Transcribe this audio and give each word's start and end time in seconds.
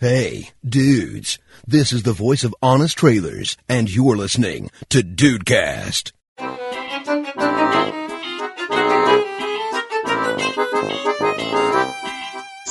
Hey, 0.00 0.48
dudes, 0.66 1.38
this 1.66 1.92
is 1.92 2.04
the 2.04 2.14
voice 2.14 2.42
of 2.42 2.54
Honest 2.62 2.96
Trailers, 2.96 3.58
and 3.68 3.94
you're 3.94 4.16
listening 4.16 4.70
to 4.88 5.02
Dudecast. 5.02 6.12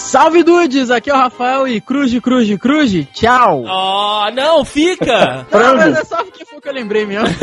Salve 0.09 0.41
dudes, 0.41 0.89
aqui 0.89 1.11
é 1.11 1.13
o 1.13 1.17
Rafael 1.17 1.67
e 1.67 1.79
cruz 1.79 2.17
cruz 2.17 2.57
cruz, 2.57 2.91
tchau. 3.13 3.63
Oh, 3.63 4.31
não, 4.31 4.65
fica! 4.65 5.45
Não, 5.53 5.75
mas 5.77 5.99
é 5.99 6.03
só 6.03 6.23
porque 6.23 6.43
foi 6.45 6.59
que 6.59 6.67
eu 6.67 6.73
lembrei 6.73 7.05
mesmo. 7.05 7.27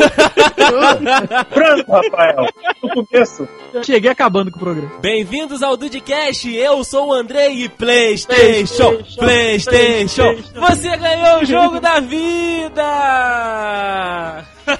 Franco, 1.49 1.91
Rafael, 1.93 2.45
no 2.83 3.05
começo. 3.05 3.47
Cheguei 3.83 4.11
acabando 4.11 4.51
com 4.51 4.57
o 4.57 4.59
programa. 4.59 4.99
Bem-vindos 4.99 5.63
ao 5.63 5.77
Dudcast, 5.77 6.53
eu 6.53 6.83
sou 6.83 7.07
o 7.07 7.13
Andrei 7.13 7.63
e 7.63 7.69
Playstation, 7.69 8.97
PlayStation, 8.97 9.15
Playstation, 9.15 10.33
PlayStation. 10.33 10.59
você 10.59 10.97
ganhou 10.97 11.39
o 11.39 11.45
jogo 11.45 11.79
da 11.79 12.01
vida! 12.01 12.83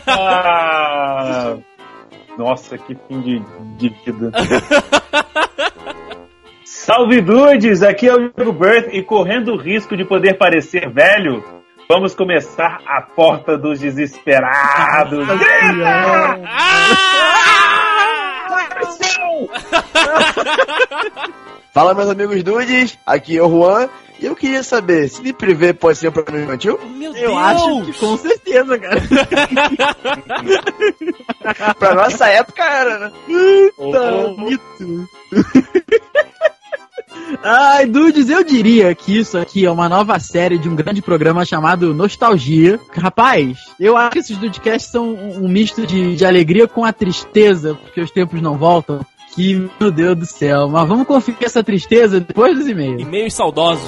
Ah, 0.06 1.56
nossa, 2.38 2.78
que 2.78 2.98
fim 3.08 3.22
de, 3.22 3.42
de 3.78 3.90
vida. 4.04 4.34
Salve 6.88 7.20
dudes, 7.20 7.84
aqui 7.84 8.08
é 8.08 8.16
o 8.16 8.32
Diego 8.32 8.54
Birth 8.54 8.94
e 8.94 9.04
correndo 9.04 9.52
o 9.52 9.58
risco 9.58 9.98
de 9.98 10.06
poder 10.06 10.38
parecer 10.38 10.90
velho, 10.90 11.44
vamos 11.90 12.16
começar 12.16 12.80
a 12.88 13.02
porta 13.02 13.58
dos 13.58 13.82
desesperados. 13.82 15.28
Grita! 15.28 16.40
Fala 21.74 21.94
meus 21.94 22.10
amigos 22.10 22.42
dudes, 22.42 22.98
aqui 23.06 23.38
é 23.38 23.44
o 23.44 23.50
Juan 23.50 23.90
e 24.18 24.26
eu 24.26 24.34
queria 24.34 24.64
saber 24.64 25.10
se 25.10 25.22
me 25.22 25.34
priver 25.34 25.74
pode 25.74 25.98
ser 25.98 26.08
um 26.08 26.14
programa 26.14 26.46
infantil? 26.46 26.80
Meu 26.96 27.14
Eu 27.18 27.32
Deus! 27.32 27.38
acho 27.38 27.82
que 27.82 28.00
com 28.00 28.16
certeza, 28.16 28.80
cara. 28.80 29.02
Pra 31.78 31.96
nossa 31.96 32.30
época 32.30 32.64
era, 32.64 32.98
né? 33.00 33.12
Tá 33.92 34.42
mito. 34.42 35.06
Ai, 37.44 37.86
dudes, 37.86 38.30
eu 38.30 38.44
diria 38.44 38.94
que 38.96 39.18
isso 39.18 39.38
aqui 39.38 39.66
é 39.66 39.72
uma 39.72 39.90
nova 39.90 40.20
série 40.20 40.58
de 40.58 40.70
um 40.70 40.76
grande 40.76 41.02
programa 41.02 41.46
chamado 41.46 41.94
Nostalgia. 41.94 42.80
Rapaz, 42.92 43.58
eu 43.80 43.96
acho 43.96 44.12
que 44.12 44.20
esses 44.20 44.38
Dudecasts 44.38 44.92
são 44.92 45.10
um, 45.10 45.46
um 45.46 45.48
misto 45.48 45.86
de, 45.86 46.16
de 46.16 46.26
alegria 46.26 46.68
com 46.68 46.84
a 46.84 46.94
tristeza, 46.94 47.76
porque 47.76 48.02
os 48.02 48.12
tempos 48.12 48.42
não 48.42 48.58
voltam. 48.58 49.06
Que, 49.36 49.70
meu 49.80 49.92
Deus 49.92 50.18
do 50.18 50.26
céu. 50.26 50.68
Mas 50.68 50.88
vamos 50.88 51.06
conferir 51.06 51.44
essa 51.44 51.64
tristeza 51.64 52.20
depois 52.20 52.58
dos 52.58 52.68
e-mails. 52.68 53.02
E-mails 53.02 53.34
saudosos. 53.36 53.88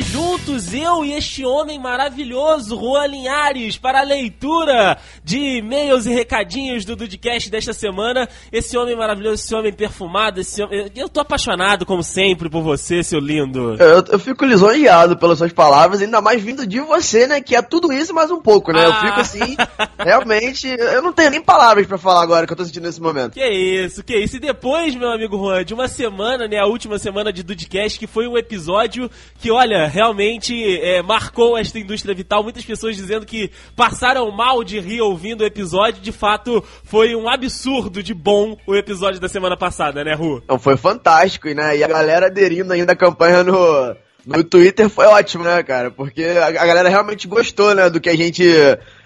Vez 0.00 0.12
juntos, 0.12 0.72
eu 0.72 1.04
e 1.04 1.12
este 1.12 1.44
homem 1.44 1.78
maravilhoso, 1.78 2.74
Juan 2.74 3.06
Linhares, 3.06 3.76
para 3.76 4.00
a 4.00 4.02
leitura 4.02 4.96
de 5.22 5.58
e-mails 5.58 6.06
e 6.06 6.10
recadinhos 6.14 6.86
do 6.86 6.96
Dudcast 6.96 7.50
desta 7.50 7.74
semana. 7.74 8.26
Esse 8.50 8.78
homem 8.78 8.96
maravilhoso, 8.96 9.42
esse 9.42 9.54
homem 9.54 9.74
perfumado, 9.74 10.40
esse 10.40 10.62
homem... 10.62 10.90
Eu 10.96 11.06
tô 11.06 11.20
apaixonado, 11.20 11.84
como 11.84 12.02
sempre, 12.02 12.48
por 12.48 12.62
você, 12.62 13.02
seu 13.02 13.20
lindo. 13.20 13.74
Eu, 13.74 14.02
eu 14.12 14.18
fico 14.18 14.46
lisonjeado 14.46 15.18
pelas 15.18 15.36
suas 15.36 15.52
palavras, 15.52 16.00
ainda 16.00 16.22
mais 16.22 16.40
vindo 16.42 16.66
de 16.66 16.80
você, 16.80 17.26
né? 17.26 17.42
Que 17.42 17.54
é 17.54 17.60
tudo 17.60 17.92
isso 17.92 18.12
e 18.12 18.14
mais 18.14 18.30
um 18.30 18.40
pouco, 18.40 18.72
né? 18.72 18.86
Eu 18.86 18.92
Ah. 18.92 19.00
fico 19.06 19.20
assim, 19.20 19.54
realmente, 19.98 20.66
eu 20.66 21.02
não 21.02 21.12
tenho 21.12 21.30
nem 21.30 21.42
palavras 21.42 21.86
pra 21.86 21.98
falar 21.98 22.22
agora 22.22 22.46
que 22.46 22.52
eu 22.54 22.56
tô 22.56 22.64
sentindo 22.64 22.84
nesse 22.86 23.02
momento. 23.02 23.34
Que 23.34 23.46
isso, 23.46 24.02
que 24.02 24.16
isso. 24.16 24.36
E 24.36 24.40
depois, 24.40 24.94
meu 24.94 25.10
amigo 25.12 25.36
Juan, 25.36 25.62
de 25.62 25.74
uma 25.74 25.88
semana, 25.88 26.48
né, 26.48 26.56
a 26.58 26.64
última 26.66 26.98
semana 26.98 27.30
de 27.30 27.42
Dudcast, 27.42 27.98
que 27.98 28.06
foi 28.06 28.26
um 28.26 28.38
episódio 28.38 29.10
que, 29.38 29.50
olha, 29.50 29.89
realmente 29.90 30.54
é, 30.80 31.02
marcou 31.02 31.58
esta 31.58 31.78
indústria 31.78 32.14
vital. 32.14 32.42
Muitas 32.42 32.64
pessoas 32.64 32.96
dizendo 32.96 33.26
que 33.26 33.50
passaram 33.76 34.30
mal 34.30 34.64
de 34.64 34.78
rir 34.80 35.00
ouvindo 35.00 35.42
o 35.42 35.46
episódio. 35.46 36.00
De 36.00 36.12
fato, 36.12 36.64
foi 36.84 37.14
um 37.14 37.28
absurdo 37.28 38.02
de 38.02 38.14
bom 38.14 38.56
o 38.66 38.74
episódio 38.74 39.20
da 39.20 39.28
semana 39.28 39.56
passada, 39.56 40.02
né, 40.04 40.14
Ru? 40.14 40.40
Então 40.44 40.58
foi 40.58 40.76
fantástico, 40.76 41.48
né? 41.48 41.76
E 41.76 41.84
a 41.84 41.88
galera 41.88 42.26
aderindo 42.26 42.72
ainda 42.72 42.92
à 42.92 42.96
campanha 42.96 43.42
no, 43.42 43.96
no 44.24 44.44
Twitter 44.44 44.88
foi 44.88 45.06
ótimo, 45.06 45.44
né, 45.44 45.62
cara? 45.62 45.90
Porque 45.90 46.24
a, 46.24 46.50
galera 46.50 46.88
realmente 46.88 47.26
gostou, 47.26 47.74
né, 47.74 47.90
do 47.90 48.00
que 48.00 48.08
a 48.08 48.16
gente. 48.16 48.44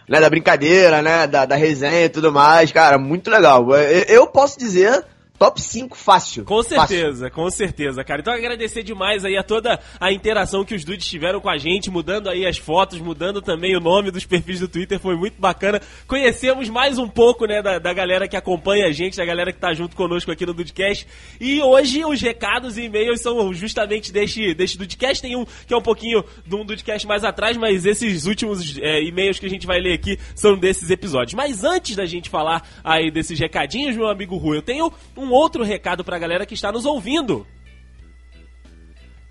Né, 0.07 0.21
da 0.21 0.29
brincadeira, 0.29 1.01
né? 1.01 1.27
Da, 1.27 1.47
da 1.47 1.57
resenha 1.57 2.05
e 2.05 2.11
tudo 2.11 2.31
mais, 2.31 2.71
cara, 2.71 2.99
muito 2.99 3.31
legal. 3.31 3.67
Eu 4.07 4.27
posso 4.27 4.59
dizer 4.59 5.03
top 5.39 5.61
5 5.61 5.97
fácil. 5.97 6.45
Com 6.45 6.63
Fácil. 6.63 6.87
certeza, 6.87 7.31
com 7.31 7.51
certeza, 7.51 8.05
cara. 8.05 8.21
Então 8.21 8.33
agradecer 8.33 8.83
demais 8.83 9.25
aí 9.25 9.37
a 9.37 9.43
toda 9.43 9.81
a 10.01 10.13
interação 10.13 10.65
que 10.65 10.75
os 10.75 10.85
dudes 10.85 11.07
tiveram 11.07 11.41
com 11.41 11.51
a 11.51 11.59
gente, 11.59 11.91
mudando 11.91 12.29
aí 12.29 12.47
as 12.47 12.57
fotos, 12.57 13.01
mudando 13.01 13.43
também 13.43 13.77
o 13.77 13.81
nome 13.81 14.11
dos 14.11 14.25
perfis 14.25 14.61
do 14.61 14.69
Twitter, 14.69 14.99
foi 14.99 15.17
muito 15.17 15.41
bacana. 15.41 15.81
Conhecemos 16.07 16.69
mais 16.69 16.99
um 16.99 17.09
pouco, 17.09 17.47
né, 17.47 17.61
da, 17.61 17.79
da 17.79 17.93
galera 17.93 18.29
que 18.29 18.37
acompanha 18.37 18.87
a 18.87 18.93
gente, 18.93 19.17
da 19.17 19.25
galera 19.25 19.53
que 19.53 19.59
tá 19.59 19.73
junto 19.75 19.97
conosco 19.97 20.31
aqui 20.31 20.47
no 20.47 20.55
Dudcast. 20.55 21.07
E 21.41 21.61
hoje 21.61 22.05
os 22.05 22.21
recados 22.21 22.79
e 22.79 22.85
e-mails 22.85 23.21
são 23.21 23.53
justamente 23.53 24.13
deste, 24.13 24.55
deste 24.55 24.79
Dudcast. 24.79 25.21
Tem 25.21 25.37
um 25.37 25.45
que 25.67 25.75
é 25.75 25.77
um 25.77 25.83
pouquinho 25.83 26.25
de 26.47 26.55
um 26.55 26.65
Dudcast 26.65 27.07
mais 27.07 27.25
atrás, 27.25 27.57
mas 27.57 27.85
esses 27.85 28.27
últimos 28.27 28.79
é, 28.79 29.03
e-mails 29.03 29.39
que 29.39 29.47
a 29.47 29.51
gente 29.51 29.67
vai 29.67 29.81
ler 29.81 29.95
aqui 29.95 30.19
são 30.35 30.57
desses 30.57 30.91
episódios. 30.91 31.35
Mas 31.35 31.65
antes 31.65 31.97
da 31.97 32.07
gente 32.07 32.31
falar 32.31 32.67
aí 32.83 33.11
desses 33.11 33.39
recadinhos, 33.39 33.97
meu 33.97 34.09
amigo 34.09 34.37
Rui, 34.37 34.59
eu 34.59 34.63
tenho 34.63 34.93
um 35.17 35.24
outro 35.33 35.65
recado 35.65 36.05
pra 36.05 36.19
galera 36.19 36.47
que 36.47 36.55
está 36.55 36.71
nos 36.73 36.85
ouvindo 36.85 37.47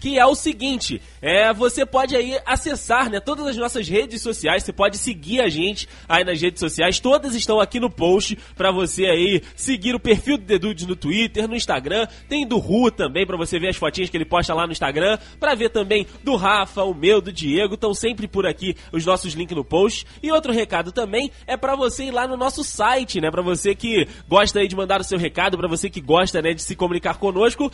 que 0.03 0.19
é 0.19 0.25
o 0.25 0.35
seguinte, 0.35 1.01
é, 1.21 1.53
você 1.53 1.85
pode 1.85 2.13
aí 2.13 2.37
acessar, 2.45 3.09
né, 3.09 3.21
todas 3.21 3.47
as 3.47 3.55
nossas 3.55 3.87
redes 3.87 4.21
sociais, 4.21 4.61
você 4.61 4.73
pode 4.73 4.97
seguir 4.97 5.39
a 5.39 5.47
gente 5.47 5.87
aí 6.09 6.25
nas 6.25 6.41
redes 6.41 6.59
sociais, 6.59 6.99
todas 6.99 7.33
estão 7.33 7.57
aqui 7.57 7.79
no 7.79 7.89
post 7.89 8.37
pra 8.53 8.69
você 8.69 9.05
aí 9.05 9.41
seguir 9.55 9.95
o 9.95 9.99
perfil 10.01 10.37
do 10.37 10.43
The 10.43 10.57
Dudes 10.59 10.85
no 10.85 10.97
Twitter, 10.97 11.47
no 11.47 11.55
Instagram, 11.55 12.05
tem 12.27 12.45
do 12.45 12.57
Ru 12.57 12.91
também 12.91 13.25
pra 13.25 13.37
você 13.37 13.57
ver 13.57 13.69
as 13.69 13.77
fotinhas 13.77 14.09
que 14.09 14.17
ele 14.17 14.25
posta 14.25 14.53
lá 14.53 14.65
no 14.65 14.73
Instagram, 14.73 15.17
pra 15.39 15.55
ver 15.55 15.69
também 15.69 16.05
do 16.21 16.35
Rafa, 16.35 16.83
o 16.83 16.93
meu, 16.93 17.21
do 17.21 17.31
Diego, 17.31 17.75
estão 17.75 17.93
sempre 17.93 18.27
por 18.27 18.45
aqui 18.45 18.75
os 18.91 19.05
nossos 19.05 19.31
links 19.31 19.55
no 19.55 19.63
post. 19.63 20.05
E 20.21 20.29
outro 20.33 20.51
recado 20.51 20.91
também 20.91 21.31
é 21.47 21.55
pra 21.55 21.77
você 21.77 22.07
ir 22.07 22.11
lá 22.11 22.27
no 22.27 22.35
nosso 22.35 22.61
site, 22.61 23.21
né, 23.21 23.31
pra 23.31 23.41
você 23.41 23.73
que 23.73 24.05
gosta 24.27 24.59
aí 24.59 24.67
de 24.67 24.75
mandar 24.75 24.99
o 24.99 25.03
seu 25.05 25.17
recado, 25.17 25.57
pra 25.57 25.69
você 25.69 25.89
que 25.89 26.01
gosta, 26.01 26.41
né, 26.41 26.53
de 26.53 26.61
se 26.61 26.75
comunicar 26.75 27.17
conosco, 27.19 27.71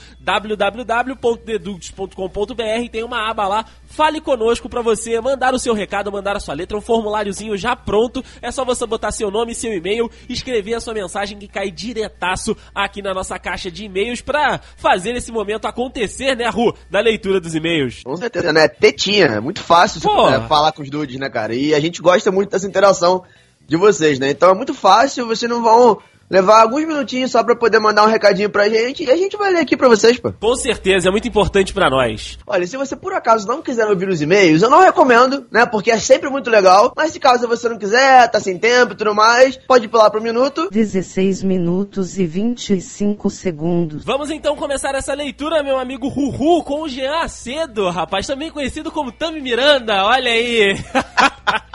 www.dedudes.com.br 2.20 2.90
tem 2.92 3.04
uma 3.04 3.30
aba 3.30 3.48
lá, 3.48 3.66
fale 3.86 4.20
conosco 4.20 4.68
pra 4.68 4.82
você 4.82 5.20
mandar 5.22 5.54
o 5.54 5.60
seu 5.60 5.74
recado, 5.74 6.12
mandar 6.12 6.36
a 6.36 6.40
sua 6.40 6.54
letra, 6.54 6.78
um 6.78 6.82
formuláriozinho 6.82 7.56
já 7.56 7.76
pronto. 7.76 8.24
É 8.42 8.52
só 8.52 8.66
você 8.66 8.86
botar 8.86 9.12
seu 9.12 9.32
nome 9.32 9.54
e 9.54 9.56
seu 9.56 9.74
e-mail, 9.74 10.10
escrever 10.28 10.74
a 10.74 10.80
sua 10.80 10.94
mensagem 10.94 11.38
que 11.38 11.48
cai 11.48 11.72
diretaço 11.72 12.56
aqui 12.76 13.02
na 13.02 13.14
nossa 13.14 13.40
caixa 13.40 13.72
de 13.72 13.86
e-mails 13.86 14.22
pra 14.22 14.60
fazer 14.78 15.16
esse 15.16 15.32
momento 15.32 15.66
acontecer, 15.66 16.36
né, 16.36 16.50
Ru, 16.50 16.76
da 16.90 17.00
leitura 17.00 17.40
dos 17.40 17.56
e-mails. 17.56 18.04
Com 18.04 18.18
certeza, 18.18 18.52
né? 18.52 18.68
Tetinha, 18.68 19.26
é 19.26 19.40
muito 19.40 19.62
fácil 19.62 20.00
é, 20.28 20.48
falar 20.48 20.72
com 20.72 20.82
os 20.82 20.90
dudes, 20.90 21.18
né, 21.20 21.30
cara? 21.30 21.56
E 21.56 21.74
a 21.74 21.80
gente 21.80 22.02
gosta 22.02 22.32
muito 22.32 22.50
dessa 22.50 22.68
interação 22.68 23.24
de 23.68 23.78
vocês, 23.78 24.20
né? 24.20 24.32
Então 24.32 24.50
é 24.50 24.54
muito 24.54 24.74
fácil, 24.74 25.28
vocês 25.28 25.50
não 25.50 25.62
vão 25.62 26.00
levar 26.30 26.62
alguns 26.62 26.86
minutinhos 26.86 27.32
só 27.32 27.44
pra 27.44 27.56
poder 27.56 27.80
mandar 27.80 28.04
um 28.04 28.10
recadinho 28.10 28.50
pra 28.50 28.70
gente 28.70 29.04
e 29.04 29.12
a 29.12 29.18
gente 29.18 29.36
vai 29.36 29.52
ler 29.52 29.62
aqui 29.62 29.76
pra 29.76 29.90
vocês, 29.90 30.20
pô. 30.20 30.32
Com 30.32 30.56
certeza, 30.56 31.10
é 31.10 31.12
muito 31.12 31.28
importante 31.28 31.74
pra 31.74 31.90
nós. 31.90 32.38
Olha, 32.46 32.68
se 32.68 32.78
você 32.78 32.96
por 32.96 33.14
acaso 33.14 33.48
não 33.48 33.62
quiser 33.62 33.88
ouvir 33.88 34.08
os 34.10 34.22
e-mails, 34.22 34.62
eu 34.62 34.70
não 34.70 34.82
recomendo, 34.82 35.48
né? 35.52 35.66
Porque 35.66 35.92
é 35.92 35.98
sempre 35.98 36.30
muito 36.30 36.50
legal. 36.50 36.94
Mas 36.96 37.12
se 37.12 37.20
caso 37.20 37.48
você 37.48 37.68
não 37.68 37.78
quiser, 37.78 38.30
tá 38.30 38.40
sem 38.40 38.58
tempo 38.58 38.94
e 38.94 38.96
tudo 38.96 39.16
mais, 39.16 39.58
pode 39.58 39.88
pular 39.88 40.10
pro 40.10 40.22
minuto. 40.22 40.70
16 40.72 41.44
minutos 41.44 42.20
e 42.20 42.26
25 42.26 43.30
segundos. 43.30 44.04
Vamos 44.04 44.30
então 44.30 44.56
começar 44.56 44.94
essa 44.96 45.14
leitura, 45.14 45.64
meu 45.64 45.80
amigo 45.80 46.08
Ruhu, 46.08 46.64
com 46.64 46.82
o 46.82 46.90
Jean 46.90 47.22
Acedo, 47.24 47.90
rapaz, 47.90 48.28
também 48.28 48.52
conhecido 48.52 48.92
como 48.92 49.12
Tami 49.12 49.42
Miranda, 49.42 50.06
olha 50.06 50.32
aí. 50.32 50.78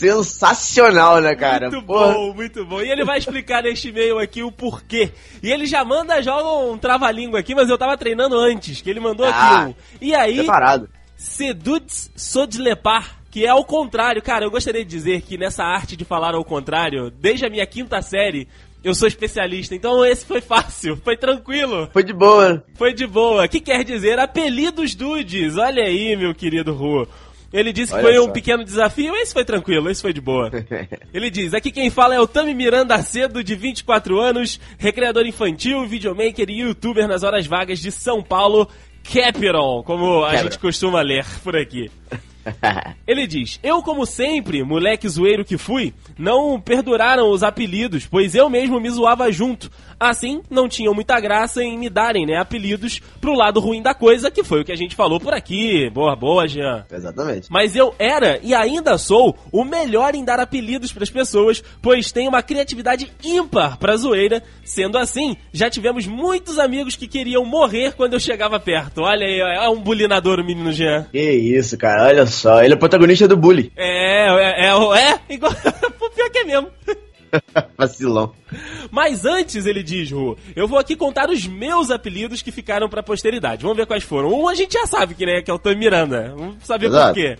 Sensacional, 0.00 1.20
né, 1.20 1.34
cara? 1.34 1.70
Muito 1.70 1.86
Porra. 1.86 2.12
bom, 2.14 2.34
muito 2.34 2.64
bom. 2.64 2.80
E 2.80 2.90
ele 2.90 3.04
vai 3.04 3.18
explicar 3.18 3.62
neste 3.62 3.88
e-mail 3.88 4.18
aqui 4.18 4.42
o 4.42 4.50
porquê. 4.50 5.12
E 5.42 5.50
ele 5.50 5.66
já 5.66 5.84
manda 5.84 6.22
já 6.22 6.36
um 6.42 6.76
trava-língua 6.78 7.40
aqui, 7.40 7.54
mas 7.54 7.68
eu 7.68 7.78
tava 7.78 7.96
treinando 7.96 8.36
antes, 8.38 8.80
que 8.80 8.88
ele 8.90 9.00
mandou 9.00 9.26
Ah, 9.26 9.30
aqui 9.62 9.70
um. 9.70 9.74
E 10.00 10.14
aí, 10.14 10.36
Separado. 10.36 10.88
Seduts 11.16 12.10
Sodlepar. 12.16 13.20
que 13.30 13.44
é 13.44 13.48
ao 13.48 13.64
contrário. 13.64 14.20
Cara, 14.22 14.44
eu 14.44 14.50
gostaria 14.50 14.84
de 14.84 14.90
dizer 14.90 15.20
que 15.22 15.36
nessa 15.38 15.62
arte 15.64 15.96
de 15.96 16.04
falar 16.04 16.34
ao 16.34 16.44
contrário, 16.44 17.10
desde 17.10 17.46
a 17.46 17.50
minha 17.50 17.66
quinta 17.66 18.00
série, 18.02 18.48
eu 18.82 18.94
sou 18.94 19.06
especialista. 19.06 19.74
Então 19.74 20.04
esse 20.04 20.24
foi 20.24 20.40
fácil, 20.40 20.96
foi 21.04 21.16
tranquilo. 21.16 21.88
Foi 21.92 22.02
de 22.02 22.12
boa. 22.12 22.64
Foi 22.74 22.92
de 22.92 23.06
boa. 23.06 23.46
Que 23.46 23.60
quer 23.60 23.84
dizer 23.84 24.18
apelidos 24.18 24.94
dudes. 24.94 25.56
Olha 25.56 25.84
aí, 25.84 26.16
meu 26.16 26.34
querido 26.34 26.72
Ru. 26.72 27.06
Ele 27.52 27.72
disse 27.72 27.92
que 27.92 27.98
Olha 27.98 28.04
foi 28.04 28.18
um 28.20 28.26
só. 28.26 28.30
pequeno 28.30 28.64
desafio, 28.64 29.14
esse 29.16 29.32
foi 29.32 29.44
tranquilo, 29.44 29.90
esse 29.90 30.00
foi 30.00 30.12
de 30.12 30.20
boa. 30.20 30.50
Ele 31.12 31.30
diz: 31.30 31.52
aqui 31.52 31.72
quem 31.72 31.90
fala 31.90 32.14
é 32.14 32.20
o 32.20 32.26
Tami 32.26 32.54
Miranda 32.54 32.94
Acedo, 32.94 33.42
de 33.42 33.54
24 33.56 34.20
anos, 34.20 34.60
recreador 34.78 35.26
infantil, 35.26 35.84
videomaker 35.86 36.48
e 36.48 36.60
youtuber 36.60 37.08
nas 37.08 37.22
horas 37.24 37.46
vagas 37.46 37.80
de 37.80 37.90
São 37.90 38.22
Paulo, 38.22 38.68
Capital, 39.02 39.82
como 39.82 40.20
a 40.20 40.26
Capital. 40.26 40.44
gente 40.44 40.58
costuma 40.60 41.00
ler 41.02 41.26
por 41.42 41.56
aqui. 41.56 41.90
Ele 43.06 43.26
diz: 43.26 43.58
Eu, 43.62 43.82
como 43.82 44.06
sempre, 44.06 44.62
moleque 44.62 45.08
zoeiro 45.08 45.44
que 45.44 45.58
fui, 45.58 45.92
não 46.16 46.60
perduraram 46.60 47.30
os 47.30 47.42
apelidos, 47.42 48.06
pois 48.06 48.34
eu 48.34 48.48
mesmo 48.48 48.80
me 48.80 48.88
zoava 48.90 49.30
junto. 49.32 49.70
Assim, 50.00 50.40
não 50.48 50.66
tinham 50.66 50.94
muita 50.94 51.20
graça 51.20 51.62
em 51.62 51.76
me 51.78 51.90
darem, 51.90 52.24
né, 52.24 52.38
apelidos 52.38 53.02
pro 53.20 53.34
lado 53.34 53.60
ruim 53.60 53.82
da 53.82 53.92
coisa, 53.92 54.30
que 54.30 54.42
foi 54.42 54.62
o 54.62 54.64
que 54.64 54.72
a 54.72 54.76
gente 54.76 54.96
falou 54.96 55.20
por 55.20 55.34
aqui. 55.34 55.90
Boa, 55.90 56.16
boa, 56.16 56.48
Jean. 56.48 56.86
Exatamente. 56.90 57.48
Mas 57.50 57.76
eu 57.76 57.94
era 57.98 58.40
e 58.42 58.54
ainda 58.54 58.96
sou 58.96 59.36
o 59.52 59.62
melhor 59.62 60.14
em 60.14 60.24
dar 60.24 60.40
apelidos 60.40 60.90
pras 60.90 61.10
pessoas, 61.10 61.62
pois 61.82 62.10
tenho 62.10 62.30
uma 62.30 62.42
criatividade 62.42 63.12
ímpar 63.22 63.76
pra 63.76 63.94
zoeira. 63.94 64.42
Sendo 64.64 64.96
assim, 64.96 65.36
já 65.52 65.68
tivemos 65.68 66.06
muitos 66.06 66.58
amigos 66.58 66.96
que 66.96 67.06
queriam 67.06 67.44
morrer 67.44 67.92
quando 67.92 68.14
eu 68.14 68.20
chegava 68.20 68.58
perto. 68.58 69.02
Olha 69.02 69.26
aí, 69.26 69.38
é 69.38 69.68
um 69.68 69.82
bulinador 69.82 70.40
o 70.40 70.44
menino 70.44 70.72
Jean. 70.72 71.08
Que 71.12 71.30
isso, 71.30 71.76
cara. 71.76 72.08
Olha 72.08 72.24
só. 72.24 72.62
Ele 72.62 72.72
é 72.72 72.76
o 72.76 72.80
protagonista 72.80 73.28
do 73.28 73.36
bullying. 73.36 73.70
É, 73.76 74.28
é, 74.28 74.66
é, 74.66 74.70
é 74.70 75.34
igual. 75.34 75.52
Pior 76.14 76.30
que 76.30 76.38
é 76.38 76.44
mesmo. 76.44 76.70
Vacilão. 77.76 78.32
Mas 78.90 79.24
antes, 79.24 79.66
ele 79.66 79.82
diz, 79.82 80.10
Ru, 80.10 80.36
eu 80.54 80.66
vou 80.66 80.78
aqui 80.78 80.96
contar 80.96 81.30
os 81.30 81.46
meus 81.46 81.90
apelidos 81.90 82.42
que 82.42 82.52
ficaram 82.52 82.88
pra 82.88 83.02
posteridade. 83.02 83.62
Vamos 83.62 83.76
ver 83.76 83.86
quais 83.86 84.04
foram. 84.04 84.32
Um 84.32 84.48
a 84.48 84.54
gente 84.54 84.74
já 84.74 84.86
sabe 84.86 85.14
que, 85.14 85.26
né, 85.26 85.42
que 85.42 85.50
é 85.50 85.54
o 85.54 85.58
Tom 85.58 85.74
Miranda. 85.76 86.34
Vamos 86.36 86.64
saber 86.64 86.88
por 86.88 86.96
Exato. 86.96 87.14
quê. 87.14 87.38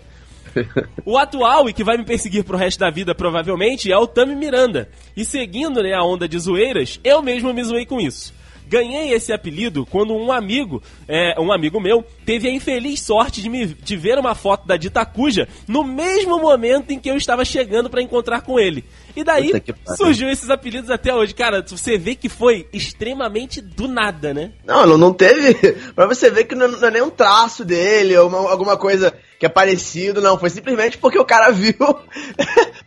O 1.05 1.17
atual 1.17 1.69
e 1.69 1.73
que 1.73 1.83
vai 1.83 1.97
me 1.97 2.03
perseguir 2.03 2.43
pro 2.43 2.57
resto 2.57 2.79
da 2.79 2.89
vida, 2.89 3.15
provavelmente, 3.15 3.91
é 3.91 3.97
o 3.97 4.07
Tami 4.07 4.35
Miranda. 4.35 4.89
E 5.15 5.23
seguindo 5.23 5.81
né, 5.81 5.93
a 5.93 6.03
onda 6.03 6.27
de 6.27 6.37
zoeiras, 6.37 6.99
eu 7.03 7.21
mesmo 7.21 7.53
me 7.53 7.63
zoei 7.63 7.85
com 7.85 7.99
isso. 8.01 8.33
Ganhei 8.67 9.11
esse 9.11 9.33
apelido 9.33 9.85
quando 9.85 10.13
um 10.13 10.31
amigo, 10.31 10.81
é, 11.07 11.39
um 11.39 11.51
amigo 11.51 11.79
meu, 11.79 12.05
teve 12.31 12.47
a 12.47 12.51
infeliz 12.51 13.01
sorte 13.01 13.41
de, 13.41 13.49
me, 13.49 13.65
de 13.65 13.97
ver 13.97 14.17
uma 14.17 14.33
foto 14.33 14.65
da 14.65 14.77
Dita 14.77 15.05
Cuja 15.05 15.49
no 15.67 15.83
mesmo 15.83 16.39
momento 16.39 16.91
em 16.91 16.97
que 16.97 17.09
eu 17.11 17.17
estava 17.17 17.43
chegando 17.43 17.89
pra 17.89 18.01
encontrar 18.01 18.39
com 18.39 18.57
ele. 18.57 18.85
E 19.13 19.21
daí 19.21 19.51
surgiu 19.97 20.29
esses 20.29 20.49
apelidos 20.49 20.89
até 20.89 21.13
hoje. 21.13 21.33
Cara, 21.35 21.61
você 21.67 21.97
vê 21.97 22.15
que 22.15 22.29
foi 22.29 22.69
extremamente 22.71 23.59
do 23.59 23.85
nada, 23.85 24.33
né? 24.33 24.53
Não, 24.65 24.87
não, 24.87 24.97
não 24.97 25.13
teve. 25.13 25.53
pra 25.93 26.05
você 26.07 26.29
ver 26.31 26.45
que 26.45 26.55
não, 26.55 26.69
não 26.69 26.87
é 26.87 26.91
nem 26.91 27.01
um 27.01 27.09
traço 27.09 27.65
dele, 27.65 28.15
ou 28.15 28.29
uma- 28.29 28.49
alguma 28.49 28.77
coisa 28.77 29.13
que 29.37 29.45
é 29.45 29.49
parecido, 29.49 30.21
não. 30.21 30.39
Foi 30.39 30.49
simplesmente 30.49 30.97
porque 30.97 31.19
o 31.19 31.25
cara 31.25 31.51
viu. 31.51 31.75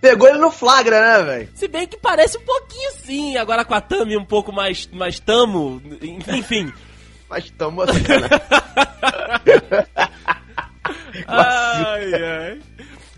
Pegou 0.00 0.26
ele 0.26 0.38
no 0.38 0.50
flagra, 0.50 1.02
né, 1.18 1.22
velho? 1.22 1.48
Se 1.54 1.68
bem 1.68 1.86
que 1.86 1.98
parece 1.98 2.38
um 2.38 2.42
pouquinho 2.46 2.92
sim, 3.04 3.36
agora 3.36 3.62
com 3.62 3.74
a 3.74 3.80
Tami 3.82 4.16
um 4.16 4.24
pouco 4.24 4.50
mais, 4.50 4.88
mais 4.90 5.20
tamo, 5.20 5.82
enfim. 6.02 6.72
Mas 7.28 7.50
tamo 7.50 7.82
assim, 7.82 7.98
né? 8.00 8.28
Ai, 11.26 12.14
ai. 12.14 12.58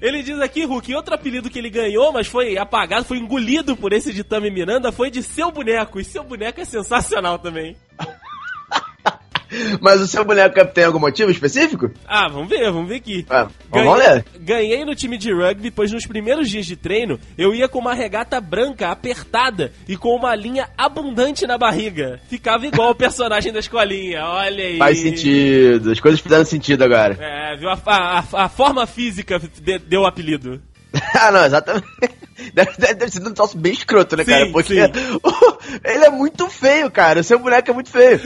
Ele 0.00 0.22
diz 0.22 0.38
aqui, 0.40 0.64
Hulk, 0.64 0.94
outro 0.94 1.14
apelido 1.14 1.48
que 1.48 1.58
ele 1.58 1.70
ganhou, 1.70 2.12
mas 2.12 2.26
foi 2.26 2.58
apagado, 2.58 3.06
foi 3.06 3.18
engolido 3.18 3.76
por 3.76 3.92
esse 3.92 4.12
de 4.12 4.22
Tami 4.22 4.50
Miranda, 4.50 4.92
foi 4.92 5.10
de 5.10 5.22
seu 5.22 5.50
boneco. 5.50 5.98
E 5.98 6.04
seu 6.04 6.22
boneco 6.22 6.60
é 6.60 6.64
sensacional 6.64 7.38
também. 7.38 7.76
Mas 9.80 10.00
o 10.00 10.06
seu 10.06 10.24
boneco 10.24 10.54
tem 10.72 10.84
algum 10.84 10.98
motivo 10.98 11.30
específico? 11.30 11.90
Ah, 12.06 12.28
vamos 12.28 12.48
ver, 12.48 12.70
vamos 12.70 12.88
ver 12.88 12.96
aqui. 12.96 13.26
Ah, 13.30 13.48
vamos 13.70 13.98
ler. 13.98 14.24
ganhei 14.40 14.84
no 14.84 14.94
time 14.94 15.16
de 15.18 15.32
rugby, 15.32 15.70
pois 15.70 15.92
nos 15.92 16.06
primeiros 16.06 16.48
dias 16.50 16.66
de 16.66 16.76
treino 16.76 17.18
eu 17.38 17.54
ia 17.54 17.68
com 17.68 17.78
uma 17.78 17.94
regata 17.94 18.40
branca 18.40 18.88
apertada 18.90 19.72
e 19.88 19.96
com 19.96 20.14
uma 20.14 20.34
linha 20.34 20.68
abundante 20.76 21.46
na 21.46 21.56
barriga. 21.58 22.20
Ficava 22.28 22.66
igual 22.66 22.90
o 22.90 22.94
personagem 22.94 23.52
da 23.52 23.60
escolinha, 23.60 24.24
olha 24.24 24.64
aí. 24.64 24.78
Faz 24.78 24.98
sentido. 24.98 25.90
As 25.90 26.00
coisas 26.00 26.20
fizeram 26.20 26.44
sentido 26.44 26.82
agora. 26.84 27.16
É, 27.20 27.56
viu? 27.56 27.68
A, 27.68 27.78
a- 27.86 28.24
a- 28.44 28.48
forma 28.48 28.86
física 28.86 29.38
de- 29.38 29.78
deu 29.78 30.02
o 30.02 30.06
apelido. 30.06 30.60
ah, 31.14 31.30
não, 31.30 31.44
exatamente. 31.44 31.86
Deve, 32.52 32.72
deve, 32.78 32.94
deve 32.94 33.10
ser 33.10 33.26
um 33.26 33.32
troço 33.32 33.56
bem 33.56 33.72
escroto, 33.72 34.14
né, 34.14 34.22
Sim, 34.22 34.30
cara? 34.30 34.52
Porque 34.52 34.74
ele 35.84 36.04
é 36.04 36.10
muito 36.10 36.50
feio, 36.50 36.90
cara. 36.90 37.20
O 37.20 37.24
seu 37.24 37.38
boneco 37.38 37.70
é 37.70 37.74
muito 37.74 37.88
feio. 37.88 38.20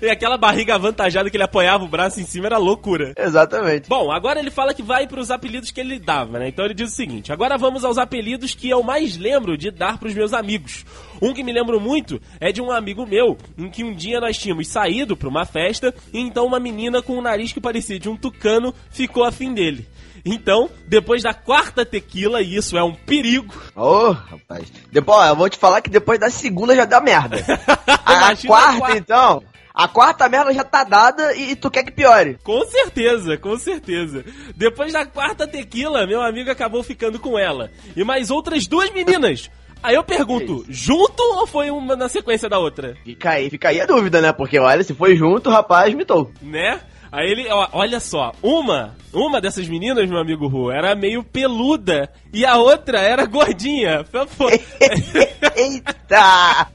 e 0.00 0.10
aquela 0.10 0.36
barriga 0.36 0.74
avantajada 0.74 1.30
que 1.30 1.36
ele 1.36 1.44
apoiava 1.44 1.84
o 1.84 1.88
braço 1.88 2.20
em 2.20 2.24
cima 2.24 2.46
era 2.46 2.58
loucura. 2.58 3.14
Exatamente. 3.16 3.88
Bom, 3.88 4.12
agora 4.12 4.40
ele 4.40 4.50
fala 4.50 4.74
que 4.74 4.82
vai 4.82 5.06
pros 5.06 5.30
apelidos 5.30 5.70
que 5.70 5.80
ele 5.80 5.98
dava, 5.98 6.38
né? 6.38 6.48
Então 6.48 6.66
ele 6.66 6.74
diz 6.74 6.92
o 6.92 6.94
seguinte: 6.94 7.32
agora 7.32 7.56
vamos 7.56 7.82
aos 7.82 7.96
apelidos 7.96 8.54
que 8.54 8.68
eu 8.68 8.82
mais 8.82 9.16
lembro 9.16 9.56
de 9.56 9.70
dar 9.70 9.98
pros 9.98 10.12
meus 10.12 10.34
amigos. 10.34 10.84
Um 11.20 11.32
que 11.32 11.42
me 11.42 11.52
lembro 11.52 11.80
muito 11.80 12.20
é 12.40 12.52
de 12.52 12.60
um 12.60 12.70
amigo 12.70 13.06
meu, 13.06 13.38
em 13.56 13.70
que 13.70 13.82
um 13.82 13.94
dia 13.94 14.20
nós 14.20 14.36
tínhamos 14.36 14.68
saído 14.68 15.16
pra 15.16 15.28
uma 15.28 15.46
festa 15.46 15.94
e 16.12 16.20
então 16.20 16.44
uma 16.44 16.60
menina 16.60 17.00
com 17.00 17.16
um 17.16 17.22
nariz 17.22 17.52
que 17.52 17.60
parecia 17.60 17.98
de 17.98 18.08
um 18.08 18.16
tucano 18.16 18.74
ficou 18.90 19.24
afim 19.24 19.54
dele. 19.54 19.86
Então, 20.24 20.70
depois 20.86 21.22
da 21.22 21.34
quarta 21.34 21.84
tequila, 21.84 22.40
e 22.40 22.54
isso 22.54 22.76
é 22.76 22.82
um 22.82 22.94
perigo, 22.94 23.54
Ô, 23.74 24.12
rapaz. 24.12 24.72
Depois, 24.90 25.28
eu 25.28 25.36
vou 25.36 25.48
te 25.48 25.58
falar 25.58 25.80
que 25.80 25.90
depois 25.90 26.18
da 26.20 26.30
segunda 26.30 26.76
já 26.76 26.84
dá 26.84 27.00
merda. 27.00 27.38
A, 27.86 28.12
a 28.12 28.16
Imagina 28.16 28.54
a 28.54 28.58
quarta, 28.58 28.78
quarta. 28.78 28.98
então. 28.98 29.42
A 29.74 29.88
quarta 29.88 30.28
merda 30.28 30.52
já 30.52 30.62
tá 30.62 30.84
dada 30.84 31.34
e, 31.34 31.56
tu 31.56 31.70
quer 31.70 31.82
que 31.82 31.90
piore. 31.90 32.38
Com 32.44 32.62
certeza, 32.66 33.38
com 33.38 33.56
certeza. 33.56 34.22
Depois 34.54 34.92
da 34.92 35.06
quarta 35.06 35.46
tequila, 35.46 36.06
meu 36.06 36.20
amigo 36.20 36.50
acabou 36.50 36.82
ficando 36.82 37.18
com 37.18 37.38
ela. 37.38 37.70
E 37.96 38.04
mais 38.04 38.30
outras 38.30 38.66
duas 38.66 38.90
meninas. 38.92 39.50
Aí 39.82 39.94
eu 39.96 40.04
pergunto, 40.04 40.64
junto 40.68 41.22
ou 41.38 41.46
foi 41.46 41.70
uma 41.70 41.96
na 41.96 42.08
sequência 42.08 42.48
da 42.48 42.58
outra? 42.58 42.96
Fica 43.02 43.30
aí, 43.30 43.50
fica 43.50 43.70
aí 43.70 43.80
a 43.80 43.86
dúvida, 43.86 44.20
né? 44.20 44.32
Porque 44.32 44.58
olha, 44.58 44.84
se 44.84 44.94
foi 44.94 45.16
junto, 45.16 45.48
o 45.48 45.52
rapaz 45.52 45.92
mitou. 45.94 46.30
Né? 46.40 46.78
Aí 47.12 47.30
ele, 47.30 47.46
ó, 47.50 47.68
olha 47.72 48.00
só, 48.00 48.32
uma, 48.42 48.96
uma 49.12 49.38
dessas 49.38 49.68
meninas, 49.68 50.08
meu 50.08 50.18
amigo 50.18 50.48
Ru, 50.48 50.70
era 50.70 50.94
meio 50.94 51.22
peluda 51.22 52.10
e 52.32 52.46
a 52.46 52.56
outra 52.56 53.00
era 53.00 53.26
gordinha. 53.26 54.02
Eita! 55.54 56.68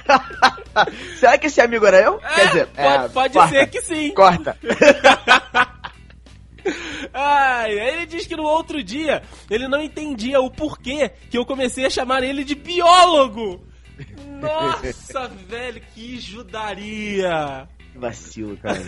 Será 1.20 1.36
que 1.36 1.48
esse 1.48 1.60
amigo 1.60 1.84
era 1.84 2.00
eu? 2.00 2.18
É, 2.22 2.34
Quer 2.34 2.46
dizer, 2.46 2.66
pode, 2.68 3.04
é, 3.04 3.08
pode 3.08 3.34
corta. 3.34 3.50
ser 3.50 3.66
que 3.68 3.82
sim. 3.82 4.10
Corta. 4.14 4.56
Ai, 7.12 7.78
aí 7.78 7.88
ele 7.96 8.06
diz 8.06 8.26
que 8.26 8.36
no 8.36 8.44
outro 8.44 8.82
dia 8.82 9.22
ele 9.50 9.68
não 9.68 9.82
entendia 9.82 10.40
o 10.40 10.50
porquê 10.50 11.10
que 11.28 11.36
eu 11.36 11.44
comecei 11.44 11.84
a 11.84 11.90
chamar 11.90 12.22
ele 12.22 12.42
de 12.42 12.54
biólogo. 12.54 13.62
Nossa, 14.40 15.28
velho, 15.46 15.82
que 15.94 16.18
judaria. 16.18 17.68
Que 17.94 17.98
Vacilo, 18.00 18.56
cara. 18.56 18.80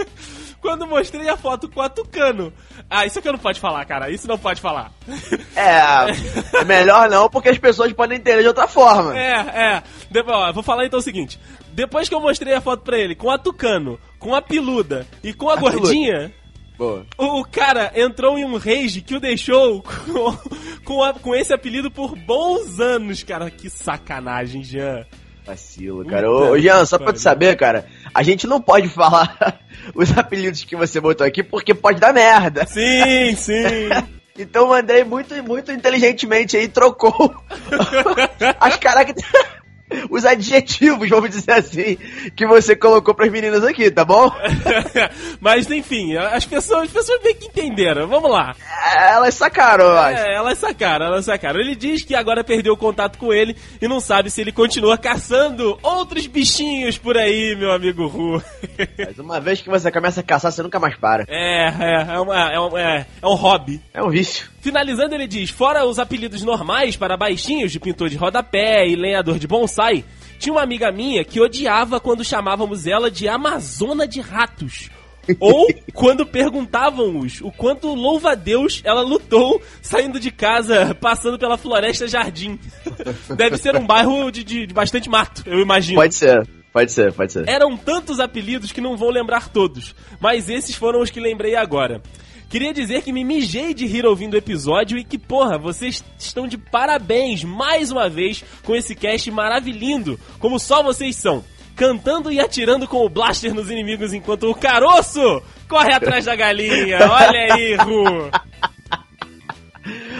Quando 0.62 0.86
mostrei 0.86 1.28
a 1.28 1.36
foto 1.36 1.68
com 1.68 1.82
a 1.82 1.90
Tucano. 1.90 2.50
Ah, 2.88 3.04
isso 3.04 3.18
aqui 3.18 3.28
eu 3.28 3.32
não 3.34 3.38
pode 3.38 3.60
falar, 3.60 3.84
cara. 3.84 4.10
Isso 4.10 4.26
não 4.26 4.38
pode 4.38 4.62
falar. 4.62 4.90
É, 5.54 6.58
é 6.60 6.64
melhor 6.64 7.08
não, 7.10 7.28
porque 7.28 7.50
as 7.50 7.58
pessoas 7.58 7.92
podem 7.92 8.16
entender 8.18 8.40
de 8.40 8.48
outra 8.48 8.66
forma. 8.66 9.16
É, 9.16 9.32
é. 9.76 9.82
Depois, 10.10 10.34
ó, 10.36 10.52
vou 10.52 10.62
falar 10.62 10.86
então 10.86 10.98
o 10.98 11.02
seguinte. 11.02 11.38
Depois 11.72 12.08
que 12.08 12.14
eu 12.14 12.20
mostrei 12.20 12.54
a 12.54 12.60
foto 12.62 12.82
pra 12.82 12.98
ele 12.98 13.14
com 13.14 13.30
a 13.30 13.36
Tucano, 13.38 14.00
com 14.18 14.34
a 14.34 14.40
Piluda 14.40 15.06
e 15.22 15.34
com 15.34 15.50
a, 15.50 15.54
A 15.54 15.56
Piluda. 15.58 15.78
Gordinha, 15.78 16.32
Boa. 16.78 17.04
o 17.18 17.44
cara 17.44 17.92
entrou 17.94 18.38
em 18.38 18.44
um 18.46 18.56
rage 18.56 19.02
que 19.02 19.14
o 19.14 19.20
deixou 19.20 19.82
com, 20.06 20.38
com, 20.82 21.02
a- 21.04 21.12
com 21.14 21.34
esse 21.34 21.52
apelido 21.52 21.90
por 21.90 22.16
bons 22.16 22.80
anos, 22.80 23.22
cara. 23.22 23.50
Que 23.50 23.68
sacanagem, 23.68 24.64
Jean. 24.64 25.04
Vacilo, 25.46 26.04
cara. 26.04 26.26
Puta 26.26 26.50
Ô, 26.50 26.58
Jean, 26.58 26.84
só 26.84 26.98
pra 26.98 27.12
tu 27.12 27.20
saber, 27.20 27.56
cara, 27.56 27.86
a 28.12 28.22
gente 28.22 28.46
não 28.46 28.60
pode 28.60 28.88
falar 28.88 29.60
os 29.94 30.16
apelidos 30.16 30.64
que 30.64 30.74
você 30.74 31.00
botou 31.00 31.26
aqui 31.26 31.42
porque 31.42 31.72
pode 31.72 32.00
dar 32.00 32.12
merda. 32.12 32.66
Sim, 32.66 33.34
sim. 33.36 33.88
Então 34.38 34.68
o 34.68 34.74
Andrei 34.74 35.02
muito, 35.02 35.34
muito 35.42 35.72
inteligentemente 35.72 36.58
aí 36.58 36.68
trocou 36.68 37.34
as 38.60 38.76
características. 38.76 39.56
os 40.10 40.24
adjetivos, 40.24 41.08
vamos 41.08 41.30
dizer 41.30 41.52
assim, 41.52 41.96
que 42.34 42.46
você 42.46 42.74
colocou 42.76 43.14
pras 43.14 43.30
meninas 43.30 43.64
aqui, 43.64 43.90
tá 43.90 44.04
bom? 44.04 44.30
Mas 45.40 45.70
enfim, 45.70 46.16
as 46.16 46.44
pessoas, 46.44 46.84
as 46.84 46.90
pessoas 46.90 47.22
bem 47.22 47.34
que 47.34 47.46
entenderam. 47.46 48.06
Vamos 48.06 48.30
lá. 48.30 48.54
É, 48.94 49.14
Elas 49.14 49.34
sacaram, 49.34 49.84
eu 49.84 49.98
acho. 49.98 50.22
É, 50.22 50.34
elas 50.34 50.58
sacaram, 50.58 51.06
elas 51.06 51.24
sacaram. 51.24 51.60
Ele 51.60 51.74
diz 51.74 52.02
que 52.02 52.14
agora 52.14 52.44
perdeu 52.44 52.74
o 52.74 52.76
contato 52.76 53.18
com 53.18 53.32
ele 53.32 53.56
e 53.80 53.88
não 53.88 54.00
sabe 54.00 54.30
se 54.30 54.40
ele 54.40 54.52
continua 54.52 54.98
caçando 54.98 55.78
outros 55.82 56.26
bichinhos 56.26 56.98
por 56.98 57.16
aí, 57.16 57.54
meu 57.56 57.72
amigo 57.72 58.06
Ru. 58.06 58.42
Mas 58.98 59.18
uma 59.18 59.40
vez 59.40 59.60
que 59.60 59.68
você 59.68 59.90
começa 59.90 60.20
a 60.20 60.22
caçar, 60.22 60.52
você 60.52 60.62
nunca 60.62 60.78
mais 60.78 60.96
para. 60.96 61.24
É, 61.28 61.68
é, 61.68 62.14
é, 62.14 62.20
uma, 62.20 62.52
é, 62.52 62.60
um, 62.60 62.78
é, 62.78 63.06
é 63.22 63.26
um 63.26 63.34
hobby. 63.34 63.80
É 63.92 64.02
um 64.02 64.10
vício. 64.10 64.48
Finalizando, 64.66 65.14
ele 65.14 65.28
diz: 65.28 65.50
fora 65.50 65.86
os 65.86 65.98
apelidos 65.98 66.42
normais 66.42 66.96
para 66.96 67.16
baixinhos 67.16 67.70
de 67.70 67.78
pintor 67.78 68.08
de 68.08 68.16
rodapé 68.16 68.86
e 68.86 68.96
lenhador 68.96 69.38
de 69.38 69.46
bonsai, 69.46 69.75
tinha 70.38 70.52
uma 70.52 70.62
amiga 70.62 70.90
minha 70.92 71.24
que 71.24 71.40
odiava 71.40 71.98
quando 72.00 72.24
chamávamos 72.24 72.86
ela 72.86 73.10
de 73.10 73.28
Amazona 73.28 74.06
de 74.06 74.20
Ratos. 74.20 74.90
Ou 75.40 75.66
quando 75.92 76.24
perguntávamos 76.26 77.40
o 77.40 77.50
quanto 77.50 77.92
louva-a-Deus 77.94 78.80
ela 78.84 79.02
lutou 79.02 79.60
saindo 79.82 80.20
de 80.20 80.30
casa, 80.30 80.94
passando 80.94 81.38
pela 81.38 81.56
Floresta 81.56 82.06
Jardim. 82.06 82.58
Deve 83.36 83.56
ser 83.58 83.74
um 83.76 83.86
bairro 83.86 84.30
de, 84.30 84.44
de- 84.44 84.66
de 84.66 84.74
bastante 84.74 85.08
mato, 85.08 85.42
eu 85.46 85.60
imagino. 85.60 85.96
Pode 86.00 86.14
ser, 86.14 86.46
pode 86.72 86.92
ser, 86.92 87.12
pode 87.12 87.32
ser. 87.32 87.48
Eram 87.48 87.76
tantos 87.76 88.20
apelidos 88.20 88.70
que 88.72 88.80
não 88.80 88.96
vou 88.96 89.10
lembrar 89.10 89.48
todos, 89.48 89.94
mas 90.20 90.48
esses 90.48 90.76
foram 90.76 91.00
os 91.00 91.10
que 91.10 91.18
lembrei 91.20 91.56
agora. 91.56 92.00
Queria 92.48 92.72
dizer 92.72 93.02
que 93.02 93.12
me 93.12 93.24
mijei 93.24 93.74
de 93.74 93.86
rir 93.86 94.06
ouvindo 94.06 94.34
o 94.34 94.36
episódio 94.38 94.96
e 94.96 95.04
que, 95.04 95.18
porra, 95.18 95.58
vocês 95.58 96.04
estão 96.18 96.46
de 96.46 96.56
parabéns 96.56 97.42
mais 97.42 97.90
uma 97.90 98.08
vez 98.08 98.44
com 98.62 98.74
esse 98.74 98.94
cast 98.94 99.28
maravilhindo, 99.30 100.18
como 100.38 100.58
só 100.58 100.82
vocês 100.82 101.16
são. 101.16 101.44
Cantando 101.74 102.30
e 102.32 102.40
atirando 102.40 102.86
com 102.88 103.04
o 103.04 103.08
blaster 103.08 103.52
nos 103.52 103.70
inimigos 103.70 104.12
enquanto 104.14 104.48
o 104.50 104.54
caroço 104.54 105.42
corre 105.68 105.92
atrás 105.92 106.24
da 106.24 106.34
galinha. 106.34 106.98
Olha 107.10 107.54
aí, 107.54 107.74
Ru. 107.76 108.30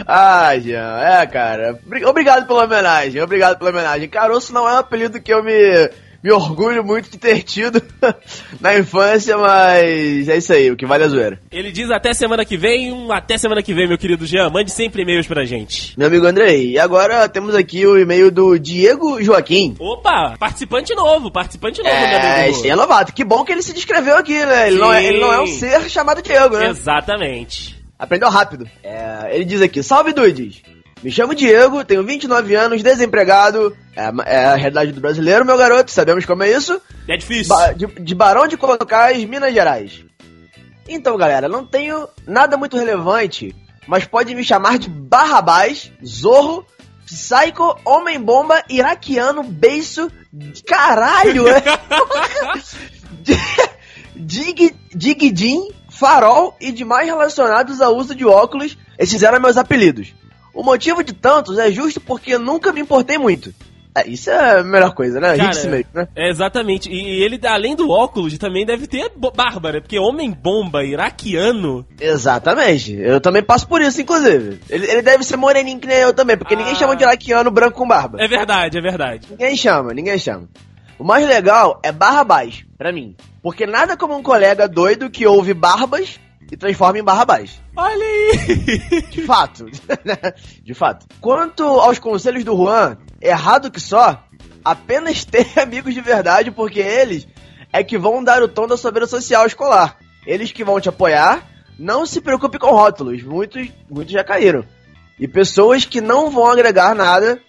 Ah, 0.07 0.57
Jean, 0.59 0.99
é, 1.01 1.27
cara. 1.27 1.79
Obri- 1.85 2.05
Obrigado 2.05 2.47
pela 2.47 2.65
homenagem, 2.65 3.21
obrigado 3.23 3.59
pela 3.59 3.71
homenagem. 3.71 4.09
Caroço 4.09 4.53
não 4.53 4.69
é 4.69 4.75
um 4.75 4.79
apelido 4.79 5.21
que 5.21 5.33
eu 5.33 5.43
me, 5.43 5.53
me 6.27 6.33
orgulho 6.33 6.83
muito 6.83 7.09
de 7.09 7.17
ter 7.17 7.45
tido 7.45 7.81
na 8.61 8.77
infância, 8.77 9.39
mas 9.39 10.29
é 10.29 10.37
isso 10.37 10.53
aí, 10.53 10.69
o 10.73 10.77
que 10.77 10.85
vale 10.85 11.05
é 11.05 11.07
a 11.07 11.09
zoeira. 11.09 11.41
Ele 11.53 11.71
diz 11.71 11.89
até 11.89 12.13
semana 12.13 12.45
que 12.45 12.57
vem, 12.57 12.93
um 12.93 13.13
até 13.13 13.39
semana 13.39 13.63
que 13.63 13.73
vem, 13.73 13.87
meu 13.87 13.97
querido 13.97 14.27
Jean. 14.27 14.51
Mande 14.51 14.73
sempre 14.73 15.03
e-mails 15.03 15.29
pra 15.29 15.45
gente. 15.45 15.97
Meu 15.97 16.09
amigo 16.09 16.27
Andrei, 16.27 16.73
e 16.73 16.79
agora 16.81 17.29
temos 17.29 17.55
aqui 17.55 17.87
o 17.87 17.97
e-mail 17.97 18.33
do 18.33 18.59
Diego 18.59 19.23
Joaquim. 19.23 19.77
Opa, 19.79 20.35
participante 20.37 20.93
novo, 20.97 21.31
participante 21.31 21.81
novo, 21.81 21.95
meu 21.95 22.19
É, 22.19 22.51
esse 22.51 22.69
é 22.69 22.75
novato. 22.75 23.13
Que 23.13 23.23
bom 23.23 23.45
que 23.45 23.53
ele 23.53 23.63
se 23.63 23.73
descreveu 23.73 24.17
aqui, 24.17 24.45
né? 24.45 24.67
Ele, 24.67 24.79
não 24.79 24.93
é, 24.93 25.05
ele 25.05 25.21
não 25.21 25.33
é 25.33 25.41
um 25.41 25.47
ser 25.47 25.89
chamado 25.89 26.23
Diego, 26.23 26.57
né? 26.57 26.71
Exatamente. 26.71 27.77
Aprendeu 27.97 28.29
rápido. 28.31 28.69
É, 28.83 29.31
ele 29.31 29.45
diz 29.45 29.63
aqui: 29.63 29.81
Salve 29.81 30.13
Dudes! 30.13 30.61
Me 31.07 31.13
chamo 31.13 31.37
Diego, 31.37 31.85
tenho 31.85 32.03
29 32.03 32.57
anos, 32.57 32.83
desempregado. 32.83 33.77
É, 33.95 34.11
é 34.25 34.45
a 34.47 34.57
realidade 34.57 34.91
do 34.91 35.01
brasileiro, 35.01 35.45
meu 35.45 35.57
garoto, 35.57 35.93
sabemos 35.93 36.27
como 36.27 36.43
é 36.43 36.51
isso. 36.51 36.83
É 37.07 37.17
difícil. 37.17 37.55
Ba- 37.55 37.73
de, 37.73 37.87
de 37.87 38.13
Barão 38.13 38.49
de 38.49 38.57
Colocais, 38.57 39.25
Minas 39.25 39.55
Gerais. 39.55 40.05
Então, 40.89 41.17
galera, 41.17 41.49
não 41.49 41.65
tenho 41.65 42.09
nada 42.27 42.57
muito 42.57 42.77
relevante, 42.77 43.55
mas 43.87 44.05
pode 44.05 44.35
me 44.35 44.43
chamar 44.43 44.81
de 44.81 44.91
Barrabás, 44.91 45.93
Zorro, 46.05 46.67
Psycho, 47.05 47.77
Homem-Bomba, 47.85 48.65
Iraquiano, 48.69 49.45
Beiço, 49.45 50.11
caralho, 50.67 51.47
é? 51.47 51.63
Dig, 54.17 54.75
Digidin, 54.93 55.69
Farol 55.89 56.57
e 56.61 56.73
demais 56.73 57.07
relacionados 57.07 57.81
ao 57.81 57.97
uso 57.97 58.13
de 58.13 58.25
óculos, 58.25 58.77
esses 58.99 59.23
eram 59.23 59.39
meus 59.39 59.57
apelidos. 59.57 60.13
O 60.57 60.63
motivo 60.63 61.05
de 61.05 61.13
tantos 61.13 61.59
é 61.59 61.71
justo 61.71 62.01
porque 62.01 62.39
nunca 62.39 62.73
me 62.73 62.81
importei 62.81 63.19
muito. 63.19 63.53
É, 63.95 64.07
isso 64.09 64.31
é 64.31 64.59
a 64.59 64.63
melhor 64.63 64.93
coisa, 64.95 65.19
né? 65.21 65.37
Cara, 65.37 65.49
mesmo, 65.49 65.87
né? 65.95 66.09
É, 66.15 66.29
exatamente. 66.29 66.91
E 66.91 67.23
ele, 67.23 67.41
além 67.47 67.75
do 67.75 67.89
óculos, 67.91 68.37
também 68.37 68.67
deve 68.67 68.87
ter 68.87 69.11
bárbara, 69.35 69.81
porque 69.81 69.99
homem-bomba 69.99 70.85
iraquiano. 70.85 71.87
Exatamente. 71.99 72.93
Eu 72.95 73.21
também 73.21 73.43
passo 73.43 73.67
por 73.67 73.81
isso, 73.81 74.01
inclusive. 74.03 74.61
Ele, 74.69 74.87
ele 74.91 75.03
deve 75.03 75.25
ser 75.25 75.37
moreninho 75.37 75.79
que 75.81 75.87
nem 75.87 75.97
eu 75.99 76.13
também, 76.13 76.37
porque 76.37 76.55
Ah. 76.55 76.59
ninguém 76.59 76.75
chama 76.75 76.95
de 76.97 77.05
iraquiano 77.05 77.51
branco 77.51 77.79
com 77.79 77.89
barba. 77.89 78.19
É 78.21 78.29
verdade, 78.29 78.77
é 78.77 78.81
verdade. 78.83 79.27
Ninguém 79.31 79.57
chama, 79.57 79.95
ninguém 79.95 80.19
chama. 80.19 80.47
O 80.99 81.05
mais 81.05 81.27
legal 81.27 81.81
é 81.83 81.91
barra 81.93 82.25
baixo, 82.25 82.67
pra 82.77 82.93
mim. 82.93 83.15
Porque 83.43 83.67
nada 83.67 83.97
como 83.97 84.15
um 84.17 84.23
colega 84.23 84.67
doido 84.69 85.09
que 85.11 85.27
ouve 85.27 85.55
barbas 85.55 86.19
e 86.51 86.57
transforma 86.57 86.99
em 86.99 87.03
barra 87.03 87.25
baixo. 87.25 87.61
Olha 87.77 88.05
aí! 88.05 89.03
De 89.11 89.23
fato. 89.23 89.67
De 90.63 90.75
fato. 90.75 91.07
Quanto 91.21 91.65
aos 91.65 91.99
conselhos 91.99 92.45
do 92.45 92.57
Juan, 92.57 92.97
errado 93.21 93.71
que 93.71 93.81
só, 93.81 94.25
apenas 94.65 95.25
ter 95.27 95.47
amigos 95.59 95.95
de 95.95 96.01
verdade, 96.01 96.51
porque 96.51 96.81
eles 96.81 97.27
é 97.73 97.83
que 97.83 97.99
vão 97.99 98.23
dar 98.23 98.43
o 98.43 98.49
tom 98.49 98.67
da 98.67 98.77
sua 98.77 98.91
vida 98.91 99.07
social 99.07 99.47
escolar. 99.47 99.99
Eles 100.27 100.53
que 100.53 100.65
vão 100.65 100.81
te 100.81 100.89
apoiar, 100.89 101.47
não 101.79 102.07
se 102.07 102.21
preocupe 102.21 102.59
com 102.59 102.71
rótulos, 102.71 103.23
muitos, 103.23 103.69
muitos 103.89 104.13
já 104.13 104.25
caíram. 104.25 104.65
E 105.19 105.27
pessoas 105.27 105.85
que 105.85 106.01
não 106.01 106.31
vão 106.31 106.47
agregar 106.47 106.95
nada 106.95 107.41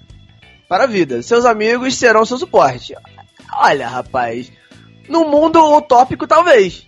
para 0.67 0.83
a 0.83 0.87
vida. 0.87 1.21
Seus 1.21 1.45
amigos 1.45 1.95
serão 1.95 2.25
seu 2.25 2.37
suporte. 2.37 2.93
Olha, 3.53 3.87
rapaz, 3.87 4.51
no 5.07 5.25
mundo 5.25 5.59
utópico 5.75 6.27
talvez. 6.27 6.86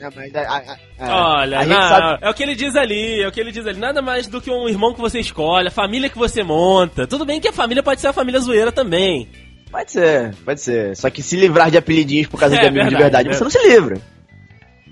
É, 0.00 0.08
mas 0.16 0.34
a- 0.34 0.40
a- 0.40 0.76
a- 0.98 1.38
Olha, 1.40 1.64
não, 1.66 1.76
sabe- 1.88 2.18
é 2.22 2.30
o 2.30 2.34
que 2.34 2.42
ele 2.42 2.54
diz 2.54 2.74
ali, 2.74 3.20
é 3.22 3.28
o 3.28 3.32
que 3.32 3.38
ele 3.40 3.52
diz 3.52 3.66
ali. 3.66 3.78
Nada 3.78 4.00
mais 4.00 4.26
do 4.26 4.40
que 4.40 4.50
um 4.50 4.68
irmão 4.68 4.94
que 4.94 5.00
você 5.00 5.20
escolhe, 5.20 5.68
a 5.68 5.70
família 5.70 6.08
que 6.08 6.16
você 6.16 6.42
monta. 6.42 7.06
Tudo 7.06 7.24
bem 7.26 7.40
que 7.40 7.48
a 7.48 7.52
família 7.52 7.82
pode 7.82 8.00
ser 8.00 8.08
a 8.08 8.12
família 8.12 8.40
zoeira 8.40 8.72
também. 8.72 9.28
Pode 9.70 9.92
ser, 9.92 10.34
pode 10.44 10.60
ser. 10.60 10.96
Só 10.96 11.10
que 11.10 11.22
se 11.22 11.36
livrar 11.36 11.70
de 11.70 11.76
apelidinhos 11.78 12.26
por 12.28 12.40
causa 12.40 12.56
É, 12.56 12.60
de 12.60 12.66
amigos 12.66 12.88
de 12.88 12.96
verdade, 12.96 13.28
verdade, 13.28 13.36
você 13.36 13.44
não 13.44 13.50
se 13.50 13.68
livra. 13.68 14.00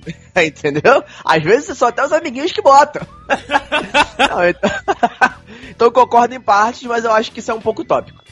Entendeu? 0.37 1.03
Às 1.25 1.43
vezes 1.43 1.77
só 1.77 1.89
até 1.89 2.05
os 2.05 2.13
amiguinhos 2.13 2.53
que 2.53 2.63
botam. 2.63 3.03
Não, 4.19 4.49
então... 4.49 4.71
então 5.71 5.89
eu 5.89 5.93
concordo 5.93 6.35
em 6.35 6.41
partes, 6.41 6.85
mas 6.85 7.05
eu 7.05 7.13
acho 7.13 7.33
que 7.33 7.41
isso 7.41 7.51
é 7.51 7.55
um 7.55 7.61
pouco 7.61 7.85
tópico. 7.85 8.23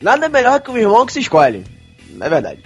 Nada 0.00 0.28
melhor 0.28 0.60
que 0.60 0.70
um 0.70 0.76
irmão 0.76 1.06
que 1.06 1.12
se 1.12 1.20
escolhe. 1.20 1.64
Não 2.10 2.26
é 2.26 2.30
verdade. 2.30 2.62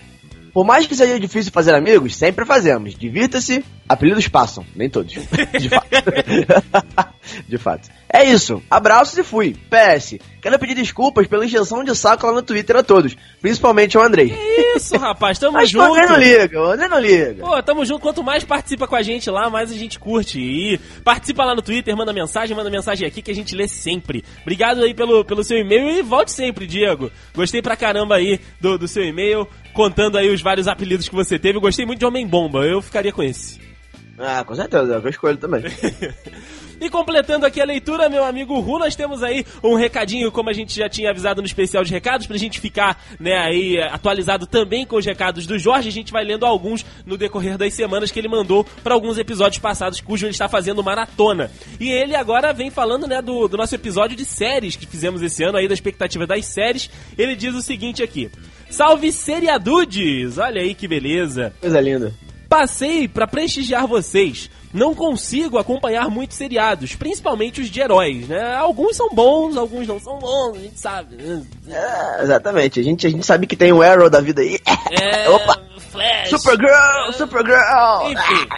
Por 0.52 0.64
mais 0.64 0.86
que 0.86 0.94
seja 0.94 1.18
difícil 1.18 1.52
fazer 1.52 1.74
amigos, 1.74 2.16
sempre 2.16 2.44
fazemos. 2.44 2.94
Divirta-se, 2.94 3.64
apelidos 3.88 4.28
passam. 4.28 4.64
Nem 4.74 4.88
todos. 4.88 5.12
De 5.58 5.68
fato. 5.68 5.88
de 7.48 7.58
fato. 7.58 7.88
É 8.12 8.24
isso. 8.24 8.60
Abraços 8.68 9.16
e 9.16 9.22
fui. 9.22 9.56
PS. 9.70 10.18
Quero 10.42 10.58
pedir 10.58 10.74
desculpas 10.74 11.26
pela 11.28 11.44
injeção 11.44 11.84
de 11.84 11.94
saco 11.94 12.26
lá 12.26 12.32
no 12.32 12.42
Twitter 12.42 12.76
a 12.76 12.82
todos. 12.82 13.16
Principalmente 13.40 13.96
ao 13.96 14.02
Andrei. 14.02 14.34
Isso, 14.74 14.96
rapaz, 14.96 15.38
tamo 15.38 15.52
Mas 15.52 15.68
o 15.68 15.72
junto. 15.72 15.92
André 15.92 16.06
não 16.06 16.16
liga, 16.16 16.60
o 16.60 16.64
André 16.64 16.88
não 16.88 16.98
liga. 16.98 17.44
Pô, 17.44 17.62
tamo 17.62 17.84
junto. 17.84 18.00
Quanto 18.00 18.22
mais 18.24 18.42
participa 18.42 18.88
com 18.88 18.96
a 18.96 19.02
gente 19.02 19.30
lá, 19.30 19.48
mais 19.48 19.70
a 19.70 19.74
gente 19.74 19.98
curte. 19.98 20.40
E 20.40 20.78
participa 21.04 21.44
lá 21.44 21.54
no 21.54 21.62
Twitter, 21.62 21.96
manda 21.96 22.12
mensagem, 22.12 22.56
manda 22.56 22.70
mensagem 22.70 23.06
aqui 23.06 23.22
que 23.22 23.30
a 23.30 23.34
gente 23.34 23.54
lê 23.54 23.68
sempre. 23.68 24.24
Obrigado 24.42 24.82
aí 24.82 24.92
pelo, 24.92 25.24
pelo 25.24 25.44
seu 25.44 25.58
e-mail 25.58 25.90
e 25.90 26.02
volte 26.02 26.32
sempre, 26.32 26.66
Diego. 26.66 27.12
Gostei 27.34 27.62
pra 27.62 27.76
caramba 27.76 28.16
aí 28.16 28.40
do, 28.60 28.76
do 28.76 28.88
seu 28.88 29.04
e-mail, 29.04 29.46
contando 29.72 30.18
aí 30.18 30.32
os 30.32 30.42
vários 30.42 30.66
apelidos 30.66 31.08
que 31.08 31.14
você 31.14 31.38
teve. 31.38 31.60
Gostei 31.60 31.86
muito 31.86 32.00
de 32.00 32.06
Homem-Bomba, 32.06 32.64
eu 32.64 32.82
ficaria 32.82 33.12
com 33.12 33.22
esse. 33.22 33.60
Ah, 34.18 34.44
com 34.44 34.54
certeza, 34.54 34.98
o 34.98 35.02
eu 35.02 35.08
escolho 35.08 35.36
também. 35.36 35.62
E 36.80 36.88
completando 36.88 37.44
aqui 37.44 37.60
a 37.60 37.64
leitura, 37.64 38.08
meu 38.08 38.24
amigo 38.24 38.58
Ru, 38.58 38.78
nós 38.78 38.96
temos 38.96 39.22
aí 39.22 39.44
um 39.62 39.74
recadinho, 39.74 40.32
como 40.32 40.48
a 40.48 40.52
gente 40.54 40.74
já 40.74 40.88
tinha 40.88 41.10
avisado 41.10 41.42
no 41.42 41.46
especial 41.46 41.84
de 41.84 41.92
recados, 41.92 42.26
pra 42.26 42.38
gente 42.38 42.58
ficar, 42.58 43.04
né, 43.20 43.36
aí 43.36 43.76
eh, 43.76 43.86
atualizado 43.86 44.46
também 44.46 44.86
com 44.86 44.96
os 44.96 45.04
recados 45.04 45.46
do 45.46 45.58
Jorge. 45.58 45.90
A 45.90 45.92
gente 45.92 46.10
vai 46.10 46.24
lendo 46.24 46.46
alguns 46.46 46.86
no 47.04 47.18
decorrer 47.18 47.58
das 47.58 47.74
semanas 47.74 48.10
que 48.10 48.18
ele 48.18 48.28
mandou 48.28 48.64
para 48.82 48.94
alguns 48.94 49.18
episódios 49.18 49.58
passados, 49.58 50.00
cujo 50.00 50.24
ele 50.24 50.32
está 50.32 50.48
fazendo 50.48 50.82
maratona. 50.82 51.50
E 51.78 51.90
ele 51.90 52.16
agora 52.16 52.50
vem 52.54 52.70
falando, 52.70 53.06
né, 53.06 53.20
do, 53.20 53.46
do 53.46 53.58
nosso 53.58 53.74
episódio 53.74 54.16
de 54.16 54.24
séries 54.24 54.74
que 54.74 54.86
fizemos 54.86 55.20
esse 55.20 55.44
ano 55.44 55.58
aí, 55.58 55.68
da 55.68 55.74
expectativa 55.74 56.26
das 56.26 56.46
séries. 56.46 56.88
Ele 57.18 57.36
diz 57.36 57.54
o 57.54 57.60
seguinte 57.60 58.02
aqui: 58.02 58.30
Salve 58.70 59.12
seriadudes! 59.12 60.38
Olha 60.38 60.62
aí 60.62 60.74
que 60.74 60.88
beleza. 60.88 61.52
Coisa 61.60 61.78
linda. 61.78 62.14
Passei 62.48 63.06
pra 63.06 63.26
prestigiar 63.26 63.86
vocês. 63.86 64.50
Não 64.72 64.94
consigo 64.94 65.58
acompanhar 65.58 66.08
muitos 66.08 66.36
seriados, 66.36 66.94
principalmente 66.94 67.60
os 67.60 67.68
de 67.68 67.80
heróis, 67.80 68.28
né? 68.28 68.54
Alguns 68.54 68.96
são 68.96 69.08
bons, 69.10 69.56
alguns 69.56 69.86
não 69.88 69.98
são 69.98 70.18
bons, 70.18 70.56
a 70.56 70.60
gente 70.60 70.78
sabe. 70.78 71.16
É, 71.68 72.22
exatamente. 72.22 72.78
A 72.78 72.82
gente, 72.82 73.06
a 73.06 73.10
gente 73.10 73.26
sabe 73.26 73.46
que 73.48 73.56
tem 73.56 73.72
o 73.72 73.82
Arrow 73.82 74.08
da 74.08 74.20
vida 74.20 74.42
aí. 74.42 74.58
É, 75.00 75.28
Opa! 75.30 75.60
Flash. 75.90 76.30
Supergirl! 76.30 77.12
Supergirl! 77.14 78.12
Enfim. 78.12 78.48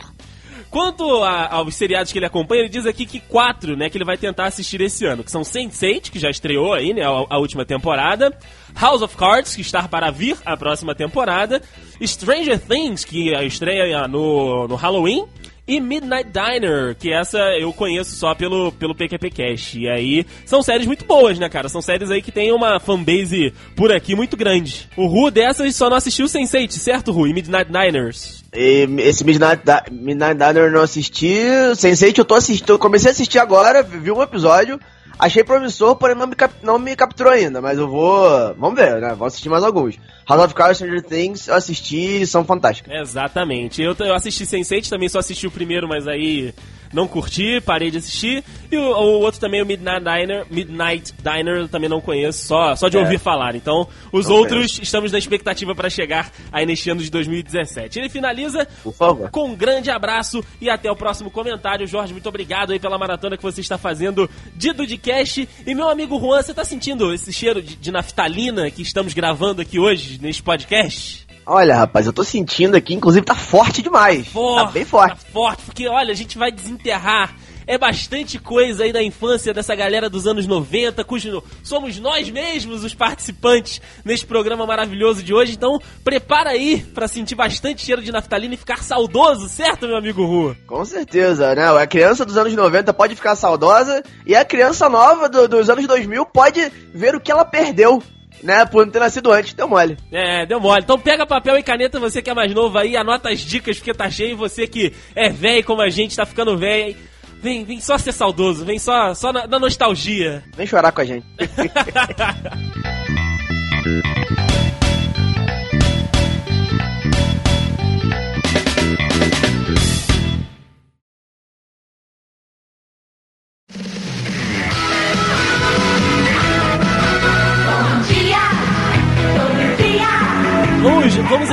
Quanto 0.71 1.23
a- 1.23 1.49
aos 1.55 1.75
seriados 1.75 2.13
que 2.13 2.19
ele 2.19 2.25
acompanha, 2.27 2.61
ele 2.63 2.69
diz 2.71 2.87
aqui 2.87 3.05
que 3.05 3.21
quatro, 3.21 3.77
né, 3.77 3.91
que 3.91 3.97
ele 3.99 4.05
vai 4.07 4.17
tentar 4.17 4.47
assistir 4.47 4.81
esse 4.81 5.05
ano, 5.05 5.23
que 5.23 5.31
são 5.31 5.43
Sense8, 5.43 6.11
que 6.11 6.19
já 6.19 6.31
estreou 6.31 6.73
aí, 6.73 6.95
né, 6.95 7.03
a, 7.05 7.09
a 7.35 7.39
última 7.39 7.65
temporada, 7.65 8.35
House 8.75 9.03
of 9.03 9.15
Cards, 9.17 9.55
que 9.55 9.61
está 9.61 9.87
para 9.87 10.11
vir 10.11 10.37
a 10.47 10.57
próxima 10.57 10.95
temporada, 10.95 11.61
Stranger 12.03 12.59
Things, 12.59 13.05
que 13.05 13.35
estreia 13.45 14.09
no, 14.09 14.67
no 14.67 14.75
Halloween, 14.75 15.27
e 15.67 15.81
Midnight 15.81 16.31
Diner, 16.31 16.97
que 16.97 17.13
essa 17.13 17.39
eu 17.59 17.73
conheço 17.73 18.17
só 18.17 18.35
pelo, 18.35 18.73
pelo 18.73 18.95
PQP 18.95 19.31
Cash. 19.31 19.75
E 19.75 19.89
aí, 19.89 20.27
são 20.45 20.63
séries 20.63 20.87
muito 20.87 21.05
boas, 21.05 21.39
né, 21.39 21.49
cara? 21.49 21.69
São 21.69 21.81
séries 21.81 22.11
aí 22.11 22.21
que 22.21 22.33
tem 22.33 22.53
uma 22.53 22.81
fanbase 22.81 23.53
por 23.77 23.93
aqui 23.93 24.15
muito 24.15 24.37
grande. 24.37 24.89
O 24.97 25.07
Ru 25.07 25.31
dessas 25.31 25.75
só 25.77 25.89
não 25.89 25.97
assistiu 25.97 26.27
Sense8, 26.27 26.71
certo, 26.73 27.13
Ru? 27.13 27.27
E 27.27 27.33
Midnight 27.33 27.71
Diners. 27.71 28.45
E 28.55 28.87
esse 28.99 29.25
Midnight, 29.25 29.63
Midnight 29.91 30.35
Diner 30.35 30.65
eu 30.65 30.73
não 30.73 30.83
assisti. 30.83 31.35
Sense8 31.75 32.19
eu 32.19 32.25
tô 32.25 32.35
assistindo. 32.35 32.71
Eu 32.71 32.79
comecei 32.79 33.11
a 33.11 33.13
assistir 33.13 33.39
agora, 33.39 33.83
vi 33.83 34.11
um 34.11 34.23
episódio. 34.23 34.81
Achei 35.19 35.45
promissor, 35.45 35.97
porém 35.97 36.17
não 36.17 36.27
me, 36.27 36.35
cap- 36.35 36.55
não 36.63 36.79
me 36.79 36.97
capturou 36.97 37.33
ainda. 37.33 37.61
Mas 37.61 37.79
eu 37.79 37.89
vou. 37.89 38.55
Vamos 38.55 38.75
ver, 38.79 39.01
né? 39.01 39.15
Vou 39.15 39.27
assistir 39.27 39.49
mais 39.49 39.63
alguns. 39.65 39.97
House 40.29 40.45
of 40.45 40.55
Cards, 40.55 40.77
Stranger 40.79 41.03
Things, 41.03 41.49
eu 41.49 41.55
assisti 41.55 42.23
e 42.23 42.27
são 42.27 42.45
fantásticos. 42.45 42.93
Exatamente. 42.93 43.83
Eu, 43.83 43.95
eu 44.01 44.15
assisti 44.15 44.45
Sense8, 44.45 44.89
também 44.89 45.09
só 45.09 45.19
assisti 45.19 45.47
o 45.47 45.51
primeiro, 45.51 45.89
mas 45.89 46.07
aí 46.09 46.55
não 46.93 47.09
curti, 47.09 47.61
parei 47.65 47.91
de 47.91 47.99
assistir. 47.99 48.45
E 48.71 48.77
o, 48.77 48.81
o 48.83 49.21
outro 49.21 49.41
também, 49.41 49.63
o 49.63 49.67
Midnight 49.67 50.01
Diner, 50.05 50.47
Midnight 50.51 51.13
Diner, 51.23 51.57
eu 51.63 51.69
também 51.69 51.89
não 51.89 52.01
conheço, 52.01 52.47
só, 52.47 52.77
só 52.77 52.89
de 52.89 52.97
É. 52.99 53.01
ouvir 53.01 53.19
falar. 53.19 53.57
Então, 53.57 53.89
os 54.13 54.29
Não 54.29 54.37
outros 54.37 54.79
estamos 54.81 55.11
na 55.11 55.19
expectativa 55.19 55.75
para 55.75 55.89
chegar 55.91 56.31
aí 56.53 56.65
neste 56.67 56.89
ano 56.91 57.01
de 57.03 57.11
2017. 57.11 57.99
Ele 57.99 58.09
finaliza 58.09 58.67
com 59.31 59.49
um 59.49 59.57
grande 59.57 59.91
abraço 59.91 60.45
e 60.61 60.69
até 60.71 60.91
o 60.91 60.97
próximo 60.97 61.31
comentário. 61.31 61.87
Jorge, 61.87 62.13
muito 62.13 62.29
obrigado 62.29 62.73
aí 62.73 62.79
pela 62.79 62.97
maratona 62.99 63.37
que 63.37 63.43
você 63.43 63.61
está 63.61 63.77
fazendo 63.79 64.29
de 64.55 64.73
Dudcast. 65.03 65.49
E 65.67 65.75
meu 65.75 65.89
amigo 65.89 66.19
Juan, 66.19 66.41
você 66.41 66.55
tá 66.55 66.65
sentindo 66.65 67.13
esse 67.13 67.33
cheiro 67.33 67.61
de, 67.61 67.75
de 67.75 67.91
naftalina 67.91 68.71
que 68.71 68.81
estamos 68.83 69.13
gravando 69.13 69.61
aqui 69.61 69.79
hoje 69.79 70.19
neste 70.23 70.43
podcast? 70.43 71.27
Olha, 71.45 71.77
rapaz, 71.77 72.07
eu 72.07 72.13
tô 72.13 72.23
sentindo 72.23 72.77
aqui, 72.77 72.95
inclusive 72.95 73.27
tá 73.27 73.35
forte 73.35 73.83
demais. 73.83 74.29
Forte, 74.29 74.67
Tá 74.67 74.71
bem 74.71 74.85
forte. 74.85 75.11
Tá 75.11 75.31
forte, 75.33 75.63
porque 75.65 75.89
olha, 75.89 76.13
a 76.13 76.15
gente 76.15 76.39
vai 76.39 76.53
desenterrar. 76.53 77.35
É 77.67 77.79
bastante 77.79 78.39
coisa 78.39 78.85
aí 78.85 78.93
da 78.93 79.03
infância 79.03 79.53
dessa 79.55 79.75
galera 79.75 80.09
dos 80.11 80.27
anos 80.27 80.47
90, 80.47 81.05
cujo 81.05 81.43
somos 81.63 81.99
nós 81.99 82.29
mesmos 82.31 82.83
os 82.85 82.95
participantes 82.95 83.81
neste 84.05 84.27
programa 84.27 84.67
maravilhoso 84.67 85.23
de 85.23 85.33
hoje. 85.33 85.53
Então, 85.55 85.79
prepara 86.05 86.51
aí 86.51 86.79
pra 86.95 87.07
sentir 87.09 87.35
bastante 87.35 87.85
cheiro 87.85 88.03
de 88.03 88.11
naftalina 88.13 88.55
e 88.55 88.59
ficar 88.59 88.83
saudoso, 88.83 89.49
certo, 89.49 89.87
meu 89.87 89.97
amigo 89.97 90.25
Rua? 90.25 90.57
Com 90.67 90.85
certeza, 90.85 91.55
né? 91.55 91.69
A 91.81 91.87
criança 91.87 92.25
dos 92.25 92.37
anos 92.37 92.53
90 92.55 92.93
pode 92.93 93.15
ficar 93.15 93.37
saudosa 93.37 94.03
e 94.27 94.35
a 94.35 94.45
criança 94.45 94.89
nova 94.89 95.29
do- 95.29 95.49
dos 95.49 95.71
anos 95.71 95.87
2000 95.87 96.27
pode 96.27 96.71
ver 96.95 97.15
o 97.15 97.21
que 97.21 97.31
ela 97.31 97.45
perdeu, 97.45 98.03
né? 98.43 98.65
Por 98.67 98.85
não 98.85 98.93
ter 98.93 98.99
nascido 98.99 99.31
antes. 99.31 99.53
Deu 99.55 99.69
mole. 99.69 99.97
É, 100.11 100.45
deu 100.47 100.59
mole. 100.61 100.83
Então 100.83 100.99
pega 100.99 101.25
papel 101.27 101.57
e 101.59 101.63
caneta, 101.63 102.01
você 102.01 102.21
que 102.21 102.31
é 102.31 102.35
mais 102.35 102.53
novo 102.53 102.77
aí, 102.79 102.97
anota 102.97 103.29
as 103.31 103.41
dicas 103.41 103.77
porque 103.79 103.95
tá 103.95 104.11
cheio. 104.11 104.37
Você 104.37 104.67
que 104.67 104.93
é 105.15 105.29
velho 105.29 105.65
como 105.65 105.81
a 105.83 105.89
gente, 105.89 106.17
tá 106.17 106.27
ficando 106.27 106.57
velho. 106.59 106.97
Vem, 107.43 107.65
vem 107.65 107.81
só 107.81 107.99
ser 107.99 108.13
saudoso, 108.13 108.65
vem 108.65 108.79
só, 108.79 109.13
só 109.15 109.33
na, 109.33 109.49
na 109.49 109.59
nostalgia. 109.59 110.45
Vem 110.57 110.65
chorar 110.65 110.93
com 110.93 111.01
a 111.01 111.05
gente. 111.05 111.27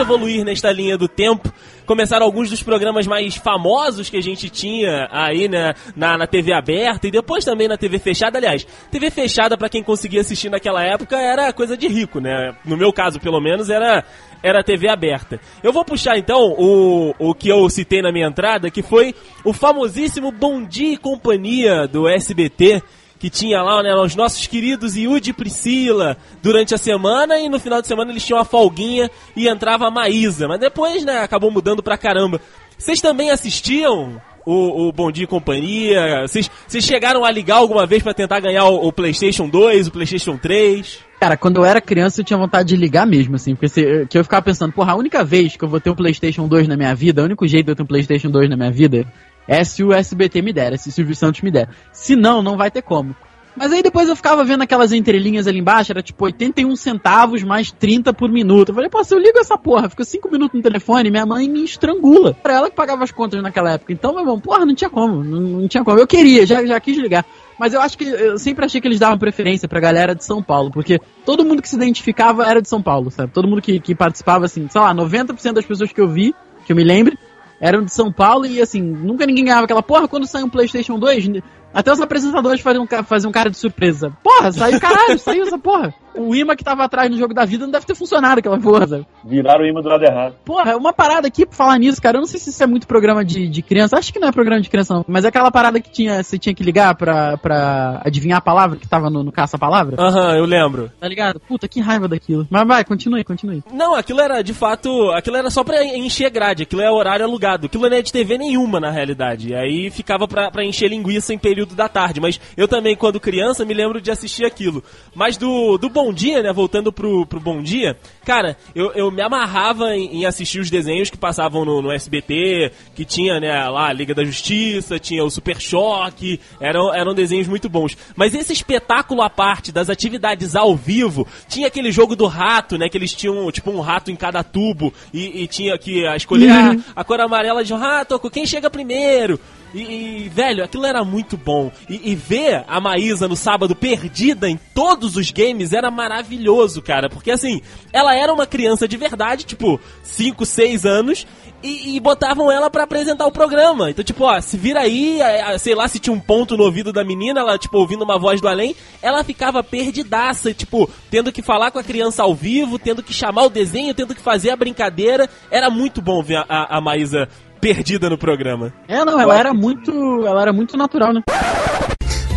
evoluir 0.10 0.44
nesta 0.44 0.72
linha 0.72 0.98
do 0.98 1.08
tempo. 1.08 1.54
Começaram 1.86 2.26
alguns 2.26 2.50
dos 2.50 2.64
programas 2.64 3.08
mais 3.08 3.36
famosos 3.36 4.10
que 4.10 4.18
a 4.18 4.22
gente 4.22 4.50
tinha 4.50 5.08
aí 5.12 5.48
né, 5.48 5.74
na, 5.96 6.18
na 6.18 6.28
TV 6.28 6.54
aberta 6.54 7.08
e 7.08 7.12
depois 7.12 7.46
também 7.46 7.68
na 7.68 7.78
TV 7.78 8.00
fechada. 8.00 8.38
Aliás, 8.38 8.66
TV 8.92 9.10
fechada, 9.12 9.58
pra 9.58 9.70
quem 9.70 9.84
conseguia 9.84 10.22
assistir 10.22 10.50
naquela 10.50 10.84
época, 10.84 11.18
era 11.18 11.54
coisa 11.54 11.78
de 11.78 11.88
rico, 11.88 12.20
né? 12.20 12.56
No 12.66 12.78
meu 12.78 12.92
caso, 12.92 13.20
pelo 13.20 13.40
menos, 13.40 13.70
era, 13.70 14.04
era 14.42 14.64
TV 14.64 14.88
aberta. 14.88 15.40
Eu 15.64 15.74
vou 15.74 15.84
puxar 15.84 16.18
então 16.18 16.54
o, 16.58 17.14
o 17.18 17.34
que 17.34 17.50
eu 17.50 17.68
citei 17.70 18.02
na 18.02 18.12
minha 18.12 18.28
entrada, 18.28 18.70
que 18.70 18.84
foi 18.84 19.16
o 19.44 19.54
famosíssimo 19.54 20.32
Bom 20.32 20.64
Dia 20.64 20.94
e 20.94 20.98
Companhia 20.98 21.88
do 21.88 22.08
SBT 22.08 22.84
que 23.20 23.30
tinha 23.30 23.62
lá, 23.62 23.84
né, 23.84 23.94
os 23.94 24.16
nossos 24.16 24.48
queridos 24.48 24.96
Yudi 24.96 25.32
e 25.32 25.34
Priscila 25.34 26.16
durante 26.42 26.74
a 26.74 26.78
semana 26.78 27.38
e 27.38 27.50
no 27.50 27.60
final 27.60 27.82
de 27.82 27.88
semana 27.88 28.12
eles 28.12 28.26
tinham 28.26 28.40
uma 28.40 28.46
folguinha 28.46 29.12
e 29.36 29.48
entrava 29.48 29.86
a 29.88 29.92
Maísa, 29.92 30.48
mas 30.48 30.60
depois, 30.60 31.04
né, 31.04 31.20
acabou 31.20 31.52
mudando 31.52 31.84
pra 31.84 31.98
caramba. 31.98 32.40
Vocês 32.78 33.02
também 33.02 33.30
assistiam 33.30 34.22
o, 34.46 34.88
o 34.88 34.92
Bom 34.94 35.12
Dia 35.12 35.26
e 35.26 35.28
Companhia? 35.28 36.22
Vocês 36.26 36.50
vocês 36.66 36.84
chegaram 36.86 37.26
a 37.26 37.30
ligar 37.32 37.58
alguma 37.58 37.86
vez 37.86 38.02
pra 38.02 38.14
tentar 38.14 38.40
ganhar 38.40 38.64
o, 38.66 38.88
o 38.88 38.94
PlayStation 38.94 39.50
2, 39.50 39.88
o 39.88 39.92
PlayStation 39.92 40.38
3? 40.38 41.00
Cara, 41.20 41.36
quando 41.36 41.58
eu 41.58 41.66
era 41.66 41.82
criança 41.82 42.22
eu 42.22 42.26
tinha 42.26 42.40
vontade 42.40 42.70
de 42.70 42.78
ligar 42.78 43.06
mesmo, 43.06 43.36
assim, 43.36 43.54
porque 43.54 43.68
se- 43.68 44.08
que 44.10 44.18
eu 44.18 44.24
ficava 44.24 44.42
pensando, 44.42 44.72
porra, 44.72 44.94
a 44.94 44.96
única 44.96 45.26
vez 45.26 45.58
que 45.58 45.64
eu 45.66 45.68
vou 45.68 45.82
ter 45.82 45.90
um 45.90 45.96
PlayStation 45.96 46.48
2 46.48 46.70
na 46.70 46.78
minha 46.78 46.96
vida, 46.96 47.22
o 47.22 47.26
único 47.26 47.46
jeito 47.46 47.66
de 47.66 47.72
eu 47.74 47.76
ter 47.76 47.84
um 47.84 47.86
PlayStation 47.86 48.30
2 48.32 48.50
na 48.50 48.56
minha 48.56 48.72
vida 48.72 49.06
é 49.50 49.64
se 49.64 49.84
o 49.84 49.92
SBT 49.92 50.44
me 50.44 50.54
der, 50.54 50.74
é 50.74 50.78
se 50.78 50.90
o 50.90 50.92
Silvio 50.92 51.16
Santos 51.16 51.42
me 51.42 51.50
der. 51.50 51.68
Se 51.92 52.16
não, 52.16 52.44
não 52.44 52.56
vai 52.56 52.70
ter 52.70 52.84
como. 52.84 53.16
Mas 53.58 53.74
aí 53.74 53.82
depois 53.82 54.08
eu 54.08 54.16
ficava 54.16 54.44
vendo 54.44 54.62
aquelas 54.62 54.94
entrelinhas 54.94 55.48
ali 55.48 55.58
embaixo, 55.58 55.92
era 55.92 56.04
tipo 56.04 56.24
81 56.24 56.76
centavos 56.76 57.44
mais 57.44 57.72
30 57.72 58.14
por 58.14 58.32
minuto. 58.32 58.70
Eu 58.70 58.76
falei, 58.76 58.90
pô, 58.90 59.04
se 59.04 59.14
eu 59.14 59.20
ligo 59.20 59.40
essa 59.40 59.58
porra, 59.58 59.90
fica 59.90 60.04
5 60.04 60.32
minutos 60.32 60.56
no 60.56 60.62
telefone, 60.62 61.10
minha 61.10 61.26
mãe 61.26 61.50
me 61.50 61.64
estrangula. 61.64 62.38
Era 62.44 62.54
ela 62.54 62.70
que 62.70 62.76
pagava 62.76 63.04
as 63.04 63.12
contas 63.12 63.42
naquela 63.42 63.72
época. 63.72 63.92
Então, 63.92 64.12
meu 64.12 64.22
irmão, 64.22 64.40
porra, 64.40 64.66
não 64.66 64.76
tinha 64.76 64.90
como, 64.90 65.24
não, 65.24 65.42
não 65.42 65.68
tinha 65.68 65.84
como. 65.84 65.98
Eu 65.98 66.06
queria, 66.06 66.46
já, 66.46 66.64
já 66.64 66.80
quis 66.80 66.98
ligar. 66.98 67.26
Mas 67.60 67.74
eu 67.74 67.82
acho 67.82 67.98
que 67.98 68.06
eu 68.06 68.38
sempre 68.38 68.66
achei 68.66 68.80
que 68.80 68.88
eles 68.88 69.00
davam 69.00 69.18
preferência 69.18 69.68
pra 69.68 69.80
galera 69.80 70.14
de 70.16 70.24
São 70.24 70.44
Paulo, 70.44 70.72
porque 70.72 71.00
todo 71.26 71.44
mundo 71.44 71.62
que 71.62 71.68
se 71.68 71.76
identificava 71.76 72.46
era 72.46 72.62
de 72.62 72.70
São 72.70 72.82
Paulo, 72.82 73.10
sabe? 73.10 73.34
Todo 73.34 73.48
mundo 73.48 73.62
que, 73.62 73.80
que 73.80 73.96
participava, 73.96 74.46
assim, 74.46 74.68
sei 74.70 74.80
lá, 74.80 74.94
90% 74.94 75.54
das 75.54 75.66
pessoas 75.66 75.92
que 75.92 76.00
eu 76.00 76.08
vi, 76.08 76.34
que 76.66 76.72
eu 76.72 76.76
me 76.76 76.84
lembre, 76.84 77.18
eram 77.60 77.84
de 77.84 77.94
São 77.94 78.12
Paulo 78.12 78.46
e 78.46 78.62
assim, 78.62 78.82
nunca 78.82 79.26
ninguém 79.26 79.46
ganhava 79.46 79.66
aquela 79.66 79.84
porra 79.84 80.08
quando 80.08 80.26
saiu 80.26 80.46
um 80.46 80.50
PlayStation 80.50 80.98
2. 80.98 81.42
Até 81.74 81.92
os 81.92 82.02
apresentadores 82.02 82.62
faziam, 82.62 82.88
faziam 83.06 83.32
cara 83.32 83.50
de 83.50 83.58
surpresa. 83.58 84.12
Porra, 84.24 84.52
saiu 84.52 84.80
caralho, 84.80 85.20
saiu 85.20 85.44
essa 85.44 85.58
porra. 85.58 85.94
O 86.16 86.36
imã 86.36 86.56
que 86.56 86.64
tava 86.64 86.84
atrás 86.84 87.10
no 87.10 87.18
jogo 87.18 87.34
da 87.34 87.46
vida 87.46 87.66
não 87.66 87.72
deve 87.72 87.86
ter 87.86 87.96
funcionado 87.96 88.40
aquela 88.40 88.60
porra. 88.60 88.88
sabe? 88.88 89.08
Viraram 89.26 89.64
o 89.64 89.68
imã 89.68 89.82
do 89.82 89.90
lado 89.90 90.04
errado. 90.04 90.36
Porra, 90.46 90.76
uma 90.76 90.94
parada 90.94 91.28
aqui 91.28 91.46
pra 91.46 91.56
falar 91.56 91.78
nisso, 91.78 92.02
cara. 92.02 92.18
Eu 92.18 92.22
não 92.22 92.28
sei 92.28 92.40
se 92.40 92.50
isso 92.50 92.64
é 92.64 92.68
muito 92.68 92.88
programa 92.88 93.24
de, 93.24 93.48
de 93.48 93.62
criança. 93.62 93.98
Acho 93.98 94.12
que 94.14 94.20
não 94.20 94.28
é 94.28 94.32
programa 94.32 94.62
de 94.62 94.70
criança, 94.70 94.94
não. 94.94 95.06
Mas 95.08 95.26
é 95.26 95.28
aquela 95.30 95.52
parada 95.52 95.80
que 95.80 95.92
tinha, 95.92 96.24
você 96.24 96.38
tinha 96.38 96.54
que 96.54 96.64
ligar 96.64 96.96
pra, 96.96 97.38
pra 97.38 98.02
adivinhar 98.06 98.38
a 98.38 98.42
palavra 98.42 98.78
que 98.78 98.88
tava 98.88 99.10
no, 99.10 99.24
no 99.24 99.32
caça-palavra. 99.32 99.96
Aham, 100.00 100.36
eu 100.38 100.46
lembro. 100.46 100.92
Tá 101.00 101.08
ligado? 101.08 101.40
Puta, 101.40 101.68
que 101.68 101.80
raiva 101.80 102.08
daquilo. 102.08 102.48
Mas 102.50 102.68
vai, 102.68 102.84
continue, 102.84 103.24
continue. 103.24 103.64
Não, 103.72 103.96
aquilo 103.96 104.22
era 104.22 104.42
de 104.42 104.54
fato. 104.54 104.90
Aquilo 105.12 105.38
era 105.38 105.50
só 105.50 105.64
pra 105.64 105.84
encher 105.84 106.30
grade, 106.30 106.64
aquilo 106.64 106.82
é 106.82 106.92
horário 106.92 107.26
alugado. 107.26 107.68
Aquilo 107.68 107.90
não 107.90 107.98
é 107.98 108.02
de 108.02 108.12
TV 108.12 108.38
nenhuma, 108.38 108.80
na 108.80 108.90
realidade. 108.92 109.50
E 109.50 109.56
aí 109.56 109.90
ficava 109.90 110.28
pra, 110.28 110.50
pra 110.52 110.64
encher 110.66 110.90
linguiça 110.90 111.34
em 111.34 111.38
período 111.38 111.76
da 111.76 111.88
tarde. 111.88 112.20
Mas 112.20 112.40
eu 112.58 112.68
também, 112.68 112.96
quando 112.96 113.20
criança, 113.20 113.66
me 113.66 113.74
lembro 113.74 114.02
de 114.02 114.12
assistir 114.12 114.46
aquilo. 114.46 114.84
Mas 115.14 115.38
do, 115.38 115.78
do 115.78 115.90
Bom 116.02 116.14
Dia, 116.14 116.42
né? 116.42 116.54
Voltando 116.54 116.94
pro, 116.94 117.26
pro 117.26 117.42
Bom 117.42 117.62
Dia, 117.62 117.98
cara, 118.26 118.56
eu, 118.74 118.94
eu 118.94 119.12
me 119.12 119.22
amarrava 119.22 119.94
em, 119.94 120.22
em 120.22 120.26
assistir 120.26 120.62
os 120.62 120.70
desenhos 120.70 121.10
que 121.10 121.18
passavam 121.18 121.66
no, 121.66 121.82
no 121.82 121.92
SBT, 121.92 122.72
que 122.96 123.04
tinha, 123.04 123.38
né, 123.38 123.68
lá 123.68 123.90
a 123.90 123.94
Liga 123.94 124.16
da 124.16 124.24
Justiça, 124.24 124.98
tinha 124.98 125.26
o 125.26 125.30
Super 125.30 125.60
Choque, 125.60 126.40
eram, 126.62 126.96
eram 126.96 127.14
desenhos 127.14 127.50
muito 127.50 127.68
bons. 127.68 127.98
Mas 128.16 128.34
esse 128.34 128.54
espetáculo 128.54 129.22
à 129.22 129.30
parte 129.30 129.74
das 129.74 129.90
atividades 129.90 130.56
ao 130.56 130.74
vivo, 130.74 131.28
tinha 131.50 131.68
aquele 131.68 131.92
jogo 131.92 132.16
do 132.16 132.28
rato, 132.28 132.78
né? 132.78 132.88
Que 132.88 132.98
eles 132.98 133.14
tinham, 133.14 133.52
tipo, 133.52 133.70
um 133.70 133.82
rato 133.82 134.10
em 134.10 134.16
cada 134.16 134.42
tubo 134.42 134.94
e, 135.14 135.44
e 135.44 135.48
tinha 135.48 135.78
que 135.78 136.06
escolher 136.16 136.50
a, 136.50 136.78
a 136.96 137.04
cor 137.04 137.20
amarela 137.20 137.62
de 137.62 137.74
um 137.74 137.78
rato, 137.78 138.18
quem 138.30 138.46
chega 138.46 138.70
primeiro. 138.70 139.38
E, 139.74 140.26
e, 140.26 140.30
velho, 140.30 140.64
aquilo 140.64 140.86
era 140.86 141.04
muito 141.04 141.38
bom. 141.38 141.72
E, 141.90 142.12
e 142.12 142.16
ver 142.16 142.64
a 142.68 142.80
Maísa 142.80 143.28
no 143.28 143.36
sábado 143.36 143.76
perdida 143.76 144.50
em 144.50 144.60
todos 144.74 145.16
os 145.16 145.32
games 145.32 145.74
era 145.74 145.92
maravilhoso, 145.92 146.82
cara. 146.82 147.10
Porque 147.10 147.32
assim, 147.32 147.62
ela 147.94 148.16
era 148.16 148.34
uma 148.34 148.48
criança 148.48 148.88
de 148.88 148.98
verdade, 148.98 149.46
tipo, 149.46 149.80
5, 150.04 150.46
6 150.46 150.86
anos, 150.86 151.28
e, 151.62 151.96
e 151.96 152.00
botavam 152.00 152.52
ela 152.52 152.70
pra 152.70 152.84
apresentar 152.84 153.26
o 153.26 153.32
programa. 153.32 153.90
Então, 153.90 154.04
tipo, 154.04 154.24
ó, 154.24 154.40
se 154.42 154.58
vira 154.58 154.82
aí, 154.82 155.20
sei 155.60 155.76
lá, 155.76 155.88
se 155.88 156.00
tinha 156.00 156.14
um 156.14 156.20
ponto 156.20 156.56
no 156.58 156.64
ouvido 156.64 156.92
da 156.92 157.04
menina, 157.04 157.42
ela, 157.42 157.58
tipo, 157.58 157.78
ouvindo 157.78 158.04
uma 158.04 158.18
voz 158.18 158.42
do 158.42 158.48
além, 158.48 158.76
ela 159.02 159.24
ficava 159.24 159.64
perdidaça, 159.64 160.54
tipo, 160.54 160.90
tendo 161.10 161.32
que 161.32 161.42
falar 161.42 161.72
com 161.72 161.80
a 161.80 161.84
criança 161.84 162.24
ao 162.24 162.34
vivo, 162.34 162.80
tendo 162.80 163.04
que 163.04 163.14
chamar 163.14 163.44
o 163.44 163.50
desenho, 163.50 163.94
tendo 163.94 164.16
que 164.16 164.22
fazer 164.22 164.52
a 164.52 164.56
brincadeira. 164.56 165.30
Era 165.52 165.70
muito 165.70 166.02
bom 166.02 166.24
ver 166.24 166.38
a, 166.38 166.46
a, 166.48 166.78
a 166.78 166.82
Maísa 166.82 167.28
perdida 167.60 168.10
no 168.10 168.18
programa. 168.18 168.74
É, 168.88 169.04
não, 169.04 169.20
ela 169.20 169.38
era 169.38 169.54
muito. 169.54 169.92
Ela 170.26 170.42
era 170.42 170.54
muito 170.54 170.78
natural, 170.78 171.14
né? 171.14 171.22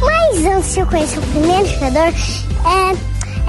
Mas 0.01 0.45
antes 0.45 0.75
de 0.75 0.81
eu 0.81 0.87
conhecer 0.87 1.19
o 1.19 1.23
primeiro 1.23 1.67
jogador, 1.67 2.13
é, 2.67 2.93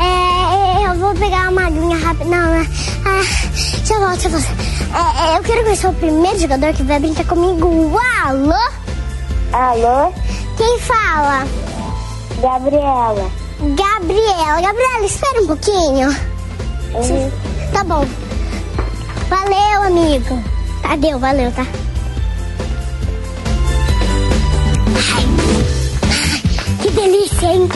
é, 0.03 0.87
eu 0.87 0.95
vou 0.99 1.13
pegar 1.15 1.49
uma 1.49 1.67
aguinha 1.67 1.97
rápida. 1.97 2.25
Não, 2.25 2.51
né? 2.51 2.67
Ah, 3.05 3.21
deixa 3.51 3.93
eu 3.93 3.99
voltar, 3.99 4.13
deixa 4.13 4.27
eu 4.27 4.31
voltar. 4.31 4.73
É, 4.93 5.33
é, 5.33 5.37
eu 5.37 5.43
quero 5.43 5.63
conhecer 5.63 5.87
o 5.87 5.93
primeiro 5.93 6.39
jogador 6.39 6.73
que 6.73 6.83
vai 6.83 6.99
brincar 6.99 7.25
comigo. 7.25 7.99
Alô? 8.23 8.53
Alô? 9.51 10.13
Quem 10.57 10.79
fala? 10.79 11.45
Gabriela. 12.41 13.31
Gabriela. 13.59 14.61
Gabriela, 14.61 15.05
espera 15.05 15.41
um 15.41 15.47
pouquinho. 15.47 16.09
Tá 17.73 17.83
bom. 17.83 18.05
Valeu, 19.29 19.83
amigo. 19.83 20.43
Adeus, 20.83 21.19
valeu, 21.19 21.51
tá? 21.51 21.65
Que 26.81 26.89
delícia, 26.91 27.47
hein? 27.47 27.69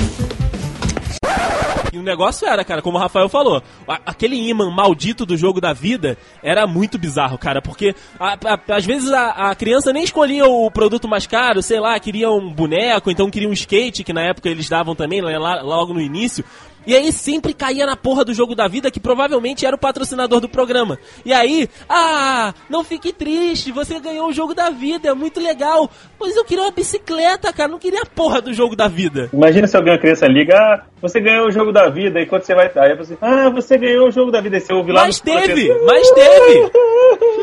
E 1.94 1.98
o 1.98 2.04
negócio 2.04 2.48
era, 2.48 2.64
cara, 2.66 2.82
como 2.82 2.98
o 2.98 3.00
Rafael 3.00 3.30
falou, 3.30 3.64
aquele 4.06 4.36
imã 4.36 4.70
maldito 4.70 5.26
do 5.26 5.38
jogo 5.38 5.60
da 5.62 5.72
vida 5.74 6.18
era 6.44 6.68
muito 6.68 6.98
bizarro, 6.98 7.38
cara, 7.38 7.62
porque 7.62 7.96
a- 8.20 8.34
a- 8.46 8.76
às 8.76 8.86
vezes 8.86 9.12
a, 9.12 9.50
a 9.50 9.56
criança 9.56 9.94
nem 9.94 10.04
escolhia 10.04 10.46
o 10.46 10.70
produto 10.70 11.08
mais 11.08 11.26
caro, 11.26 11.62
sei 11.64 11.80
lá, 11.80 11.98
queria 12.00 12.30
um 12.30 12.52
boneco, 12.52 13.10
então 13.10 13.32
queria 13.32 13.50
um 13.50 13.54
skate, 13.54 14.04
que 14.04 14.14
na 14.14 14.22
época 14.22 14.50
eles 14.50 14.68
davam 14.70 14.96
também, 14.96 15.22
lá, 15.22 15.62
logo 15.62 15.94
no 15.94 16.02
início. 16.02 16.44
E 16.88 16.96
aí 16.96 17.12
sempre 17.12 17.54
caía 17.54 17.86
na 17.86 17.98
porra 17.98 18.24
do 18.24 18.34
jogo 18.34 18.56
da 18.56 18.66
vida, 18.66 18.90
que 18.90 19.00
provavelmente 19.00 19.66
era 19.66 19.76
o 19.76 19.80
patrocinador 19.80 20.40
do 20.40 20.48
programa. 20.48 20.98
E 21.26 21.34
aí, 21.34 21.68
ah, 21.90 22.54
não 22.70 22.82
fique 22.82 23.12
triste, 23.12 23.74
você 23.74 24.00
ganhou 24.00 24.30
o 24.30 24.34
jogo 24.34 24.54
da 24.54 24.70
vida, 24.70 25.10
é 25.10 25.14
muito 25.14 25.42
legal. 25.42 25.92
Mas 26.18 26.38
eu 26.38 26.46
queria 26.46 26.64
uma 26.64 26.72
bicicleta, 26.72 27.52
cara, 27.52 27.70
não 27.70 27.78
queria 27.78 28.04
a 28.04 28.06
porra 28.06 28.42
do 28.42 28.54
jogo 28.54 28.74
da 28.74 28.88
vida. 28.88 29.30
Imagina 29.34 29.68
se 29.68 29.76
alguém, 29.76 29.92
uma 29.92 30.00
criança 30.00 30.28
liga, 30.28 30.56
ah, 30.56 30.86
você 31.02 31.20
ganhou 31.20 31.48
o 31.48 31.52
jogo 31.52 31.74
da 31.74 31.90
vida, 31.90 32.22
e 32.22 32.26
quando 32.26 32.44
você 32.44 32.56
vai. 32.56 32.72
Aí 32.78 32.96
você, 32.96 33.18
ah, 33.22 33.50
você 33.50 33.78
ganhou 33.78 34.08
o 34.08 34.12
jogo 34.12 34.32
da 34.32 34.40
vida, 34.40 34.56
e 34.56 34.62
você 34.62 34.74
ouve 34.74 34.94
lá 34.94 35.04
Mas 35.04 35.20
teve, 35.20 35.68
protetor. 35.68 35.86
mas 35.86 36.12
teve. 36.12 36.72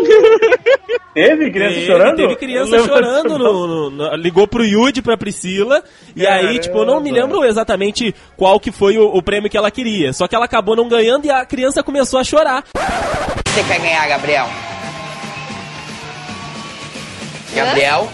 Teve 1.14 1.50
criança 1.50 1.74
Teve, 1.74 1.86
chorando? 1.86 2.16
Teve 2.16 2.36
criança 2.36 2.78
chorando, 2.84 3.38
no, 3.38 3.66
no- 3.66 3.90
no- 3.90 4.16
ligou 4.16 4.48
pro 4.48 4.64
Yudi, 4.64 5.00
pra 5.00 5.16
Priscila, 5.16 5.82
e 6.16 6.26
aí, 6.26 6.40
Caramba. 6.42 6.58
tipo, 6.60 6.78
eu 6.78 6.84
não 6.86 7.00
me 7.00 7.10
lembro 7.12 7.44
exatamente 7.44 8.14
qual 8.36 8.58
que 8.58 8.72
foi 8.72 8.98
o, 8.98 9.06
o 9.06 9.22
prêmio 9.22 9.48
que 9.48 9.56
ela 9.56 9.70
queria, 9.70 10.12
só 10.12 10.26
que 10.26 10.34
ela 10.34 10.44
acabou 10.46 10.74
não 10.74 10.88
ganhando 10.88 11.24
e 11.26 11.30
a 11.30 11.44
criança 11.46 11.82
começou 11.82 12.18
a 12.18 12.24
chorar. 12.24 12.64
Você 13.46 13.62
quer 13.62 13.78
ganhar, 13.80 14.08
Gabriel? 14.08 14.48
Gabriel? 17.54 18.08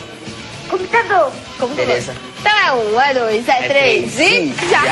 Computador. 0.68 1.32
Beleza. 1.74 2.14
Então 2.40 2.52
é 2.52 2.72
um, 2.72 3.00
é 3.00 3.14
dois, 3.14 3.48
é, 3.48 3.62
três 3.68 4.18
e 4.20 4.52
já. 4.70 4.82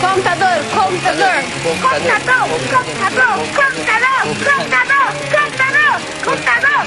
Computador, 0.00 0.56
computador, 0.72 1.42
computador, 1.72 2.46
computador, 2.70 3.34
computador, 3.58 4.22
computador, 4.46 5.10
computador, 5.34 5.94
computador, 6.24 6.82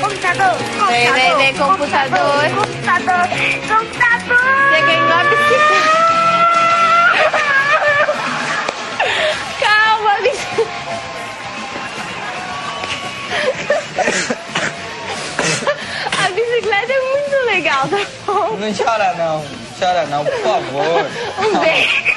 computador, 0.00 0.56
vem, 0.88 1.52
computador. 1.54 2.24
computador, 2.56 3.24
computador. 3.68 4.40
Você 4.70 4.80
ganhou 4.82 5.12
a 5.12 5.24
bicicleta. 5.24 6.06
Calma, 9.60 10.12
bicicleta. 10.22 10.76
A 16.18 16.30
bicicleta 16.30 16.92
é 16.92 17.00
muito 17.00 17.36
legal, 17.46 17.88
tá 17.88 17.98
bom? 18.26 18.56
Não 18.56 18.74
chora 18.74 19.14
não, 19.14 19.44
chora 19.78 20.06
não, 20.06 20.24
por 20.24 20.34
favor. 20.34 21.06
Um 21.46 21.58
beijo. 21.60 22.16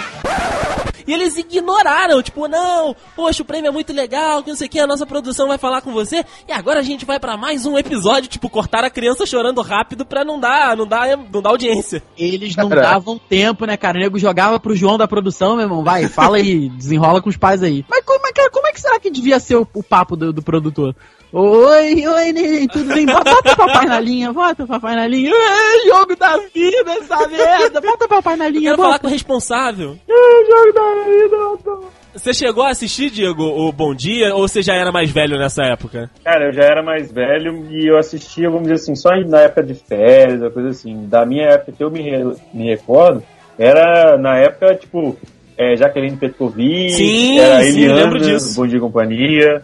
E 1.07 1.13
eles 1.13 1.35
ignoraram, 1.37 2.21
tipo, 2.21 2.47
não, 2.47 2.95
poxa, 3.15 3.41
o 3.41 3.45
prêmio 3.45 3.69
é 3.69 3.71
muito 3.71 3.91
legal, 3.91 4.43
que 4.43 4.49
não 4.51 4.55
sei 4.55 4.67
o 4.67 4.69
que, 4.69 4.79
a 4.79 4.85
nossa 4.85 5.07
produção 5.07 5.47
vai 5.47 5.57
falar 5.57 5.81
com 5.81 5.91
você, 5.91 6.23
e 6.47 6.51
agora 6.51 6.79
a 6.81 6.83
gente 6.83 7.03
vai 7.03 7.19
pra 7.19 7.35
mais 7.35 7.65
um 7.65 7.79
episódio, 7.79 8.29
tipo, 8.29 8.47
cortar 8.47 8.83
a 8.83 8.91
criança 8.91 9.25
chorando 9.25 9.59
rápido 9.63 10.05
pra 10.05 10.23
não 10.23 10.39
dar, 10.39 10.77
não 10.77 10.85
dar, 10.85 11.17
não 11.17 11.41
dar 11.41 11.49
audiência. 11.49 12.03
Eles 12.15 12.55
não 12.55 12.69
Caraca. 12.69 12.89
davam 12.91 13.17
tempo, 13.17 13.65
né, 13.65 13.75
cara? 13.75 13.97
O 13.97 14.01
nego 14.01 14.19
jogava 14.19 14.59
pro 14.59 14.75
João 14.75 14.99
da 14.99 15.07
produção, 15.07 15.55
meu 15.55 15.65
irmão. 15.65 15.83
Vai, 15.83 16.07
fala 16.07 16.37
aí, 16.37 16.69
desenrola 16.77 17.23
com 17.23 17.29
os 17.29 17.37
pais 17.37 17.63
aí. 17.63 17.83
Mas 17.89 18.03
como, 18.05 18.27
é 18.27 18.31
que- 18.31 18.49
como 18.51 18.67
é 18.67 18.71
que 18.71 18.79
será 18.81 18.99
que 18.99 19.09
devia 19.09 19.39
ser 19.39 19.55
o, 19.55 19.67
o 19.73 19.81
papo 19.81 20.15
do, 20.15 20.31
do 20.31 20.43
produtor? 20.43 20.95
Oi, 21.31 22.07
oi, 22.07 22.31
neném, 22.33 22.67
tudo 22.67 22.91
bem? 22.91 23.05
Bota, 23.05 23.29
bota 23.35 23.53
o 23.53 23.55
papai 23.55 23.85
na 23.85 23.99
linha, 23.99 24.33
bota 24.33 24.63
o 24.63 24.67
papai 24.67 24.95
na 24.95 25.05
linha. 25.07 25.31
É, 25.31 25.87
jogo 25.87 26.15
da 26.15 26.37
vida, 26.37 26.91
essa 26.91 27.27
merda. 27.27 27.79
Bota 27.81 28.05
o 28.05 28.09
papai 28.09 28.35
na 28.35 28.47
Eu 28.47 28.51
linha, 28.51 28.63
quero 28.71 28.77
falar 28.77 28.89
bota. 28.93 28.99
com 29.01 29.07
o 29.07 29.11
responsável. 29.11 29.95
É, 30.09 30.45
jogo 30.47 30.73
da 30.73 31.03
vida. 31.05 31.87
Você 32.15 32.33
chegou 32.33 32.63
a 32.63 32.69
assistir, 32.71 33.11
Diego, 33.11 33.43
o 33.43 33.71
Bom 33.71 33.93
Dia, 33.93 34.33
ou 34.33 34.47
você 34.47 34.63
já 34.63 34.73
era 34.73 34.91
mais 34.91 35.11
velho 35.11 35.37
nessa 35.37 35.61
época? 35.65 36.09
Cara, 36.23 36.47
eu 36.47 36.53
já 36.53 36.63
era 36.63 36.81
mais 36.81 37.11
velho 37.11 37.63
e 37.69 37.85
eu 37.87 37.97
assistia, 37.99 38.47
vamos 38.49 38.63
dizer 38.63 38.75
assim, 38.81 38.95
só 38.95 39.11
na 39.27 39.41
época 39.41 39.61
de 39.61 39.75
férias, 39.75 40.41
uma 40.41 40.49
coisa 40.49 40.69
assim. 40.69 41.05
Da 41.07 41.27
minha 41.27 41.45
época 41.45 41.73
que 41.73 41.83
eu 41.83 41.91
me, 41.91 42.01
re- 42.01 42.35
me 42.51 42.65
recordo, 42.71 43.23
era 43.57 44.17
na 44.17 44.35
época, 44.39 44.73
tipo, 44.73 45.15
é, 45.55 45.75
Jaqueline 45.75 46.17
Petkovic, 46.17 46.91
Sim, 46.93 47.37
era 47.39 47.61
sim, 47.63 47.83
Eliana. 47.83 48.17
Bom 48.55 48.65
Dia 48.65 48.77
e 48.77 48.81
Companhia. 48.81 49.61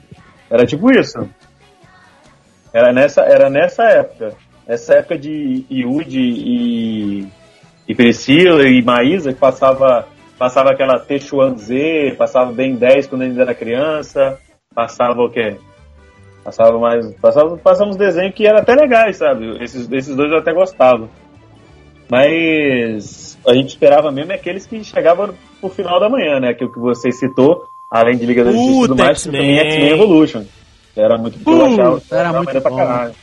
Era 0.47 0.63
tipo 0.63 0.91
isso. 0.91 1.27
Era 2.75 2.91
nessa, 2.91 3.21
era 3.21 3.49
nessa 3.49 3.83
época. 3.83 4.33
Essa 4.67 4.95
época 4.95 5.17
de 5.17 5.63
Yudi 5.71 6.19
e, 6.19 7.27
e 7.87 7.95
Priscila 7.95 8.67
e 8.67 8.81
Maísa, 8.81 9.31
que 9.31 9.39
passava, 9.39 10.05
passava 10.37 10.71
aquela 10.71 10.99
Techuan 10.99 11.55
Z, 11.55 12.15
passava 12.17 12.51
bem 12.51 12.75
10 12.75 13.07
quando 13.07 13.21
ainda 13.21 13.43
era 13.43 13.55
criança, 13.55 14.37
passava 14.75 15.21
o 15.21 15.29
quê? 15.29 15.55
Passava 16.43 16.77
mais. 16.77 17.13
Passava, 17.13 17.55
passava 17.55 17.89
uns 17.89 17.95
desenhos 17.95 18.35
que 18.35 18.45
eram 18.45 18.59
até 18.59 18.75
legais, 18.75 19.15
sabe? 19.15 19.63
Esses, 19.63 19.89
esses 19.89 20.13
dois 20.13 20.29
eu 20.29 20.39
até 20.39 20.51
gostava. 20.51 21.07
Mas 22.11 23.39
a 23.47 23.53
gente 23.53 23.69
esperava 23.69 24.11
mesmo 24.11 24.33
é 24.33 24.35
aqueles 24.35 24.65
que 24.65 24.83
chegavam 24.83 25.33
pro 25.61 25.69
final 25.69 25.97
da 25.97 26.09
manhã, 26.09 26.41
né? 26.41 26.53
Que 26.53 26.65
o 26.65 26.71
que 26.73 26.79
você 26.79 27.09
citou, 27.09 27.69
além 27.89 28.17
de 28.17 28.25
Liga 28.25 28.43
da 28.43 28.51
Justiça 28.51 28.77
e 28.77 28.81
tudo 28.81 28.95
mais, 28.97 29.23
também 29.23 29.59
X-Men 29.59 29.89
Evolution. 29.91 30.43
Era 30.95 31.17
muito 31.17 31.37
Puta, 31.39 31.65
achava. 31.65 32.01
era 32.11 32.33
muito 32.33 32.61
pra 32.61 32.69
bom. 32.69 32.77
caralho. 32.77 33.13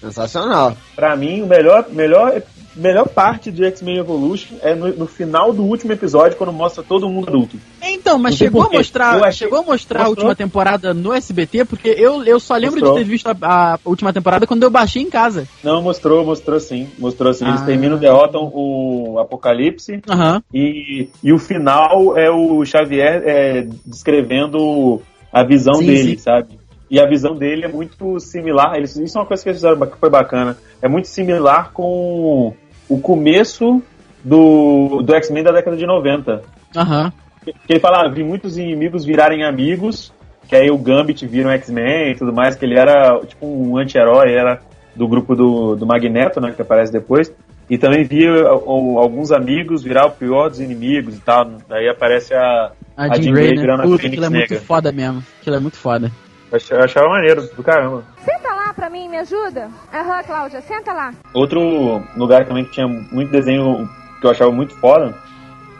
Sensacional. 0.00 0.76
Pra 0.96 1.14
mim, 1.14 1.42
o 1.42 1.46
melhor, 1.46 1.84
melhor, 1.90 2.40
melhor 2.74 3.06
parte 3.06 3.50
do 3.50 3.62
X-Men 3.66 3.98
Evolution 3.98 4.54
é 4.62 4.74
no, 4.74 4.88
no 4.88 5.06
final 5.06 5.52
do 5.52 5.62
último 5.62 5.92
episódio, 5.92 6.38
quando 6.38 6.52
mostra 6.54 6.82
todo 6.82 7.06
mundo 7.06 7.28
adulto. 7.28 7.58
Então, 7.82 8.18
mas 8.18 8.34
chegou 8.34 8.62
a 8.62 8.70
mostrar, 8.70 9.16
achei- 9.22 9.32
chegou 9.46 9.58
a 9.58 9.62
mostrar 9.62 10.00
a 10.00 10.04
Mostrou. 10.04 10.26
última 10.28 10.34
temporada 10.34 10.94
no 10.94 11.12
SBT, 11.12 11.66
porque 11.66 11.90
eu, 11.90 12.24
eu 12.24 12.40
só 12.40 12.54
lembro 12.56 12.76
Mostrou. 12.80 12.94
de 12.94 13.04
ter 13.04 13.10
visto 13.10 13.26
a, 13.28 13.74
a 13.74 13.78
última 13.84 14.10
temporada 14.10 14.46
quando 14.46 14.62
eu 14.62 14.70
baixei 14.70 15.02
em 15.02 15.10
casa. 15.10 15.46
Não, 15.62 15.82
mostrou, 15.82 16.24
mostrou 16.24 16.58
sim. 16.58 16.88
Mostrou 16.98 17.34
sim. 17.34 17.46
Eles 17.46 17.60
Ah. 17.60 17.66
terminam, 17.66 17.98
derrotam 17.98 18.50
o 18.54 19.18
Apocalipse. 19.20 20.00
Aham. 20.08 20.42
E, 20.54 21.10
e 21.22 21.30
o 21.30 21.38
final 21.38 22.16
é 22.16 22.30
o 22.30 22.64
Xavier 22.64 23.22
é, 23.26 23.66
descrevendo 23.84 25.02
a 25.30 25.44
visão 25.44 25.74
Sim, 25.74 25.86
dele, 25.86 26.10
sim. 26.12 26.18
sabe? 26.18 26.58
E 26.90 26.98
a 26.98 27.06
visão 27.06 27.36
dele 27.36 27.64
é 27.64 27.68
muito 27.68 28.18
similar. 28.18 28.74
Eles, 28.76 28.96
isso 28.96 29.16
é 29.16 29.20
uma 29.20 29.26
coisa 29.26 29.42
que 29.42 29.48
eles 29.48 29.58
fizeram 29.60 29.78
que 29.86 29.96
foi 29.96 30.10
bacana. 30.10 30.56
É 30.82 30.88
muito 30.88 31.06
similar 31.06 31.70
com 31.72 32.52
o 32.88 32.98
começo 33.00 33.80
do, 34.24 35.00
do 35.02 35.14
X-Men 35.14 35.44
da 35.44 35.52
década 35.52 35.76
de 35.76 35.86
90. 35.86 36.42
Aham. 36.76 37.12
Que 37.44 37.54
ele 37.74 37.80
fala, 37.80 38.04
ah, 38.04 38.08
vi 38.08 38.22
muitos 38.24 38.58
inimigos 38.58 39.04
virarem 39.04 39.44
amigos, 39.44 40.12
que 40.48 40.56
aí 40.56 40.70
o 40.70 40.76
Gambit 40.76 41.24
vira 41.26 41.48
um 41.48 41.52
X-Men 41.52 42.10
e 42.12 42.16
tudo 42.16 42.32
mais, 42.32 42.56
que 42.56 42.64
ele 42.64 42.78
era 42.78 43.18
tipo 43.24 43.46
um 43.46 43.76
anti-herói, 43.78 44.32
era 44.32 44.60
do 44.94 45.06
grupo 45.06 45.34
do, 45.36 45.76
do 45.76 45.86
Magneto, 45.86 46.40
né, 46.40 46.52
que 46.54 46.60
aparece 46.60 46.92
depois. 46.92 47.32
E 47.70 47.78
também 47.78 48.02
via 48.02 48.32
o- 48.52 48.98
alguns 48.98 49.30
amigos 49.30 49.84
virar 49.84 50.06
o 50.06 50.10
pior 50.10 50.50
dos 50.50 50.58
inimigos 50.58 51.16
e 51.16 51.20
tal. 51.20 51.48
Daí 51.68 51.88
aparece 51.88 52.34
a, 52.34 52.72
A 52.96 53.16
Jean 53.16 53.32
Grey, 53.32 53.54
né? 53.54 53.60
virando 53.60 53.82
a 53.82 53.84
Puta, 53.84 54.02
Fênix 54.02 54.12
aquilo 54.20 54.24
é 54.26 54.28
muito 54.38 54.50
Negra. 54.50 54.66
foda 54.66 54.90
mesmo. 54.92 55.22
Aquilo 55.40 55.56
é 55.56 55.60
muito 55.60 55.76
foda. 55.76 56.10
Eu 56.50 56.56
ach- 56.56 56.70
eu 56.70 56.82
achava 56.82 57.08
maneiro, 57.08 57.42
do 57.54 57.62
caramba. 57.62 58.04
Senta 58.24 58.48
lá 58.48 58.72
pra 58.74 58.90
mim, 58.90 59.08
me 59.08 59.18
ajuda. 59.18 59.68
Aham, 59.92 60.22
Cláudia, 60.24 60.60
senta 60.62 60.92
lá. 60.92 61.12
Outro 61.34 62.02
lugar 62.16 62.44
também 62.46 62.64
que 62.64 62.72
tinha 62.72 62.86
muito 62.88 63.30
desenho 63.30 63.88
que 64.20 64.26
eu 64.26 64.30
achava 64.30 64.50
muito 64.50 64.74
foda 64.76 65.14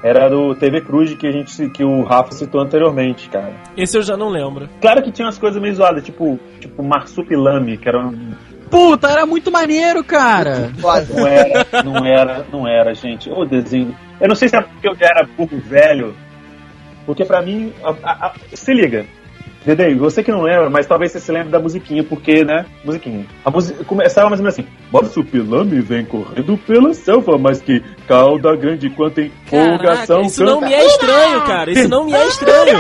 era 0.03 0.29
do 0.31 0.55
TV 0.55 0.81
Cruz 0.81 1.13
que 1.15 1.27
a 1.27 1.31
gente 1.31 1.69
que 1.71 1.85
o 1.85 2.03
Rafa 2.05 2.33
citou 2.33 2.61
anteriormente, 2.63 3.29
cara. 3.29 3.53
Esse 3.77 3.99
eu 3.99 4.03
já 4.03 4.17
não 4.17 4.29
lembro. 4.31 4.69
Claro 4.81 5.03
que 5.03 5.13
tinha 5.13 5.27
umas 5.27 5.37
coisas 5.39 5.61
meio 5.61 5.75
zoadas, 5.75 6.03
tipo, 6.05 6.39
tipo 6.59 6.83
Marsupilame, 6.83 7.77
que 7.77 7.87
era 7.89 7.99
um- 8.01 8.33
Puta, 8.71 9.09
era 9.11 9.27
muito 9.27 9.51
maneiro, 9.51 10.03
cara. 10.05 10.71
Não 11.13 11.27
era, 11.27 11.67
não 11.85 12.07
era, 12.07 12.47
não 12.53 12.69
era, 12.69 12.95
gente. 12.95 13.29
O 13.29 13.45
desenho. 13.45 13.95
Eu 14.21 14.29
não 14.29 14.37
sei 14.37 14.49
se 14.49 14.57
é 14.57 14.61
porque 14.63 14.89
eu 14.89 14.95
já 14.95 15.07
era 15.07 15.27
burro 15.37 15.59
velho, 15.67 16.15
porque 17.05 17.25
pra 17.25 17.43
mim, 17.43 17.73
a- 17.83 17.91
a- 18.05 18.27
a- 18.29 18.33
se 18.55 18.73
liga. 18.73 19.05
Dedei, 19.65 19.95
você 19.95 20.23
que 20.23 20.31
não 20.33 20.41
lembra, 20.43 20.71
mas 20.71 20.87
talvez 20.87 21.13
você 21.13 21.21
se 21.21 21.31
lembre 21.31 21.51
da 21.51 21.61
musiquinha, 21.61 22.03
porque, 22.03 22.45
né? 22.45 22.65
Musiquinha. 22.83 23.27
A 23.45 23.51
música 23.51 23.85
começava 23.85 24.31
mais 24.31 24.41
ou 24.41 24.45
menos 24.45 24.59
assim: 24.59 24.67
Marsupilame 24.91 25.81
vem 25.81 26.05
correndo 26.05 26.57
pela 26.67 26.95
selva, 26.95 27.37
mas 27.37 27.61
que 27.61 27.83
cauda 28.09 28.57
grande 28.57 28.89
quanto 28.89 29.21
empolgação. 29.21 30.17
Caraca, 30.17 30.27
isso 30.27 30.45
não 30.45 30.61
me 30.63 30.73
é 30.73 30.87
estranho, 30.87 31.43
cara. 31.43 31.71
Isso 31.71 31.89
não 31.89 32.05
me 32.07 32.15
é 32.15 32.27
estranho. 32.27 32.79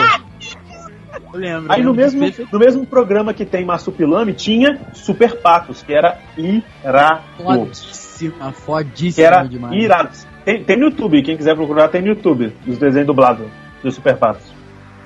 Eu 1.33 1.39
lembro. 1.39 1.73
Aí 1.73 1.83
no 1.83 1.93
mesmo, 1.95 2.21
no 2.51 2.59
mesmo 2.59 2.87
programa 2.87 3.35
que 3.35 3.45
tem 3.45 3.65
Marsupilame, 3.65 4.33
tinha 4.33 4.81
Super 4.95 5.37
Patos, 5.37 5.83
que 5.83 5.93
era 5.93 6.19
irado. 6.37 7.21
Fodíssima, 7.37 8.53
Que 8.53 8.61
fodíssima 8.61 9.27
era 9.27 9.43
demais. 9.45 9.85
irado. 9.85 10.11
Tem, 10.45 10.65
tem 10.65 10.79
no 10.79 10.87
YouTube, 10.87 11.23
quem 11.23 11.37
quiser 11.37 11.55
procurar 11.55 11.89
tem 11.89 12.01
no 12.01 12.09
YouTube, 12.09 12.53
os 12.67 12.79
desenhos 12.79 13.07
dublados 13.07 13.47
dos 13.83 13.95
Super 13.95 14.17
Patos. 14.17 14.60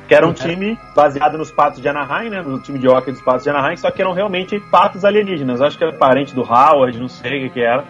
Que 0.08 0.14
era 0.14 0.26
um 0.26 0.32
time 0.32 0.78
baseado 0.94 1.38
nos 1.38 1.50
patos 1.50 1.80
de 1.80 1.88
Anaheim, 1.88 2.28
né? 2.28 2.42
No 2.42 2.60
time 2.60 2.78
de 2.78 2.86
hockey 2.86 3.12
dos 3.12 3.22
patos 3.22 3.44
de 3.44 3.50
Anaheim, 3.50 3.76
só 3.76 3.90
que 3.90 4.02
eram 4.02 4.12
realmente 4.12 4.60
patos 4.70 5.04
alienígenas. 5.04 5.60
Acho 5.62 5.78
que 5.78 5.84
era 5.84 5.92
parente 5.94 6.34
do 6.34 6.42
Howard, 6.42 6.98
não 6.98 7.08
sei 7.08 7.46
o 7.46 7.50
que, 7.50 7.60
era. 7.60 7.84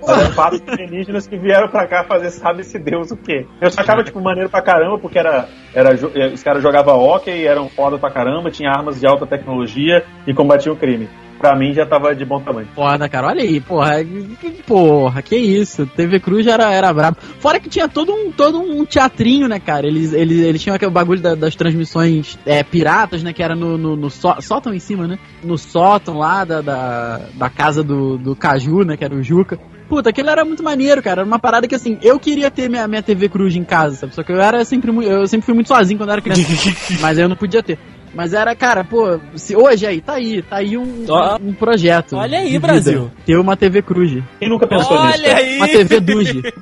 Mas 0.00 0.18
eram 0.18 0.34
patos 0.34 0.62
alienígenas 0.66 1.26
que 1.26 1.36
vieram 1.36 1.68
pra 1.68 1.86
cá 1.86 2.04
fazer 2.04 2.30
sabe-se 2.30 2.78
Deus 2.78 3.10
o 3.10 3.16
quê. 3.16 3.46
Eu 3.60 3.70
só 3.70 3.82
achava, 3.82 4.02
tipo, 4.02 4.20
maneiro 4.20 4.48
pra 4.48 4.62
caramba, 4.62 4.98
porque 4.98 5.18
era, 5.18 5.48
era, 5.74 5.90
eh, 5.90 6.32
os 6.32 6.42
caras 6.42 6.62
jogavam 6.62 6.98
hockey, 6.98 7.46
eram 7.46 7.68
foda 7.68 7.98
pra 7.98 8.10
caramba, 8.10 8.50
tinha 8.50 8.70
armas 8.70 8.98
de 8.98 9.06
alta 9.06 9.26
tecnologia 9.26 10.02
e 10.26 10.32
combatiam 10.32 10.74
o 10.74 10.78
crime. 10.78 11.08
Pra 11.40 11.56
mim 11.56 11.72
já 11.72 11.86
tava 11.86 12.14
de 12.14 12.22
bom 12.22 12.38
tamanho. 12.38 12.68
Foda, 12.74 13.08
cara. 13.08 13.28
Olha 13.28 13.42
aí, 13.42 13.60
porra. 13.60 14.04
Que, 14.04 14.50
porra, 14.66 15.22
que 15.22 15.34
isso. 15.36 15.86
TV 15.86 16.20
Cruz 16.20 16.46
era, 16.46 16.70
era 16.70 16.92
brabo. 16.92 17.16
Fora 17.38 17.58
que 17.58 17.70
tinha 17.70 17.88
todo 17.88 18.12
um, 18.12 18.30
todo 18.30 18.60
um 18.60 18.84
teatrinho, 18.84 19.48
né, 19.48 19.58
cara? 19.58 19.86
Eles, 19.86 20.12
eles, 20.12 20.38
eles 20.40 20.62
tinham 20.62 20.76
aquele 20.76 20.90
bagulho 20.90 21.20
da- 21.20 21.34
das 21.34 21.54
transmissões 21.56 22.38
é, 22.44 22.62
piratas, 22.62 23.22
né? 23.22 23.32
Que 23.32 23.42
era 23.42 23.54
no, 23.56 23.78
no, 23.78 23.96
no 23.96 24.10
só- 24.10 24.38
sótão 24.42 24.74
em 24.74 24.78
cima, 24.78 25.06
né? 25.08 25.18
No 25.42 25.56
sótão 25.56 26.18
lá 26.18 26.44
da, 26.44 26.60
da, 26.60 27.20
da 27.34 27.48
casa 27.48 27.82
do, 27.82 28.18
do 28.18 28.36
Caju, 28.36 28.82
né? 28.84 28.96
Que 28.98 29.04
era 29.04 29.14
o 29.14 29.22
Juca. 29.22 29.58
Puta, 29.88 30.10
aquilo 30.10 30.28
era 30.30 30.44
muito 30.44 30.62
maneiro, 30.62 31.02
cara. 31.02 31.22
Era 31.22 31.26
uma 31.26 31.38
parada 31.38 31.66
que 31.66 31.74
assim, 31.74 31.98
eu 32.02 32.20
queria 32.20 32.50
ter 32.50 32.68
minha, 32.68 32.86
minha 32.86 33.02
TV 33.02 33.28
Cruz 33.30 33.56
em 33.56 33.64
casa, 33.64 33.96
sabe? 33.96 34.14
Só 34.14 34.22
que 34.22 34.30
eu 34.30 34.40
era 34.40 34.62
sempre. 34.64 34.90
Eu 35.04 35.26
sempre 35.26 35.46
fui 35.46 35.54
muito 35.54 35.68
sozinho 35.68 35.98
quando 35.98 36.10
eu 36.10 36.12
era 36.12 36.22
criança. 36.22 36.42
mas 37.00 37.16
eu 37.18 37.28
não 37.28 37.34
podia 37.34 37.62
ter. 37.62 37.78
Mas 38.14 38.34
era, 38.34 38.54
cara, 38.56 38.82
pô, 38.82 39.20
se 39.36 39.54
hoje 39.56 39.86
aí, 39.86 40.00
tá 40.00 40.14
aí, 40.14 40.42
tá 40.42 40.56
aí 40.56 40.76
um, 40.76 41.04
Ó. 41.08 41.38
um 41.40 41.52
projeto. 41.52 42.16
Olha 42.16 42.38
aí. 42.38 42.58
Brasil. 42.58 43.10
Ter 43.24 43.36
uma 43.36 43.56
TV 43.56 43.82
Cruz. 43.82 44.22
Quem 44.38 44.48
nunca 44.48 44.66
pensou 44.66 45.00
nisso? 45.06 45.20
Olha 45.22 45.36
aí! 45.36 45.56
Uma 45.56 45.68
TV 45.68 46.00
Duge. 46.00 46.42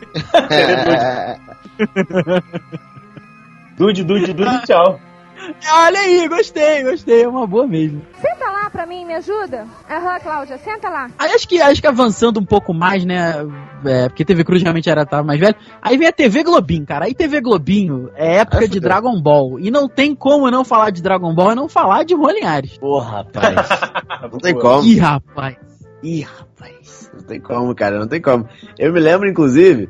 Dude, 3.79 4.03
dude, 4.03 4.33
dude, 4.33 4.63
tchau. 4.67 5.01
Olha 5.72 6.01
aí, 6.01 6.29
gostei, 6.29 6.83
gostei. 6.83 7.22
É 7.22 7.29
uma 7.29 7.46
boa 7.46 7.66
mesmo. 7.66 8.03
Senta 8.20 8.51
lá 8.51 8.70
pra 8.70 8.87
mim, 8.87 9.05
me 9.05 9.14
ajuda. 9.14 9.66
Aham, 9.88 10.20
Cláudia, 10.20 10.59
senta 10.59 10.88
lá. 10.88 11.11
Aí 11.18 11.31
acho 11.33 11.48
que, 11.48 11.61
acho 11.61 11.81
que 11.81 11.87
avançando 11.87 12.40
um 12.40 12.44
pouco 12.44 12.74
mais, 12.74 13.05
né? 13.05 13.35
É, 13.85 14.09
porque 14.09 14.24
TV 14.24 14.44
Cruz 14.44 14.62
realmente 14.62 14.90
era 14.90 15.07
tava 15.07 15.22
mais 15.22 15.38
velho. 15.38 15.55
Aí 15.81 15.96
vem 15.96 16.09
a 16.09 16.12
TV 16.12 16.42
Globinho, 16.42 16.87
cara. 16.87 17.07
Aí 17.07 17.14
TV 17.14 17.40
Globinho 17.40 18.11
é 18.14 18.37
época 18.37 18.59
Ai, 18.59 18.68
de. 18.68 18.81
Dragon 18.81 19.20
Ball. 19.20 19.59
E 19.61 19.70
não 19.70 19.88
tem 19.88 20.14
como 20.14 20.51
não 20.51 20.64
falar 20.64 20.90
de 20.90 21.03
Dragon 21.03 21.35
Ball 21.35 21.53
e 21.53 21.55
não 21.55 21.68
falar 21.68 22.05
de 22.05 22.14
Rolinhares. 22.14 22.79
Porra, 22.79 23.18
rapaz. 23.18 23.68
Não 24.33 24.38
tem 24.38 24.55
como. 24.55 24.85
Ih, 24.85 24.98
rapaz. 24.98 25.57
Ih, 26.03 26.22
rapaz. 26.22 27.11
Não 27.14 27.22
tem 27.22 27.40
como, 27.40 27.74
cara, 27.74 27.98
não 27.98 28.07
tem 28.09 28.20
como. 28.20 28.48
Eu 28.79 28.92
me 28.92 29.01
lembro, 29.01 29.29
inclusive, 29.29 29.88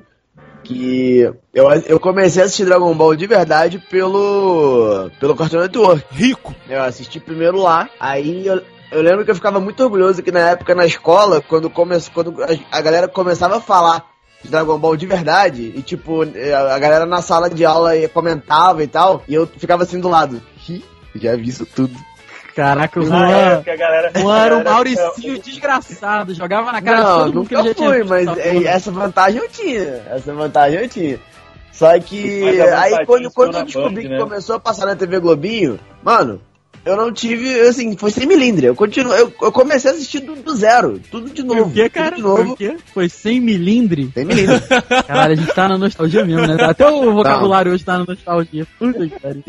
que 0.68 1.20
eu, 1.54 1.70
eu 1.87 1.98
comecei 1.98 2.42
a 2.42 2.44
assistir 2.44 2.66
Dragon 2.66 2.94
Ball 2.94 3.16
de 3.16 3.26
verdade 3.26 3.78
pelo, 3.78 5.11
pelo 5.18 5.35
Cartoon 5.35 5.61
Network. 5.61 6.04
Rico. 6.11 6.54
Eu 6.68 6.83
assisti 6.83 7.18
primeiro 7.18 7.59
lá, 7.59 7.88
aí 7.98 8.46
eu, 8.46 8.62
eu 8.92 9.00
lembro 9.00 9.24
que 9.24 9.31
eu 9.31 9.35
ficava 9.35 9.59
muito 9.59 9.83
orgulhoso 9.83 10.22
que 10.22 10.31
na 10.31 10.50
época 10.50 10.74
na 10.74 10.85
escola, 10.85 11.40
quando, 11.40 11.70
come, 11.70 11.96
quando 12.12 12.37
a, 12.70 12.81
galera 12.83 13.09
começava 13.09 13.57
a 13.57 13.61
falar 13.61 14.07
de 14.42 14.50
Dragon 14.50 14.78
Ball 14.78 14.96
de 14.96 15.07
verdade, 15.07 15.72
e 15.74 15.81
tipo, 15.81 16.22
a, 16.22 16.74
a 16.74 16.78
galera 16.78 17.07
na 17.07 17.22
sala 17.22 17.48
de 17.48 17.64
aula 17.64 17.92
comentava 18.12 18.85
e 18.85 18.87
tal, 18.87 19.22
e 19.26 19.35
eu 19.35 19.46
ficava 19.46 19.85
assim 19.85 19.98
do 19.98 20.09
lado. 20.09 20.40
Já 21.14 21.35
vi 21.35 21.48
isso 21.48 21.64
tudo. 21.64 21.96
Caraca, 22.59 22.99
o 22.99 23.07
Juan. 23.07 23.29
época, 23.29 23.77
galera. 23.77 24.11
O 24.16 24.18
Juan 24.18 24.38
era 24.44 24.59
um 24.59 24.64
Mauricinho 24.64 25.40
desgraçado. 25.40 26.35
Jogava 26.35 26.73
na 26.73 26.83
cara 26.83 27.03
Não, 27.05 27.18
todo 27.18 27.35
mundo 27.35 27.49
que 27.49 27.55
tinha 27.55 27.75
fui, 27.75 28.03
mas 28.03 28.27
essa 28.27 28.40
é, 28.40 28.64
essa 28.64 28.90
vantagem 28.90 29.40
eu 29.40 29.49
tinha. 29.49 30.03
Essa 30.11 30.35
vantagem 30.35 30.81
eu 30.81 30.88
tinha. 30.88 31.21
Só 31.71 31.97
que 32.01 32.40
vantagem 32.40 32.99
aí 32.99 33.07
quando, 33.07 33.31
quando 33.31 33.59
eu 33.59 33.64
descobri 33.64 33.94
Band, 33.94 34.03
que 34.03 34.09
né? 34.09 34.18
começou 34.18 34.57
a 34.57 34.59
passar 34.59 34.87
na 34.87 34.97
TV 34.97 35.21
Globinho, 35.21 35.79
mano, 36.03 36.40
eu 36.85 36.97
não 36.97 37.12
tive, 37.12 37.61
assim, 37.61 37.97
foi 37.97 38.11
sem 38.11 38.27
milindre. 38.27 38.66
Eu 38.66 38.75
continuo, 38.75 39.12
eu, 39.14 39.33
eu 39.40 39.53
comecei 39.53 39.92
a 39.92 39.94
assistir 39.94 40.18
do, 40.18 40.35
do 40.35 40.57
zero, 40.57 41.01
tudo 41.12 41.31
de 41.31 41.47
Foi 41.47 41.57
novo. 41.59 41.71
o 41.71 41.73
quê, 41.73 41.85
tudo 41.85 41.92
cara? 41.92 42.16
De 42.16 42.23
Foi 42.23 42.31
novo. 42.38 42.53
o 42.55 42.57
quê? 42.57 42.77
Foi 42.92 43.09
sem 43.09 43.40
milindre? 43.40 44.11
Sem 44.12 44.25
milindre. 44.25 44.61
Caralho, 45.07 45.35
a 45.35 45.37
gente 45.37 45.55
tá 45.55 45.68
na 45.68 45.79
nostalgia 45.79 46.25
mesmo, 46.25 46.44
né? 46.44 46.57
Até 46.64 46.88
o 46.88 47.12
vocabulário 47.12 47.71
hoje 47.73 47.85
tá 47.85 47.99
na 47.99 48.05
nostalgia. 48.05 48.66
Puta 48.77 49.07
que 49.07 49.21
pariu. 49.21 49.44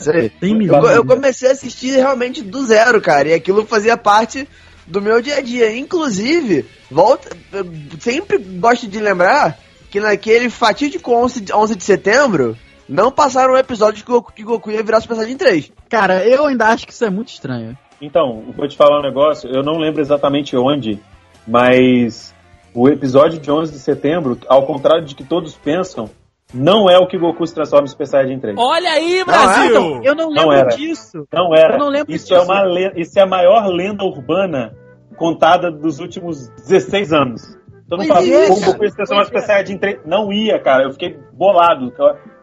Isso 0.00 0.10
aí. 0.10 0.32
Sem 0.40 0.64
Eu, 0.64 0.86
eu 0.90 1.04
comecei 1.04 1.48
a 1.48 1.52
assistir 1.52 1.90
realmente 1.96 2.42
do 2.42 2.64
zero, 2.64 3.00
cara, 3.00 3.28
e 3.28 3.34
aquilo 3.34 3.66
fazia 3.66 3.96
parte 3.96 4.48
do 4.86 5.02
meu 5.02 5.20
dia 5.20 5.36
a 5.36 5.40
dia. 5.40 5.76
Inclusive, 5.76 6.66
volta, 6.90 7.36
eu 7.52 7.66
sempre 8.00 8.38
gosto 8.38 8.86
de 8.86 8.98
lembrar 8.98 9.58
que 9.90 10.00
naquele 10.00 10.50
fatídico 10.50 11.12
11 11.12 11.40
de, 11.40 11.52
11 11.52 11.76
de 11.76 11.84
setembro, 11.84 12.56
não 12.88 13.10
passaram 13.10 13.54
um 13.54 13.58
episódio 13.58 14.04
que 14.04 14.10
o 14.10 14.14
Goku, 14.14 14.32
que 14.32 14.42
Goku 14.42 14.70
ia 14.70 14.82
virar 14.82 15.00
Super 15.00 15.14
Saiyajin 15.14 15.36
3. 15.36 15.72
Cara, 15.88 16.26
eu 16.26 16.46
ainda 16.46 16.66
acho 16.66 16.86
que 16.86 16.92
isso 16.92 17.04
é 17.04 17.10
muito 17.10 17.28
estranho. 17.28 17.76
Então, 18.00 18.44
vou 18.56 18.68
te 18.68 18.76
falar 18.76 19.00
um 19.00 19.02
negócio, 19.02 19.50
eu 19.50 19.62
não 19.62 19.78
lembro 19.78 20.00
exatamente 20.00 20.56
onde, 20.56 21.00
mas 21.46 22.34
o 22.72 22.88
episódio 22.88 23.40
de 23.40 23.50
11 23.50 23.72
de 23.72 23.78
setembro, 23.78 24.38
ao 24.46 24.64
contrário 24.64 25.04
de 25.04 25.14
que 25.14 25.24
todos 25.24 25.56
pensam, 25.56 26.08
não 26.54 26.88
é 26.88 26.98
o 26.98 27.06
que 27.06 27.18
Goku 27.18 27.46
se 27.46 27.54
transforma 27.54 27.84
em 27.84 27.88
Super 27.88 28.06
Saiyajin 28.06 28.38
3. 28.40 28.56
Olha 28.58 28.90
aí, 28.90 29.18
Não, 29.18 29.24
Brasil! 29.26 29.66
Então, 29.70 30.04
eu 30.04 30.14
não 30.14 30.30
lembro 30.30 30.52
era. 30.52 30.68
disso. 30.76 31.26
Não 31.32 31.54
era. 31.54 31.74
Eu 31.74 31.78
não 31.78 31.88
lembro 31.88 32.12
isso, 32.12 32.24
disso. 32.28 32.34
é 32.34 32.40
uma 32.40 32.62
le- 32.62 32.92
isso 32.96 33.18
é 33.18 33.22
a 33.22 33.26
maior 33.26 33.66
lenda 33.66 34.04
urbana 34.04 34.74
contada 35.16 35.70
dos 35.70 35.98
últimos 35.98 36.48
16 36.66 37.12
anos. 37.12 37.42
Todo 37.88 38.00
mundo 38.00 38.08
fala, 38.08 38.22
ia, 38.24 38.46
"Pô, 38.48 38.54
o 38.54 38.60
cara. 38.60 38.72
Goku 38.72 38.88
se 38.90 38.96
transformar 38.96 39.22
em 39.22 39.26
Super 39.26 39.42
Saiyajin 39.42 39.78
3. 39.78 40.00
Não 40.06 40.32
ia, 40.32 40.58
cara. 40.60 40.84
Eu 40.84 40.92
fiquei 40.92 41.18
bolado. 41.32 41.92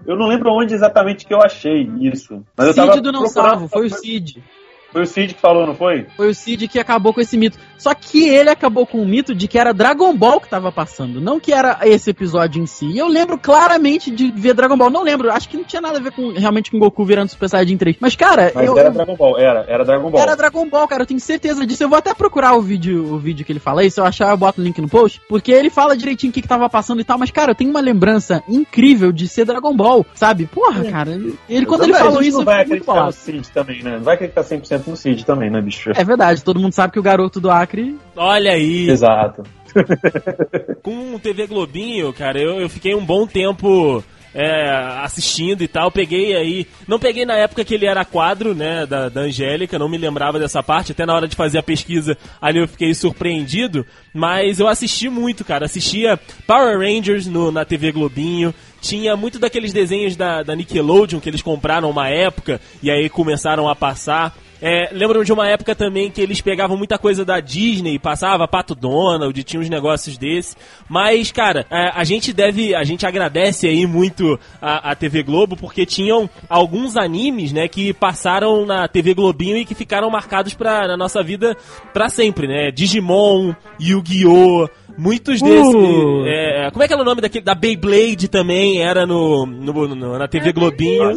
Eu- 0.08 0.16
não 0.18 0.28
lembro 0.28 0.52
onde 0.52 0.74
exatamente 0.74 1.26
que 1.26 1.34
eu 1.34 1.42
achei 1.42 1.90
isso. 2.02 2.44
Mas 2.58 2.68
eu 2.68 2.76
tava 2.76 2.94
Cid 2.94 3.04
do 3.04 3.12
Não 3.12 3.22
procurando- 3.24 3.50
Salvo, 3.50 3.68
foi 3.68 3.86
o 3.88 3.90
Cid. 3.90 4.44
Foi 4.96 5.04
o 5.04 5.06
Cid 5.06 5.34
que 5.34 5.42
falou, 5.42 5.68
não 5.68 5.76
foi? 5.76 6.08
Foi 6.16 6.30
o 6.30 6.34
Cid 6.34 6.70
que 6.70 6.80
acabou 6.80 7.14
com 7.14 7.20
esse 7.20 7.38
mito. 7.38 7.58
Só 7.78 7.94
que 7.94 8.30
ele 8.30 8.50
acabou 8.50 8.88
com 8.88 9.02
o 9.02 9.06
mito 9.06 9.36
de 9.36 9.46
que 9.46 9.60
era 9.60 9.74
Dragon 9.74 10.16
Ball 10.16 10.40
que 10.40 10.48
tava 10.48 10.72
passando, 10.72 11.20
não 11.20 11.38
que 11.38 11.52
era 11.52 11.80
esse 11.84 12.12
episódio 12.12 12.64
em 12.64 12.66
si. 12.66 12.86
E 12.86 12.98
eu 12.98 13.10
lembro 13.10 13.38
claramente 13.38 14.10
de 14.10 14.32
ver 14.32 14.54
Dragon 14.54 14.78
Ball. 14.78 14.90
Não 14.90 15.04
lembro, 15.04 15.30
acho 15.30 15.50
que 15.50 15.58
não 15.58 15.66
tinha 15.66 15.82
nada 15.82 15.98
a 15.98 16.02
ver 16.02 16.14
com 16.14 16.32
realmente 16.32 16.72
com 16.72 16.80
Goku 16.80 17.04
virando 17.04 17.28
Super 17.28 17.50
Saiyajin 17.50 17.76
3. 17.76 17.98
Mas, 18.00 18.16
cara, 18.16 18.54
Mas 18.56 18.66
eu, 18.66 18.78
era 18.78 18.90
Dragon 18.90 19.16
Ball, 19.18 19.38
era, 19.38 19.66
era 19.68 19.84
Dragon 19.84 20.10
Ball. 20.10 20.22
Era 20.22 20.36
Dragon 20.38 20.70
Ball, 20.70 20.88
cara, 20.88 21.04
eu 21.04 21.08
tenho 21.08 21.20
certeza 21.20 21.66
disso. 21.66 21.84
Eu 21.84 21.90
vou 21.90 21.98
até 21.98 22.14
procurar 22.14 22.56
o 22.56 22.62
vídeo, 22.62 23.14
o 23.14 23.20
vídeo 23.20 23.46
que 23.46 23.52
ele 23.52 23.60
fala 23.60 23.82
aí, 23.82 23.92
se 23.92 24.00
eu 24.00 24.06
achar 24.06 24.32
eu 24.32 24.38
boto 24.38 24.62
o 24.62 24.64
link 24.64 24.80
no 24.80 24.88
post, 24.88 25.22
porque 25.28 25.52
ele 25.52 25.70
fala 25.70 25.98
direitinho 25.98 26.32
o 26.32 26.34
que, 26.34 26.42
que 26.42 26.48
tava 26.48 26.70
passando 26.70 27.02
e 27.02 27.04
tal, 27.04 27.18
mas 27.18 27.32
cara, 27.32 27.52
eu 27.52 27.56
tenho 27.56 27.70
uma 27.70 27.82
lembrança 27.82 28.42
incrível 28.48 29.12
de 29.12 29.28
ser 29.28 29.44
Dragon 29.44 29.76
Ball, 29.76 30.06
sabe? 30.14 30.46
Porra, 30.46 30.86
cara, 30.86 31.20
ele, 31.50 31.66
quando 31.66 31.84
ele 31.84 31.94
falou 31.94 32.22
isso, 32.22 32.38
não 32.38 32.40
eu 32.40 32.46
vai 32.46 32.62
acreditar 32.62 33.06
no. 33.06 33.12
Cid 33.12 33.52
também, 33.52 33.84
né? 33.84 33.98
Não 33.98 34.04
vai 34.04 34.16
acreditar 34.16 34.42
100% 34.42 34.85
no 34.90 34.98
Cid 34.98 35.26
também, 35.26 35.50
né, 35.50 35.62
bicho? 35.62 35.92
É 35.96 36.04
verdade, 36.04 36.44
todo 36.44 36.60
mundo 36.60 36.74
sabe 36.74 36.94
que 36.94 37.00
o 37.00 37.04
garoto 37.04 37.40
do 37.40 37.50
Acre 37.50 37.98
Olha 38.16 38.52
aí! 38.52 38.90
Exato. 38.90 39.44
Com 40.82 41.16
o 41.16 41.20
TV 41.20 41.48
Globinho, 41.48 42.14
cara, 42.14 42.40
eu, 42.40 42.62
eu 42.62 42.70
fiquei 42.70 42.96
um 42.96 43.06
bom 43.06 43.28
tempo 43.28 44.04
é, 44.36 44.70
assistindo 45.02 45.64
e 45.64 45.68
tal. 45.68 45.90
Peguei 45.90 46.36
aí. 46.36 46.68
Não 46.86 47.00
peguei 47.00 47.26
na 47.26 47.36
época 47.36 47.64
que 47.64 47.74
ele 47.74 47.86
era 47.86 48.04
quadro, 48.04 48.54
né? 48.54 48.86
Da, 48.86 49.08
da 49.08 49.22
Angélica, 49.22 49.80
não 49.80 49.88
me 49.88 49.98
lembrava 49.98 50.38
dessa 50.38 50.62
parte. 50.62 50.92
Até 50.92 51.06
na 51.06 51.16
hora 51.16 51.28
de 51.28 51.38
fazer 51.38 51.58
a 51.58 51.64
pesquisa 51.64 52.18
ali 52.42 52.60
eu 52.60 52.68
fiquei 52.68 52.94
surpreendido. 52.94 53.86
Mas 54.14 54.60
eu 54.60 54.68
assisti 54.68 55.08
muito, 55.08 55.46
cara. 55.46 55.66
Assistia 55.66 56.20
Power 56.46 56.78
Rangers 56.78 57.26
no, 57.28 57.50
na 57.50 57.64
TV 57.64 57.94
Globinho. 57.94 58.54
Tinha 58.82 59.16
muito 59.16 59.40
daqueles 59.40 59.72
desenhos 59.72 60.18
da, 60.18 60.44
da 60.44 60.54
Nickelodeon 60.54 61.22
que 61.22 61.30
eles 61.30 61.42
compraram 61.42 61.90
uma 61.90 62.10
época 62.10 62.60
e 62.84 62.92
aí 62.92 63.10
começaram 63.10 63.70
a 63.70 63.76
passar. 63.76 64.36
É, 64.68 64.90
lembro 64.92 65.24
de 65.24 65.32
uma 65.32 65.48
época 65.48 65.76
também 65.76 66.10
que 66.10 66.20
eles 66.20 66.42
pegavam 66.42 66.76
muita 66.76 66.98
coisa 66.98 67.24
da 67.24 67.40
Disney, 67.40 68.00
passava 68.00 68.48
Pato 68.48 68.74
Donald, 68.74 69.44
tinha 69.44 69.60
uns 69.62 69.70
negócios 69.70 70.18
desse. 70.18 70.56
Mas, 70.90 71.32
cara, 71.32 71.68
é, 71.70 71.92
a 71.94 72.04
gente 72.04 72.34
deve, 72.34 72.74
a 72.74 72.84
gente 72.84 73.06
agradece 73.06 73.68
aí 73.68 73.86
muito 73.86 74.40
a, 74.60 74.92
a 74.92 74.96
TV 74.96 75.22
Globo 75.22 75.56
porque 75.56 75.86
tinham 75.86 76.28
alguns 76.50 76.98
animes, 76.98 77.54
né, 77.54 77.68
que 77.68 77.94
passaram 77.94 78.66
na 78.66 78.88
TV 78.88 79.14
Globinho 79.14 79.58
e 79.58 79.66
que 79.66 79.76
ficaram 79.76 80.10
marcados 80.10 80.56
pra, 80.56 80.88
na 80.88 80.98
nossa 80.98 81.22
vida 81.22 81.56
pra 81.94 82.10
sempre, 82.10 82.48
né? 82.48 82.72
Digimon, 82.72 83.54
Yu-Gi-Oh! 83.80 84.68
Muitos 84.98 85.42
desses. 85.42 85.76
Uh. 85.76 86.24
é, 86.26 86.70
como 86.72 86.82
é 86.82 86.88
que 86.88 86.94
era 86.94 87.02
o 87.02 87.06
nome 87.06 87.20
daquele? 87.20 87.44
Da 87.44 87.54
Beyblade 87.54 88.30
também, 88.30 88.82
era 88.82 89.06
no, 89.06 89.46
no- 89.46 89.94
no- 89.94 90.18
na 90.18 90.26
TV 90.28 90.54
Globinho. 90.54 91.12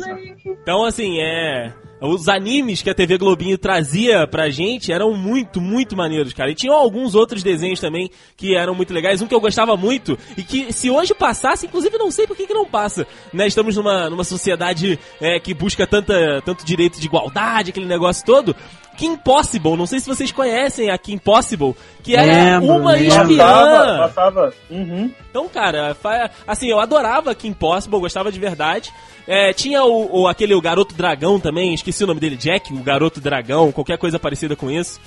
Então, 0.45 0.85
assim, 0.85 1.21
é. 1.21 1.73
Os 2.01 2.29
animes 2.29 2.81
que 2.83 2.91
a 2.91 2.95
TV 2.95 3.19
Globinho 3.19 3.59
trazia 3.59 4.27
pra 4.27 4.49
gente 4.51 4.93
eram 4.93 5.15
muito, 5.15 5.61
muito 5.61 5.97
maneiros, 5.97 6.33
cara. 6.33 6.51
E 6.51 6.55
tinham 6.55 6.75
alguns 6.75 7.15
outros 7.15 7.43
desenhos 7.43 7.81
também 7.81 8.11
que 8.37 8.57
eram 8.57 8.75
muito 8.75 8.93
legais. 8.95 9.21
Um 9.21 9.27
que 9.27 9.35
eu 9.35 9.41
gostava 9.41 9.77
muito 9.77 10.19
e 10.37 10.43
que 10.43 10.73
se 10.73 10.91
hoje 10.91 11.15
passasse, 11.15 11.67
inclusive 11.67 11.99
não 11.99 12.11
sei 12.11 12.27
por 12.27 12.37
que, 12.37 12.47
que 12.47 12.55
não 12.55 12.65
passa. 12.67 13.07
Né? 13.33 13.47
Estamos 13.47 13.77
numa, 13.77 14.09
numa 14.09 14.25
sociedade 14.25 14.99
é, 15.21 15.41
que 15.41 15.53
busca 15.55 15.87
tanta, 15.87 16.41
tanto 16.45 16.65
direito 16.65 17.01
de 17.01 17.07
igualdade, 17.07 17.71
aquele 17.71 17.87
negócio 17.87 18.25
todo. 18.25 18.55
Kim 18.97 19.17
Possible, 19.17 19.77
não 19.77 19.87
sei 19.87 20.01
se 20.01 20.09
vocês 20.09 20.33
conhecem 20.33 20.91
a 20.91 20.99
Kim 20.99 21.19
Possible, 21.19 21.73
que 22.03 22.17
era 22.17 22.59
Lembro, 22.59 22.79
uma 22.79 22.99
espiã. 22.99 23.37
Passava, 23.39 23.99
passava. 23.99 24.55
Uhum. 24.69 25.13
Então, 25.31 25.49
cara, 25.49 25.97
assim, 26.45 26.69
eu 26.69 26.81
adorava 26.81 27.33
Kim 27.33 27.53
Possible, 27.53 28.01
gostava 28.01 28.33
de 28.33 28.41
verdade. 28.41 28.93
É, 29.25 29.53
tinha 29.53 29.85
o, 29.85 30.23
o- 30.23 30.27
aquele 30.27 30.53
o 30.53 30.61
Garoto 30.61 30.97
Dragão 30.97 31.39
também, 31.39 31.73
esqueci 31.88 32.05
o 32.05 32.07
nome 32.07 32.20
dele, 32.20 32.37
Jack, 32.37 32.72
o 32.72 32.83
Garoto 32.83 33.20
Dragão, 33.20 33.72
qualquer 33.72 33.96
coisa 33.96 34.18
parecida 34.18 34.55
com 34.55 34.70
isso. 34.70 35.01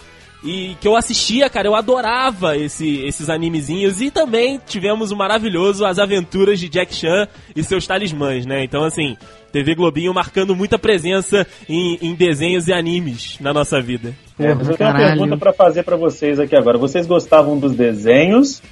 E 0.44 0.76
que 0.82 0.88
eu 0.88 0.96
assistia, 0.96 1.48
cara, 1.52 1.67
eu 1.67 1.76
adorava 1.76 2.58
esse, 2.58 3.06
esses 3.06 3.30
animezinhos. 3.30 4.02
E 4.02 4.10
também 4.10 4.60
tivemos 4.65 5.12
o 5.12 5.15
maravilhoso 5.15 5.86
As 5.86 6.00
Aventuras 6.00 6.60
de 6.60 6.67
Jack 6.67 6.96
Chan 6.96 7.28
e 7.56 7.63
seus 7.63 7.86
talismãs, 7.86 8.44
né? 8.44 8.63
Então, 8.63 8.84
assim, 8.84 9.15
TV 9.52 9.76
Globinho 9.76 10.12
marcando 10.12 10.56
muita 10.56 10.80
presença 10.80 11.46
em, 11.70 12.00
em 12.02 12.15
desenhos 12.15 12.67
e 12.67 12.74
animes 12.74 13.38
na 13.39 13.54
nossa 13.54 13.80
vida. 13.80 14.15
É, 14.39 14.56
mas 14.56 14.67
eu 14.67 14.76
tenho 14.76 14.89
uma 14.89 14.98
pergunta 14.98 15.38
pra 15.38 15.54
fazer 15.54 15.84
pra 15.84 15.96
vocês 15.96 16.39
aqui 16.39 16.56
agora. 16.56 16.80
Vocês 16.80 17.06
gostavam 17.06 17.60
dos 17.60 17.76
desenhos 17.76 18.63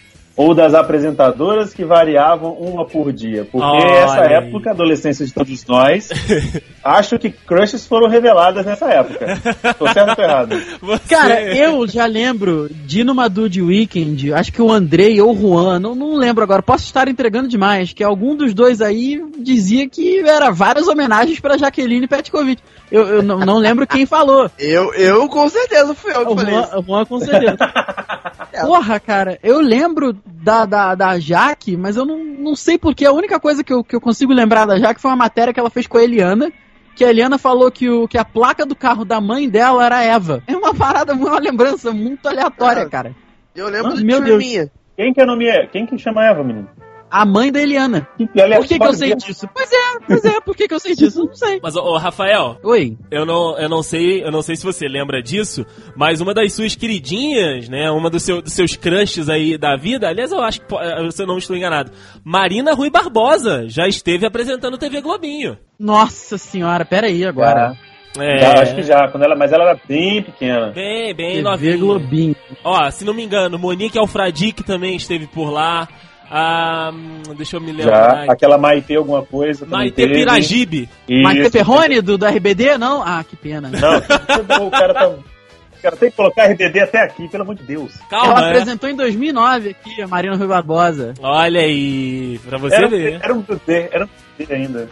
ou 0.41 0.55
das 0.55 0.73
apresentadoras 0.73 1.73
que 1.73 1.83
variavam 1.83 2.53
uma 2.53 2.85
por 2.85 3.11
dia? 3.11 3.43
Porque 3.51 3.65
Olha 3.67 3.91
essa 4.05 4.21
aí. 4.21 4.33
época, 4.35 4.69
a 4.69 4.73
adolescência 4.73 5.25
de 5.25 5.33
todos 5.33 5.65
nós, 5.67 6.07
acho 6.81 7.19
que 7.19 7.29
crushes 7.29 7.85
foram 7.85 8.07
reveladas 8.07 8.65
nessa 8.65 8.85
época. 8.89 9.37
Tô 9.77 9.85
certo 9.91 10.17
ou 10.17 10.23
errado? 10.23 10.55
Você- 10.81 11.09
Cara, 11.13 11.41
eu 11.41 11.85
já 11.85 12.05
lembro 12.05 12.69
de 12.85 13.03
numa 13.03 13.27
Dude 13.27 13.61
Weekend, 13.61 14.31
acho 14.33 14.53
que 14.53 14.61
o 14.61 14.71
Andrei 14.71 15.19
ou 15.19 15.33
o 15.33 15.37
Juan, 15.37 15.77
não, 15.77 15.93
não 15.93 16.15
lembro 16.15 16.41
agora, 16.41 16.63
posso 16.63 16.85
estar 16.85 17.09
entregando 17.09 17.49
demais, 17.49 17.91
que 17.91 18.01
algum 18.01 18.33
dos 18.33 18.53
dois 18.53 18.81
aí 18.81 19.21
dizia 19.39 19.89
que 19.89 20.19
era 20.19 20.51
várias 20.51 20.87
homenagens 20.87 21.41
pra 21.41 21.57
Jaqueline 21.57 22.07
Petkovic. 22.07 22.61
Eu, 22.89 23.05
eu 23.07 23.21
não, 23.21 23.39
não 23.39 23.57
lembro 23.57 23.85
quem 23.85 24.05
falou. 24.05 24.49
Eu, 24.57 24.93
eu 24.93 25.27
com 25.27 25.47
certeza 25.49 25.93
fui 25.93 26.11
eu 26.11 26.25
que 26.25 26.31
O 26.31 26.35
falei 26.35 26.53
Juan, 26.55 26.63
isso. 26.63 26.79
o 26.79 26.83
Juan 26.83 27.05
com 27.05 27.19
certeza. 27.19 27.57
Porra, 28.65 28.99
cara, 28.99 29.37
eu 29.43 29.59
lembro 29.59 30.15
da, 30.31 30.65
da, 30.65 30.95
da 30.95 31.19
Jaque, 31.19 31.75
mas 31.77 31.95
eu 31.95 32.05
não, 32.05 32.23
não 32.23 32.55
sei 32.55 32.77
porque. 32.77 33.05
A 33.05 33.11
única 33.11 33.39
coisa 33.39 33.63
que 33.63 33.73
eu, 33.73 33.83
que 33.83 33.95
eu 33.95 34.01
consigo 34.01 34.33
lembrar 34.33 34.65
da 34.65 34.77
Jaque 34.79 35.01
foi 35.01 35.09
uma 35.11 35.17
matéria 35.17 35.53
que 35.53 35.59
ela 35.59 35.69
fez 35.69 35.87
com 35.87 35.97
a 35.97 36.03
Eliana. 36.03 36.51
Que 36.95 37.05
a 37.05 37.09
Eliana 37.09 37.37
falou 37.37 37.71
que, 37.71 37.89
o, 37.89 38.07
que 38.07 38.17
a 38.17 38.25
placa 38.25 38.65
do 38.65 38.75
carro 38.75 39.05
da 39.05 39.21
mãe 39.21 39.49
dela 39.49 39.85
era 39.85 40.03
Eva. 40.03 40.43
É 40.47 40.55
uma 40.55 40.73
parada, 40.73 41.13
uma 41.13 41.39
lembrança 41.39 41.91
muito 41.91 42.27
aleatória, 42.27 42.87
cara. 42.89 43.15
Eu 43.55 43.69
lembro 43.69 43.91
Ah, 43.91 43.95
de 43.95 44.03
meu 44.03 44.21
Deus. 44.21 44.37
minha. 44.37 44.69
Quem 44.97 45.13
que 45.13 45.21
é 45.21 45.23
o 45.23 45.27
nome? 45.27 45.45
é? 45.47 45.65
Quem 45.67 45.85
que 45.85 45.97
chama 45.97 46.25
Eva, 46.25 46.43
menino? 46.43 46.67
A 47.11 47.25
mãe 47.25 47.51
da 47.51 47.61
Eliana. 47.61 48.07
É 48.35 48.57
Por 48.57 48.67
que, 48.67 48.77
que 48.77 48.85
eu 48.85 48.93
sei 48.93 49.15
disso? 49.15 49.49
Pois 49.53 49.71
é, 49.71 49.99
pois 50.05 50.25
é, 50.25 50.41
por 50.41 50.55
que, 50.55 50.67
que 50.67 50.73
eu 50.73 50.79
sei 50.79 50.95
disso? 50.95 51.25
Não 51.25 51.33
sei. 51.33 51.59
Mas, 51.61 51.75
ô, 51.75 51.97
Rafael, 51.97 52.57
Oi. 52.63 52.97
Eu 53.09 53.25
não, 53.25 53.57
eu 53.57 53.67
não 53.67 53.81
sei, 53.81 54.23
eu 54.23 54.31
não 54.31 54.41
sei 54.41 54.55
se 54.55 54.63
você 54.63 54.87
lembra 54.87 55.21
disso, 55.21 55.65
mas 55.95 56.21
uma 56.21 56.33
das 56.33 56.53
suas 56.53 56.75
queridinhas, 56.75 57.67
né, 57.67 57.89
uma 57.89 58.09
dos, 58.09 58.23
seu, 58.23 58.41
dos 58.41 58.53
seus 58.53 58.75
crushes 58.75 59.29
aí 59.29 59.57
da 59.57 59.75
vida, 59.75 60.07
aliás, 60.07 60.31
eu 60.31 60.41
acho 60.41 60.61
que 60.61 60.75
eh, 60.75 61.11
se 61.11 61.23
eu 61.23 61.27
não 61.27 61.37
estou 61.37 61.55
enganado, 61.55 61.91
Marina 62.23 62.73
Rui 62.73 62.89
Barbosa 62.89 63.67
já 63.67 63.87
esteve 63.87 64.25
apresentando 64.25 64.77
TV 64.77 65.01
Globinho. 65.01 65.57
Nossa 65.79 66.37
senhora, 66.37 66.85
peraí 66.85 67.25
agora. 67.25 67.75
É, 68.17 68.39
Já, 68.39 68.61
acho 68.61 68.75
que 68.75 68.83
já, 68.83 69.07
quando 69.07 69.23
ela, 69.23 69.35
mas 69.35 69.51
ela 69.53 69.69
era 69.69 69.79
bem 69.87 70.23
pequena. 70.23 70.71
Bem, 70.71 71.13
bem 71.13 71.35
TV 71.35 71.41
novinha. 71.43 71.77
Globinho. 71.77 72.35
Ó, 72.63 72.89
se 72.89 73.05
não 73.05 73.13
me 73.13 73.23
engano, 73.23 73.59
Monique 73.59 73.99
Alfradique 73.99 74.63
também 74.63 74.95
esteve 74.95 75.27
por 75.27 75.49
lá. 75.51 75.87
Ah, 76.29 76.91
deixa 77.35 77.57
eu 77.57 77.61
me 77.61 77.71
Já, 77.73 77.77
lembrar. 77.77 78.29
aquela 78.29 78.57
Maite 78.57 78.95
alguma 78.95 79.23
coisa. 79.25 79.65
Maite 79.65 79.95
teve. 79.95 80.13
Piragibe. 80.13 80.89
Mas 81.23 81.37
Isso. 81.39 81.51
Pepperoni 81.51 82.01
do, 82.01 82.17
do 82.17 82.25
RBD? 82.25 82.77
Não? 82.77 83.01
Ah, 83.01 83.23
que 83.27 83.35
pena. 83.35 83.69
Não, 83.71 84.67
o 84.67 84.71
cara 84.71 84.93
tá. 84.93 85.07
O 85.09 85.81
cara 85.81 85.95
tem 85.95 86.09
que 86.11 86.15
colocar 86.17 86.43
RBD 86.47 86.81
até 86.81 87.01
aqui, 87.03 87.27
pelo 87.29 87.43
amor 87.43 87.55
de 87.55 87.63
Deus. 87.63 87.93
Ela 88.11 88.21
Calma, 88.21 88.41
né? 88.41 88.47
apresentou 88.49 88.89
em 88.89 88.95
2009 88.97 89.69
aqui, 89.69 90.01
a 90.01 90.07
Marina 90.07 90.35
Rui 90.35 90.45
Barbosa. 90.47 91.13
Olha 91.21 91.61
aí, 91.61 92.37
pra 92.47 92.57
você 92.57 92.75
Era, 92.75 92.87
ver. 92.89 93.19
era 93.23 93.33
um 93.33 93.39
bebê, 93.41 93.89
era 93.91 94.05
um 94.05 94.09
bebê 94.37 94.53
ainda. 94.55 94.89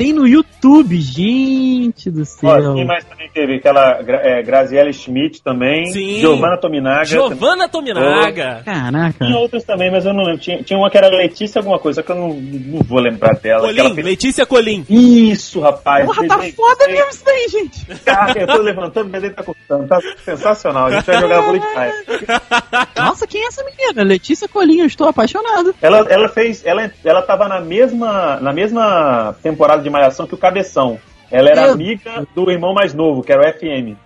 Tem 0.00 0.14
no 0.14 0.26
YouTube, 0.26 0.98
gente 0.98 2.10
do 2.10 2.24
céu. 2.24 2.70
Ó, 2.70 2.74
quem 2.74 2.86
mais 2.86 3.04
também 3.04 3.28
teve? 3.34 3.56
Aquela 3.56 4.00
é, 4.00 4.42
Graziella 4.42 4.90
Schmidt 4.94 5.42
também. 5.42 5.92
Sim. 5.92 6.20
Giovanna 6.20 6.56
Tominaga. 6.56 7.04
Giovanna 7.04 7.68
Tominaga. 7.68 8.62
Caraca. 8.64 9.26
Tinha 9.26 9.36
outras 9.36 9.62
também, 9.62 9.90
mas 9.90 10.06
eu 10.06 10.14
não 10.14 10.24
lembro. 10.24 10.40
Tinha, 10.40 10.62
tinha 10.62 10.78
uma 10.78 10.88
que 10.88 10.96
era 10.96 11.08
Letícia 11.08 11.58
alguma 11.58 11.78
coisa, 11.78 12.00
só 12.00 12.06
que 12.06 12.12
eu 12.12 12.16
não, 12.16 12.32
não 12.32 12.82
vou 12.82 12.98
lembrar 12.98 13.34
dela. 13.34 13.60
Colim, 13.68 13.94
fez- 13.94 14.06
Letícia 14.06 14.46
Colim. 14.46 14.86
Isso, 14.88 15.60
rapaz. 15.60 16.06
Porra, 16.06 16.26
tá 16.26 16.38
foda 16.56 16.86
mesmo 16.88 17.10
isso 17.10 17.22
daí, 17.22 17.48
gente. 17.50 17.84
Cara, 18.02 18.40
eu 18.40 18.46
tô 18.46 18.56
levantando, 18.62 19.06
o 19.08 19.12
desenho 19.12 19.34
tá 19.34 19.42
cortando. 19.42 19.86
Tá 19.86 20.00
sensacional. 20.24 20.86
A 20.86 20.92
gente 20.92 21.04
vai 21.04 21.20
jogar 21.20 21.42
vôlei 21.42 21.60
de 21.60 21.66
praia. 21.74 21.94
Nossa, 22.96 23.26
quem 23.26 23.44
é 23.44 23.48
essa 23.48 23.62
menina? 23.64 24.02
Letícia 24.02 24.48
Colinho, 24.48 24.84
eu 24.84 24.86
estou 24.86 25.08
apaixonado. 25.08 25.74
Ela, 25.82 26.06
ela 26.08 26.28
fez. 26.30 26.64
Ela, 26.64 26.90
ela 27.04 27.20
tava 27.20 27.46
na 27.46 27.60
mesma, 27.60 28.38
na 28.40 28.50
mesma 28.50 29.36
temporada 29.42 29.82
de 29.82 29.89
Malhação 29.90 30.26
que 30.26 30.34
o 30.34 30.38
Cabeção. 30.38 30.98
Ela 31.30 31.50
era 31.50 31.62
Meu 31.62 31.72
amiga 31.74 32.26
do 32.34 32.50
irmão 32.50 32.74
mais 32.74 32.92
novo, 32.92 33.22
que 33.22 33.32
era 33.32 33.42
o 33.48 33.52
FM. 33.52 33.96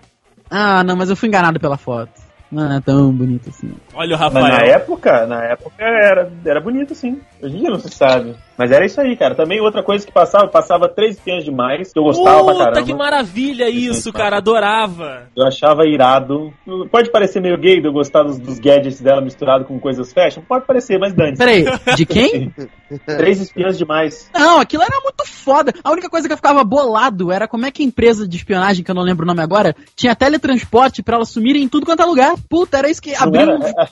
Ah, 0.50 0.84
não, 0.84 0.94
mas 0.96 1.08
eu 1.10 1.16
fui 1.16 1.28
enganado 1.28 1.58
pela 1.58 1.76
foto. 1.76 2.12
Não 2.52 2.72
é 2.76 2.80
tão 2.80 3.10
bonito 3.10 3.48
assim. 3.48 3.72
Olha 3.94 4.14
o 4.16 4.18
Mas 4.18 4.32
na 4.34 4.40
Rafael. 4.40 4.74
época, 4.74 5.26
na 5.26 5.44
época 5.44 5.74
era, 5.84 6.30
era 6.44 6.60
bonito, 6.60 6.94
sim. 6.94 7.20
Hoje 7.42 7.56
em 7.56 7.60
dia 7.60 7.70
não 7.70 7.78
se 7.80 7.88
sabe. 7.88 8.36
Mas 8.56 8.70
era 8.70 8.86
isso 8.86 9.00
aí, 9.00 9.16
cara. 9.16 9.34
Também 9.34 9.60
outra 9.60 9.82
coisa 9.82 10.06
que 10.06 10.12
passava, 10.12 10.46
passava 10.48 10.88
três 10.88 11.16
espiãs 11.16 11.44
demais, 11.44 11.92
que 11.92 11.98
eu 11.98 12.04
gostava 12.04 12.44
pra 12.44 12.52
Puta, 12.52 12.64
caramba. 12.64 12.82
que 12.82 12.94
maravilha 12.94 13.68
isso, 13.68 14.12
cara. 14.12 14.36
Adorava. 14.36 15.28
Eu 15.36 15.46
achava 15.46 15.86
irado. 15.86 16.52
Pode 16.90 17.10
parecer 17.10 17.40
meio 17.40 17.58
gay 17.58 17.80
de 17.80 17.88
eu 17.88 17.92
gostar 17.92 18.22
dos, 18.22 18.38
dos 18.38 18.58
gadgets 18.58 19.00
dela 19.00 19.20
misturado 19.20 19.64
com 19.64 19.78
coisas 19.78 20.12
fashion? 20.12 20.42
Pode 20.42 20.66
parecer, 20.66 20.98
mas 20.98 21.12
dane 21.12 21.36
Peraí, 21.36 21.64
de 21.96 22.06
quem? 22.06 22.52
Três 23.06 23.40
espiãs 23.40 23.76
demais. 23.76 24.30
Não, 24.32 24.60
aquilo 24.60 24.82
era 24.82 25.00
muito 25.02 25.26
foda. 25.26 25.72
A 25.82 25.90
única 25.90 26.08
coisa 26.08 26.28
que 26.28 26.32
eu 26.32 26.36
ficava 26.36 26.62
bolado 26.62 27.32
era 27.32 27.48
como 27.48 27.66
é 27.66 27.70
que 27.70 27.82
a 27.82 27.86
empresa 27.86 28.26
de 28.26 28.36
espionagem, 28.36 28.84
que 28.84 28.90
eu 28.90 28.94
não 28.94 29.02
lembro 29.02 29.24
o 29.24 29.26
nome 29.26 29.42
agora, 29.42 29.74
tinha 29.96 30.14
teletransporte 30.14 31.02
pra 31.02 31.16
elas 31.16 31.30
sumirem 31.30 31.62
em 31.62 31.68
tudo 31.68 31.86
quanto 31.86 32.02
é 32.02 32.06
lugar. 32.06 32.34
Puta, 32.48 32.78
era 32.78 32.90
isso 32.90 33.02
que 33.02 33.14
abriu, 33.14 33.50
era? 33.50 33.90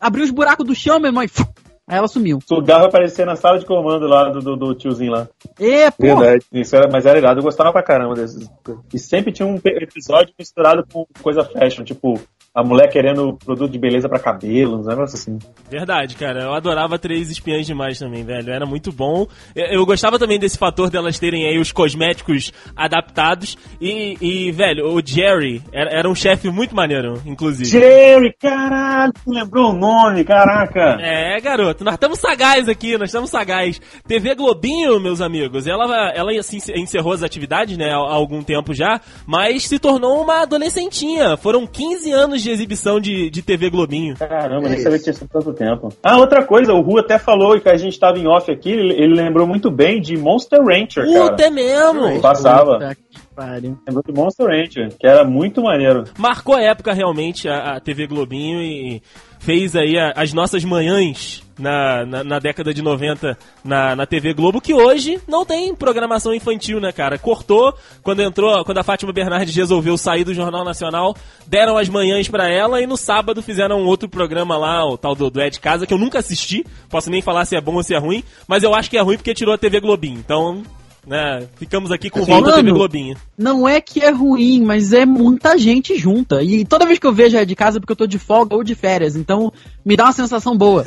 abriu 0.00 0.24
os 0.24 0.30
buracos 0.30 0.66
do 0.66 0.74
chão, 0.74 0.98
meu 0.98 1.08
irmão, 1.08 1.22
e 1.24 1.28
aí 1.88 1.98
ela 1.98 2.08
sumiu. 2.08 2.38
Sugar 2.46 2.78
vai 2.78 2.88
aparecer 2.88 3.24
na 3.24 3.34
sala 3.34 3.58
de 3.58 3.66
comando 3.66 4.06
lá 4.06 4.28
do, 4.28 4.40
do, 4.40 4.56
do 4.56 4.74
tiozinho 4.74 5.12
lá. 5.12 5.28
E, 5.58 5.90
pô, 5.92 6.06
Verdade. 6.06 6.44
Isso 6.52 6.76
era, 6.76 6.88
mas 6.90 7.06
era 7.06 7.18
irado. 7.18 7.40
Eu 7.40 7.44
gostava 7.44 7.72
pra 7.72 7.82
caramba 7.82 8.14
desses. 8.14 8.48
E 8.92 8.98
sempre 8.98 9.32
tinha 9.32 9.46
um 9.46 9.58
episódio 9.64 10.34
misturado 10.38 10.84
com 10.92 11.06
coisa 11.22 11.42
fashion, 11.42 11.84
tipo, 11.84 12.20
a 12.58 12.64
mulher 12.64 12.88
querendo 12.90 13.38
produto 13.44 13.70
de 13.70 13.78
beleza 13.78 14.08
pra 14.08 14.18
cabelo, 14.18 14.80
uns 14.80 14.86
negócios 14.86 15.20
assim. 15.20 15.38
Verdade, 15.70 16.16
cara. 16.16 16.42
Eu 16.42 16.54
adorava 16.54 16.98
Três 16.98 17.30
Espiãs 17.30 17.64
Demais 17.64 18.00
também, 18.00 18.24
velho. 18.24 18.52
Era 18.52 18.66
muito 18.66 18.90
bom. 18.90 19.28
Eu, 19.54 19.66
eu 19.66 19.86
gostava 19.86 20.18
também 20.18 20.40
desse 20.40 20.58
fator 20.58 20.90
delas 20.90 21.20
terem 21.20 21.46
aí 21.46 21.56
os 21.56 21.70
cosméticos 21.70 22.52
adaptados. 22.74 23.56
E, 23.80 24.16
e, 24.20 24.50
velho, 24.50 24.92
o 24.92 25.00
Jerry 25.04 25.62
era, 25.72 25.90
era 25.98 26.10
um 26.10 26.16
chefe 26.16 26.50
muito 26.50 26.74
maneiro, 26.74 27.22
inclusive. 27.24 27.70
Jerry, 27.70 28.34
caralho, 28.40 29.12
tu 29.12 29.30
lembrou 29.30 29.70
o 29.70 29.78
nome, 29.78 30.24
caraca. 30.24 30.98
É, 31.00 31.40
garoto, 31.40 31.84
nós 31.84 31.94
estamos 31.94 32.18
sagaz 32.18 32.68
aqui, 32.68 32.98
nós 32.98 33.10
estamos 33.10 33.30
sagaz. 33.30 33.80
TV 34.04 34.34
Globinho, 34.34 34.98
meus 34.98 35.20
amigos, 35.20 35.68
ela, 35.68 36.10
ela 36.12 36.32
assim, 36.32 36.58
encerrou 36.74 37.12
as 37.12 37.22
atividades, 37.22 37.78
né, 37.78 37.90
há, 37.92 37.98
há 37.98 38.14
algum 38.14 38.42
tempo 38.42 38.74
já, 38.74 39.00
mas 39.24 39.68
se 39.68 39.78
tornou 39.78 40.20
uma 40.20 40.42
adolescentinha. 40.42 41.36
Foram 41.36 41.64
15 41.64 42.10
anos 42.10 42.42
de 42.42 42.47
exibição 42.50 42.98
de, 43.00 43.30
de 43.30 43.42
TV 43.42 43.70
Globinho. 43.70 44.16
Caramba, 44.16 44.68
nem 44.68 44.78
É 44.78 44.82
sabia 44.82 44.98
que 44.98 45.04
tinha 45.04 45.12
sido 45.14 45.28
tanto 45.28 45.52
tempo. 45.52 45.88
Ah, 46.02 46.16
outra 46.18 46.44
coisa, 46.44 46.72
o 46.72 46.80
Ru 46.80 46.98
até 46.98 47.18
falou 47.18 47.58
que 47.60 47.68
a 47.68 47.76
gente 47.76 47.98
tava 47.98 48.18
em 48.18 48.26
off 48.26 48.50
aqui, 48.50 48.70
ele, 48.70 48.94
ele 48.94 49.14
lembrou 49.14 49.46
muito 49.46 49.70
bem 49.70 50.00
de 50.00 50.16
Monster 50.16 50.60
Rancher, 50.62 51.04
cara. 51.12 51.30
Puta, 51.30 51.42
é 51.44 51.50
mesmo! 51.50 52.20
Passava. 52.20 52.72
Puta 52.78 52.96
pariu. 53.34 53.78
Lembrou 53.86 54.02
de 54.04 54.12
Monster 54.12 54.46
Rancher, 54.46 54.88
que 54.98 55.06
era 55.06 55.24
muito 55.24 55.62
maneiro. 55.62 56.02
Marcou 56.18 56.56
a 56.56 56.60
época 56.62 56.92
realmente 56.92 57.48
a, 57.48 57.76
a 57.76 57.80
TV 57.80 58.06
Globinho 58.08 58.60
e 58.60 59.00
fez 59.38 59.76
aí 59.76 59.96
a- 59.96 60.12
as 60.16 60.32
nossas 60.32 60.64
manhãs 60.64 61.42
na, 61.58 62.06
na, 62.06 62.24
na 62.24 62.38
década 62.38 62.72
de 62.72 62.82
90 62.82 63.36
na, 63.64 63.96
na 63.96 64.06
TV 64.06 64.32
Globo, 64.32 64.60
que 64.60 64.72
hoje 64.72 65.20
não 65.26 65.44
tem 65.44 65.74
programação 65.74 66.32
infantil, 66.34 66.80
né, 66.80 66.92
cara? 66.92 67.18
Cortou 67.18 67.74
quando 68.02 68.22
entrou, 68.22 68.64
quando 68.64 68.78
a 68.78 68.84
Fátima 68.84 69.12
Bernardes 69.12 69.54
resolveu 69.54 69.98
sair 69.98 70.24
do 70.24 70.34
Jornal 70.34 70.64
Nacional, 70.64 71.16
deram 71.46 71.76
as 71.76 71.88
manhãs 71.88 72.28
pra 72.28 72.48
ela 72.48 72.80
e 72.80 72.86
no 72.86 72.96
sábado 72.96 73.42
fizeram 73.42 73.80
um 73.80 73.86
outro 73.86 74.08
programa 74.08 74.56
lá, 74.56 74.84
o 74.86 74.96
tal 74.96 75.14
do, 75.14 75.30
do 75.30 75.40
Ed 75.40 75.58
Casa, 75.60 75.86
que 75.86 75.92
eu 75.92 75.98
nunca 75.98 76.18
assisti, 76.18 76.64
posso 76.88 77.10
nem 77.10 77.20
falar 77.20 77.44
se 77.44 77.56
é 77.56 77.60
bom 77.60 77.74
ou 77.74 77.82
se 77.82 77.94
é 77.94 77.98
ruim, 77.98 78.22
mas 78.46 78.62
eu 78.62 78.74
acho 78.74 78.88
que 78.88 78.96
é 78.96 79.02
ruim 79.02 79.16
porque 79.16 79.34
tirou 79.34 79.54
a 79.54 79.58
TV 79.58 79.80
Globinho, 79.80 80.18
então 80.18 80.62
né? 81.08 81.48
Ficamos 81.56 81.90
aqui 81.90 82.10
com 82.10 82.20
Assim, 82.20 82.30
volta 82.30 82.50
TV 82.50 82.64
mano, 82.64 82.74
Globinho. 82.74 83.16
Não 83.36 83.66
é 83.66 83.80
que 83.80 84.00
é 84.00 84.10
ruim, 84.10 84.62
mas 84.62 84.92
é 84.92 85.06
muita 85.06 85.56
gente 85.56 85.96
junta. 85.96 86.42
E 86.42 86.64
toda 86.66 86.84
vez 86.84 86.98
que 86.98 87.06
eu 87.06 87.12
vejo 87.12 87.36
é 87.36 87.44
de 87.46 87.56
casa 87.56 87.78
é 87.78 87.80
porque 87.80 87.92
eu 87.92 87.96
tô 87.96 88.06
de 88.06 88.18
folga 88.18 88.54
ou 88.54 88.62
de 88.62 88.74
férias. 88.74 89.16
Então 89.16 89.50
me 89.88 89.96
dá 89.96 90.04
uma 90.04 90.12
sensação 90.12 90.54
boa. 90.54 90.84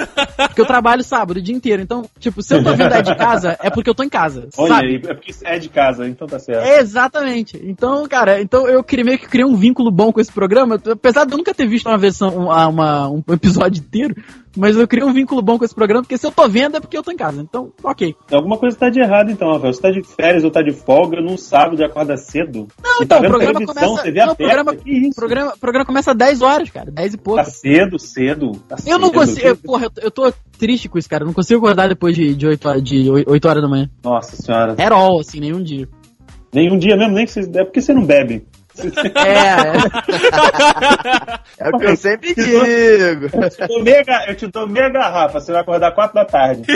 Porque 0.47 0.61
eu 0.61 0.65
trabalho 0.65 1.03
sábado 1.03 1.37
o 1.37 1.41
dia 1.41 1.55
inteiro. 1.55 1.81
Então, 1.81 2.03
tipo, 2.19 2.43
se 2.43 2.53
eu 2.53 2.63
tô 2.63 2.75
vendo 2.75 2.93
é 2.93 3.01
de 3.01 3.15
casa, 3.15 3.57
é 3.61 3.69
porque 3.71 3.89
eu 3.89 3.95
tô 3.95 4.03
em 4.03 4.09
casa. 4.09 4.47
Olha 4.55 4.75
sabe? 4.75 4.87
aí, 4.87 4.95
é 4.95 5.13
porque 5.15 5.33
é 5.43 5.57
de 5.57 5.69
casa, 5.69 6.07
então 6.07 6.27
tá 6.27 6.37
certo. 6.37 6.63
Exatamente. 6.79 7.59
Então, 7.63 8.07
cara, 8.07 8.39
então 8.41 8.67
eu 8.67 8.83
queria 8.83 9.03
meio 9.05 9.17
que 9.17 9.27
criar 9.27 9.47
um 9.47 9.55
vínculo 9.55 9.89
bom 9.91 10.11
com 10.13 10.21
esse 10.21 10.31
programa. 10.31 10.79
Apesar 10.91 11.25
de 11.25 11.33
eu 11.33 11.37
nunca 11.37 11.53
ter 11.53 11.67
visto 11.67 11.87
uma 11.89 11.97
versão, 11.97 12.29
uma, 12.35 12.67
uma- 12.67 13.09
um 13.09 13.23
episódio 13.31 13.79
inteiro, 13.79 14.15
mas 14.55 14.75
eu 14.75 14.87
criei 14.87 15.05
um 15.07 15.13
vínculo 15.13 15.41
bom 15.41 15.57
com 15.57 15.65
esse 15.65 15.73
programa, 15.73 16.03
porque 16.03 16.17
se 16.17 16.27
eu 16.27 16.31
tô 16.31 16.47
vendo 16.47 16.77
é 16.77 16.79
porque 16.79 16.97
eu 16.97 17.03
tô 17.03 17.11
em 17.11 17.17
casa. 17.17 17.41
Então, 17.41 17.71
ok. 17.83 18.15
Alguma 18.31 18.57
coisa 18.57 18.77
tá 18.77 18.89
de 18.89 18.99
errado 18.99 19.31
então, 19.31 19.51
Rafael. 19.53 19.73
Você 19.73 19.81
tá 19.81 19.89
de 19.89 20.03
férias 20.03 20.43
ou 20.43 20.51
tá 20.51 20.61
de 20.61 20.71
folga 20.71 21.21
num 21.21 21.37
sábado 21.37 21.81
e 21.81 21.83
acorda 21.83 22.17
cedo? 22.17 22.67
Não, 22.83 22.97
tá 22.99 23.03
então, 23.03 23.17
o 23.17 23.21
vendo 23.21 23.31
programa 23.31 23.53
televisão, 23.59 23.95
começa. 23.95 24.11
Não, 24.11 24.33
o 24.33 24.35
programa, 24.35 24.75
programa, 25.15 25.53
programa 25.59 25.85
começa 25.85 26.11
às 26.11 26.17
10 26.17 26.41
horas, 26.41 26.69
cara. 26.69 26.91
10 26.91 27.13
e 27.13 27.17
pouco. 27.17 27.43
Tá 27.43 27.49
cedo, 27.49 27.97
cedo. 27.97 28.51
Tá 28.67 28.77
Eu 28.91 28.99
não 28.99 29.11
consigo. 29.11 29.47
eu- 29.47 29.57
Porra, 29.57 29.85
eu, 29.85 29.91
eu 30.03 30.11
tô 30.11 30.33
triste 30.57 30.87
com 30.89 30.97
isso, 30.97 31.09
cara. 31.09 31.23
Eu 31.23 31.27
não 31.27 31.33
consigo 31.33 31.59
acordar 31.65 31.87
depois 31.89 32.15
de, 32.15 32.33
de, 32.35 32.45
8, 32.47 32.67
horas, 32.67 32.83
de 32.83 33.09
8 33.09 33.47
horas 33.47 33.61
da 33.63 33.69
manhã. 33.69 33.89
Nossa 34.03 34.35
senhora. 34.35 34.73
At 34.73 34.91
all, 34.91 35.19
assim, 35.19 35.39
nenhum 35.39 35.61
dia. 35.63 35.87
Nenhum 36.53 36.77
dia 36.77 36.97
mesmo, 36.97 37.13
nem 37.15 37.25
que 37.25 37.31
você. 37.31 37.39
É 37.41 37.63
porque 37.63 37.81
você 37.81 37.93
não 37.93 38.05
bebe. 38.05 38.45
É, 41.59 41.65
É 41.65 41.69
o 41.69 41.77
que 41.77 41.85
eu 41.85 41.95
sempre 41.95 42.33
digo. 42.33 42.57
Eu 42.57 43.49
te 43.49 43.67
dou 43.67 43.83
meia, 43.83 44.05
eu 44.29 44.35
te 44.35 44.47
dou 44.47 44.67
meia 44.67 44.89
garrafa, 44.89 45.39
você 45.39 45.51
vai 45.51 45.61
acordar 45.61 45.91
4 45.93 46.13
da 46.15 46.25
tarde. 46.25 46.63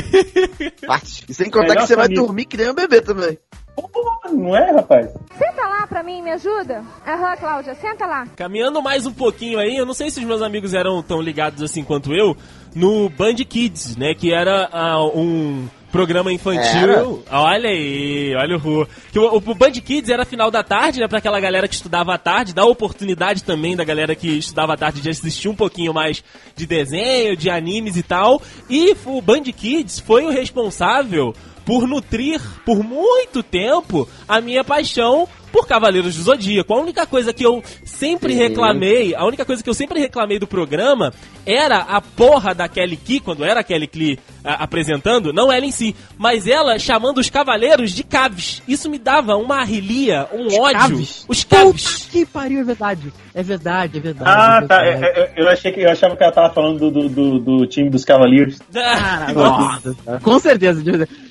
E 1.28 1.34
sem 1.34 1.50
contar 1.50 1.68
Melhor 1.70 1.82
que 1.82 1.88
você 1.88 1.96
vai 1.96 2.06
família. 2.06 2.24
dormir 2.24 2.46
que 2.46 2.58
nem 2.58 2.70
um 2.70 2.76
bebê 2.76 3.02
também. 3.02 3.38
Porra, 3.76 4.32
não 4.32 4.56
é, 4.56 4.72
rapaz? 4.72 5.12
Senta 5.38 5.68
lá 5.68 5.88
pra 5.88 6.02
mim, 6.02 6.22
me 6.22 6.32
ajuda. 6.32 6.84
Aham, 7.06 7.36
Cláudia, 7.38 7.76
senta 7.76 8.06
lá. 8.06 8.26
Caminhando 8.36 8.82
mais 8.82 9.06
um 9.06 9.14
pouquinho 9.14 9.60
aí, 9.60 9.76
eu 9.76 9.86
não 9.86 9.94
sei 9.94 10.10
se 10.10 10.20
os 10.20 10.26
meus 10.26 10.42
amigos 10.42 10.74
eram 10.74 11.04
tão 11.04 11.22
ligados 11.22 11.62
assim 11.62 11.84
quanto 11.84 12.14
eu, 12.14 12.36
no 12.74 13.10
Band 13.10 13.36
Kids, 13.36 13.96
né? 13.98 14.14
Que 14.14 14.34
era 14.34 14.70
ah, 14.72 15.04
um 15.06 15.68
programa 15.96 16.32
infantil. 16.32 17.24
Olha 17.32 17.70
aí, 17.70 18.36
olha 18.36 18.58
o 18.58 18.60
Ru. 18.60 18.88
Que 19.14 19.20
o, 19.20 19.36
o 19.36 19.56
Band 19.56 19.72
Kids 19.72 20.10
era 20.10 20.26
final 20.26 20.52
da 20.52 20.62
tarde, 20.62 21.00
né? 21.00 21.08
Pra 21.08 21.20
aquela 21.20 21.40
galera 21.40 21.70
que 21.70 21.76
estudava 21.76 22.14
à 22.14 22.18
tarde, 22.18 22.54
dá 22.54 22.66
oportunidade 22.66 23.44
também 23.44 23.78
da 23.78 23.84
galera 23.86 24.14
que 24.14 24.28
estudava 24.28 24.74
à 24.74 24.78
tarde 24.78 25.02
de 25.02 25.10
assistir 25.10 25.48
um 25.48 25.56
pouquinho 25.56 25.94
mais 25.94 26.22
de 26.54 26.66
desenho, 26.68 27.38
de 27.38 27.50
animes 27.50 27.96
e 27.96 28.04
tal. 28.04 28.42
E 28.70 28.94
o 29.06 29.22
Band 29.22 29.44
Kids 29.44 30.00
foi 30.00 30.26
o 30.26 30.30
responsável 30.30 31.34
por 31.66 31.88
nutrir 31.88 32.40
por 32.66 32.84
muito 32.84 33.42
tempo 33.42 34.08
a 34.28 34.40
minha 34.40 34.64
paixão 34.64 35.28
por 35.52 35.66
Cavaleiros 35.68 36.16
do 36.18 36.22
Zodíaco. 36.24 36.74
A 36.74 36.82
única 36.82 37.06
coisa 37.06 37.32
que 37.34 37.46
eu 37.46 37.64
sempre 37.86 38.34
reclamei, 38.34 39.16
a 39.16 39.24
única 39.26 39.46
coisa 39.46 39.64
que 39.64 39.70
eu 39.70 39.74
sempre 39.74 40.00
reclamei 40.02 40.38
do 40.38 40.46
programa 40.46 41.14
era 41.46 41.78
a 41.78 42.02
porra 42.02 42.54
da 42.54 42.68
Kelly 42.68 42.98
Key, 42.98 43.22
quando 43.22 43.46
era 43.46 43.62
a 43.62 43.64
Kelly 43.64 43.88
Key 43.88 44.20
a- 44.44 44.64
apresentando, 44.64 45.32
não 45.32 45.50
ela 45.54 45.66
em 45.66 45.72
si, 45.72 45.96
mas 46.18 46.46
ela 46.46 46.78
chamando 46.78 47.20
os 47.20 47.30
Cavaleiros 47.30 47.92
de 47.92 48.04
Caves. 48.04 48.62
Isso 48.68 48.90
me 48.90 48.98
dava 49.00 49.38
uma 49.38 49.62
arrelia, 49.62 50.28
um 50.34 50.60
ódio. 50.60 50.80
Caves? 50.80 51.26
Os 51.28 51.44
Caves. 51.46 52.00
Puta 52.00 52.12
que 52.12 52.26
pariu, 52.26 52.60
é 52.60 52.64
verdade. 52.64 53.14
É 53.34 53.42
verdade, 53.44 53.98
é 53.98 54.02
verdade. 54.02 54.30
Ah, 54.30 54.60
é 54.62 54.68
tá. 54.68 54.82
verdade. 54.84 55.06
é- 55.06 55.20
é- 55.22 55.34
Eu, 55.38 55.48
achei 55.50 55.72
que, 55.72 55.80
eu 55.82 55.90
achava 55.90 56.18
que 56.18 56.24
ela 56.24 56.32
tava 56.34 56.54
falando 56.54 56.80
do, 56.80 56.92
do, 56.92 57.10
do, 57.10 57.40
do 57.40 57.66
time 57.68 57.90
dos 57.90 58.04
Cavaleiros. 58.04 58.60
Ah, 58.76 59.28
Nossa, 59.34 59.96
com 60.22 60.38
certeza. 60.40 60.84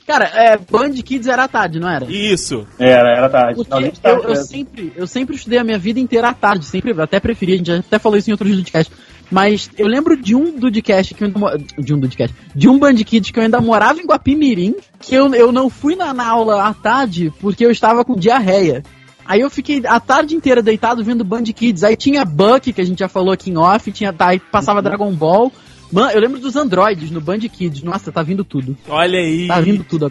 Cara, 0.07 0.27
é, 0.35 0.59
Band 0.59 0.93
Kids 0.93 1.27
era 1.27 1.45
à 1.45 1.49
tarde, 1.49 1.81
não 1.81 1.89
era? 1.89 2.05
Isso. 2.05 2.67
Era, 2.79 3.17
era 3.17 3.31
tarde. 3.31 3.59
Eu, 3.59 3.65
tarde 3.65 3.93
eu 4.05 4.29
mesmo. 4.29 4.45
sempre, 4.45 4.93
eu 4.95 5.07
sempre 5.07 5.37
estudei 5.37 5.59
a 5.59 5.65
minha 5.65 5.79
vida 5.79 5.99
inteira 5.99 6.29
à 6.29 6.35
tarde, 6.35 6.67
sempre, 6.67 6.93
até 7.01 7.19
preferi, 7.19 7.55
a 7.55 7.57
gente 7.57 7.73
até 7.73 7.99
falou 7.99 8.19
isso 8.19 8.29
em 8.29 8.33
outros 8.33 8.55
podcasts. 8.55 8.95
Mas 9.31 9.71
eu 9.79 9.87
lembro 9.87 10.17
de 10.17 10.35
um 10.35 10.59
Dudcast 10.59 11.15
que 11.15 11.25
eu 11.25 11.29
ainda, 11.29 11.59
de 11.79 11.95
um 11.95 11.99
Dudcast, 11.99 12.37
de 12.55 12.69
um 12.69 12.79
Band 12.79 12.97
Kids 12.97 13.31
que 13.31 13.39
eu 13.39 13.43
ainda 13.43 13.61
morava 13.61 13.99
em 13.99 14.05
Guapimirim, 14.05 14.77
que 15.01 15.15
eu, 15.15 15.35
eu 15.35 15.51
não 15.51 15.71
fui 15.71 15.97
na, 15.97 16.13
na 16.13 16.29
aula 16.29 16.69
à 16.69 16.75
tarde 16.75 17.33
porque 17.41 17.65
eu 17.65 17.71
estava 17.71 18.05
com 18.05 18.15
diarreia. 18.15 18.83
Aí 19.27 19.41
eu 19.41 19.49
fiquei 19.49 19.83
a 19.87 19.99
tarde 19.99 20.37
inteira 20.37 20.63
deitado 20.63 21.03
vendo 21.03 21.25
Band 21.25 21.45
Kids. 21.45 21.83
Aí 21.83 21.97
tinha 21.97 22.25
Buck, 22.25 22.73
que 22.73 22.81
a 22.81 22.85
gente 22.85 22.99
já 22.99 23.09
falou 23.09 23.33
aqui 23.33 23.51
em 23.51 23.57
off, 23.57 23.91
tinha, 23.91 24.15
aí 24.19 24.39
passava 24.39 24.83
Dragon 24.83 25.11
Ball. 25.13 25.51
Mano, 25.93 26.11
eu 26.13 26.21
lembro 26.21 26.41
dos 26.41 26.57
androides 26.57 27.11
no 27.11 27.21
Band 27.21 27.41
Kids. 27.41 27.83
Nossa, 27.83 28.11
tá 28.11 28.23
vindo 28.23 28.45
tudo. 28.45 28.77
Olha 28.89 29.19
aí. 29.19 29.47
Tá 29.49 29.61
vindo 29.61 29.85
tudo. 29.85 30.11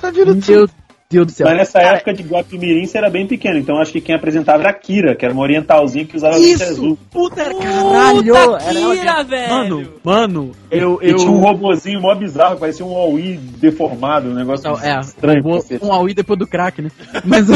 Tá 0.00 0.10
vindo 0.10 0.34
Meu 0.34 0.68
Deus 1.10 1.26
do 1.26 1.32
céu. 1.32 1.46
Mas 1.46 1.56
nessa 1.58 1.78
Cara, 1.80 1.96
época 1.98 2.12
de 2.14 2.22
Guapimirim 2.24 2.84
você 2.86 2.98
era 2.98 3.08
bem 3.08 3.24
pequeno, 3.26 3.58
então 3.58 3.78
acho 3.78 3.92
que 3.92 4.00
quem 4.00 4.14
apresentava 4.16 4.60
era 4.62 4.70
a 4.70 4.72
Kira, 4.72 5.14
que 5.14 5.24
era 5.24 5.32
uma 5.32 5.42
orientalzinha 5.42 6.04
que 6.04 6.16
usava 6.16 6.34
lente 6.36 6.54
Isso! 6.54 6.64
azul. 6.64 6.98
Puta, 7.10 7.42
era 7.42 7.54
Puta, 7.54 7.64
caralho! 7.66 8.34
Era 8.34 8.78
ela 8.80 8.96
Kira, 8.96 9.14
que- 9.16 9.24
velho! 9.30 9.50
Mano, 9.50 9.92
mano, 10.02 10.52
eu. 10.70 10.98
E 11.02 11.10
eu... 11.10 11.16
tinha 11.16 11.30
um 11.30 11.38
robozinho 11.38 12.00
mó 12.00 12.14
bizarro, 12.16 12.58
parecia 12.58 12.84
um 12.84 12.96
Aoi 12.96 13.38
deformado, 13.58 14.28
um 14.30 14.34
negócio 14.34 14.68
Não, 14.68 14.80
é, 14.80 14.98
estranho. 15.00 15.42
um, 15.46 15.86
um 15.86 15.92
Aui 15.92 16.14
depois 16.14 16.38
do 16.38 16.46
crack, 16.48 16.82
né? 16.82 16.90
Mas 17.24 17.46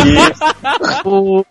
o, 1.04 1.44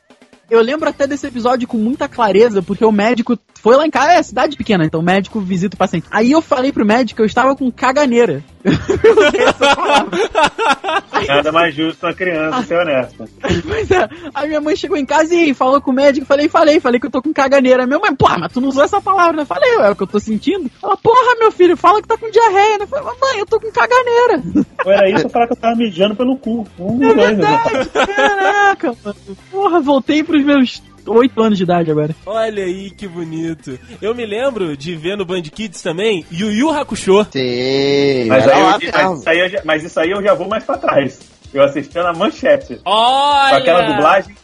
eu 0.50 0.62
lembro 0.62 0.88
até 0.88 1.06
desse 1.06 1.28
episódio 1.28 1.68
com 1.68 1.78
muita 1.78 2.08
clareza, 2.08 2.62
porque 2.62 2.86
o 2.86 2.92
médico 2.92 3.38
foi 3.62 3.76
lá 3.76 3.86
em 3.86 3.92
casa, 3.92 4.14
é 4.14 4.24
cidade 4.24 4.56
pequena, 4.56 4.86
então 4.86 5.02
o 5.02 5.04
médico 5.04 5.40
visita 5.40 5.76
o 5.76 5.78
paciente. 5.78 6.08
Aí 6.10 6.32
eu 6.32 6.42
falei 6.42 6.72
pro 6.72 6.86
médico 6.86 7.18
que 7.18 7.22
eu 7.22 7.26
estava 7.26 7.56
com 7.56 7.72
caganeira. 7.72 8.44
Nada 11.28 11.52
mais 11.52 11.76
justo 11.76 12.06
uma 12.06 12.14
criança, 12.14 12.64
ser 12.64 12.80
honesta. 12.80 13.26
Pois 13.66 13.92
é, 13.92 14.10
aí 14.34 14.48
minha 14.48 14.62
mãe 14.62 14.76
chegou 14.76 14.98
em 14.98 15.06
casa 15.06 15.34
e 15.34 15.54
falou 15.54 15.82
com 15.82 15.92
o 15.92 15.94
médico, 15.94 16.26
falei, 16.26 16.48
falei, 16.48 16.80
falei 16.80 17.00
que 17.00 17.08
eu 17.08 17.12
tô 17.12 17.22
com 17.22 17.34
caganeira. 17.34 17.86
Minha 17.86 18.00
mãe, 18.00 18.16
porra, 18.16 18.38
mas 18.38 18.52
tu 18.52 18.62
não 18.62 18.70
usou 18.70 18.84
essa 18.84 19.02
palavra, 19.02 19.38
né? 19.38 19.46
Falei, 19.46 19.70
é 19.80 19.90
o 19.90 19.96
que 19.96 20.04
eu 20.04 20.08
tô 20.08 20.20
sentindo. 20.20 20.70
Ela, 20.84 20.98
porra, 20.98 21.36
meu 21.40 21.52
filho, 21.52 21.78
fala 21.78 22.02
que 22.02 22.08
tá 22.08 22.18
com 22.18 22.30
diarreia, 22.30 22.78
né? 22.80 22.88
Falei, 22.88 23.06
mãe, 23.06 23.40
eu 23.40 23.46
tô 23.46 23.60
com 23.60 23.72
caganeira. 23.72 24.44
Ou 24.86 24.92
era 24.92 25.10
isso 25.10 25.26
ou 25.26 25.30
falar 25.30 25.48
que 25.48 25.54
eu 25.54 25.58
tava 25.58 25.76
mijando 25.76 26.16
pelo 26.16 26.38
cu. 26.38 26.68
Um 26.80 27.04
É 27.04 27.14
né? 27.14 27.26
verdade, 27.26 27.90
caraca, 27.90 28.96
mano. 29.04 29.18
Porra, 29.52 29.80
voltei 29.82 30.24
pros 30.24 30.44
meus 30.44 30.82
8 31.08 31.42
anos 31.42 31.58
de 31.58 31.64
idade 31.64 31.90
agora. 31.92 32.16
Olha 32.26 32.64
aí 32.64 32.90
que 32.92 33.08
bonito. 33.08 33.78
Eu 34.02 34.14
me 34.16 34.26
lembro 34.26 34.76
de 34.78 34.96
ver 34.96 35.16
no 35.18 35.26
Band 35.26 35.42
Kids 35.44 35.82
também 35.82 36.26
Yu 36.32 36.52
Yu 36.52 36.70
Hakusho. 36.72 37.24
Sim, 37.32 38.26
Mas, 38.28 38.48
aí 38.48 38.60
eu- 38.60 38.68
mas, 38.68 38.84
isso 39.20 39.30
aí 39.30 39.40
eu 39.40 39.50
já, 39.50 39.62
mas 39.64 39.84
isso 39.84 40.00
aí 40.00 40.10
eu 40.12 40.22
já 40.24 40.34
vou 40.34 40.48
mais 40.48 40.64
pra 40.64 40.78
trás. 40.78 41.20
Eu 41.54 41.64
assistia 41.64 42.04
na 42.04 42.14
manchete. 42.14 42.80
Olha! 42.86 43.50
Com 43.52 43.56
aquela 43.58 43.82
dublagem 43.84 44.36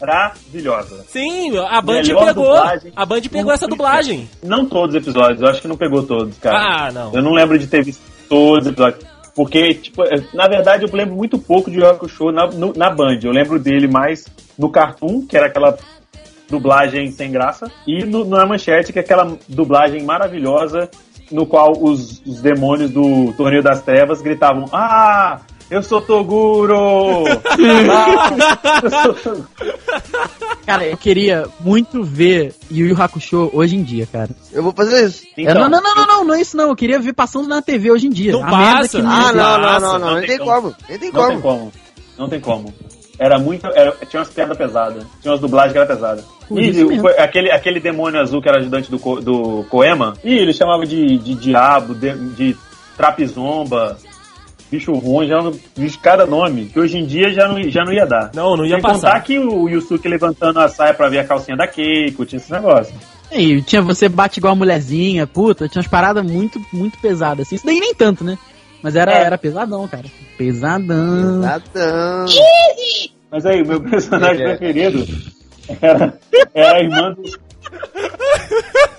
maravilhosa. 0.00 1.04
Sim, 1.08 1.56
a 1.58 1.80
Band 1.80 2.02
Melhor 2.02 2.26
pegou. 2.26 2.44
dublagem. 2.44 2.92
A 2.96 3.06
Band 3.06 3.20
pegou 3.30 3.52
essa 3.52 3.66
dublagem. 3.66 4.28
Não 4.42 4.66
todos 4.66 4.94
os 4.94 5.02
episódios, 5.02 5.40
eu 5.40 5.48
acho 5.48 5.60
que 5.62 5.68
não 5.68 5.76
pegou 5.76 6.02
todos, 6.02 6.36
cara. 6.38 6.58
Ah, 6.86 6.92
não. 6.92 7.12
Eu 7.14 7.22
não 7.22 7.32
lembro 7.32 7.58
de 7.58 7.66
ter 7.66 7.82
visto 7.84 8.02
todos 8.28 8.66
os 8.66 8.72
episódios. 8.72 9.04
Porque, 9.34 9.74
tipo, 9.74 10.02
é, 10.04 10.22
na 10.32 10.46
verdade 10.48 10.84
eu 10.84 10.90
lembro 10.96 11.14
muito 11.16 11.38
pouco 11.38 11.70
de 11.70 11.78
Yu 11.78 11.86
Hakusho 11.88 12.30
na, 12.30 12.46
no- 12.46 12.72
na 12.74 12.90
Band. 12.90 13.18
Eu 13.22 13.32
lembro 13.32 13.58
dele 13.58 13.88
mais 13.88 14.26
no 14.56 14.70
Cartoon, 14.70 15.26
que 15.26 15.36
era 15.36 15.46
aquela 15.46 15.76
dublagem 16.48 17.10
sem 17.10 17.30
graça, 17.32 17.70
e 17.86 18.04
no, 18.04 18.24
na 18.24 18.46
Manchete, 18.46 18.92
que 18.92 18.98
é 18.98 19.02
aquela 19.02 19.36
dublagem 19.48 20.02
maravilhosa 20.04 20.88
no 21.32 21.46
qual 21.46 21.72
os, 21.80 22.20
os 22.26 22.40
demônios 22.42 22.90
do 22.90 23.32
Torneio 23.32 23.62
das 23.62 23.80
Trevas 23.82 24.20
gritavam 24.20 24.66
Ah, 24.70 25.40
eu 25.70 25.82
sou 25.82 26.00
Toguro! 26.00 27.24
ah, 27.90 28.80
eu 28.82 28.90
sou 28.90 29.14
Toguro! 29.14 29.48
Cara, 30.66 30.86
eu 30.86 30.96
queria 30.96 31.46
muito 31.60 32.02
ver 32.02 32.54
Yu 32.70 32.86
Yu 32.88 33.02
Hakusho 33.02 33.50
hoje 33.52 33.76
em 33.76 33.82
dia, 33.82 34.06
cara. 34.10 34.30
Eu 34.52 34.62
vou 34.62 34.72
fazer 34.72 35.06
isso. 35.06 35.24
É, 35.36 35.52
não, 35.54 35.68
não, 35.68 35.82
não, 35.82 35.94
não, 35.94 36.06
não, 36.06 36.24
não 36.24 36.34
é 36.34 36.40
isso 36.40 36.56
não. 36.56 36.68
Eu 36.70 36.76
queria 36.76 36.98
ver 36.98 37.12
passando 37.12 37.46
na 37.48 37.60
TV 37.60 37.90
hoje 37.90 38.06
em 38.06 38.10
dia. 38.10 38.32
Não 38.32 38.42
A 38.42 38.50
merda 38.56 38.80
passa. 38.80 39.00
que 39.00 39.06
Ah, 39.06 39.32
não, 39.32 39.58
não, 39.58 39.60
não, 39.60 39.80
não, 39.80 39.98
não 39.98 40.14
nem 40.20 40.26
tem 40.26 40.38
como. 40.38 40.50
como. 40.62 40.76
Nem 40.88 40.98
tem 40.98 41.10
Não 41.12 41.28
tem 41.28 41.40
como. 41.40 41.42
como. 41.58 41.72
Não 42.18 42.28
tem 42.28 42.40
como. 42.40 42.74
Era 43.18 43.38
muito. 43.38 43.66
Era, 43.66 43.92
tinha 44.08 44.20
umas 44.20 44.30
piadas 44.30 44.56
pesadas. 44.56 45.04
Tinha 45.20 45.32
umas 45.32 45.40
dublagens 45.40 45.72
que 45.72 45.78
era 45.78 45.86
pesada. 45.86 46.24
Por 46.48 46.60
E 46.60 46.98
foi 46.98 47.18
aquele, 47.18 47.50
aquele 47.50 47.78
demônio 47.80 48.20
azul 48.20 48.40
que 48.42 48.48
era 48.48 48.58
ajudante 48.58 48.90
do, 48.90 48.98
do 49.20 49.64
Koema. 49.70 50.14
E 50.24 50.32
ele 50.34 50.52
chamava 50.52 50.84
de, 50.86 51.18
de 51.18 51.34
diabo, 51.34 51.94
de, 51.94 52.12
de 52.34 52.56
trapizomba, 52.96 53.96
bicho 54.74 54.92
ruim, 54.92 55.28
já 55.28 55.40
não, 55.42 55.52
bicho, 55.76 55.98
cada 56.00 56.26
nome. 56.26 56.66
Que 56.66 56.80
hoje 56.80 56.98
em 56.98 57.06
dia 57.06 57.30
já 57.32 57.46
não, 57.48 57.62
já 57.70 57.84
não 57.84 57.92
ia 57.92 58.04
dar. 58.06 58.30
Não, 58.34 58.56
não 58.56 58.64
ia 58.64 58.74
Sem 58.76 58.82
contar 58.82 58.94
passar. 58.94 59.22
que 59.22 59.38
o 59.38 59.68
Yusuke 59.68 60.08
levantando 60.08 60.58
a 60.60 60.68
saia 60.68 60.92
pra 60.94 61.08
ver 61.08 61.20
a 61.20 61.24
calcinha 61.24 61.56
da 61.56 61.66
Keiko, 61.66 62.24
tinha 62.26 62.38
esse 62.38 62.50
negócio. 62.52 62.94
E 63.32 63.62
tinha 63.62 63.80
você 63.82 64.08
bate 64.08 64.38
igual 64.38 64.52
a 64.52 64.56
mulherzinha, 64.56 65.26
puta, 65.26 65.68
tinha 65.68 65.80
umas 65.80 65.90
paradas 65.90 66.24
muito, 66.24 66.60
muito 66.72 66.98
pesadas, 66.98 67.46
assim. 67.46 67.56
Isso 67.56 67.66
daí 67.66 67.80
nem 67.80 67.94
tanto, 67.94 68.22
né? 68.24 68.36
Mas 68.82 68.94
era, 68.96 69.12
É. 69.12 69.22
era 69.24 69.38
pesadão, 69.38 69.88
cara. 69.88 70.04
Pesadão. 70.36 71.38
Exatão. 71.40 72.26
Mas 73.30 73.46
aí, 73.46 73.62
o 73.62 73.66
meu 73.66 73.80
personagem 73.80 74.44
É. 74.44 74.56
preferido 74.56 75.06
era, 75.80 76.18
era 76.54 76.76
a 76.76 76.80
irmã 76.80 77.12
do. 77.12 77.22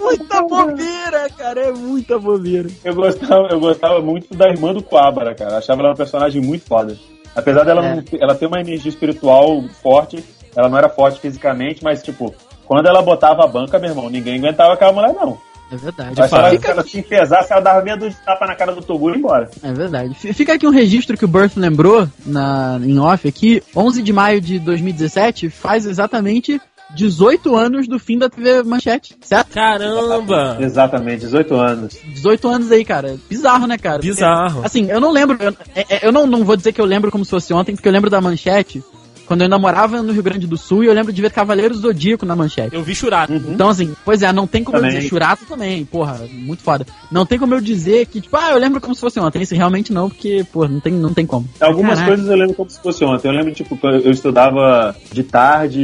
muita 0.00 0.42
bobeira, 0.42 1.28
cara. 1.36 1.60
É 1.60 1.72
muita 1.72 2.18
bobeira. 2.18 2.68
Eu 2.84 2.94
gostava, 2.94 3.48
eu 3.50 3.60
gostava 3.60 4.00
muito 4.00 4.34
da 4.34 4.48
irmã 4.48 4.72
do 4.72 4.82
Quabara, 4.82 5.34
cara. 5.34 5.58
Achava 5.58 5.82
ela 5.82 5.92
um 5.92 5.96
personagem 5.96 6.40
muito 6.42 6.64
foda. 6.66 6.96
Apesar 7.34 7.64
dela 7.64 7.84
É. 7.84 7.94
não 7.96 8.02
ter- 8.02 8.20
ela 8.22 8.34
ter 8.34 8.46
uma 8.46 8.60
energia 8.60 8.88
espiritual 8.88 9.62
forte, 9.82 10.22
ela 10.56 10.68
não 10.68 10.78
era 10.78 10.88
forte 10.88 11.20
fisicamente, 11.20 11.82
mas 11.84 12.02
tipo, 12.02 12.34
quando 12.66 12.86
ela 12.86 13.02
botava 13.02 13.44
a 13.44 13.46
banca, 13.46 13.78
meu 13.78 13.90
irmão, 13.90 14.10
ninguém 14.10 14.38
aguentava 14.38 14.72
aquela 14.74 14.92
mulher, 14.92 15.12
não. 15.14 15.38
É 15.70 15.76
verdade. 15.76 16.14
Eu 16.18 16.24
achava 16.24 16.48
que 16.48 16.56
Fica, 16.56 16.70
ela 16.70 16.82
se 16.82 17.02
pesasse, 17.02 17.52
ela 17.52 17.60
dava 17.60 17.82
meia 17.82 17.94
dúzia 17.96 18.18
de 18.18 18.24
tapa 18.24 18.46
na 18.46 18.54
cara 18.54 18.72
do 18.72 18.80
Toguro 18.80 19.14
e 19.14 19.18
embora. 19.18 19.50
é 19.62 19.70
verdade. 19.72 20.14
Fica 20.14 20.54
aqui 20.54 20.66
um 20.66 20.70
registro 20.70 21.14
que 21.14 21.26
o 21.26 21.28
Birth 21.28 21.56
lembrou 21.56 22.08
na, 22.24 22.80
em 22.82 22.98
off 22.98 23.28
aqui. 23.28 23.62
11 23.76 24.02
de 24.02 24.10
maio 24.10 24.40
de 24.40 24.58
2017 24.58 25.50
faz 25.50 25.84
exatamente 25.84 26.58
18 26.94 27.54
anos 27.54 27.86
do 27.86 27.98
fim 27.98 28.18
da 28.18 28.28
TV 28.28 28.62
Manchete, 28.62 29.16
certo? 29.20 29.50
Caramba! 29.52 30.56
Exatamente, 30.60 31.20
18 31.20 31.54
anos. 31.54 31.98
18 32.14 32.48
anos 32.48 32.72
aí, 32.72 32.84
cara. 32.84 33.16
Bizarro, 33.28 33.66
né, 33.66 33.76
cara? 33.78 33.98
Bizarro. 33.98 34.62
Assim, 34.64 34.90
eu 34.90 35.00
não 35.00 35.10
lembro. 35.12 35.36
Eu, 35.40 35.54
é- 35.74 35.84
é- 35.96 36.06
eu 36.06 36.12
não, 36.12 36.26
não 36.26 36.44
vou 36.44 36.56
dizer 36.56 36.72
que 36.72 36.80
eu 36.80 36.84
lembro 36.86 37.10
como 37.10 37.24
se 37.24 37.30
fosse 37.30 37.52
ontem, 37.52 37.74
porque 37.74 37.88
eu 37.88 37.92
lembro 37.92 38.10
da 38.10 38.20
manchete 38.20 38.82
quando 39.28 39.42
eu 39.42 39.44
ainda 39.44 39.58
morava 39.58 40.02
no 40.02 40.10
Rio 40.10 40.22
Grande 40.22 40.46
do 40.46 40.56
Sul 40.56 40.82
e 40.82 40.86
eu 40.86 40.94
lembro 40.94 41.12
de 41.12 41.20
ver 41.20 41.30
Cavaleiros 41.30 41.76
do 41.80 41.88
Zodíaco 41.88 42.24
na 42.24 42.34
manchete. 42.34 42.74
Eu 42.74 42.82
vi 42.82 42.94
churato. 42.94 43.32
Então, 43.34 43.68
assim, 43.68 43.94
pois 44.02 44.22
é, 44.22 44.32
não 44.32 44.46
tem 44.46 44.64
como 44.64 44.78
eu 44.78 44.82
Também. 44.82 44.96
dizer 44.96 45.08
churato 45.08 45.44
também, 45.44 45.84
porra, 45.84 46.26
muito 46.32 46.62
foda. 46.62 46.86
Não 47.12 47.26
tem 47.26 47.38
como 47.38 47.54
eu 47.54 47.60
dizer 47.60 48.06
que, 48.06 48.22
tipo, 48.22 48.34
ah, 48.38 48.52
eu 48.52 48.58
lembro 48.58 48.80
como 48.80 48.94
se 48.94 49.00
fosse 49.02 49.20
ontem. 49.20 49.42
Isso 49.42 49.54
realmente 49.54 49.92
não, 49.92 50.08
porque, 50.08 50.46
pô, 50.50 50.66
não 50.66 50.80
tem, 50.80 50.94
não 50.94 51.12
tem 51.12 51.26
como. 51.26 51.46
Algumas 51.60 51.98
Caraca. 51.98 52.16
coisas 52.16 52.26
eu 52.26 52.36
lembro 52.38 52.54
como 52.54 52.70
se 52.70 52.80
fosse 52.80 53.04
ontem. 53.04 53.28
Eu 53.28 53.34
lembro, 53.34 53.52
tipo, 53.52 53.78
eu 53.86 54.10
estudava 54.10 54.96
de 55.12 55.22
tarde, 55.22 55.78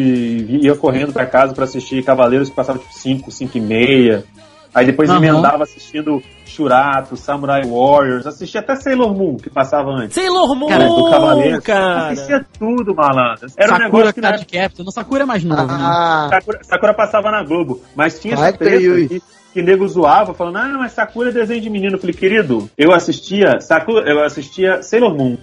ia 0.63 0.75
correndo 0.75 1.13
pra 1.13 1.27
casa 1.27 1.53
pra 1.53 1.65
assistir 1.65 2.03
Cavaleiros 2.03 2.49
que 2.49 2.57
passava, 2.57 2.79
tipo, 2.79 2.95
5, 2.95 3.31
5 3.31 3.59
e 3.59 3.61
meia. 3.61 4.25
Aí 4.75 4.87
depois 4.87 5.09
Aham. 5.09 5.19
emendava 5.19 5.63
assistindo 5.63 6.23
Churato, 6.45 7.17
Samurai 7.17 7.63
Warriors, 7.65 8.27
assistia 8.27 8.61
até 8.61 8.75
Sailor 8.77 9.15
Moon, 9.17 9.37
que 9.37 9.49
passava 9.49 9.91
antes. 9.91 10.15
Sailor 10.15 10.55
Moon, 10.57 10.69
Cara, 10.69 10.87
do 10.89 11.11
Cavaleiro. 11.11 11.63
cara. 11.63 12.09
Assistia 12.09 12.47
tudo, 12.59 12.95
malandro. 12.95 13.47
Era 13.57 13.67
um 13.67 13.77
Sakura 13.77 13.85
negócio 13.85 14.15
que 14.15 14.21
na 14.21 14.29
Card 14.31 14.47
Captor. 14.47 14.85
Não, 14.85 14.93
Sakura 14.93 15.23
é 15.23 15.27
mais 15.27 15.45
novo, 15.45 15.67
né? 15.67 15.79
Ah, 15.81 16.29
Sakura, 16.31 16.59
Sakura 16.63 16.95
passava 16.95 17.31
na 17.31 17.43
Globo, 17.45 17.81
mas 17.95 18.19
tinha 18.19 18.35
essa 18.35 18.45
Factor 18.45 18.67
treta 18.69 19.21
que 19.53 19.63
nego 19.63 19.87
zoava, 19.87 20.35
falando, 20.35 20.57
ah, 20.57 20.77
mas 20.79 20.93
Sakura 20.93 21.31
é 21.31 21.33
desenho 21.33 21.61
de 21.61 21.71
menino. 21.71 21.95
Eu 21.95 22.01
falei, 22.01 22.15
querido, 22.15 22.69
eu 22.77 22.93
assistia 22.93 23.61
Sakura, 23.61 24.09
eu 24.11 24.25
assistia 24.25 24.83
Sailor 24.83 25.15
Moon. 25.17 25.37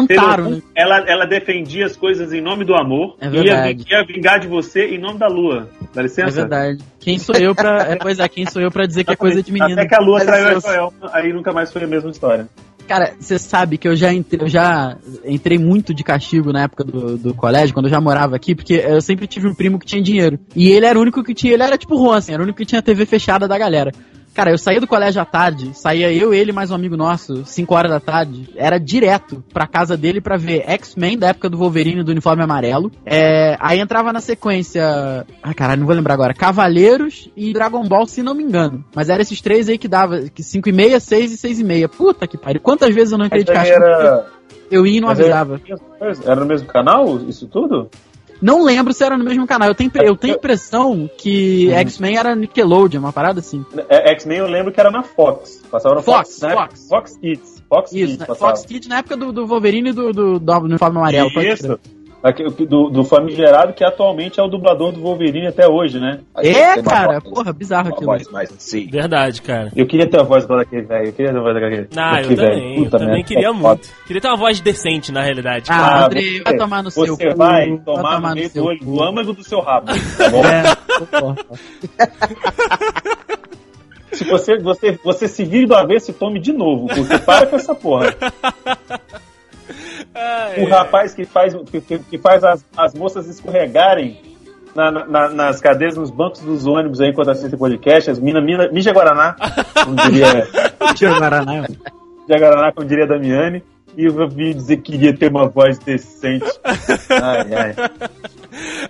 Rantaro, 0.00 0.50
né? 0.50 0.62
ela, 0.74 0.98
ela 1.06 1.26
defendia 1.26 1.86
as 1.86 1.96
coisas 1.96 2.32
em 2.32 2.40
nome 2.40 2.64
do 2.64 2.74
amor 2.74 3.16
É 3.20 3.28
e 3.28 3.44
ia, 3.46 3.70
ia 3.72 4.04
vingar 4.06 4.40
de 4.40 4.48
você 4.48 4.86
em 4.86 4.98
nome 4.98 5.18
da 5.18 5.26
lua. 5.28 5.68
Dá 5.94 6.00
É 6.00 6.04
licença? 6.04 6.30
verdade. 6.40 6.78
Quem 6.98 7.18
sou 7.18 7.34
eu 7.36 7.54
pra. 7.54 7.82
É, 7.92 7.96
pois 7.96 8.18
é, 8.18 8.28
quem 8.28 8.46
sou 8.46 8.60
eu 8.60 8.70
pra 8.70 8.86
dizer 8.86 9.04
que 9.04 9.12
é 9.12 9.16
coisa 9.16 9.42
de 9.42 9.52
menino? 9.52 9.72
Até 9.72 9.86
que 9.88 9.94
a 9.94 10.00
lua 10.00 10.18
Mas 10.18 10.26
traiu 10.26 10.48
a 10.48 10.52
eu- 10.52 10.60
Joelma, 10.60 11.10
aí 11.12 11.32
nunca 11.32 11.52
mais 11.52 11.72
foi 11.72 11.84
a 11.84 11.86
mesma 11.86 12.10
história. 12.10 12.48
Cara, 12.86 13.14
você 13.18 13.38
sabe 13.38 13.78
que 13.78 13.88
eu 13.88 13.96
já, 13.96 14.12
entrei, 14.12 14.42
eu 14.42 14.46
já 14.46 14.98
entrei 15.24 15.56
muito 15.56 15.94
de 15.94 16.04
castigo 16.04 16.52
na 16.52 16.64
época 16.64 16.84
do, 16.84 17.16
do 17.16 17.32
colégio, 17.32 17.72
quando 17.72 17.86
eu 17.86 17.90
já 17.90 17.98
morava 17.98 18.36
aqui, 18.36 18.54
porque 18.54 18.74
eu 18.74 19.00
sempre 19.00 19.26
tive 19.26 19.48
um 19.48 19.54
primo 19.54 19.78
que 19.78 19.86
tinha 19.86 20.02
dinheiro. 20.02 20.38
E 20.54 20.68
ele 20.70 20.84
era 20.84 20.98
o 20.98 21.00
único 21.00 21.24
que 21.24 21.32
tinha, 21.32 21.54
ele 21.54 21.62
era 21.62 21.78
tipo 21.78 21.94
o 21.94 21.98
Juan, 22.04 22.18
assim, 22.18 22.32
era 22.34 22.42
o 22.42 22.44
único 22.44 22.58
que 22.58 22.66
tinha 22.66 22.82
TV 22.82 23.06
fechada 23.06 23.48
da 23.48 23.56
galera. 23.56 23.90
Cara, 24.34 24.50
eu 24.50 24.58
saía 24.58 24.80
do 24.80 24.86
colégio 24.88 25.22
à 25.22 25.24
tarde, 25.24 25.70
saía 25.74 26.12
eu, 26.12 26.34
ele 26.34 26.50
e 26.50 26.52
mais 26.52 26.68
um 26.72 26.74
amigo 26.74 26.96
nosso, 26.96 27.44
5 27.46 27.72
horas 27.72 27.88
da 27.88 28.00
tarde, 28.00 28.50
era 28.56 28.78
direto 28.80 29.44
pra 29.52 29.64
casa 29.64 29.96
dele 29.96 30.20
pra 30.20 30.36
ver 30.36 30.64
X-Men 30.66 31.16
da 31.16 31.28
época 31.28 31.48
do 31.48 31.56
Wolverine 31.56 32.02
do 32.02 32.10
uniforme 32.10 32.42
amarelo. 32.42 32.90
É, 33.06 33.56
aí 33.60 33.78
entrava 33.78 34.12
na 34.12 34.20
sequência. 34.20 35.24
Ai, 35.40 35.54
caralho, 35.54 35.80
não 35.80 35.86
vou 35.86 35.94
lembrar 35.94 36.14
agora. 36.14 36.34
Cavaleiros 36.34 37.30
e 37.36 37.52
Dragon 37.52 37.84
Ball, 37.86 38.08
se 38.08 38.24
não 38.24 38.34
me 38.34 38.42
engano. 38.42 38.84
Mas 38.92 39.08
eram 39.08 39.22
esses 39.22 39.40
três 39.40 39.68
aí 39.68 39.78
que 39.78 39.86
dava, 39.86 40.22
que 40.22 40.42
5 40.42 40.68
e 40.68 40.72
meia, 40.72 40.98
6 40.98 41.32
e 41.32 41.36
6 41.36 41.60
e 41.60 41.64
meia. 41.64 41.88
Puta 41.88 42.26
que 42.26 42.36
pariu. 42.36 42.60
Quantas 42.60 42.92
vezes 42.92 43.12
eu 43.12 43.18
não 43.18 43.26
entrei 43.26 43.44
de 43.44 43.52
castigo? 43.52 43.84
era, 43.84 44.26
Eu 44.68 44.84
ia 44.84 44.98
e 44.98 45.00
não 45.00 45.08
mas 45.10 45.20
avisava. 45.20 45.60
era, 46.00 46.12
era 46.24 46.40
no 46.40 46.46
mesmo 46.46 46.66
canal, 46.66 47.20
isso 47.28 47.46
tudo? 47.46 47.88
Não 48.44 48.62
lembro 48.62 48.92
se 48.92 49.02
era 49.02 49.16
no 49.16 49.24
mesmo 49.24 49.46
canal. 49.46 49.68
Eu 49.68 49.74
tenho, 49.74 49.90
eu 49.94 50.14
tenho 50.14 50.34
impressão 50.34 51.08
que 51.16 51.68
Uhum. 51.68 51.78
X-Men 51.78 52.18
era 52.18 52.36
Nickelodeon, 52.36 53.00
uma 53.00 53.12
parada 53.12 53.40
assim. 53.40 53.64
É, 53.88 54.10
X-Men 54.10 54.36
eu 54.36 54.46
lembro 54.46 54.70
que 54.70 54.78
era 54.78 54.90
na 54.90 55.02
Fox. 55.02 55.62
Passava 55.70 55.94
no 55.94 56.02
Fox, 56.02 56.28
Fox, 56.28 56.42
né? 56.42 56.54
Fox. 56.54 56.88
Fox 56.88 57.16
Kids. 57.16 57.64
Fox 57.66 57.92
Isso, 57.92 58.06
Kids 58.06 58.18
né? 58.18 58.34
Fox 58.34 58.66
Kids 58.66 58.88
na 58.88 58.98
época 58.98 59.16
do, 59.16 59.32
do 59.32 59.46
Wolverine 59.46 59.88
e 59.88 59.92
do, 59.94 60.12
do, 60.12 60.38
do 60.38 60.52
uniforme 60.58 60.98
amarelo. 60.98 61.30
Isso. 61.40 61.80
Do, 62.66 62.88
do 62.88 63.04
famigerado 63.04 63.74
que 63.74 63.84
atualmente 63.84 64.40
é 64.40 64.42
o 64.42 64.48
dublador 64.48 64.92
do 64.92 65.00
Wolverine 65.02 65.46
até 65.48 65.68
hoje, 65.68 66.00
né? 66.00 66.20
É, 66.38 66.80
cara, 66.82 67.20
porra, 67.20 67.52
bizarro 67.52 67.90
aquilo. 67.90 68.06
mais 68.32 68.50
assim. 68.50 68.86
Verdade, 68.88 69.42
cara. 69.42 69.70
Eu 69.76 69.86
queria 69.86 70.06
ter 70.08 70.18
a 70.18 70.22
voz 70.22 70.46
daquele 70.46 70.82
velho. 70.86 71.08
Eu 71.08 71.12
queria 71.12 71.32
ter 71.32 71.38
a 71.38 71.42
voz 71.42 71.54
daquele. 71.54 71.88
Ah, 71.94 72.22
eu 72.22 72.34
também. 72.34 72.82
Eu 72.84 72.90
também 72.90 73.08
merda, 73.08 73.22
queria 73.24 73.48
é 73.48 73.52
foda. 73.52 73.68
muito. 73.68 73.88
Queria 74.06 74.22
ter 74.22 74.28
uma 74.28 74.36
voz 74.38 74.58
decente, 74.58 75.12
na 75.12 75.20
realidade. 75.22 75.66
Ah, 75.68 76.06
Andrei, 76.06 76.38
você- 76.38 76.44
vai 76.44 76.56
tomar 76.56 76.82
no 76.82 76.90
seu 76.90 77.06
Você 77.14 77.30
cu. 77.30 77.36
vai 77.36 77.78
tomar 77.84 78.20
no 78.20 78.34
meio 78.34 78.48
do 78.48 78.52
seu 78.52 78.64
olho, 78.64 78.78
do 78.80 79.02
âmago 79.02 79.32
do 79.34 79.44
seu 79.44 79.60
rabo, 79.60 79.86
tá 80.16 80.28
bom? 80.30 80.42
É, 80.46 81.20
porra. 81.20 81.36
Se 84.12 84.24
você, 84.24 84.56
você, 84.58 84.98
você 85.04 85.28
se 85.28 85.44
vire 85.44 85.66
do 85.66 85.74
avesso 85.74 86.10
e 86.10 86.14
tome 86.14 86.40
de 86.40 86.52
novo, 86.54 86.86
porque 86.86 87.18
para 87.18 87.46
com 87.48 87.56
essa 87.56 87.74
porra. 87.74 88.14
O 90.62 90.66
rapaz 90.68 91.14
que 91.14 91.24
faz, 91.24 91.54
que, 91.70 91.80
que- 91.80 92.18
faz 92.18 92.44
as, 92.44 92.64
as 92.76 92.94
moças 92.94 93.26
escorregarem 93.28 94.20
na- 94.74 94.90
na- 94.90 95.28
nas 95.28 95.60
cadeiras, 95.60 95.96
nos 95.96 96.10
bancos 96.10 96.40
dos 96.40 96.66
ônibus 96.66 97.00
aí 97.00 97.10
enquanto 97.10 97.30
assistem 97.30 97.58
podcast, 97.58 98.10
as 98.10 98.18
mina, 98.18 98.40
mina, 98.40 98.68
mija 98.68 98.92
Guaraná, 98.92 99.36
como 99.84 99.96
diria, 99.96 100.48
o 100.80 101.18
Guaraná. 101.18 101.62
mija 101.62 102.38
Guaraná, 102.40 102.72
como 102.72 102.86
diria 102.86 103.06
Damiani, 103.06 103.62
e 103.96 104.06
eu 104.06 104.28
vi 104.28 104.52
dizer 104.52 104.78
que 104.78 104.92
queria 104.92 105.16
ter 105.16 105.30
uma 105.30 105.46
voz 105.48 105.78
decente. 105.78 106.44
Ai, 106.64 107.54
ai. 107.54 107.74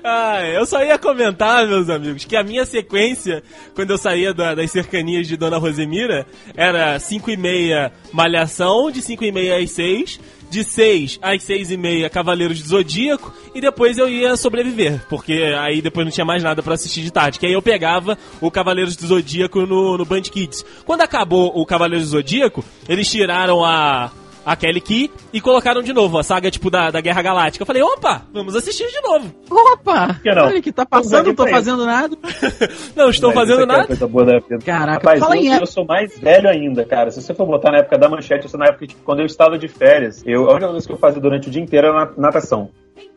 Ah, 0.03 0.43
eu 0.47 0.65
só 0.67 0.83
ia 0.83 0.99
comentar, 0.99 1.67
meus 1.67 1.89
amigos, 1.91 2.25
que 2.25 2.37
a 2.37 2.43
minha 2.43 2.65
sequência, 2.67 3.43
quando 3.75 3.91
eu 3.91 3.99
saía 3.99 4.33
da- 4.35 4.55
das 4.55 4.71
cercanias 4.71 5.27
de 5.27 5.37
Dona 5.37 5.59
Rosemira, 5.59 6.27
era 6.57 6.99
5 6.99 7.31
e 7.31 7.37
meia 7.37 7.93
Malhação, 8.13 8.91
de 8.91 9.01
5 9.03 9.25
e 9.25 9.33
meia 9.33 9.57
às 9.59 9.71
6, 9.71 10.21
de 10.55 10.63
6 10.63 11.19
às 11.21 11.43
6 11.43 11.73
e 11.73 11.77
meia 11.77 12.09
Cavaleiros 12.09 12.63
do 12.63 12.69
Zodíaco, 12.69 13.35
e 13.53 13.61
depois 13.61 13.99
eu 13.99 14.09
ia 14.09 14.37
sobreviver, 14.37 15.05
porque 15.09 15.33
aí 15.59 15.83
depois 15.83 16.07
não 16.07 16.13
tinha 16.13 16.25
mais 16.25 16.45
nada 16.45 16.63
pra 16.63 16.75
assistir 16.75 17.03
de 17.03 17.11
tarde, 17.11 17.41
que 17.41 17.47
aí 17.47 17.53
eu 17.53 17.61
pegava 17.61 18.17
o 18.41 18.51
Cavaleiros 18.53 18.95
do 18.95 19.05
Zodíaco 19.05 19.67
no, 19.67 19.99
no 19.99 20.05
Band 20.05 20.23
Kids. 20.23 20.65
Quando 20.87 21.01
acabou 21.01 21.53
o 21.55 21.67
Cavaleiros 21.67 22.09
do 22.09 22.13
Zodíaco, 22.13 22.65
eles 22.89 23.11
tiraram 23.11 23.65
a... 23.65 24.13
A 24.45 24.55
Kelly 24.57 24.81
Key 24.81 25.11
e 25.33 25.41
colocaram 25.41 25.83
de 25.83 25.93
novo 25.93 26.19
a 26.19 26.23
saga 26.23 26.51
tipo 26.51 26.71
da, 26.71 26.91
da 26.91 27.01
Guerra 27.01 27.23
Galáctica. 27.23 27.63
Eu 27.63 27.67
falei, 27.67 27.83
opa, 27.83 28.23
vamos 28.33 28.55
assistir 28.55 28.87
de 28.89 29.01
novo. 29.01 29.35
Opa! 29.51 30.21
que 30.23 30.33
não? 30.35 30.47
Olha 30.47 30.61
que 30.63 30.71
tá 30.73 30.85
passando, 30.85 31.27
não 31.29 31.35
tô 31.35 31.47
fazendo 31.49 31.87
nada. 31.87 32.17
Não 32.95 33.09
estou 33.11 33.31
Mas 33.35 33.39
fazendo 33.41 33.63
é 33.63 33.67
nada. 33.67 33.87
coisa 33.87 34.07
boa 34.07 34.25
da 34.25 34.39
vida. 34.39 34.59
Caraca, 34.65 34.93
Rapaz, 34.93 35.21
fala 35.21 35.37
eu, 35.37 35.43
em 35.43 35.55
eu 35.55 35.67
sou 35.67 35.85
mais 35.85 36.19
velho 36.19 36.49
ainda, 36.49 36.85
cara. 36.85 37.11
Se 37.11 37.21
você 37.23 37.35
for 37.35 37.47
botar 37.47 37.71
na 37.73 37.79
época 37.79 37.97
da 37.99 38.09
manchete, 38.09 38.45
eu 38.45 38.49
sou 38.51 38.59
na 38.61 38.67
época 38.67 38.87
tipo, 38.87 39.03
quando 39.03 39.21
eu 39.21 39.27
estava 39.27 39.59
de 39.59 39.67
férias. 39.69 40.23
Eu, 40.27 40.49
a 40.49 40.53
única 40.53 40.69
coisa 40.69 40.87
que 40.87 40.93
eu 40.93 40.99
fazia 40.99 41.21
durante 41.21 41.49
o 41.49 41.51
dia 41.51 41.63
inteiro 41.63 41.89
era 41.89 42.05
na- 42.07 42.13
natação. 42.17 42.71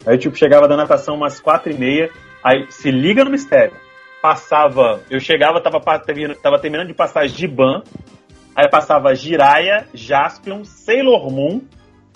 Aí 0.06 0.16
eu 0.16 0.18
tipo, 0.20 0.36
chegava 0.38 0.68
da 0.68 0.76
natação 0.78 1.16
umas 1.16 1.40
quatro 1.40 1.72
e 1.72 1.76
meia, 1.78 2.10
aí 2.44 2.66
se 2.70 2.90
liga 2.90 3.24
no 3.24 3.32
mistério. 3.32 3.74
Passava, 4.22 5.02
eu 5.10 5.20
chegava, 5.20 5.62
tava, 5.62 5.80
tava 6.42 6.60
terminando 6.60 6.88
de 6.88 6.94
passar 6.94 7.28
Giban, 7.28 7.84
aí 8.58 8.68
passava 8.70 9.14
Jiraya, 9.14 9.88
Jaspion, 9.94 10.66
Sailor 10.66 11.32
Moon, 11.32 11.62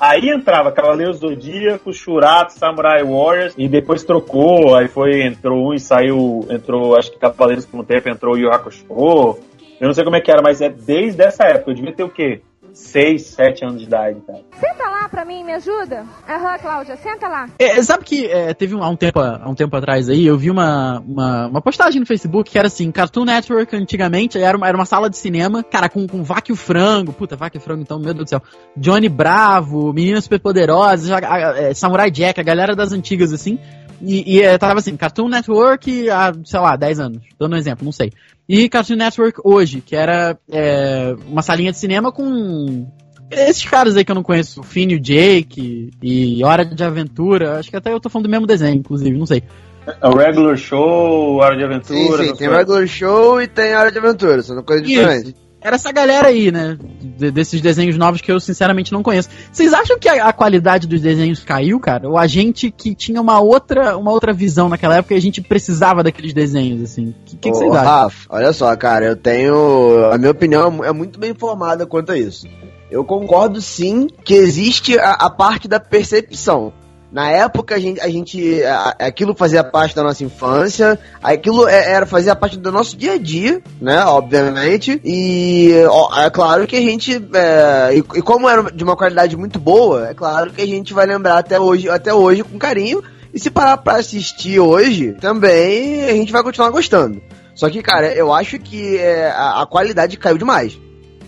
Aí 0.04 0.32
entrava 0.32 0.72
Cavaleiros 0.72 1.20
do 1.20 1.28
Zodíaco, 1.30 1.94
Shurato, 1.94 2.54
Samurai 2.54 3.04
Warriors, 3.04 3.54
e 3.56 3.70
depois 3.70 4.04
trocou, 4.04 4.76
aí 4.76 4.88
foi, 4.88 5.22
entrou 5.22 5.70
um 5.70 5.76
e 5.76 5.80
saiu, 5.80 6.44
entrou, 6.50 6.98
acho 6.98 7.12
que 7.12 7.20
Cavaleiros 7.20 7.68
por 7.68 7.82
um 7.82 7.84
tempo, 7.84 8.10
entrou 8.10 8.36
Yu 8.36 8.50
Hakusho. 8.50 8.84
Eu 8.90 9.88
não 9.88 9.94
sei 9.94 10.04
como 10.04 10.16
é 10.16 10.20
que 10.20 10.32
era, 10.32 10.42
mas 10.42 10.60
é 10.60 10.70
desde 10.70 11.22
essa 11.22 11.44
época, 11.44 11.70
eu 11.70 11.76
devia 11.76 11.94
ter 11.94 12.04
o 12.04 12.10
quê? 12.10 12.42
6, 12.74 13.22
7 13.22 13.66
anos 13.66 13.80
de 13.80 13.86
idade, 13.88 14.20
cara. 14.26 14.40
Senta 14.60 14.90
lá 14.90 15.10
pra 15.10 15.26
mim, 15.26 15.44
me 15.44 15.54
ajuda. 15.54 16.06
Aham, 16.28 16.58
Cláudia, 16.60 16.96
senta 16.98 17.28
lá. 17.28 17.50
É, 17.60 17.82
sabe 17.84 18.04
que 18.06 18.26
é, 18.28 18.54
teve 18.54 18.74
um, 18.76 18.84
há, 18.84 18.90
um 18.90 18.96
tempo, 18.96 19.20
há 19.20 19.48
um 19.50 19.56
tempo 19.56 19.76
atrás 19.76 20.08
aí, 20.10 20.26
eu 20.26 20.38
vi 20.38 20.50
uma, 20.50 21.00
uma, 21.00 21.48
uma 21.48 21.62
postagem 21.62 22.00
no 22.00 22.06
Facebook 22.06 22.50
que 22.52 22.58
era 22.58 22.68
assim, 22.68 22.92
Cartoon 22.92 23.26
Network 23.26 23.76
antigamente, 23.76 24.38
era 24.38 24.56
uma, 24.58 24.68
era 24.68 24.78
uma 24.78 24.86
sala 24.86 25.10
de 25.10 25.18
cinema, 25.18 25.64
cara, 25.64 25.90
com, 25.90 26.08
com 26.08 26.24
Vaca 26.24 26.52
e 26.52 26.54
o 26.54 26.56
Frango, 26.56 27.12
puta, 27.14 27.36
Vaca 27.36 27.58
e 27.58 27.60
o 27.60 27.62
Frango 27.62 27.82
então, 27.82 28.00
meu 28.00 28.14
Deus 28.14 28.26
do 28.26 28.30
céu, 28.30 28.42
Johnny 28.78 29.10
Bravo, 29.10 29.92
Meninas 29.94 30.24
Superpoderosas, 30.24 31.12
a- 31.12 31.18
a- 31.18 31.60
é, 31.60 31.74
Samurai 31.74 32.10
Jack, 32.12 32.40
a 32.40 32.44
galera 32.44 32.76
das 32.76 32.92
antigas 32.92 33.34
assim, 33.34 33.60
e, 34.02 34.38
e 34.38 34.42
é, 34.42 34.58
tava 34.58 34.80
assim, 34.80 34.96
Cartoon 34.98 35.30
Network 35.30 36.10
há, 36.10 36.34
sei 36.44 36.60
lá, 36.60 36.76
10 36.76 37.00
anos, 37.00 37.24
dando 37.40 37.54
um 37.54 37.58
exemplo, 37.58 37.86
não 37.86 37.92
sei. 37.92 38.12
E 38.48 38.68
Cartoon 38.68 38.96
Network 38.96 39.40
hoje, 39.44 39.82
que 39.82 39.96
era 39.96 40.38
é, 40.52 41.16
uma 41.28 41.42
salinha 41.42 41.72
de 41.72 41.78
cinema 41.78 42.12
com 42.12 42.88
esses 43.30 43.64
caras 43.64 43.96
aí 43.96 44.04
que 44.04 44.12
eu 44.12 44.16
não 44.16 44.24
conheço, 44.24 44.60
o 44.60 44.64
Finn 44.64 44.90
e 44.90 44.96
o 44.96 45.00
Jake, 45.00 45.90
e 46.02 46.44
Hora 46.44 46.66
de 46.66 46.84
Aventura, 46.84 47.60
acho 47.60 47.70
que 47.70 47.78
até 47.78 47.94
eu 47.94 48.00
tô 48.00 48.10
falando 48.10 48.28
do 48.28 48.32
mesmo 48.32 48.46
desenho, 48.46 48.76
inclusive, 48.76 49.18
não 49.18 49.26
sei. 49.26 49.44
É 49.88 50.08
o 50.08 50.16
Regular 50.16 50.58
Show, 50.58 51.38
Hora 51.38 51.56
de 51.56 51.64
Aventura. 51.64 52.24
Sim, 52.24 52.30
sim, 52.30 52.36
tem 52.36 52.48
coisas. 52.50 52.58
regular 52.58 52.88
show 52.88 53.42
e 53.42 53.48
tem 53.48 53.74
a 53.74 53.80
hora 53.80 53.92
de 53.92 53.98
aventura, 53.98 54.42
são 54.42 54.62
coisas 54.64 54.86
diferentes. 54.86 55.34
Era 55.62 55.76
essa 55.76 55.92
galera 55.92 56.28
aí, 56.30 56.52
né? 56.52 56.78
de- 57.02 57.32
desses 57.32 57.62
desenhos 57.62 57.98
novos 57.98 58.20
que 58.22 58.32
eu 58.32 58.40
sinceramente 58.40 58.92
não 58.92 59.04
conheço. 59.04 59.30
Vocês 59.52 59.74
acham 59.74 60.00
que 60.00 60.10
a, 60.10 60.26
a 60.28 60.34
qualidade 60.34 60.88
dos 60.88 61.00
desenhos 61.02 61.44
caiu, 61.44 61.80
cara? 61.80 62.10
Ou 62.10 62.18
a 62.18 62.26
gente 62.26 62.72
que 62.72 62.96
tinha 62.96 63.22
uma 63.22 63.40
outra, 63.40 63.98
uma 63.98 64.12
outra 64.12 64.34
visão 64.34 64.68
naquela 64.70 64.98
época 64.98 65.14
e 65.14 65.18
a 65.18 65.22
gente 65.22 65.40
precisava 65.42 66.02
daqueles 66.04 66.34
desenhos, 66.34 66.82
assim? 66.84 67.10
O 67.10 67.16
que, 67.26 67.36
que, 67.38 67.52
que 67.52 67.58
vocês 67.58 67.72
acham? 67.72 67.86
Rafa, 67.86 68.26
olha 68.30 68.54
só, 68.54 68.76
cara, 68.76 69.06
eu 69.06 69.16
tenho. 69.16 70.10
A 70.12 70.18
minha 70.18 70.32
opinião 70.32 70.84
é 70.84 70.92
é 70.92 70.94
muito 70.94 71.20
bem 71.20 71.34
formada 71.34 71.86
quanto 71.86 72.12
a 72.12 72.18
isso. 72.18 72.46
Eu 72.90 73.06
concordo 73.06 73.62
sim 73.62 74.08
que 74.26 74.34
existe 74.34 75.00
a, 75.00 75.12
a 75.12 75.30
parte 75.30 75.68
da 75.68 75.80
percepção. 75.80 76.74
Na 77.12 77.30
época 77.30 77.76
a 77.76 77.80
gente, 77.80 78.00
a 78.00 78.08
gente 78.10 78.64
a- 78.64 78.96
aquilo 79.00 79.36
fazia 79.36 79.64
parte 79.64 79.94
da 79.94 80.02
nossa 80.02 80.24
infância, 80.24 80.98
aquilo 81.22 81.68
é- 81.68 81.92
era 81.92 82.06
fazia 82.06 82.34
parte 82.36 82.58
do 82.58 82.72
nosso 82.72 82.96
dia 82.96 83.14
a 83.14 83.18
dia, 83.18 83.62
né? 83.82 84.02
Obviamente. 84.06 85.02
E 85.04 85.74
ó, 85.90 86.22
é 86.22 86.30
claro 86.30 86.66
que 86.66 86.76
a 86.76 86.82
gente 86.82 87.14
é, 87.34 87.90
e, 87.96 87.98
e 87.98 88.22
como 88.22 88.48
era 88.48 88.64
de 88.72 88.84
uma 88.84 88.96
qualidade 88.96 89.36
muito 89.36 89.60
boa, 89.60 90.10
é 90.10 90.14
claro 90.14 90.52
que 90.52 90.62
a 90.62 90.66
gente 90.66 90.94
vai 90.94 91.06
lembrar 91.06 91.38
até 91.38 91.60
hoje, 91.60 91.90
até 91.90 92.14
hoje 92.14 92.44
com 92.44 92.58
carinho. 92.58 93.04
E 93.34 93.40
se 93.40 93.50
parar 93.50 93.78
pra 93.78 93.96
assistir 93.96 94.60
hoje, 94.60 95.14
também 95.22 96.04
a 96.04 96.12
gente 96.14 96.32
vai 96.34 96.44
continuar 96.44 96.70
gostando. 96.70 97.22
Só 97.56 97.70
que, 97.70 97.82
cara, 97.82 98.14
eu 98.14 98.34
acho 98.34 98.60
que 98.60 98.98
é, 98.98 99.30
a, 99.32 99.62
a 99.62 99.66
qualidade 99.66 100.18
caiu 100.18 100.38
demais. 100.38 100.78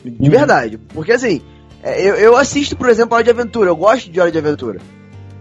De 0.04 0.30
verdade. 0.30 0.78
Porque 0.94 1.14
assim, 1.14 1.42
é, 1.82 2.02
eu, 2.02 2.16
eu 2.16 2.36
assisto, 2.36 2.76
por 2.76 2.90
exemplo, 2.90 3.16
Hora 3.16 3.24
de 3.24 3.30
Aventura. 3.30 3.70
Eu 3.70 3.76
gosto 3.76 4.10
de 4.12 4.20
Hora 4.20 4.32
de 4.32 4.38
Aventura. 4.38 4.80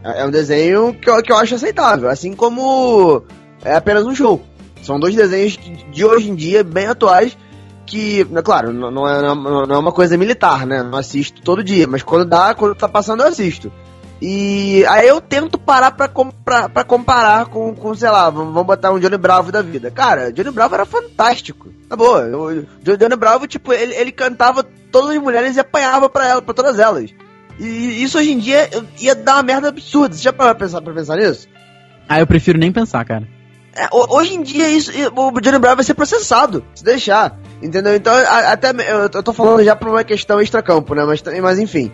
É, 0.05 0.23
é 0.23 0.25
um 0.25 0.31
desenho 0.31 0.95
que 0.95 1.09
eu, 1.09 1.23
que 1.23 1.33
eu 1.33 1.37
acho 1.37 1.55
aceitável. 1.55 2.09
Assim 2.09 2.33
como 2.35 3.23
é 3.65 3.75
apenas 3.75 4.05
um 4.07 4.15
show. 4.15 4.43
São 4.83 4.99
dois 4.99 5.15
desenhos 5.15 5.59
de, 5.93 6.05
hoje 6.05 6.29
em 6.31 6.35
dia, 6.35 6.65
bem 6.65 6.87
atuais, 6.87 7.37
que, 7.87 8.25
né, 8.31 8.43
claro, 8.43 8.73
não, 8.73 9.09
é, 9.09 9.23
não 9.23 9.75
é 9.75 9.79
uma 9.79 9.93
coisa 9.93 10.17
militar, 10.17 10.67
né? 10.67 10.83
Não 10.83 10.99
assisto 10.99 11.41
todo 11.43 11.63
dia, 11.63 11.87
mas 11.87 12.03
quando 12.03 12.25
dá, 12.25 12.53
quando 12.55 12.75
tá 12.75 12.89
passando, 12.89 13.23
eu 13.23 13.29
assisto. 13.29 13.71
E 14.25 14.85
aí 14.87 15.07
eu 15.09 15.21
tento 15.21 15.59
parar 15.59 15.91
pra, 15.93 16.07
comprar, 16.09 16.69
pra 16.69 16.85
comparar 16.85 17.47
com, 17.47 17.75
com, 17.75 17.93
sei 17.95 18.09
lá, 18.09 18.31
vamos 18.31 18.53
vamos 18.55 18.67
botar 18.69 18.93
um 18.93 19.01
Johnny 19.01 19.17
Bravo 19.19 19.51
da 19.51 19.63
vida. 19.63 19.91
Cara, 19.91 20.33
Johnny 20.33 20.51
Bravo 20.53 20.75
era 20.75 20.85
fantástico. 20.85 21.69
Tá 21.89 21.97
boa. 21.97 22.25
O 22.37 22.55
Jo- 22.85 22.97
Johnny 22.97 23.17
Bravo, 23.17 23.49
tipo, 23.49 23.73
ele, 23.73 23.93
ele 23.95 24.13
cantava 24.13 24.63
todas 24.93 25.11
as 25.17 25.23
mulheres 25.23 25.57
e 25.57 25.61
apanhava 25.61 26.09
pra, 26.09 26.27
ela, 26.29 26.41
pra 26.43 26.55
todas 26.55 26.79
elas. 26.79 27.11
E 27.59 28.03
isso 28.03 28.19
hoje 28.19 28.33
em 28.33 28.39
dia 28.39 28.69
ia 28.99 29.15
dar 29.15 29.35
uma 29.37 29.43
merda 29.43 29.69
absurda. 29.69 30.15
Você 30.15 30.23
já 30.23 30.33
parou 30.33 30.55
pra 30.55 30.67
pensar, 30.67 30.81
pra 30.81 30.93
pensar 30.95 31.17
nisso? 31.17 31.49
Ah, 32.09 32.19
eu 32.21 32.27
prefiro 32.27 32.59
nem 32.59 32.73
pensar, 32.73 33.05
cara. 33.05 33.27
É, 33.75 33.87
ho- 33.91 34.07
hoje 34.19 34.35
em 34.35 34.43
dia 34.43 34.69
isso, 34.69 34.91
o 35.17 35.41
Johnny 35.41 35.59
Bravo 35.59 35.77
vai 35.77 35.85
ser 35.85 35.95
processado, 35.95 36.65
se 36.75 36.85
deixar. 36.85 37.39
Entendeu? 37.63 37.95
Então, 37.95 38.13
a- 38.13 38.53
até 38.53 38.71
eu, 38.71 38.99
eu 39.13 39.23
tô 39.23 39.33
falando 39.33 39.63
já 39.65 39.75
por 39.77 39.89
uma 39.89 40.05
questão 40.05 40.41
extracampo, 40.41 40.95
né? 40.95 41.05
Mas, 41.05 41.23
mas 41.41 41.59
enfim. 41.59 41.91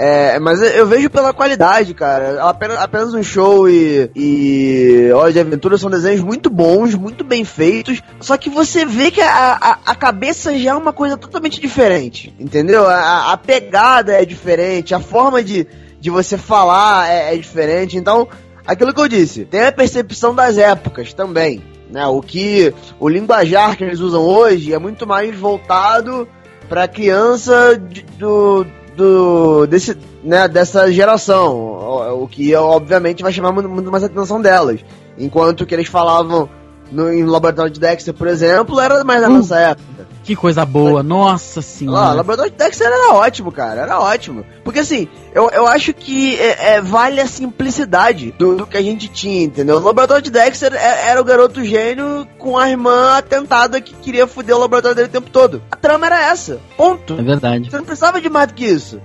É, 0.00 0.38
mas 0.38 0.62
eu- 0.62 0.86
vejo 0.86 1.10
pela 1.10 1.32
qualidade, 1.34 1.92
cara. 1.92 2.40
Apenas, 2.44 2.78
apenas 2.78 3.14
um 3.14 3.22
show 3.22 3.68
e, 3.68 4.08
e 4.14 5.10
Hora 5.12 5.32
de 5.32 5.40
Aventura 5.40 5.76
são 5.76 5.90
desenhos 5.90 6.20
muito 6.22 6.48
bons, 6.48 6.94
muito 6.94 7.24
bem 7.24 7.44
feitos. 7.44 8.00
Só 8.20 8.36
que 8.36 8.48
você 8.48 8.84
vê 8.86 9.10
que 9.10 9.20
a, 9.20 9.52
a, 9.60 9.78
a 9.86 9.94
cabeça 9.96 10.56
já 10.56 10.70
é 10.70 10.74
uma 10.74 10.92
coisa 10.92 11.16
totalmente 11.16 11.60
diferente. 11.60 12.32
Entendeu? 12.38 12.86
A, 12.86 13.32
a 13.32 13.36
pegada 13.36 14.12
é 14.12 14.24
diferente, 14.24 14.94
a 14.94 15.00
forma 15.00 15.42
de, 15.42 15.66
de 16.00 16.10
você 16.10 16.38
falar 16.38 17.10
é, 17.10 17.34
é 17.34 17.36
diferente. 17.36 17.96
Então, 17.96 18.28
aquilo 18.64 18.94
que 18.94 19.00
eu 19.00 19.08
disse, 19.08 19.44
tem 19.46 19.64
a 19.66 19.72
percepção 19.72 20.32
das 20.32 20.56
épocas 20.58 21.12
também. 21.12 21.60
Né? 21.90 22.06
O 22.06 22.20
que 22.22 22.72
o 23.00 23.08
linguajar 23.08 23.76
que 23.76 23.82
eles 23.82 23.98
usam 23.98 24.22
hoje 24.22 24.72
é 24.72 24.78
muito 24.78 25.08
mais 25.08 25.34
voltado 25.36 26.28
para 26.68 26.86
criança 26.86 27.76
de- 27.82 28.02
do, 28.18 28.64
do 28.98 29.66
desse, 29.66 29.96
né, 30.24 30.48
dessa 30.48 30.90
geração, 30.92 31.56
o, 31.56 32.24
o 32.24 32.28
que 32.28 32.54
obviamente 32.54 33.22
vai 33.22 33.32
chamar 33.32 33.52
muito, 33.52 33.68
muito 33.68 33.90
mais 33.90 34.02
atenção 34.02 34.42
delas. 34.42 34.84
Enquanto 35.16 35.64
que 35.64 35.74
eles 35.74 35.88
falavam 35.88 36.50
no, 36.90 37.12
em 37.12 37.24
Laboratório 37.24 37.72
de 37.72 37.78
Dexter, 37.80 38.14
por 38.14 38.26
exemplo, 38.26 38.78
era 38.80 39.02
mais 39.04 39.20
da 39.20 39.28
Uh. 39.28 39.32
nossa 39.34 39.56
época. 39.58 40.08
Que 40.24 40.36
coisa 40.36 40.64
boa, 40.66 41.02
nossa 41.02 41.62
senhora. 41.62 42.12
Laboratório 42.12 42.50
de 42.52 42.58
Dexter 42.58 42.86
era 42.86 43.14
ótimo, 43.14 43.50
cara, 43.50 43.80
era 43.82 43.98
ótimo. 43.98 44.44
Porque 44.62 44.80
assim, 44.80 45.08
eu, 45.34 45.48
eu 45.50 45.66
acho 45.66 45.94
que 45.94 46.36
é, 46.38 46.74
é, 46.74 46.80
vale 46.82 47.18
a 47.20 47.26
simplicidade 47.26 48.34
do, 48.38 48.56
do 48.56 48.66
que 48.66 48.76
a 48.76 48.82
gente 48.82 49.08
tinha, 49.08 49.44
entendeu? 49.44 49.76
O 49.76 49.80
Laboratório 49.80 50.22
de 50.22 50.30
Dexter 50.30 50.74
é- 50.74 51.08
era 51.08 51.18
o 51.20 51.24
garoto 51.24 51.64
gênio 51.64 52.26
com 52.38 52.58
a 52.58 52.68
irmã 52.68 53.16
atentada 53.16 53.80
que 53.80 53.94
queria 53.94 54.26
foder 54.26 54.54
o 54.54 54.60
laboratório 54.60 54.94
dele 54.96 55.08
o 55.08 55.12
tempo 55.12 55.30
todo. 55.30 55.62
A 55.70 55.76
trama 55.76 56.06
era 56.06 56.30
essa, 56.30 56.58
ponto. 56.76 57.14
É 57.18 57.22
verdade. 57.22 57.70
Você 57.70 57.76
não 57.78 57.84
precisava 57.84 58.20
de 58.20 58.28
mais 58.28 58.48
do 58.48 58.54
que 58.54 58.66
isso. 58.66 59.00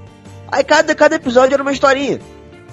Aí 0.52 0.64
cada, 0.64 0.94
cada 0.94 1.16
episódio 1.16 1.54
era 1.54 1.64
uma 1.64 1.72
historinha. 1.72 2.20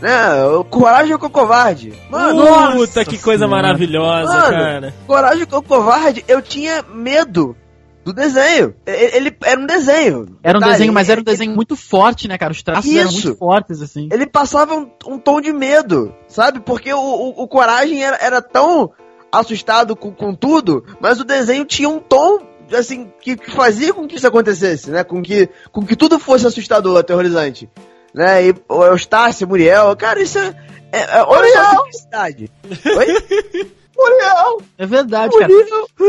Né? 0.00 0.44
O 0.46 0.64
Coragem 0.64 1.16
com 1.18 1.26
o 1.26 1.30
Covarde. 1.30 1.92
Mano, 2.10 2.42
Puta, 2.42 2.74
nossa 2.76 3.04
que 3.04 3.18
coisa 3.18 3.44
senhora. 3.44 3.62
maravilhosa, 3.62 4.32
Mano. 4.32 4.50
cara. 4.50 4.94
Coragem 5.06 5.46
com 5.46 5.56
o 5.56 5.62
Covarde, 5.62 6.24
eu 6.26 6.40
tinha 6.40 6.82
medo 6.92 7.54
do 8.04 8.12
desenho. 8.14 8.74
Ele, 8.86 9.16
ele 9.16 9.36
era 9.44 9.60
um 9.60 9.66
desenho. 9.66 10.38
Era 10.42 10.56
um 10.56 10.60
Detalhe, 10.60 10.72
desenho, 10.78 10.92
mas 10.92 11.08
era 11.10 11.20
um 11.20 11.22
ele- 11.22 11.30
desenho 11.30 11.52
muito 11.54 11.76
forte, 11.76 12.26
né, 12.28 12.38
cara? 12.38 12.50
Os 12.52 12.62
traços 12.62 12.90
eram 12.94 13.10
Isso. 13.10 13.26
muito 13.28 13.38
fortes, 13.38 13.82
assim. 13.82 14.08
Ele 14.10 14.26
passava 14.26 14.74
um, 14.74 14.90
um 15.06 15.18
tom 15.18 15.40
de 15.40 15.52
medo, 15.52 16.14
sabe? 16.26 16.60
Porque 16.60 16.92
o, 16.92 16.98
o, 16.98 17.42
o 17.42 17.46
Coragem 17.48 18.02
era, 18.02 18.16
era 18.22 18.40
tão 18.40 18.90
assustado 19.30 19.94
com, 19.94 20.10
com 20.12 20.34
tudo, 20.34 20.84
mas 21.00 21.20
o 21.20 21.24
desenho 21.24 21.64
tinha 21.64 21.88
um 21.88 22.00
tom, 22.00 22.40
assim, 22.76 23.12
que, 23.20 23.36
que 23.36 23.50
fazia 23.50 23.92
com 23.94 24.08
que 24.08 24.16
isso 24.16 24.26
acontecesse, 24.26 24.90
né? 24.90 25.04
Com 25.04 25.22
que, 25.22 25.48
com 25.70 25.84
que 25.84 25.94
tudo 25.94 26.18
fosse 26.18 26.46
assustador, 26.46 26.98
aterrorizante. 26.98 27.68
Né? 28.14 28.48
E 28.48 28.54
o 28.68 28.84
Eustácio, 28.84 29.46
Muriel, 29.46 29.94
cara, 29.96 30.20
isso 30.20 30.38
é. 30.38 30.54
é, 30.92 31.18
é 31.18 31.22
olha 31.22 31.48
só 31.52 31.60
a 31.60 31.70
simplicidade. 31.76 32.50
Oi? 32.96 33.70
Muriel! 33.96 34.62
É 34.78 34.86
verdade, 34.86 35.36
cara. 35.38 35.52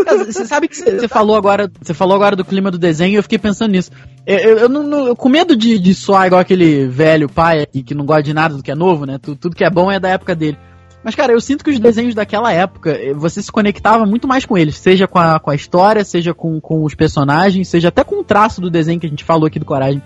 Cara, 0.05 0.23
Você 0.25 0.45
sabe 0.45 0.67
que 0.67 0.75
você 0.77 1.07
falou 1.07 1.35
agora, 1.35 1.69
você 1.81 1.93
falou 1.93 2.15
agora 2.15 2.35
do 2.37 2.45
clima 2.45 2.71
do 2.71 2.77
desenho 2.77 3.11
e 3.13 3.15
eu 3.15 3.23
fiquei 3.23 3.37
pensando 3.37 3.71
nisso. 3.71 3.91
Eu, 4.25 4.37
eu, 4.37 4.57
eu 4.59 4.69
não, 4.69 4.83
não- 4.83 5.07
eu 5.07 5.15
com 5.15 5.27
medo 5.27 5.55
de, 5.57 5.77
de 5.77 5.93
soar 5.93 6.27
igual 6.27 6.39
aquele 6.39 6.87
velho 6.87 7.27
pai 7.27 7.65
que, 7.65 7.83
que 7.83 7.93
não 7.93 8.05
gosta 8.05 8.23
de 8.23 8.33
nada 8.33 8.55
do 8.55 8.63
que 8.63 8.71
é 8.71 8.75
novo, 8.75 9.05
né? 9.05 9.17
Tu- 9.21 9.35
tudo 9.35 9.55
que 9.55 9.63
é 9.65 9.69
bom 9.69 9.91
é 9.91 9.99
da 9.99 10.09
época 10.09 10.33
dele. 10.35 10.57
Mas, 11.03 11.15
cara, 11.15 11.33
eu 11.33 11.41
sinto 11.41 11.63
que 11.63 11.71
os 11.71 11.79
desenhos 11.79 12.13
daquela 12.13 12.53
época, 12.53 12.91
eh, 12.91 13.11
você 13.13 13.41
se 13.41 13.51
conectava 13.51 14.05
muito 14.05 14.27
mais 14.27 14.45
com 14.45 14.55
eles, 14.55 14.77
seja 14.77 15.07
com 15.07 15.17
a, 15.17 15.39
com 15.39 15.49
a 15.49 15.55
história, 15.55 16.05
seja 16.05 16.31
com, 16.31 16.61
com 16.61 16.83
os 16.83 16.93
personagens, 16.93 17.67
seja 17.67 17.87
até 17.87 18.03
com 18.03 18.19
o 18.19 18.23
traço 18.23 18.61
do 18.61 18.69
desenho 18.69 18.99
que 18.99 19.07
a 19.07 19.09
gente 19.09 19.23
falou 19.23 19.47
aqui 19.47 19.57
do 19.57 19.65
Coragem. 19.65 20.01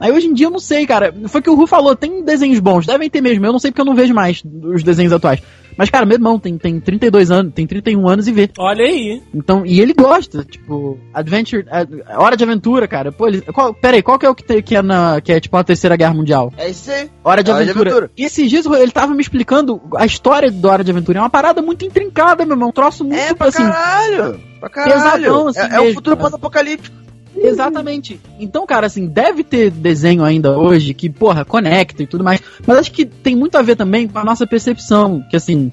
Aí 0.00 0.10
hoje 0.10 0.26
em 0.26 0.32
dia 0.32 0.46
eu 0.46 0.50
não 0.50 0.58
sei, 0.58 0.86
cara. 0.86 1.14
Foi 1.28 1.40
o 1.40 1.44
que 1.44 1.50
o 1.50 1.54
Ru 1.54 1.66
falou, 1.66 1.94
tem 1.94 2.24
desenhos 2.24 2.58
bons, 2.58 2.86
devem 2.86 3.10
ter 3.10 3.20
mesmo. 3.20 3.44
Eu 3.44 3.52
não 3.52 3.58
sei 3.58 3.70
porque 3.70 3.82
eu 3.82 3.84
não 3.84 3.94
vejo 3.94 4.14
mais 4.14 4.42
os 4.64 4.82
desenhos 4.82 5.12
atuais. 5.12 5.40
Mas, 5.76 5.88
cara, 5.88 6.04
meu 6.04 6.16
irmão 6.16 6.38
tem, 6.38 6.58
tem 6.58 6.80
32 6.80 7.30
anos, 7.30 7.54
tem 7.54 7.66
31 7.66 8.08
anos 8.08 8.26
e 8.26 8.32
vê. 8.32 8.50
Olha 8.58 8.84
aí. 8.84 9.22
Então, 9.34 9.64
e 9.64 9.80
ele 9.80 9.94
gosta, 9.94 10.44
tipo, 10.44 10.98
Adventure, 11.14 11.64
é, 11.70 12.16
Hora 12.18 12.36
de 12.36 12.44
Aventura, 12.44 12.86
cara. 12.88 13.12
Pô, 13.12 13.28
ele, 13.28 13.40
qual, 13.42 13.72
pera 13.72 13.96
aí, 13.96 14.02
qual 14.02 14.18
que 14.18 14.26
é 14.26 14.28
o 14.28 14.34
que, 14.34 14.44
tem, 14.44 14.62
que 14.62 14.76
é 14.76 14.82
na, 14.82 15.20
que 15.20 15.32
é 15.32 15.40
tipo 15.40 15.56
a 15.56 15.64
Terceira 15.64 15.96
Guerra 15.96 16.14
Mundial? 16.14 16.52
É 16.56 16.68
isso 16.68 16.90
aí. 16.90 17.08
Hora 17.24 17.42
de 17.42 17.50
Hora 17.50 17.64
de 17.64 17.70
Aventura. 17.70 17.90
Aventura. 17.90 18.10
E 18.16 18.24
esses 18.24 18.50
dias 18.50 18.66
ele 18.66 18.90
tava 18.90 19.14
me 19.14 19.22
explicando 19.22 19.80
a 19.96 20.04
história 20.04 20.50
do 20.50 20.68
Hora 20.68 20.84
de 20.84 20.90
Aventura. 20.90 21.18
É 21.18 21.22
uma 21.22 21.30
parada 21.30 21.62
muito 21.62 21.84
intrincada, 21.84 22.44
meu 22.44 22.54
irmão. 22.54 22.68
Um 22.68 22.72
troço 22.72 23.04
muito, 23.04 23.18
É 23.18 23.34
pra 23.34 23.48
assim, 23.48 23.62
caralho! 23.62 24.40
Pra 24.60 24.68
caralho! 24.68 24.92
pesadão, 24.92 25.48
assim 25.48 25.60
é, 25.60 25.62
é 25.62 25.80
o 25.80 25.84
mesmo, 25.84 25.94
futuro 25.94 26.16
pós-apocalíptico. 26.16 26.96
Exatamente. 27.36 28.20
Então, 28.38 28.66
cara, 28.66 28.86
assim, 28.86 29.06
deve 29.06 29.42
ter 29.44 29.70
desenho 29.70 30.24
ainda 30.24 30.58
hoje 30.58 30.92
que, 30.94 31.08
porra, 31.08 31.44
conecta 31.44 32.02
e 32.02 32.06
tudo 32.06 32.22
mais. 32.24 32.40
Mas 32.66 32.78
acho 32.78 32.92
que 32.92 33.04
tem 33.04 33.34
muito 33.36 33.56
a 33.56 33.62
ver 33.62 33.76
também 33.76 34.06
com 34.08 34.18
a 34.18 34.24
nossa 34.24 34.46
percepção. 34.46 35.24
Que, 35.30 35.36
assim, 35.36 35.70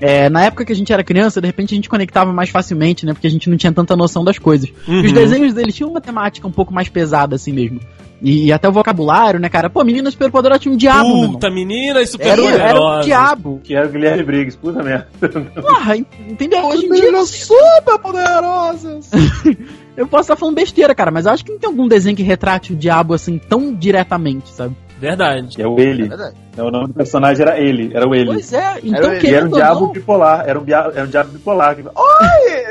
é, 0.00 0.28
na 0.28 0.44
época 0.44 0.64
que 0.64 0.72
a 0.72 0.76
gente 0.76 0.92
era 0.92 1.04
criança, 1.04 1.40
de 1.40 1.46
repente 1.46 1.74
a 1.74 1.76
gente 1.76 1.88
conectava 1.88 2.32
mais 2.32 2.50
facilmente, 2.50 3.06
né? 3.06 3.12
Porque 3.12 3.26
a 3.26 3.30
gente 3.30 3.48
não 3.48 3.56
tinha 3.56 3.72
tanta 3.72 3.94
noção 3.96 4.24
das 4.24 4.38
coisas. 4.38 4.70
Uhum. 4.88 5.00
E 5.02 5.06
os 5.06 5.12
desenhos 5.12 5.54
dele 5.54 5.72
tinham 5.72 5.90
uma 5.90 6.00
temática 6.00 6.46
um 6.48 6.52
pouco 6.52 6.72
mais 6.74 6.88
pesada, 6.88 7.36
assim 7.36 7.52
mesmo. 7.52 7.80
E, 8.20 8.50
até 8.50 8.66
o 8.66 8.72
vocabulário, 8.72 9.38
né, 9.38 9.48
cara? 9.50 9.68
Pô, 9.68 9.84
menina 9.84 10.10
superpoderosa 10.10 10.58
tinha 10.60 10.72
um 10.72 10.76
diabo. 10.76 11.32
Puta, 11.32 11.50
meninas 11.50 12.10
super 12.10 12.26
Era, 12.26 12.42
era 12.42 12.48
um 12.48 12.78
poderosas. 12.78 13.04
diabo. 13.04 13.60
Que 13.62 13.74
era 13.74 13.86
o 13.86 13.90
Guilherme 13.92 14.22
Briggs, 14.22 14.56
puta 14.56 14.82
merda. 14.82 15.06
Porra, 15.60 15.96
en- 15.98 16.06
entendeu? 16.26 16.64
Hoje 16.66 16.86
em 16.86 16.92
dia. 16.92 17.24
super 17.26 17.98
poderosas! 18.00 19.10
Eu 19.96 20.06
posso 20.06 20.22
estar 20.24 20.36
falando 20.36 20.54
besteira, 20.56 20.94
cara, 20.94 21.10
mas 21.10 21.26
eu 21.26 21.32
acho 21.32 21.44
que 21.44 21.52
não 21.52 21.58
tem 21.58 21.68
algum 21.68 21.88
desenho 21.88 22.16
que 22.16 22.22
retrate 22.22 22.72
o 22.72 22.76
diabo 22.76 23.14
assim 23.14 23.38
tão 23.38 23.72
diretamente, 23.74 24.50
sabe? 24.50 24.76
Verdade. 24.98 25.60
É 25.60 25.66
o 25.66 25.78
ele. 25.78 26.04
É 26.04 26.08
verdade. 26.08 26.36
É, 26.56 26.62
o 26.62 26.70
nome 26.70 26.86
do 26.88 26.94
personagem 26.94 27.42
era 27.42 27.58
ele, 27.60 27.90
era 27.94 28.08
o 28.08 28.14
ele. 28.14 28.26
Pois 28.32 28.50
é, 28.52 28.78
então 28.82 28.98
ele, 28.98 29.04
E 29.04 29.06
era 29.10 29.20
querendo 29.20 29.46
um 29.48 29.50
diabo 29.56 29.80
não, 29.80 29.92
bipolar, 29.92 30.44
era 30.48 30.58
um, 30.58 30.64
dia- 30.64 30.90
era 30.94 31.04
um 31.04 31.08
diabo 31.10 31.30
bipolar. 31.32 31.76
que- 31.76 31.84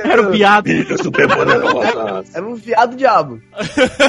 era 0.09 0.21
o 0.23 0.32
piado. 0.32 0.69
super 1.03 1.28
poderosa. 1.28 2.26
Era 2.34 2.45
um 2.47 2.55
fiado 2.57 2.95
diabo. 2.95 3.39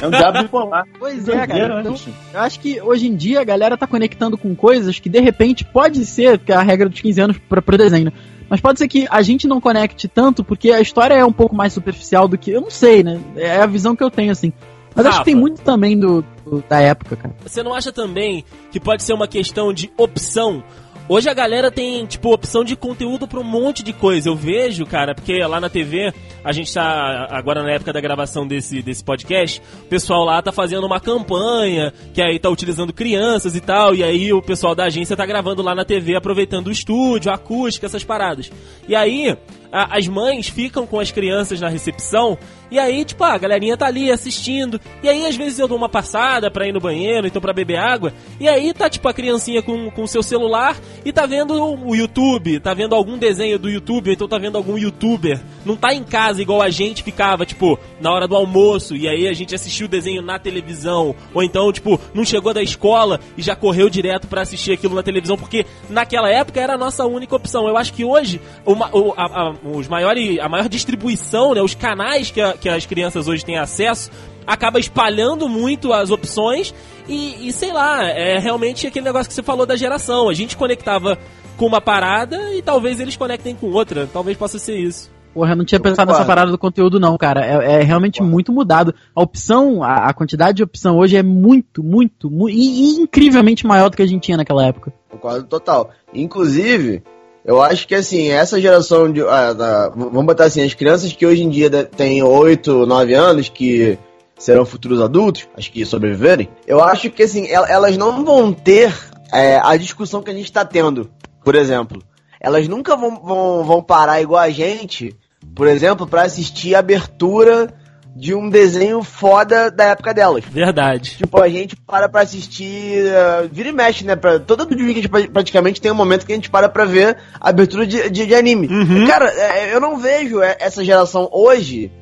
É 0.03 0.07
um 0.07 0.11
diabo 0.11 0.43
bipolar. 0.43 0.85
Pois 0.99 1.29
é, 1.29 1.47
cara. 1.47 1.75
né, 1.75 1.81
Então, 1.81 1.95
eu 2.33 2.41
acho 2.41 2.59
que 2.61 2.81
hoje 2.81 3.07
em 3.07 3.14
dia 3.14 3.41
a 3.41 3.45
galera 3.45 3.77
tá 3.77 3.87
conectando 3.87 4.39
com 4.39 4.55
coisas 4.55 4.99
que 4.99 5.11
de 5.11 5.21
repente 5.21 5.62
pode 5.64 6.05
ser, 6.07 6.39
que 6.39 6.53
é 6.53 6.57
a 6.57 6.62
regra 6.62 6.89
dos 6.89 7.01
15 7.01 7.21
anos 7.21 7.39
pra, 7.49 7.61
pro 7.61 7.77
desenho, 7.77 8.07
né? 8.07 8.12
Mas 8.49 8.61
pode 8.61 8.78
ser 8.78 8.86
que 8.88 9.07
a 9.11 9.22
gente 9.22 9.47
não 9.49 9.61
conecte 9.61 10.07
tanto 10.09 10.44
porque 10.44 10.70
a 10.70 10.80
história 10.80 11.14
é 11.14 11.24
um 11.24 11.32
pouco 11.32 11.55
mais 11.55 11.72
superficial 11.72 12.28
do 12.28 12.38
que. 12.38 12.51
Eu 12.51 12.61
não 12.61 12.70
sei, 12.70 13.03
né? 13.03 13.20
É 13.36 13.61
a 13.61 13.66
visão 13.66 13.97
que 13.97 14.05
eu 14.05 14.11
tenho, 14.11 14.30
assim. 14.32 14.53
Mas 14.94 15.05
acho 15.05 15.12
Rafa. 15.18 15.24
que 15.24 15.30
tem 15.32 15.38
muito 15.40 15.61
também 15.62 15.99
do, 15.99 16.24
do- 16.44 16.64
da 16.68 16.80
época, 16.80 17.16
cara. 17.16 17.34
Você 17.44 17.62
não 17.62 17.74
acha 17.74 17.92
também 17.92 18.44
que 18.70 18.80
pode 18.80 19.03
ser 19.03 19.12
uma 19.12 19.28
questão 19.28 19.72
de 19.72 19.90
opção? 19.99 20.62
Hoje 21.09 21.29
a 21.31 21.35
galera 21.35 21.71
tem, 21.71 22.05
tipo, 22.05 22.33
opção 22.33 22.65
de 22.65 22.75
conteúdo 22.75 23.29
pra 23.29 23.39
um 23.39 23.45
monte 23.45 23.81
de 23.85 23.93
coisa. 23.93 24.29
Eu 24.29 24.35
vejo, 24.35 24.85
cara, 24.85 25.15
porque 25.15 25.39
lá 25.39 25.61
na 25.61 25.69
TV, 25.69 26.13
a 26.43 26.51
gente 26.51 26.75
tá, 26.75 27.29
agora 27.31 27.63
na 27.63 27.71
época 27.71 27.93
da 27.93 28.01
gravação 28.01 28.45
desse, 28.45 28.83
desse 28.83 29.05
podcast, 29.05 29.63
o 29.83 29.87
pessoal 29.87 30.25
lá 30.25 30.43
tá 30.43 30.51
fazendo 30.51 30.85
uma 30.85 30.99
campanha, 30.99 31.93
que 32.13 32.21
aí 32.21 32.41
tá 32.41 32.51
utilizando 32.51 32.93
crianças 32.93 33.55
e 33.55 33.61
tal, 33.61 33.95
e 33.95 34.03
aí 34.03 34.33
o 34.33 34.43
pessoal 34.43 34.75
da 34.75 34.87
agência 34.87 35.17
tá 35.17 35.25
gravando 35.25 35.63
lá 35.63 35.77
na 35.77 35.85
TV, 35.85 36.17
aproveitando 36.17 36.67
o 36.67 36.73
estúdio, 36.73 37.31
a 37.31 37.37
acústica, 37.37 37.87
essas 37.87 38.03
paradas. 38.03 38.51
E 38.89 38.97
aí, 38.97 39.37
a- 39.71 39.97
as 39.97 40.09
mães 40.09 40.49
ficam 40.49 40.89
com 40.89 40.99
as 40.99 41.13
crianças 41.13 41.61
na 41.61 41.69
recepção, 41.69 42.37
e 42.71 42.79
aí, 42.79 43.05
tipo, 43.05 43.23
a 43.25 43.37
galerinha 43.39 43.77
tá 43.77 43.87
ali 43.87 44.11
assistindo, 44.11 44.81
e 45.03 45.09
aí 45.09 45.27
às 45.27 45.37
vezes 45.37 45.59
eu 45.59 45.69
dou 45.69 45.77
uma 45.77 45.89
passada 45.89 46.51
pra 46.51 46.67
ir 46.67 46.73
no 46.73 46.81
banheiro, 46.81 47.27
então 47.27 47.41
pra 47.41 47.53
beber 47.53 47.77
água, 47.79 48.12
e 48.41 48.49
aí 48.49 48.73
tá, 48.73 48.89
tipo, 48.91 49.09
a 49.09 49.14
criancinha 49.14 49.62
com 49.62 49.91
o 49.97 50.07
seu 50.09 50.23
celular 50.23 50.77
e 51.05 51.12
tá 51.12 51.27
vendo 51.27 51.55
o 51.55 51.95
YouTube, 51.95 52.61
tá 52.61 52.75
vendo 52.75 52.95
algum 52.95 53.17
desenho 53.19 53.59
do 53.59 53.69
YouTube, 53.71 54.09
ou 54.09 54.12
então 54.14 54.29
tá 54.29 54.39
vendo 54.39 54.57
algum 54.57 54.77
youtuber. 54.79 55.41
Não 55.64 55.77
tá 55.77 55.93
em 55.95 56.03
casa 56.05 56.41
igual 56.43 56.62
a 56.62 56.71
gente 56.71 57.03
ficava, 57.03 57.45
tipo, 57.47 57.79
na 58.01 58.12
hora 58.12 58.27
do 58.29 58.37
almoço, 58.37 58.95
e 58.97 59.09
aí 59.09 59.27
a 59.29 59.33
gente 59.33 59.55
assistiu 59.55 59.87
o 59.87 59.89
desenho 59.91 60.23
na 60.23 60.39
televisão, 60.39 61.14
ou 61.35 61.43
então, 61.43 61.73
tipo, 61.73 62.01
não 62.14 62.25
chegou 62.25 62.53
da 62.55 62.62
escola 62.62 63.21
e 63.37 63.43
já 63.43 63.55
correu 63.57 63.89
direto 63.89 64.27
pra 64.27 64.43
assistir 64.43 64.73
aquilo 64.73 64.95
na 64.95 65.03
televisão, 65.03 65.37
porque 65.37 65.64
naquela 65.89 66.29
época 66.31 66.61
era 66.61 66.75
a 66.75 66.79
nossa 66.79 67.05
única 67.07 67.35
opção. 67.37 67.67
Eu 67.69 67.77
acho 67.77 67.93
que 67.93 68.05
hoje, 68.05 68.41
uma- 68.64 68.91
a, 69.17 69.25
a- 69.51 69.55
os 69.64 69.89
maiores, 69.89 70.39
a 70.39 70.49
maior 70.49 70.69
distribuição, 70.69 71.55
né, 71.55 71.62
os 71.62 71.75
canais 71.75 72.31
que, 72.31 72.41
a- 72.41 72.53
que 72.57 72.69
as 72.69 72.87
crianças 72.87 73.29
hoje 73.29 73.45
têm 73.45 73.59
acesso, 73.59 74.11
acaba 74.47 74.79
espalhando 74.79 75.49
muito 75.49 75.93
as 75.93 76.11
opções 76.11 76.75
e, 77.09 77.49
e 77.49 77.53
sei 77.53 77.73
lá, 77.73 78.05
é 78.05 78.39
realmente 78.39 78.87
aquele 78.87 79.05
negócio 79.05 79.29
que 79.29 79.35
você 79.35 79.43
falou 79.43 79.67
da 79.67 79.77
geração. 79.77 80.29
A 80.29 80.35
gente 80.35 80.57
conectava 80.57 81.19
com 81.57 81.67
uma 81.67 81.81
parada 81.81 82.55
e 82.55 82.63
talvez 82.63 83.01
eles 83.01 83.17
conectem 83.17 83.55
com 83.55 83.71
outra. 83.71 84.09
Talvez 84.13 84.37
possa 84.37 84.59
ser 84.59 84.77
isso. 84.79 85.15
Porra, 85.35 85.53
eu 85.53 85.57
não 85.57 85.65
tinha 85.67 85.79
pensado 85.79 86.09
nessa 86.09 86.21
concordo. 86.21 86.27
parada 86.29 86.51
do 86.51 86.57
conteúdo, 86.57 86.99
não, 86.99 87.15
cara. 87.19 87.45
É, 87.45 87.81
é 87.81 87.83
realmente 87.83 88.23
muito 88.23 88.51
mudado. 88.51 88.95
A 89.15 89.21
opção, 89.23 89.83
a, 89.83 90.09
a 90.09 90.15
quantidade 90.15 90.57
de 90.57 90.63
opção 90.63 90.97
hoje 90.97 91.15
é 91.17 91.23
muito, 91.23 91.83
muito, 91.83 92.31
mu- 92.31 92.49
e, 92.49 92.55
e 92.55 93.01
incrivelmente 93.03 93.67
maior 93.67 93.91
do 93.91 93.97
que 93.99 94.03
a 94.03 94.07
gente 94.07 94.23
tinha 94.23 94.39
naquela 94.39 94.65
época. 94.67 94.95
Concordo 95.11 95.47
total. 95.47 95.91
Inclusive, 96.15 97.03
eu 97.47 97.62
acho 97.62 97.86
que 97.88 97.94
assim, 97.94 98.28
essa 98.28 98.61
geração 98.61 99.11
de. 99.11 99.22
ah, 99.22 99.53
da- 99.53 99.88
vamos 99.90 100.24
botar 100.26 100.44
assim, 100.44 100.62
as 100.62 100.74
crianças 100.74 101.12
que 101.12 101.24
hoje 101.24 101.42
em 101.42 101.49
dia 101.49 101.70
têm 101.84 102.22
8, 102.22 102.84
9 102.84 103.14
anos, 103.14 103.49
que 103.49 103.99
serão 104.38 104.66
futuros 104.66 105.01
adultos, 105.01 105.49
acho 105.57 105.72
que 105.72 105.86
sobreviverem, 105.86 106.49
eu 106.66 106.82
acho 106.84 107.09
que 107.11 107.22
assim, 107.22 107.47
el- 107.47 107.64
elas 107.66 107.97
não 107.97 108.22
vão 108.24 108.53
ter 108.53 108.92
é, 109.32 109.59
a 109.62 109.76
discussão 109.76 110.22
que 110.22 110.30
a 110.30 110.34
gente 110.34 110.53
tá 110.53 110.64
tendo, 110.64 111.11
por 111.44 111.55
exemplo. 111.55 112.03
Elas 112.40 112.68
nunca 112.68 112.94
vão, 112.97 113.16
vão, 113.22 113.64
vão 113.64 113.82
parar 113.82 114.20
igual 114.20 114.40
a 114.42 114.51
gente, 114.51 115.16
por 115.55 115.66
exemplo, 115.66 116.07
pra 116.07 116.22
assistir 116.22 116.74
a 116.74 116.80
abertura 116.80 117.72
de 118.19 118.35
um 118.35 118.49
desenho 118.49 119.03
foda 119.03 119.71
da 119.71 119.85
época 119.85 120.14
delas. 120.14 120.43
Verdade. 120.51 121.17
Tipo, 121.19 121.43
a 121.43 121.49
gente 121.49 121.77
para 121.77 122.09
pra 122.09 122.23
assistir. 122.23 123.03
uh, 123.05 123.49
vira 123.53 123.69
e 123.69 123.73
mexe, 123.73 124.05
né? 124.05 124.17
Pra, 124.17 124.39
todo 124.39 124.64
domingo 124.64 124.91
a 124.91 124.95
gente 124.95 125.09
pra- 125.09 125.29
praticamente 125.29 125.81
tem 125.81 125.91
um 125.93 125.95
momento 125.95 126.25
que 126.25 126.33
a 126.33 126.35
gente 126.35 126.49
para 126.49 126.69
pra 126.69 126.85
ver 126.87 127.19
a 127.39 127.51
abertura 127.51 127.87
de, 127.87 128.09
de, 128.09 128.25
de 128.27 128.35
anime. 128.35 128.69
E, 128.69 129.07
Cara, 129.07 129.27
é, 129.31 129.75
eu 129.75 129.81
não 129.81 129.99
vejo 129.99 130.41
é, 130.41 130.57
essa 130.59 130.83
geração 130.83 131.29
hoje 131.31 131.93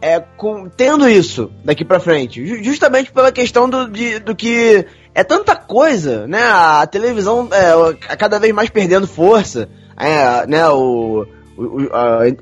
é, 0.00 0.20
com, 0.20 0.68
tendo 0.68 1.08
isso 1.08 1.50
daqui 1.64 1.84
pra 1.84 1.98
frente. 1.98 2.46
Ju- 2.46 2.62
Justamente 2.62 3.10
pela 3.10 3.32
questão 3.32 3.68
do, 3.68 3.88
de, 3.90 4.20
do 4.20 4.34
que 4.36 4.86
é 5.12 5.24
tanta 5.24 5.56
coisa, 5.56 6.26
né? 6.28 6.42
A 6.42 6.86
televisão 6.86 7.48
é, 7.50 8.16
cada 8.16 8.38
vez 8.38 8.52
mais 8.54 8.70
perdendo 8.70 9.08
força, 9.08 9.68
é, 9.96 10.46
né? 10.46 10.68
O- 10.68 11.26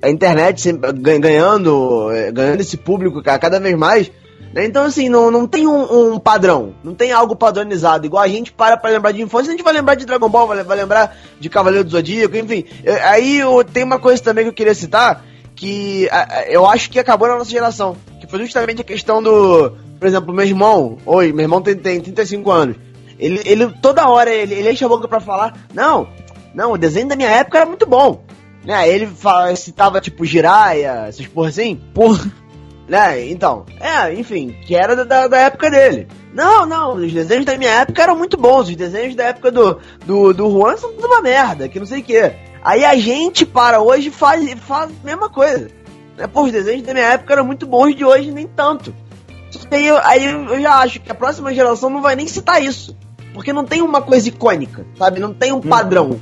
a, 0.02 0.08
internet 0.08 0.60
sempre 0.60 0.92
gan- 0.92 1.20
ganhando, 1.20 2.10
é, 2.10 2.30
ganhando 2.32 2.60
esse 2.60 2.76
público 2.76 3.22
ca- 3.22 3.38
cada 3.38 3.58
vez 3.60 3.76
mais. 3.76 4.10
né? 4.54 4.64
Então, 4.66 4.84
assim, 4.84 5.08
não, 5.08 5.30
não 5.30 5.46
tem 5.46 5.66
um, 5.66 6.14
um 6.14 6.18
padrão, 6.18 6.74
não 6.82 6.94
tem 6.94 7.12
algo 7.12 7.36
padronizado. 7.36 8.06
Igual 8.06 8.22
a 8.22 8.28
gente 8.28 8.52
para 8.52 8.76
pra 8.76 8.90
lembrar 8.90 9.12
de 9.12 9.22
infância, 9.22 9.48
a 9.48 9.52
gente 9.56 9.64
vai 9.64 9.72
lembrar 9.72 9.94
de 9.94 10.06
Dragon 10.06 10.28
Ball, 10.28 10.46
vai, 10.46 10.62
vai 10.64 10.76
lembrar 10.76 11.16
de 11.38 11.48
Cavaleiro 11.48 11.84
do 11.84 11.90
Zodíaco, 11.90 12.36
enfim. 12.36 12.64
Aí 13.04 13.38
eu, 13.38 13.62
tem 13.64 13.84
uma 13.84 13.98
coisa 13.98 14.22
também 14.22 14.44
que 14.44 14.50
eu 14.50 14.54
queria 14.54 14.74
citar, 14.74 15.24
que 15.54 16.08
eu 16.48 16.66
acho 16.66 16.90
que 16.90 16.98
acabou 16.98 17.28
na 17.28 17.36
nossa 17.38 17.50
geração. 17.50 17.96
Que 18.20 18.26
foi 18.26 18.38
justamente 18.40 18.80
a 18.80 18.84
questão 18.84 19.22
do. 19.22 19.72
Por 19.98 20.06
exemplo, 20.08 20.34
meu 20.34 20.44
irmão, 20.44 20.98
oi, 21.06 21.32
meu 21.32 21.44
irmão 21.44 21.60
tem, 21.60 21.76
tem 21.76 22.00
35 22.00 22.50
anos. 22.50 22.76
Ele, 23.18 23.40
ele 23.44 23.68
toda 23.80 24.08
hora 24.08 24.30
ele, 24.30 24.54
ele 24.54 24.70
enche 24.72 24.84
a 24.84 24.88
boca 24.88 25.06
pra 25.06 25.20
falar, 25.20 25.56
não, 25.72 26.08
não, 26.52 26.72
o 26.72 26.78
desenho 26.78 27.06
da 27.06 27.14
minha 27.14 27.28
época 27.30 27.58
era 27.58 27.66
muito 27.66 27.86
bom. 27.86 28.24
Né? 28.64 28.88
Ele 28.88 29.06
fala, 29.06 29.54
citava 29.56 30.00
tipo 30.00 30.24
Jiraya, 30.24 31.06
essas 31.08 31.26
porra 31.26 31.48
assim. 31.48 31.80
Porra. 31.94 32.30
Né? 32.88 33.30
Então, 33.30 33.64
é, 33.80 34.12
enfim, 34.14 34.56
que 34.66 34.74
era 34.74 34.94
da- 35.04 35.26
da, 35.28 35.38
época 35.38 35.70
dele. 35.70 36.08
Não, 36.34 36.66
não, 36.66 36.94
os 36.94 37.12
desenhos 37.12 37.44
da 37.44 37.56
minha 37.56 37.70
época 37.70 38.02
eram 38.02 38.16
muito 38.16 38.36
bons. 38.36 38.68
Os 38.68 38.76
desenhos 38.76 39.14
da 39.14 39.24
época 39.24 39.50
do, 39.50 39.78
do, 40.04 40.32
do 40.32 40.50
Juan 40.50 40.76
são 40.76 40.92
tudo 40.92 41.06
uma 41.06 41.20
merda, 41.22 41.68
que 41.68 41.78
não 41.78 41.86
sei 41.86 42.00
o 42.00 42.04
quê. 42.04 42.32
Aí 42.62 42.84
a 42.84 42.96
gente 42.96 43.44
para 43.44 43.80
hoje 43.80 44.08
e 44.08 44.12
faz, 44.12 44.52
faz 44.60 44.90
a 44.90 45.06
mesma 45.06 45.28
coisa. 45.28 45.68
Né? 46.16 46.26
Pô, 46.26 46.42
os 46.44 46.52
desenhos 46.52 46.82
da 46.82 46.92
minha 46.92 47.06
época 47.06 47.32
eram 47.32 47.44
muito 47.44 47.66
bons, 47.66 47.94
de 47.94 48.04
hoje 48.04 48.30
nem 48.30 48.46
tanto. 48.46 48.94
Só 49.50 49.66
que 49.66 49.74
Aí 49.74 49.86
eu, 49.86 49.98
aí 50.02 50.24
eu 50.24 50.60
já 50.60 50.74
acho 50.76 51.00
que 51.00 51.10
a 51.10 51.14
próxima 51.14 51.52
geração 51.52 51.90
não 51.90 52.00
vai 52.00 52.16
nem 52.16 52.26
citar 52.26 52.62
isso. 52.62 52.96
Porque 53.34 53.52
não 53.52 53.64
tem 53.64 53.82
uma 53.82 54.02
coisa 54.02 54.28
icônica, 54.28 54.86
sabe? 54.98 55.18
Não 55.20 55.32
tem 55.32 55.52
um 55.52 55.60
padrão. 55.60 56.20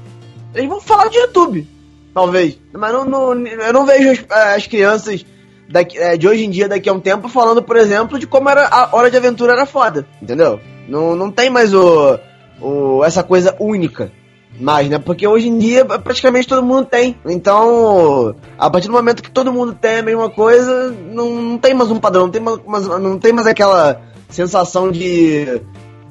Eles 0.54 0.68
vão 0.68 0.80
falar 0.80 1.08
de 1.08 1.18
YouTube, 1.18 1.68
talvez. 2.14 2.58
Mas 2.72 2.92
não, 2.92 3.04
não- 3.04 3.46
eu 3.46 3.72
não 3.72 3.86
vejo 3.86 4.10
as, 4.30 4.56
as 4.56 4.66
crianças 4.66 5.24
daqui- 5.68 5.98
é, 5.98 6.16
de 6.16 6.26
hoje 6.28 6.44
em 6.44 6.50
dia, 6.50 6.68
daqui 6.68 6.88
a 6.88 6.92
um 6.92 7.00
tempo, 7.00 7.28
falando, 7.28 7.62
por 7.62 7.76
exemplo, 7.76 8.18
de 8.18 8.26
como 8.26 8.48
era 8.48 8.66
a 8.68 8.88
Hora 8.94 9.10
de 9.10 9.16
Aventura 9.16 9.52
era 9.52 9.66
foda. 9.66 10.06
Entendeu? 10.20 10.60
Não, 10.88 11.14
não 11.14 11.30
tem 11.30 11.48
mais 11.50 11.72
o, 11.74 12.18
o, 12.60 13.04
essa 13.04 13.22
coisa 13.22 13.54
única. 13.60 14.10
Mais, 14.58 14.90
né? 14.90 14.98
Porque 14.98 15.26
hoje 15.26 15.48
em 15.48 15.56
dia 15.58 15.84
praticamente 15.84 16.48
todo 16.48 16.62
mundo 16.62 16.84
tem. 16.84 17.16
Então, 17.24 18.34
a 18.58 18.68
partir 18.68 18.88
do 18.88 18.92
momento 18.92 19.22
que 19.22 19.30
todo 19.30 19.52
mundo 19.52 19.72
tem 19.80 19.98
a 19.98 20.02
mesma 20.02 20.28
coisa, 20.28 20.90
não, 20.90 21.30
não 21.30 21.56
tem 21.58 21.72
mais 21.72 21.90
um 21.90 21.98
padrão, 22.00 22.24
não 22.24 22.30
tem 22.30 22.42
mais, 22.42 22.86
não 23.00 23.16
tem 23.18 23.32
mais 23.32 23.46
aquela 23.46 24.02
sensação 24.28 24.90
de. 24.90 25.62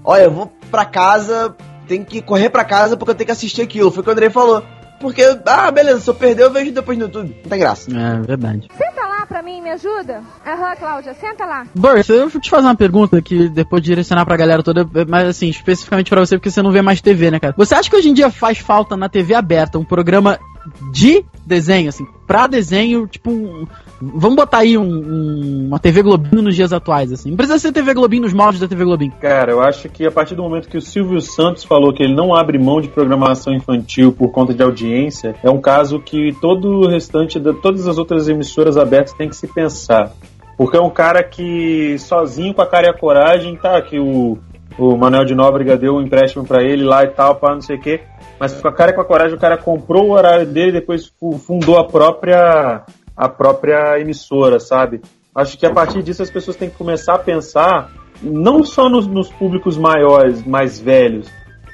Olha, 0.04 0.24
eu 0.24 0.32
vou 0.32 0.52
pra 0.72 0.86
casa, 0.86 1.54
tenho 1.88 2.06
que 2.06 2.22
correr 2.22 2.50
pra 2.50 2.64
casa 2.64 2.96
porque 2.96 3.12
eu 3.12 3.16
tenho 3.16 3.26
que 3.26 3.32
assistir 3.34 3.62
aquilo. 3.62 3.92
Foi 3.92 4.02
o 4.02 4.04
que 4.04 4.10
o 4.10 4.14
Andrei 4.14 4.30
falou. 4.30 4.64
Porque, 5.00 5.24
ah, 5.46 5.72
beleza, 5.72 6.02
se 6.02 6.10
eu 6.10 6.16
perder, 6.16 6.44
eu 6.44 6.52
vejo 6.52 6.72
depois 6.72 6.98
no 6.98 7.06
YouTube. 7.06 7.36
Não 7.44 7.50
tem 7.50 7.60
graça. 7.60 7.90
É, 7.92 8.20
verdade. 8.22 8.68
Senta 8.78 9.02
lá 9.08 9.26
pra 9.26 9.42
mim, 9.42 9.62
me 9.62 9.72
ajuda? 9.72 10.22
Aham, 10.46 10.76
Cláudia, 10.76 11.14
senta 11.14 11.46
lá. 11.46 11.66
Burt, 11.74 12.10
eu 12.10 12.30
vou 12.30 12.42
te 12.42 12.50
fazer 12.50 12.68
uma 12.68 12.76
pergunta 12.76 13.22
que 13.22 13.50
depois 13.50 13.82
de 13.82 13.90
direcionar 13.90 14.26
pra 14.26 14.38
galera 14.38 14.64
toda, 14.64 14.88
mas 15.08 15.28
assim, 15.28 15.50
especificamente 15.50 16.10
pra 16.10 16.20
você, 16.20 16.38
porque 16.38 16.52
você 16.52 16.62
não 16.62 16.72
vê 16.72 16.82
mais 16.82 17.02
TV, 17.02 17.32
né, 17.32 17.40
cara? 17.40 17.54
Você 17.58 17.76
acha 17.76 17.90
que 17.90 17.96
hoje 17.96 18.10
em 18.10 18.14
dia 18.14 18.30
faz 18.30 18.58
falta 18.58 18.98
na 18.98 19.10
TV 19.10 19.34
aberta 19.34 19.80
um 19.80 19.86
programa 19.86 20.40
de 20.92 21.24
desenho, 21.46 21.90
assim, 21.90 22.06
pra 22.28 22.48
desenho, 22.48 23.08
tipo. 23.08 23.68
Vamos 24.02 24.36
botar 24.38 24.60
aí 24.60 24.78
um- 24.78 24.84
um- 24.84 25.66
uma 25.68 25.80
TV 25.80 26.02
Globinho 26.02 26.42
nos 26.42 26.56
dias 26.56 26.72
atuais, 26.72 27.12
assim. 27.12 27.30
Não 27.32 27.38
precisa 27.38 27.60
ser 27.60 27.72
TV 27.74 27.94
Globinho 27.94 28.24
nos 28.24 28.34
moldes 28.34 28.60
da 28.62 28.68
TV 28.68 28.86
Globinho. 28.86 29.12
Cara, 29.20 29.52
eu 29.52 29.62
acho 29.62 29.90
que 29.90 30.06
a 30.06 30.12
partir 30.12 30.36
do 30.36 30.44
momento 30.44 30.70
que 30.70 30.78
o 30.78 30.82
Silvio 30.82 31.20
Santos 31.20 31.64
falou 31.66 31.92
que 31.92 32.02
ele 32.04 32.16
não 32.16 32.34
abre 32.34 32.58
mão 32.58 32.80
de 32.80 32.88
programação 32.88 33.54
infantil 33.54 34.12
por 34.14 34.32
conta 34.32 34.54
de 34.54 34.64
audiência, 34.64 35.36
é 35.44 35.50
um 35.50 35.60
caso 35.60 36.00
que 36.00 36.32
todo 36.40 36.82
o 36.82 36.88
restante, 36.88 37.40
de 37.40 37.54
todas 37.56 37.88
as 37.88 37.98
outras 37.98 38.30
emissoras 38.30 38.78
abertas 38.78 39.14
tem 39.14 39.28
que 39.28 39.36
se 39.36 39.48
pensar. 39.48 40.12
Porque 40.58 40.78
é 40.78 40.82
um 40.82 40.90
cara 40.90 41.24
que 41.24 41.98
sozinho 42.00 42.54
com 42.54 42.62
a 42.62 42.68
cara 42.68 42.88
e 42.88 42.90
a 42.90 42.94
coragem, 42.94 43.56
tá, 43.56 43.82
que 43.82 43.98
o, 44.00 44.38
o 44.78 44.98
Manuel 44.98 45.26
de 45.26 45.34
Nóbrega 45.36 45.78
deu 45.78 45.96
um 45.96 46.02
empréstimo 46.02 46.46
pra 46.46 46.62
ele 46.64 46.84
lá 46.84 47.04
e 47.04 47.08
tal, 47.08 47.36
para 47.36 47.54
não 47.56 47.62
sei 47.62 47.76
o 47.78 47.80
quê, 47.82 48.02
mas 48.40 48.54
com 48.62 48.68
a 48.68 48.74
cara 48.74 48.92
e 48.92 48.94
com 48.94 49.02
a 49.02 49.06
coragem 49.06 49.36
o 49.36 49.40
cara 49.40 49.58
comprou 49.58 50.08
o 50.08 50.12
horário 50.12 50.46
dele 50.46 50.70
e 50.70 50.80
depois 50.80 51.08
fu- 51.20 51.38
fundou 51.38 51.78
a 51.78 51.86
própria 51.86 52.84
a 53.16 53.28
própria 53.28 54.00
emissora, 54.00 54.60
sabe? 54.60 55.02
Acho 55.36 55.58
que 55.58 55.66
a 55.66 55.72
partir 55.74 56.02
disso 56.02 56.24
as 56.24 56.32
pessoas 56.32 56.56
têm 56.56 56.70
que 56.70 56.78
começar 56.78 57.16
a 57.16 57.20
pensar 57.20 57.92
não 58.22 58.64
só 58.64 58.90
nos, 58.90 59.06
nos 59.08 59.30
públicos 59.30 59.78
maiores, 59.78 60.44
mais 60.46 60.80
velhos. 60.80 61.30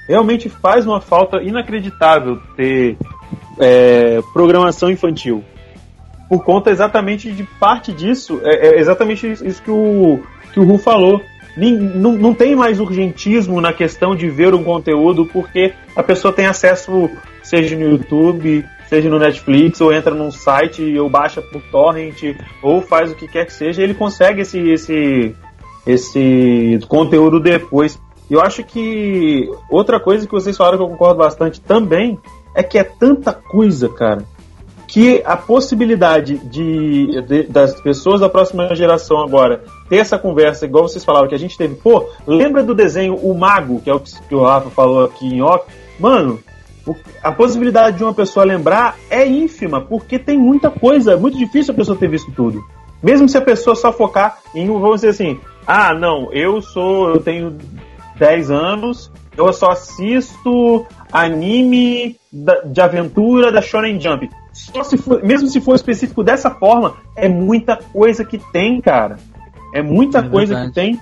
Realmente 0.08 0.50
faz 0.50 0.86
uma 0.86 1.00
falta 1.02 1.42
inacreditável 1.42 2.40
ter 2.56 2.98
é, 3.60 4.20
programação 4.34 4.90
infantil. 4.90 5.44
Por 6.28 6.44
conta 6.44 6.72
exatamente 6.72 7.32
de 7.32 7.44
parte 7.60 7.92
disso, 7.92 8.40
é, 8.44 8.68
é 8.76 8.80
exatamente 8.80 9.28
isso 9.28 9.62
que 9.62 9.72
o, 9.72 10.20
que 10.54 10.60
o 10.60 10.64
Ru 10.64 10.78
falou. 10.78 11.22
Não, 11.58 12.12
não 12.14 12.34
tem 12.34 12.56
mais 12.56 12.80
urgentismo 12.80 13.62
na 13.62 13.72
questão 13.72 14.16
de 14.16 14.30
ver 14.30 14.54
um 14.54 14.64
conteúdo 14.64 15.26
porque 15.26 15.74
a 15.96 16.04
pessoa 16.04 16.34
tem 16.34 16.46
acesso, 16.48 17.10
seja 17.42 17.76
no 17.78 17.90
YouTube, 17.92 18.66
seja 18.90 19.10
no 19.10 19.18
Netflix, 19.18 19.80
ou 19.80 19.94
entra 19.94 20.14
num 20.14 20.32
site, 20.32 20.98
ou 21.00 21.10
baixa 21.10 21.42
por 21.42 21.62
torrent, 21.72 22.22
ou 22.62 22.82
faz 22.82 23.12
o 23.12 23.16
que 23.16 23.28
quer 23.28 23.46
que 23.46 23.54
seja, 23.54 23.82
ele 23.82 23.94
consegue 23.94 24.42
esse, 24.42 24.60
esse, 24.60 25.34
esse 25.88 26.80
conteúdo 26.88 27.40
depois. 27.40 28.00
E 28.30 28.34
eu 28.34 28.42
acho 28.42 28.64
que 28.64 29.50
outra 29.70 30.00
coisa 30.00 30.26
que 30.26 30.34
vocês 30.34 30.58
falaram 30.58 30.78
que 30.78 30.84
eu 30.84 30.90
concordo 30.90 31.20
bastante 31.20 31.62
também 31.62 32.20
é 32.56 32.64
que 32.64 32.78
é 32.78 32.84
tanta 32.84 33.32
coisa, 33.32 33.88
cara, 33.90 34.24
que 34.88 35.22
a 35.26 35.36
possibilidade 35.38 36.38
de, 36.38 37.22
de- 37.22 37.44
das 37.44 37.80
pessoas 37.82 38.22
da 38.22 38.30
próxima 38.30 38.74
geração 38.76 39.22
agora 39.22 39.64
ter 39.90 39.98
essa 39.98 40.18
conversa, 40.18 40.66
igual 40.66 40.88
vocês 40.88 41.04
falaram 41.06 41.28
que 41.28 41.36
a 41.36 41.40
gente 41.40 41.58
teve, 41.58 41.76
pô, 41.76 42.10
lembra 42.26 42.64
do 42.64 42.74
desenho 42.74 43.16
O 43.16 43.38
Mago, 43.38 43.82
que 43.82 43.90
é 43.90 43.94
o 43.94 44.00
que, 44.00 44.36
o 44.36 44.44
Rafa 44.44 44.70
falou 44.70 45.06
aqui 45.06 45.28
em 45.28 45.42
off? 45.42 45.66
Mano, 46.00 46.40
a 47.24 47.32
possibilidade 47.32 47.98
de 47.98 48.04
uma 48.04 48.14
pessoa 48.14 48.46
lembrar 48.46 48.96
é 49.10 49.26
ínfima, 49.26 49.82
porque 49.82 50.18
tem 50.20 50.38
muita 50.38 50.70
coisa, 50.70 51.14
é 51.14 51.16
muito 51.16 51.38
difícil 51.38 51.74
a 51.74 51.78
pessoa 51.78 51.98
ter 51.98 52.08
visto 52.10 52.32
tudo. 52.32 52.64
Mesmo 53.02 53.28
se 53.30 53.38
a 53.38 53.42
pessoa 53.42 53.76
só 53.76 53.92
focar 53.92 54.40
em, 54.54 54.68
vamos 54.68 55.02
dizer 55.02 55.10
assim, 55.10 55.40
ah, 55.68 55.94
não, 55.94 56.32
eu 56.34 56.62
sou, 56.62 57.10
eu 57.10 57.20
tenho 57.20 57.56
10 58.18 58.50
anos, 58.50 59.12
eu 59.38 59.52
só 59.54 59.72
assisto 59.72 60.86
anime 61.12 62.18
de 62.66 62.82
aventura 62.82 63.52
da 63.52 63.62
Shonen 63.62 64.00
Jump. 64.00 64.30
Se 64.54 64.98
for- 64.98 65.22
mesmo 65.24 65.48
se 65.50 65.60
for 65.60 65.76
específico 65.76 66.24
dessa 66.24 66.50
forma, 66.50 66.96
é 67.16 67.28
muita 67.28 67.78
coisa 67.78 68.24
que 68.24 68.38
tem, 68.38 68.80
cara. 68.80 69.18
É 69.76 69.84
muita 69.84 70.20
É 70.20 70.30
coisa 70.30 70.66
que 70.66 70.74
tem. 70.74 71.00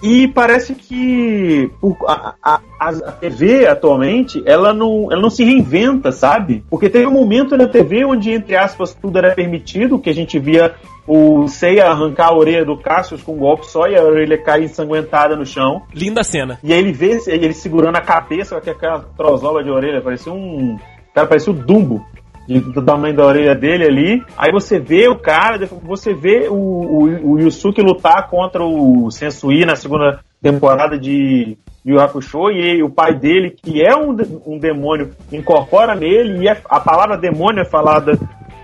E 0.00 0.28
parece 0.28 0.74
que 0.76 1.70
por- 1.80 1.96
a, 2.06 2.34
a- 2.42 2.60
a- 2.78 2.88
a 2.88 3.12
TV 3.12 3.66
atualmente, 3.66 4.40
ela 4.46 4.72
não, 4.72 5.08
ela 5.10 5.20
não 5.20 5.30
se 5.30 5.42
reinventa, 5.42 6.12
sabe? 6.12 6.62
Porque 6.70 6.88
teve 6.88 7.06
um 7.06 7.10
momento 7.12 7.56
na 7.56 7.66
TV 7.66 8.04
onde, 8.04 8.30
entre 8.30 8.54
aspas, 8.54 8.94
tudo 8.94 9.18
era 9.18 9.34
permitido, 9.34 9.98
que 9.98 10.08
a 10.08 10.14
gente 10.14 10.38
via 10.38 10.74
o 11.04 11.48
Seiya 11.48 11.86
arrancar 11.86 12.28
a 12.28 12.36
orelha 12.36 12.64
do 12.64 12.76
Cassius 12.76 13.22
com 13.22 13.32
um 13.32 13.38
golpe 13.38 13.66
só 13.66 13.88
e 13.88 13.96
a 13.96 14.02
orelha 14.04 14.38
cair 14.38 14.64
ensanguentada 14.66 15.34
no 15.34 15.44
chão. 15.44 15.82
Linda 15.92 16.22
cena. 16.22 16.58
E 16.62 16.72
aí 16.72 16.78
ele 16.78 16.92
vê 16.92 17.18
ele 17.26 17.52
segurando 17.52 17.96
a 17.96 18.00
cabeça 18.00 18.60
com 18.60 18.70
aquela 18.70 19.00
trozola 19.16 19.64
de 19.64 19.70
orelha, 19.70 20.00
parecia 20.00 20.32
um. 20.32 20.78
Cara, 21.12 21.26
parecia 21.26 21.52
o 21.52 21.56
Dumbo. 21.56 22.04
De- 22.48 22.60
Do 22.60 22.82
tamanho 22.82 23.14
da 23.14 23.24
orelha 23.26 23.54
dele 23.54 23.84
ali. 23.84 24.22
Aí 24.36 24.50
você 24.50 24.80
vê 24.80 25.06
o 25.08 25.16
cara, 25.16 25.58
você 25.82 26.14
vê 26.14 26.48
o, 26.48 26.54
o, 26.54 27.32
o 27.32 27.38
Yusuke 27.40 27.82
lutar 27.82 28.28
contra 28.28 28.64
o 28.64 29.10
Sensui 29.10 29.64
na 29.66 29.76
segunda 29.76 30.20
temporada 30.42 30.98
de 30.98 31.58
Yu 31.84 32.00
Hakusho 32.00 32.50
e 32.50 32.58
ele- 32.58 32.82
o 32.82 32.90
pai 32.90 33.14
dele, 33.14 33.50
que 33.50 33.82
é 33.82 33.94
um, 33.94 34.16
um 34.46 34.58
demônio, 34.58 35.10
incorpora 35.32 35.94
nele 35.94 36.44
e 36.44 36.48
é- 36.48 36.60
a 36.68 36.80
palavra 36.80 37.16
demônio 37.18 37.60
é 37.60 37.64
falada 37.64 38.12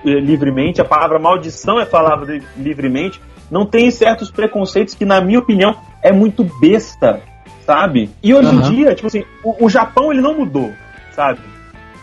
eh, 0.07 0.11
livremente, 0.21 0.81
a 0.81 0.85
palavra 0.85 1.19
maldição 1.19 1.79
é 1.81 1.85
falada 1.87 2.27
de- 2.27 2.43
livremente. 2.57 3.21
Não 3.51 3.67
tem 3.67 3.91
certos 3.91 4.31
preconceitos 4.31 4.95
que, 4.95 5.05
na 5.05 5.21
minha 5.21 5.39
opinião, 5.39 5.75
é 6.03 6.11
muito 6.13 6.45
besta, 6.61 7.21
sabe? 7.67 8.11
E 8.23 8.35
hoje 8.35 8.49
Aham. 8.49 8.57
em 8.59 8.61
dia, 8.75 8.95
tipo 8.95 9.07
assim, 9.07 9.25
o, 9.43 9.67
o 9.67 9.69
Japão 9.71 10.11
ele 10.13 10.21
não 10.23 10.35
mudou, 10.35 10.71
sabe? 11.13 11.41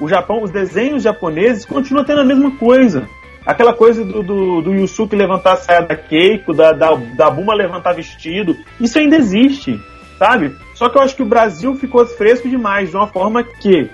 O 0.02 0.10
Japão, 0.10 0.42
os 0.42 0.50
desenhos 0.50 1.04
japoneses 1.04 1.64
continuam 1.64 2.04
tendo 2.04 2.22
a 2.22 2.26
mesma 2.26 2.50
coisa. 2.58 3.08
Aquela 3.46 3.72
coisa 3.72 4.04
do, 4.04 4.24
do, 4.24 4.62
do 4.62 4.74
Yusuke 4.74 5.16
levantar 5.16 5.54
a 5.54 5.58
saia 5.58 5.82
da 5.84 5.96
Keiko, 5.96 6.54
da, 6.54 6.72
da, 6.72 6.96
da 6.96 7.30
Buma 7.30 7.54
levantar 7.54 7.94
vestido, 7.94 8.58
isso 8.80 8.98
ainda 8.98 9.16
existe, 9.16 9.80
sabe? 10.18 10.56
Só 10.74 10.90
que 10.90 10.98
eu 10.98 11.02
acho 11.04 11.16
que 11.16 11.24
o 11.24 11.28
Brasil 11.28 11.76
ficou 11.76 12.06
fresco 12.06 12.50
demais, 12.50 12.90
de 12.90 12.96
uma 12.96 13.08
forma 13.08 13.44
que 13.44 13.90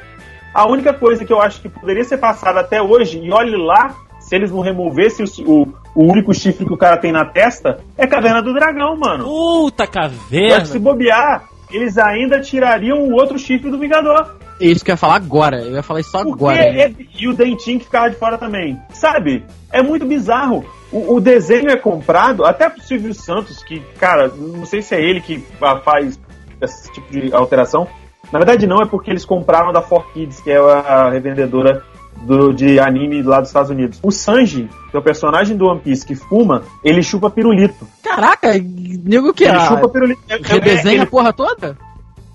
a 0.54 0.66
única 0.66 0.94
coisa 0.94 1.26
que 1.26 1.32
eu 1.32 1.42
acho 1.42 1.62
que 1.62 1.70
poderia 1.70 2.04
ser 2.06 2.18
passada 2.18 2.62
até 2.62 2.82
hoje, 2.82 3.20
e 3.20 3.32
olhe 3.32 3.56
lá, 3.56 3.94
se 4.20 4.36
eles 4.36 4.52
não 4.52 4.62
removessem 4.62 5.26
o, 5.46 5.52
o, 5.52 5.74
o 5.94 6.12
único 6.12 6.34
chifre 6.34 6.66
que 6.66 6.74
o 6.74 6.78
cara 6.78 6.98
tem 6.98 7.12
na 7.12 7.26
testa, 7.26 7.80
é 7.98 8.08
Caverna 8.08 8.42
do 8.42 8.54
Dragão, 8.54 8.98
mano. 8.98 9.26
Puta 9.26 9.86
caverna. 9.86 10.66
se 10.66 10.80
bobear, 10.80 11.44
eles 11.70 11.98
ainda 11.98 12.40
tirariam 12.40 13.00
o 13.00 13.14
outro 13.14 13.38
chifre 13.38 13.70
do 13.70 13.78
Vingador. 13.80 14.36
É 14.60 14.66
isso 14.66 14.84
que 14.84 14.92
eu 14.92 14.94
ia 14.94 14.98
falar 14.98 15.16
agora. 15.16 15.62
Eu 15.62 15.74
ia 15.74 15.84
falar 15.84 16.00
isso 16.00 16.12
Porque 16.12 16.30
agora. 16.32 16.58
é- 16.58 16.94
e 17.20 17.28
o 17.28 17.34
dentinho 17.34 17.80
que 17.80 17.86
ficava 17.86 18.10
de 18.10 18.16
fora 18.16 18.38
também. 18.38 18.80
Sabe? 18.94 19.44
É 19.72 19.82
muito 19.82 20.06
bizarro. 20.06 20.66
O, 20.92 21.16
o 21.16 21.20
desenho 21.22 21.70
é 21.70 21.76
comprado, 21.78 22.46
até 22.46 22.70
pro 22.70 22.82
Silvio 22.82 23.14
Santos, 23.14 23.62
que, 23.64 23.80
cara, 24.00 24.30
não 24.30 24.66
sei 24.66 24.82
se 24.82 24.96
é 24.96 25.02
ele 25.02 25.22
que 25.22 25.44
faz 25.84 26.20
esse 26.62 26.92
tipo 26.92 27.12
de 27.12 27.34
alteração. 27.34 27.88
Na 28.32 28.40
verdade, 28.40 28.66
não, 28.68 28.82
é 28.82 28.86
porque 28.86 29.12
eles 29.12 29.26
compraram 29.26 29.72
da 29.72 29.82
4Kids, 29.82 30.42
que 30.44 30.50
é 30.52 30.58
a 30.58 31.10
revendedora 31.10 31.84
do, 32.24 32.52
de 32.54 32.80
anime 32.80 33.22
lá 33.22 33.40
dos 33.40 33.50
Estados 33.50 33.70
Unidos. 33.70 34.00
O 34.02 34.12
Sanji, 34.12 34.68
que 34.90 34.98
é 34.98 35.00
o 35.00 35.04
personagem 35.04 35.56
do 35.56 35.66
One 35.68 35.80
Piece 35.80 36.06
que 36.06 36.16
fuma, 36.16 36.64
ele 36.84 37.04
chupa 37.04 37.30
pirulito. 37.30 37.88
Caraca, 38.04 38.54
nego 38.54 39.34
que 39.34 39.44
Ele 39.44 39.56
ah, 39.58 39.68
chupa 39.68 39.88
pirulito. 39.90 40.22
É- 40.28 40.36
é- 40.36 40.40
redesenha 40.42 40.96
ele- 40.96 41.04
a 41.04 41.08
porra 41.08 41.32
toda? 41.32 41.78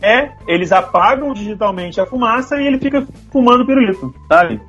É, 0.03 0.32
eles 0.48 0.72
apagam 0.72 1.32
digitalmente 1.32 2.00
a 2.00 2.07
fumaça 2.07 2.57
e 2.61 2.66
ele 2.66 2.78
fica 2.78 3.07
fumando 3.30 3.64
pirulito, 3.64 4.12
sabe? 4.28 4.61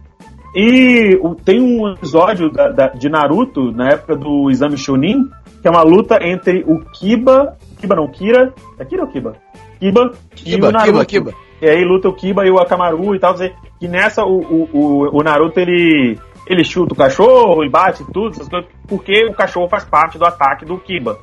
E 0.55 1.17
o- 1.21 1.33
tem 1.35 1.59
um 1.59 1.91
episódio 1.91 2.51
da- 2.51 2.69
da- 2.69 2.87
de 2.89 3.09
Naruto, 3.09 3.71
na 3.71 3.89
época 3.89 4.15
do 4.15 4.49
Exame 4.51 4.77
Chunin, 4.77 5.23
que 5.61 5.67
é 5.67 5.71
uma 5.71 5.81
luta 5.81 6.19
entre 6.21 6.63
o 6.67 6.79
Kiba. 6.91 7.57
Kiba 7.79 7.95
não, 7.95 8.07
Kira. 8.07 8.53
É 8.77 8.85
Kira 8.85 9.01
ou 9.03 9.07
Kiba? 9.09 9.33
Kiba, 9.79 10.11
e 10.31 10.35
Kiba, 10.35 10.67
o 10.67 10.71
Naruto. 10.71 11.05
Kiba, 11.05 11.05
Kiba. 11.05 11.33
E 11.61 11.67
aí 11.69 11.83
luta 11.83 12.07
o 12.09 12.13
Kiba 12.13 12.45
e 12.45 12.51
o 12.51 12.59
Akamaru 12.59 13.15
e 13.15 13.19
tal. 13.19 13.33
Que 13.79 13.87
nessa 13.87 14.23
o, 14.23 14.39
o, 14.41 14.69
o, 14.73 15.19
o 15.19 15.23
Naruto 15.23 15.59
ele, 15.59 16.19
ele 16.47 16.63
chuta 16.63 16.93
o 16.93 16.97
cachorro 16.97 17.63
e 17.63 17.69
bate 17.69 18.03
tudo, 18.13 18.29
essas 18.31 18.47
coisas, 18.47 18.69
porque 18.87 19.25
o 19.25 19.33
cachorro 19.33 19.67
faz 19.67 19.83
parte 19.85 20.17
do 20.19 20.25
ataque 20.25 20.65
do 20.65 20.77
Kiba. 20.77 21.17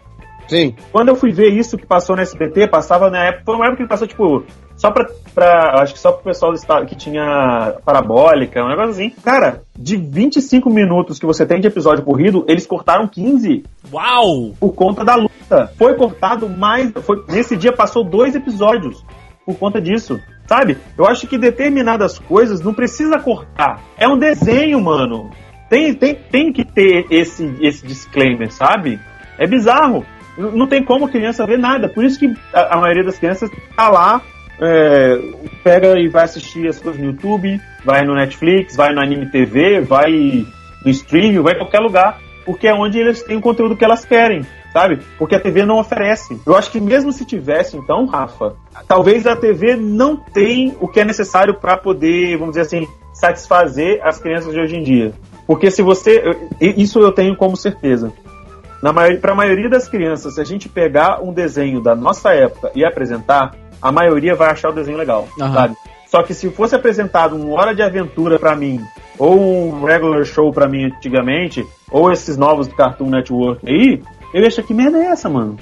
Sim. 0.50 0.74
Quando 0.90 1.10
eu 1.10 1.14
fui 1.14 1.30
ver 1.30 1.50
isso 1.50 1.78
que 1.78 1.86
passou 1.86 2.16
no 2.16 2.22
SBT, 2.22 2.66
passava 2.66 3.08
na 3.08 3.26
época, 3.26 3.44
foi 3.44 3.54
uma 3.54 3.66
época 3.66 3.84
que 3.84 3.88
passou, 3.88 4.08
tipo, 4.08 4.44
só 4.74 4.90
pra, 4.90 5.06
pra 5.32 5.80
acho 5.80 5.94
que 5.94 6.00
só 6.00 6.10
pro 6.10 6.24
pessoal 6.24 6.52
que 6.84 6.96
tinha 6.96 7.76
parabólica, 7.84 8.60
um 8.60 8.68
negócio 8.68 8.90
assim. 8.90 9.10
Cara, 9.22 9.62
de 9.78 9.96
25 9.96 10.68
minutos 10.68 11.20
que 11.20 11.26
você 11.26 11.46
tem 11.46 11.60
de 11.60 11.68
episódio 11.68 12.04
corrido, 12.04 12.44
eles 12.48 12.66
cortaram 12.66 13.06
15 13.06 13.62
Uau! 13.92 14.52
por 14.58 14.74
conta 14.74 15.04
da 15.04 15.14
luta. 15.14 15.72
Foi 15.78 15.94
cortado 15.94 16.48
mais, 16.48 16.90
foi, 17.02 17.22
nesse 17.28 17.56
dia 17.56 17.72
passou 17.72 18.02
dois 18.02 18.34
episódios 18.34 19.04
por 19.46 19.56
conta 19.56 19.80
disso. 19.80 20.18
Sabe? 20.48 20.78
Eu 20.98 21.06
acho 21.06 21.28
que 21.28 21.38
determinadas 21.38 22.18
coisas 22.18 22.60
não 22.60 22.74
precisa 22.74 23.20
cortar. 23.20 23.80
É 23.96 24.08
um 24.08 24.18
desenho, 24.18 24.80
mano. 24.80 25.30
Tem, 25.68 25.94
tem, 25.94 26.16
tem 26.16 26.52
que 26.52 26.64
ter 26.64 27.06
esse, 27.08 27.54
esse 27.60 27.86
disclaimer, 27.86 28.52
sabe? 28.52 28.98
É 29.38 29.46
bizarro. 29.46 30.04
Não 30.36 30.66
tem 30.66 30.84
como 30.84 31.08
criança 31.08 31.46
ver 31.46 31.58
nada. 31.58 31.88
Por 31.88 32.04
isso 32.04 32.18
que 32.18 32.32
a, 32.52 32.76
a 32.76 32.80
maioria 32.80 33.04
das 33.04 33.18
crianças 33.18 33.50
tá 33.76 33.88
lá, 33.88 34.22
é, 34.60 35.18
pega 35.64 35.98
e 35.98 36.08
vai 36.08 36.24
assistir 36.24 36.68
as 36.68 36.78
coisas 36.78 37.00
no 37.00 37.08
YouTube, 37.08 37.60
vai 37.84 38.04
no 38.04 38.14
Netflix, 38.14 38.76
vai 38.76 38.92
no 38.92 39.00
Anime 39.00 39.26
TV, 39.26 39.80
vai 39.80 40.46
no 40.84 40.90
streaming, 40.90 41.40
vai 41.40 41.54
em 41.54 41.58
qualquer 41.58 41.80
lugar. 41.80 42.20
Porque 42.44 42.66
é 42.66 42.74
onde 42.74 42.98
eles 42.98 43.22
têm 43.22 43.36
o 43.36 43.40
conteúdo 43.40 43.76
que 43.76 43.84
elas 43.84 44.04
querem, 44.04 44.44
sabe? 44.72 44.98
Porque 45.18 45.34
a 45.34 45.40
TV 45.40 45.64
não 45.64 45.78
oferece. 45.78 46.40
Eu 46.46 46.56
acho 46.56 46.70
que 46.70 46.80
mesmo 46.80 47.12
se 47.12 47.24
tivesse, 47.24 47.76
então, 47.76 48.06
Rafa, 48.06 48.56
talvez 48.88 49.26
a 49.26 49.36
TV 49.36 49.76
não 49.76 50.16
tem 50.16 50.74
o 50.80 50.88
que 50.88 51.00
é 51.00 51.04
necessário 51.04 51.54
para 51.54 51.76
poder, 51.76 52.36
vamos 52.38 52.56
dizer 52.56 52.62
assim, 52.62 52.88
satisfazer 53.12 54.00
as 54.02 54.18
crianças 54.18 54.52
de 54.52 54.60
hoje 54.60 54.76
em 54.76 54.82
dia. 54.82 55.12
Porque 55.46 55.70
se 55.70 55.82
você. 55.82 56.22
Isso 56.60 57.00
eu 57.00 57.12
tenho 57.12 57.36
como 57.36 57.56
certeza. 57.56 58.12
Para 58.80 59.32
a 59.32 59.34
maioria 59.34 59.68
das 59.68 59.88
crianças, 59.88 60.34
se 60.34 60.40
a 60.40 60.44
gente 60.44 60.68
pegar 60.68 61.22
um 61.22 61.32
desenho 61.32 61.82
da 61.82 61.94
nossa 61.94 62.32
época 62.32 62.70
e 62.74 62.84
apresentar, 62.84 63.54
a 63.80 63.92
maioria 63.92 64.34
vai 64.34 64.50
achar 64.50 64.70
o 64.70 64.74
desenho 64.74 64.96
legal, 64.96 65.28
Aham. 65.40 65.52
sabe? 65.52 65.76
Só 66.06 66.22
que 66.22 66.34
se 66.34 66.50
fosse 66.50 66.74
apresentado 66.74 67.36
um 67.36 67.52
Hora 67.52 67.74
de 67.74 67.82
Aventura 67.82 68.38
pra 68.38 68.56
mim, 68.56 68.80
ou 69.18 69.38
um 69.38 69.84
regular 69.84 70.24
show 70.24 70.52
pra 70.52 70.68
mim 70.68 70.86
antigamente, 70.86 71.64
ou 71.90 72.10
esses 72.10 72.36
novos 72.36 72.66
do 72.66 72.74
Cartoon 72.74 73.10
Network 73.10 73.68
aí, 73.68 74.02
eu 74.34 74.40
ia 74.40 74.48
achar 74.48 74.62
que 74.62 74.74
merda 74.74 74.98
é 74.98 75.06
essa, 75.06 75.28
mano? 75.28 75.56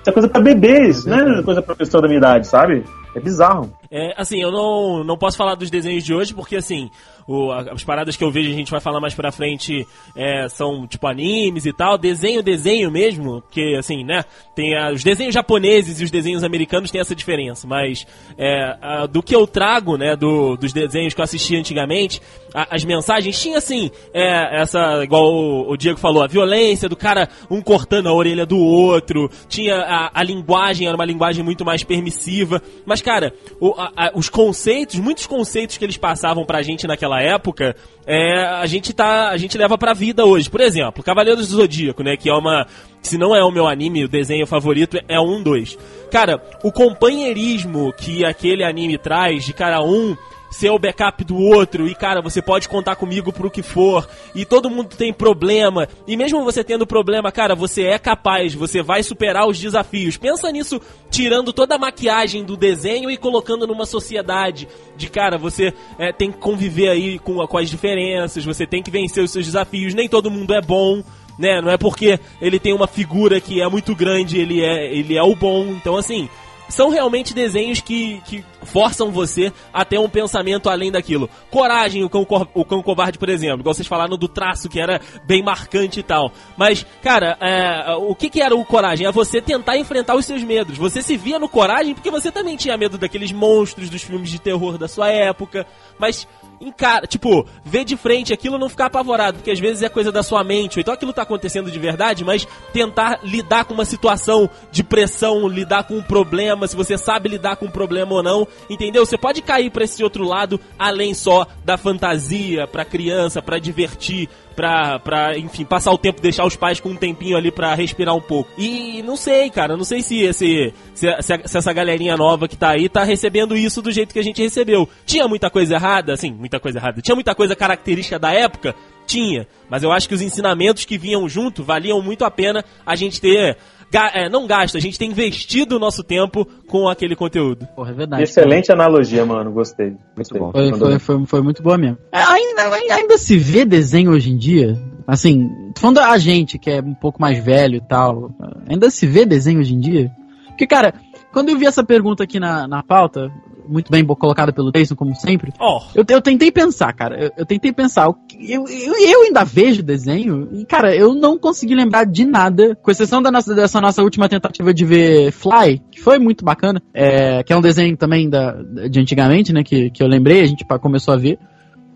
Isso 0.00 0.10
é 0.10 0.12
coisa 0.12 0.28
pra 0.28 0.40
bebês, 0.40 1.04
não 1.04 1.38
é 1.38 1.42
coisa 1.42 1.62
pra 1.62 1.76
pessoa 1.76 2.02
da 2.02 2.08
minha 2.08 2.18
idade, 2.18 2.46
sabe? 2.48 2.84
É 3.14 3.20
bizarro. 3.20 3.70
É, 3.94 4.14
assim, 4.16 4.40
eu 4.40 4.50
não, 4.50 5.04
não 5.04 5.18
posso 5.18 5.36
falar 5.36 5.54
dos 5.54 5.68
desenhos 5.70 6.02
de 6.02 6.14
hoje, 6.14 6.32
porque 6.32 6.56
assim, 6.56 6.90
o- 7.28 7.52
as 7.52 7.84
paradas 7.84 8.16
que 8.16 8.24
eu 8.24 8.30
vejo, 8.30 8.48
a 8.50 8.54
gente 8.54 8.70
vai 8.70 8.80
falar 8.80 9.00
mais 9.00 9.12
pra 9.14 9.30
frente, 9.30 9.86
é, 10.16 10.48
são 10.48 10.86
tipo 10.86 11.06
animes 11.06 11.66
e 11.66 11.74
tal. 11.74 11.98
Desenho, 11.98 12.42
desenho 12.42 12.90
mesmo, 12.90 13.42
porque 13.42 13.76
assim, 13.78 14.02
né? 14.02 14.24
Tem 14.54 14.74
a- 14.74 14.90
os 14.92 15.04
desenhos 15.04 15.34
japoneses 15.34 16.00
e 16.00 16.04
os 16.04 16.10
desenhos 16.10 16.42
americanos 16.42 16.90
tem 16.90 17.02
essa 17.02 17.14
diferença, 17.14 17.66
mas 17.66 18.06
é, 18.38 18.78
a- 18.80 19.04
do 19.06 19.22
que 19.22 19.36
eu 19.36 19.46
trago, 19.46 19.98
né, 19.98 20.16
do- 20.16 20.56
dos 20.56 20.72
desenhos 20.72 21.12
que 21.12 21.20
eu 21.20 21.24
assisti 21.24 21.54
antigamente, 21.54 22.18
a- 22.54 22.68
as 22.74 22.84
mensagens 22.86 23.38
tinha 23.38 23.58
assim, 23.58 23.90
é, 24.14 24.62
essa, 24.62 25.04
igual 25.04 25.30
o, 25.34 25.70
o 25.70 25.76
Diego 25.76 25.98
falou, 25.98 26.22
a 26.22 26.26
violência 26.26 26.88
do 26.88 26.96
cara, 26.96 27.28
um 27.50 27.60
cortando 27.60 28.08
a 28.08 28.12
orelha 28.14 28.46
do 28.46 28.56
outro, 28.58 29.30
tinha 29.50 29.76
a, 29.76 30.10
a 30.18 30.22
linguagem, 30.22 30.86
era 30.86 30.96
uma 30.96 31.04
linguagem 31.04 31.44
muito 31.44 31.62
mais 31.62 31.84
permissiva, 31.84 32.62
mas 32.86 33.02
cara, 33.02 33.34
o- 33.60 33.81
a- 33.96 34.10
os 34.14 34.28
conceitos, 34.28 34.96
muitos 34.98 35.26
conceitos 35.26 35.76
que 35.78 35.84
eles 35.84 35.96
passavam 35.96 36.44
pra 36.44 36.62
gente 36.62 36.86
naquela 36.86 37.20
época, 37.20 37.74
é, 38.06 38.44
a 38.44 38.66
gente 38.66 38.92
tá, 38.92 39.30
a 39.30 39.36
gente 39.36 39.56
leva 39.56 39.78
pra 39.78 39.92
vida 39.94 40.24
hoje. 40.24 40.50
Por 40.50 40.60
exemplo, 40.60 41.02
Cavaleiros 41.02 41.48
do 41.48 41.56
Zodíaco, 41.56 42.02
né, 42.02 42.16
que 42.16 42.28
é 42.28 42.34
uma, 42.34 42.66
se 43.00 43.16
não 43.18 43.34
é 43.34 43.42
o 43.44 43.50
meu 43.50 43.66
anime, 43.66 44.04
o 44.04 44.08
desenho 44.08 44.46
favorito 44.46 44.98
é 45.08 45.20
um 45.20 45.42
dois. 45.42 45.76
Cara, 46.10 46.42
o 46.62 46.70
companheirismo 46.72 47.92
que 47.96 48.24
aquele 48.24 48.64
anime 48.64 48.98
traz 48.98 49.44
de 49.44 49.52
cara 49.52 49.82
um 49.82 50.16
ser 50.52 50.70
o 50.70 50.78
backup 50.78 51.24
do 51.24 51.36
outro 51.36 51.88
e 51.88 51.94
cara, 51.94 52.20
você 52.20 52.42
pode 52.42 52.68
contar 52.68 52.94
comigo 52.94 53.32
pro 53.32 53.50
que 53.50 53.62
for 53.62 54.08
e 54.34 54.44
todo 54.44 54.70
mundo 54.70 54.94
tem 54.94 55.12
problema 55.12 55.88
e 56.06 56.16
mesmo 56.16 56.44
você 56.44 56.62
tendo 56.62 56.86
problema, 56.86 57.32
cara, 57.32 57.54
você 57.54 57.84
é 57.84 57.98
capaz, 57.98 58.54
você 58.54 58.82
vai 58.82 59.02
superar 59.02 59.48
os 59.48 59.58
desafios. 59.58 60.16
Pensa 60.16 60.52
nisso 60.52 60.80
tirando 61.10 61.52
toda 61.52 61.74
a 61.74 61.78
maquiagem 61.78 62.44
do 62.44 62.56
desenho 62.56 63.10
e 63.10 63.16
colocando 63.16 63.66
numa 63.66 63.86
sociedade 63.86 64.68
de 64.96 65.08
cara, 65.08 65.38
você 65.38 65.72
é, 65.98 66.12
tem 66.12 66.30
que 66.30 66.38
conviver 66.38 66.90
aí 66.90 67.18
com, 67.18 67.44
com 67.46 67.58
as 67.58 67.70
diferenças, 67.70 68.44
você 68.44 68.66
tem 68.66 68.82
que 68.82 68.90
vencer 68.90 69.24
os 69.24 69.30
seus 69.30 69.46
desafios, 69.46 69.94
nem 69.94 70.08
todo 70.08 70.30
mundo 70.30 70.54
é 70.54 70.60
bom. 70.60 71.02
Né? 71.38 71.62
Não 71.62 71.70
é 71.70 71.78
porque 71.78 72.20
ele 72.42 72.60
tem 72.60 72.74
uma 72.74 72.86
figura 72.86 73.40
que 73.40 73.62
é 73.62 73.66
muito 73.66 73.96
grande, 73.96 74.38
ele 74.38 74.62
é, 74.62 74.94
ele 74.94 75.16
é 75.16 75.22
o 75.22 75.34
bom. 75.34 75.64
Então, 75.68 75.96
assim, 75.96 76.28
são 76.68 76.88
realmente 76.88 77.34
desenhos 77.34 77.80
que, 77.80 78.20
que 78.24 78.44
forçam 78.64 79.10
você 79.10 79.52
a 79.72 79.84
ter 79.84 79.98
um 79.98 80.08
pensamento 80.08 80.70
além 80.70 80.90
daquilo. 80.90 81.28
Coragem, 81.50 82.04
o 82.04 82.08
cão, 82.08 82.26
o 82.54 82.64
cão 82.64 82.82
covarde, 82.82 83.18
por 83.18 83.28
exemplo, 83.28 83.60
igual 83.60 83.74
vocês 83.74 83.86
falaram 83.86 84.16
do 84.16 84.28
traço, 84.28 84.68
que 84.68 84.80
era 84.80 85.00
bem 85.24 85.42
marcante 85.42 86.00
e 86.00 86.02
tal. 86.02 86.32
Mas, 86.56 86.86
cara, 87.02 87.36
é, 87.40 87.94
o 87.96 88.14
que, 88.14 88.30
que 88.30 88.40
era 88.40 88.54
o 88.54 88.64
coragem? 88.64 89.06
É 89.06 89.12
você 89.12 89.40
tentar 89.40 89.76
enfrentar 89.76 90.14
os 90.14 90.24
seus 90.24 90.42
medos. 90.42 90.78
Você 90.78 91.02
se 91.02 91.16
via 91.16 91.38
no 91.38 91.48
coragem 91.48 91.94
porque 91.94 92.10
você 92.10 92.30
também 92.30 92.56
tinha 92.56 92.76
medo 92.76 92.96
daqueles 92.96 93.32
monstros 93.32 93.90
dos 93.90 94.02
filmes 94.02 94.30
de 94.30 94.40
terror 94.40 94.78
da 94.78 94.88
sua 94.88 95.10
época. 95.10 95.66
Mas 95.98 96.26
encara, 96.62 97.06
tipo, 97.06 97.46
ver 97.64 97.84
de 97.84 97.96
frente 97.96 98.32
aquilo 98.32 98.58
não 98.58 98.68
ficar 98.68 98.86
apavorado, 98.86 99.38
porque 99.38 99.50
às 99.50 99.58
vezes 99.58 99.82
é 99.82 99.88
coisa 99.88 100.12
da 100.12 100.22
sua 100.22 100.44
mente, 100.44 100.78
ou 100.78 100.80
então 100.80 100.94
aquilo 100.94 101.12
tá 101.12 101.22
acontecendo 101.22 101.70
de 101.70 101.78
verdade, 101.78 102.24
mas 102.24 102.46
tentar 102.72 103.20
lidar 103.22 103.64
com 103.64 103.74
uma 103.74 103.84
situação 103.84 104.48
de 104.70 104.82
pressão, 104.82 105.48
lidar 105.48 105.84
com 105.84 105.94
um 105.94 106.02
problema, 106.02 106.66
se 106.66 106.76
você 106.76 106.96
sabe 106.96 107.28
lidar 107.28 107.56
com 107.56 107.66
um 107.66 107.70
problema 107.70 108.14
ou 108.14 108.22
não, 108.22 108.46
entendeu? 108.70 109.04
Você 109.04 109.18
pode 109.18 109.42
cair 109.42 109.70
pra 109.70 109.84
esse 109.84 110.02
outro 110.02 110.24
lado 110.24 110.60
além 110.78 111.14
só 111.14 111.46
da 111.64 111.76
fantasia, 111.76 112.66
pra 112.66 112.84
criança, 112.84 113.42
pra 113.42 113.58
divertir, 113.58 114.28
pra, 114.52 114.98
pra, 114.98 115.38
enfim, 115.38 115.64
passar 115.64 115.92
o 115.92 115.98
tempo, 115.98 116.20
deixar 116.20 116.44
os 116.44 116.56
pais 116.56 116.80
com 116.80 116.90
um 116.90 116.96
tempinho 116.96 117.36
ali 117.36 117.50
pra 117.50 117.74
respirar 117.74 118.14
um 118.14 118.20
pouco. 118.20 118.50
E 118.56 119.02
não 119.02 119.16
sei, 119.16 119.50
cara, 119.50 119.76
não 119.76 119.84
sei 119.84 120.02
se, 120.02 120.20
esse, 120.20 120.72
se, 120.94 121.22
se, 121.22 121.40
se 121.44 121.58
essa 121.58 121.72
galerinha 121.72 122.16
nova 122.16 122.46
que 122.46 122.56
tá 122.56 122.70
aí 122.70 122.88
tá 122.88 123.04
recebendo 123.04 123.56
isso 123.56 123.82
do 123.82 123.90
jeito 123.90 124.12
que 124.12 124.18
a 124.18 124.24
gente 124.24 124.42
recebeu. 124.42 124.88
Tinha 125.04 125.26
muita 125.26 125.50
coisa 125.50 125.74
errada, 125.74 126.12
assim, 126.12 126.32
muita 126.32 126.60
coisa 126.60 126.78
errada. 126.78 127.00
Tinha 127.02 127.14
muita 127.14 127.34
coisa 127.34 127.56
característica 127.56 128.18
da 128.18 128.32
época? 128.32 128.74
Tinha. 129.06 129.46
Mas 129.68 129.82
eu 129.82 129.90
acho 129.90 130.08
que 130.08 130.14
os 130.14 130.22
ensinamentos 130.22 130.84
que 130.84 130.98
vinham 130.98 131.28
junto 131.28 131.64
valiam 131.64 132.00
muito 132.00 132.24
a 132.24 132.30
pena 132.30 132.64
a 132.84 132.94
gente 132.94 133.20
ter. 133.20 133.56
Ga- 133.92 134.10
é, 134.14 134.28
não 134.28 134.46
gasto, 134.46 134.76
a 134.76 134.80
gente 134.80 134.98
tem 134.98 135.10
investido 135.10 135.76
o 135.76 135.78
nosso 135.78 136.02
tempo 136.02 136.46
com 136.66 136.88
aquele 136.88 137.14
conteúdo. 137.14 137.66
Porra, 137.76 137.90
é 137.90 137.94
verdade. 137.94 138.22
Excelente 138.22 138.72
analogia, 138.72 139.24
mano. 139.26 139.52
Gostei. 139.52 139.94
Gostei. 140.16 140.40
bom. 140.40 140.50
Foi, 140.50 140.72
foi, 140.72 140.98
foi, 140.98 141.26
foi 141.26 141.42
muito 141.42 141.62
boa 141.62 141.76
mesmo. 141.76 141.98
É, 142.10 142.22
Ainda, 142.22 142.94
ainda 142.94 143.18
se 143.18 143.36
vê 143.36 143.64
desenho 143.64 144.10
hoje 144.12 144.30
em 144.30 144.36
dia? 144.36 144.78
Assim, 145.06 145.48
tô 145.74 145.80
falando 145.80 145.98
a 145.98 146.16
gente, 146.16 146.58
que 146.58 146.70
é 146.70 146.80
um 146.80 146.94
pouco 146.94 147.20
mais 147.20 147.42
velho 147.44 147.76
e 147.76 147.80
tal, 147.80 148.30
ainda 148.68 148.88
se 148.90 149.06
vê 149.06 149.26
desenho 149.26 149.60
hoje 149.60 149.74
em 149.74 149.80
dia? 149.80 150.10
Porque, 150.48 150.66
cara, 150.66 150.94
quando 151.32 151.48
eu 151.50 151.58
vi 151.58 151.66
essa 151.66 151.84
pergunta 151.84 152.24
aqui 152.24 152.38
na, 152.40 152.66
na 152.68 152.82
pauta, 152.82 153.30
muito 153.68 153.90
bem 153.90 154.04
colocada 154.04 154.52
pelo 154.52 154.70
Jason, 154.70 154.94
como 154.94 155.14
sempre, 155.14 155.52
Ó, 155.58 155.82
eu, 155.94 156.04
eu 156.08 156.20
tentei 156.20 156.50
pensar, 156.50 156.92
cara. 156.92 157.24
Eu, 157.24 157.30
eu 157.38 157.46
tentei 157.46 157.72
pensar. 157.72 158.06
Eu, 158.06 158.64
eu, 158.68 158.94
eu 158.94 159.22
ainda 159.22 159.44
vejo 159.44 159.82
desenho 159.82 160.48
e, 160.52 160.64
cara, 160.64 160.94
eu 160.94 161.14
não 161.14 161.38
consegui 161.38 161.74
lembrar 161.74 162.04
de 162.04 162.24
nada, 162.24 162.76
com 162.76 162.90
exceção 162.90 163.22
da 163.22 163.30
nossa, 163.30 163.54
dessa 163.54 163.80
nossa 163.80 164.02
última 164.02 164.28
tentativa 164.28 164.72
de 164.72 164.84
ver 164.84 165.32
Fly, 165.32 165.80
que 165.90 166.00
foi 166.00 166.18
muito 166.18 166.44
bacana, 166.44 166.82
é, 166.92 167.42
que 167.42 167.52
é 167.52 167.56
um 167.56 167.60
desenho 167.60 167.96
também 167.96 168.28
da, 168.28 168.52
de 168.88 169.00
antigamente, 169.00 169.52
né? 169.52 169.62
Que, 169.62 169.90
que 169.90 170.02
eu 170.02 170.06
lembrei, 170.06 170.40
a 170.40 170.46
gente 170.46 170.64
começou 170.80 171.14
a 171.14 171.16
ver. 171.16 171.38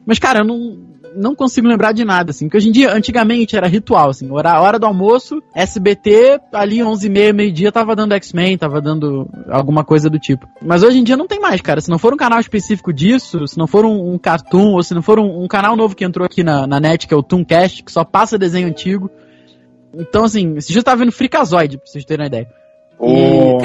Mas, 0.07 0.19
cara, 0.19 0.41
eu 0.41 0.45
não, 0.45 0.79
não 1.17 1.35
consigo 1.35 1.67
lembrar 1.67 1.93
de 1.93 2.05
nada, 2.05 2.31
assim. 2.31 2.47
Porque 2.47 2.59
hoje 2.59 2.69
em 2.69 2.73
dia, 2.73 2.93
antigamente, 2.93 3.57
era 3.57 3.67
ritual, 3.67 4.11
assim. 4.11 4.31
Hora, 4.31 4.61
hora 4.61 4.79
do 4.79 4.87
almoço, 4.87 5.43
SBT, 5.55 6.41
ali 6.53 6.79
11h30, 6.79 7.33
meio-dia, 7.33 7.73
tava 7.73 7.97
dando 7.97 8.15
X-Men, 8.15 8.59
tava 8.59 8.81
dando 8.81 9.29
alguma 9.49 9.85
coisa 9.85 10.11
do 10.11 10.19
tipo. 10.19 10.47
Mas 10.63 10.83
hoje 10.83 10.99
em 10.99 11.05
dia 11.05 11.17
não 11.17 11.27
tem 11.27 11.41
mais, 11.41 11.61
cara. 11.61 11.81
Se 11.81 11.91
não 11.91 11.99
for 11.99 12.13
um 12.13 12.17
canal 12.17 12.39
específico 12.39 12.93
disso, 12.93 13.47
se 13.47 13.59
não 13.59 13.67
for 13.67 13.85
um, 13.85 14.13
um 14.13 14.19
cartoon, 14.19 14.73
ou 14.73 14.83
se 14.83 14.95
não 14.95 15.03
for 15.03 15.19
um, 15.19 15.45
um 15.45 15.49
canal 15.49 15.77
novo 15.77 15.95
que 15.95 16.05
entrou 16.05 16.27
aqui 16.27 16.43
na, 16.43 16.67
na 16.67 16.79
net, 16.79 17.07
que 17.07 17.15
é 17.15 17.17
o 17.17 17.23
Tooncast, 17.23 17.83
que 17.83 17.93
só 17.93 18.05
passa 18.05 18.39
desenho 18.39 18.69
antigo. 18.69 19.11
Então, 19.95 20.25
assim, 20.25 20.57
esse 20.57 20.69
dia 20.69 20.81
eu 20.81 20.85
tava 20.85 20.99
vendo 20.99 21.13
Freakazoid, 21.13 21.79
pra 21.79 21.87
vocês 21.87 22.05
terem 22.05 22.25
uma 22.25 22.29
ideia. 22.29 22.49
O... 22.99 23.59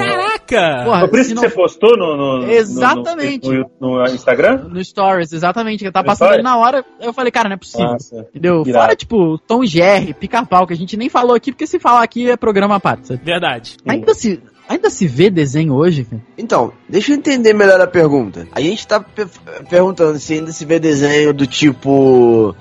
caraca! 0.47 0.83
Porra, 0.85 0.99
Foi 1.01 1.07
por 1.09 1.19
isso 1.19 1.29
se 1.29 1.35
que 1.35 1.41
não- 1.41 1.49
você 1.49 1.55
postou 1.55 1.97
no, 1.97 2.17
no, 2.41 2.51
Exatamente. 2.51 3.47
no, 3.49 3.69
no- 3.79 3.97
no 3.99 4.05
Instagram? 4.05 4.57
No 4.69 4.83
Stories, 4.83 5.31
exatamente, 5.33 5.83
que 5.83 5.91
tá 5.91 6.03
passando 6.03 6.29
ali 6.33 6.41
Stories? 6.41 6.43
na 6.43 6.57
hora, 6.57 6.85
eu 6.99 7.13
falei, 7.13 7.31
cara, 7.31 7.49
não 7.49 7.55
é 7.55 7.57
possível. 7.57 7.87
Nossa. 7.87 8.19
Entendeu? 8.29 8.63
Irado. 8.65 8.83
Fora, 8.83 8.95
tipo, 8.95 9.37
Tom 9.39 9.65
Jerry, 9.65 10.13
Pica-Pau, 10.13 10.65
que 10.67 10.73
a 10.73 10.77
gente 10.77 10.95
nem 10.97 11.09
falou 11.09 11.35
aqui, 11.35 11.51
porque 11.51 11.67
se 11.67 11.79
falar 11.79 12.03
aqui 12.03 12.29
é 12.29 12.35
programa 12.37 12.79
sabe? 13.07 13.21
Verdade. 13.23 13.77
Ainda 13.87 14.13
se, 14.13 14.41
ainda 14.67 14.89
se 14.89 15.07
vê 15.07 15.29
desenho 15.29 15.73
hoje, 15.73 16.03
cara? 16.05 16.21
Então, 16.37 16.71
deixa 16.89 17.11
eu 17.11 17.17
entender 17.17 17.53
melhor 17.53 17.79
a 17.81 17.87
pergunta. 17.87 18.47
A 18.51 18.61
gente 18.61 18.85
tá 18.87 18.99
pe- 18.99 19.27
perguntando 19.69 20.17
se 20.19 20.33
ainda 20.33 20.51
se 20.51 20.65
vê 20.65 20.79
desenho 20.79 21.33
do 21.33 21.45
tipo. 21.47 22.55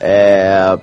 É. 0.00 0.78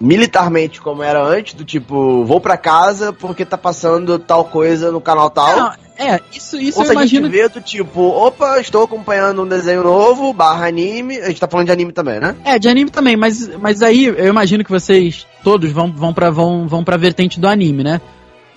Militarmente, 0.00 0.80
como 0.80 1.02
era 1.02 1.22
antes, 1.22 1.52
do 1.52 1.64
tipo, 1.64 2.24
vou 2.24 2.40
pra 2.40 2.56
casa 2.56 3.12
porque 3.12 3.44
tá 3.44 3.58
passando 3.58 4.18
tal 4.18 4.46
coisa 4.46 4.90
no 4.90 5.00
canal 5.00 5.28
tal. 5.28 5.56
Não, 5.56 5.72
é, 5.98 6.18
isso, 6.32 6.58
isso 6.58 6.78
Ou 6.78 6.84
eu 6.84 6.86
se 6.86 6.90
a 6.90 6.94
imagino. 6.94 7.26
gente 7.26 7.36
vê 7.36 7.48
do 7.50 7.60
tipo, 7.60 8.00
opa, 8.00 8.58
estou 8.58 8.82
acompanhando 8.82 9.42
um 9.42 9.46
desenho 9.46 9.82
novo, 9.82 10.32
barra 10.32 10.66
anime. 10.66 11.18
A 11.18 11.28
gente 11.28 11.38
tá 11.38 11.46
falando 11.46 11.66
de 11.66 11.72
anime 11.72 11.92
também, 11.92 12.18
né? 12.18 12.34
É, 12.42 12.58
de 12.58 12.70
anime 12.70 12.90
também, 12.90 13.14
mas, 13.14 13.46
mas 13.58 13.82
aí 13.82 14.06
eu 14.06 14.26
imagino 14.26 14.64
que 14.64 14.70
vocês 14.70 15.26
todos 15.44 15.70
vão, 15.70 15.92
vão, 15.92 16.14
pra, 16.14 16.30
vão, 16.30 16.66
vão 16.66 16.82
pra 16.82 16.96
vertente 16.96 17.38
do 17.38 17.46
anime, 17.46 17.84
né? 17.84 18.00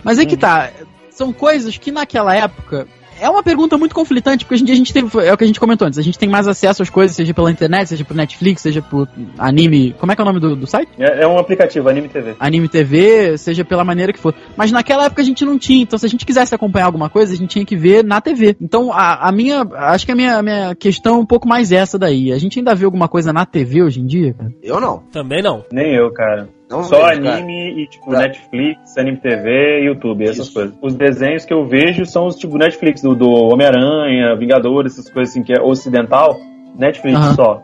Mas 0.01 0.19
aí 0.19 0.25
que 0.25 0.37
tá, 0.37 0.71
são 1.09 1.33
coisas 1.33 1.77
que 1.77 1.91
naquela 1.91 2.33
época. 2.33 2.87
É 3.23 3.29
uma 3.29 3.41
pergunta 3.41 3.77
muito 3.77 3.95
conflitante, 3.95 4.43
porque 4.43 4.55
hoje 4.55 4.63
em 4.63 4.65
dia 4.65 4.75
a 4.75 4.77
gente 4.77 4.93
tem. 4.93 5.09
É 5.25 5.31
o 5.31 5.37
que 5.37 5.45
a 5.45 5.47
gente 5.47 5.57
comentou 5.57 5.87
antes, 5.87 5.97
a 5.97 6.01
gente 6.01 6.19
tem 6.19 6.27
mais 6.27 6.45
acesso 6.45 6.83
às 6.83 6.89
coisas, 6.89 7.15
seja 7.15 7.33
pela 7.33 7.49
internet, 7.49 7.87
seja 7.87 8.03
por 8.03 8.13
Netflix, 8.13 8.61
seja 8.61 8.81
por 8.81 9.07
anime. 9.37 9.95
Como 9.97 10.11
é 10.11 10.15
que 10.15 10.21
é 10.21 10.23
o 10.23 10.27
nome 10.27 10.41
do, 10.41 10.57
do 10.57 10.67
site? 10.67 10.89
É, 10.99 11.23
é 11.23 11.27
um 11.27 11.37
aplicativo, 11.37 11.87
Anime 11.87 12.09
TV. 12.09 12.35
Anime 12.37 12.67
TV, 12.67 13.37
seja 13.37 13.63
pela 13.63 13.85
maneira 13.85 14.11
que 14.11 14.19
for. 14.19 14.35
Mas 14.57 14.73
naquela 14.73 15.05
época 15.05 15.21
a 15.21 15.25
gente 15.25 15.45
não 15.45 15.57
tinha, 15.57 15.83
então 15.83 15.97
se 15.97 16.05
a 16.05 16.09
gente 16.09 16.25
quisesse 16.25 16.53
acompanhar 16.53 16.87
alguma 16.87 17.09
coisa, 17.09 17.33
a 17.33 17.37
gente 17.37 17.51
tinha 17.51 17.65
que 17.65 17.77
ver 17.77 18.03
na 18.03 18.19
TV. 18.19 18.57
Então 18.59 18.91
a, 18.91 19.29
a 19.29 19.31
minha. 19.31 19.65
Acho 19.73 20.05
que 20.05 20.11
a 20.11 20.15
minha, 20.15 20.39
a 20.39 20.43
minha 20.43 20.75
questão 20.75 21.15
é 21.15 21.19
um 21.19 21.25
pouco 21.25 21.47
mais 21.47 21.71
essa 21.71 21.97
daí. 21.97 22.33
A 22.33 22.37
gente 22.37 22.59
ainda 22.59 22.75
vê 22.75 22.83
alguma 22.83 23.07
coisa 23.07 23.31
na 23.31 23.45
TV 23.45 23.83
hoje 23.83 24.01
em 24.01 24.05
dia, 24.05 24.33
cara? 24.33 24.51
Eu 24.61 24.81
não. 24.81 24.97
Também 25.13 25.41
não. 25.41 25.63
Nem 25.71 25.95
eu, 25.95 26.11
cara. 26.11 26.49
Não 26.73 26.83
Só 26.83 27.07
vejo, 27.09 27.21
cara. 27.21 27.37
anime 27.37 27.81
e 27.83 27.87
tipo 27.87 28.11
Tá. 28.11 28.19
Netflix, 28.19 28.97
Anime 28.97 29.17
TV, 29.17 29.81
YouTube, 29.85 30.23
essas 30.23 30.45
Isso. 30.47 30.53
coisas. 30.53 30.75
Os 30.81 30.95
desenhos 30.95 31.45
que 31.45 31.53
eu 31.53 31.65
vejo 31.67 32.05
são 32.05 32.27
os 32.27 32.35
tipo 32.35 32.57
Netflix, 32.57 33.01
do, 33.01 33.15
do 33.15 33.29
Homem-Aranha, 33.29 34.35
Vingadores, 34.37 34.93
essas 34.93 35.11
coisas 35.11 35.31
assim 35.33 35.43
que 35.43 35.53
é 35.53 35.61
ocidental, 35.61 36.39
Netflix 36.77 37.19
só. 37.35 37.61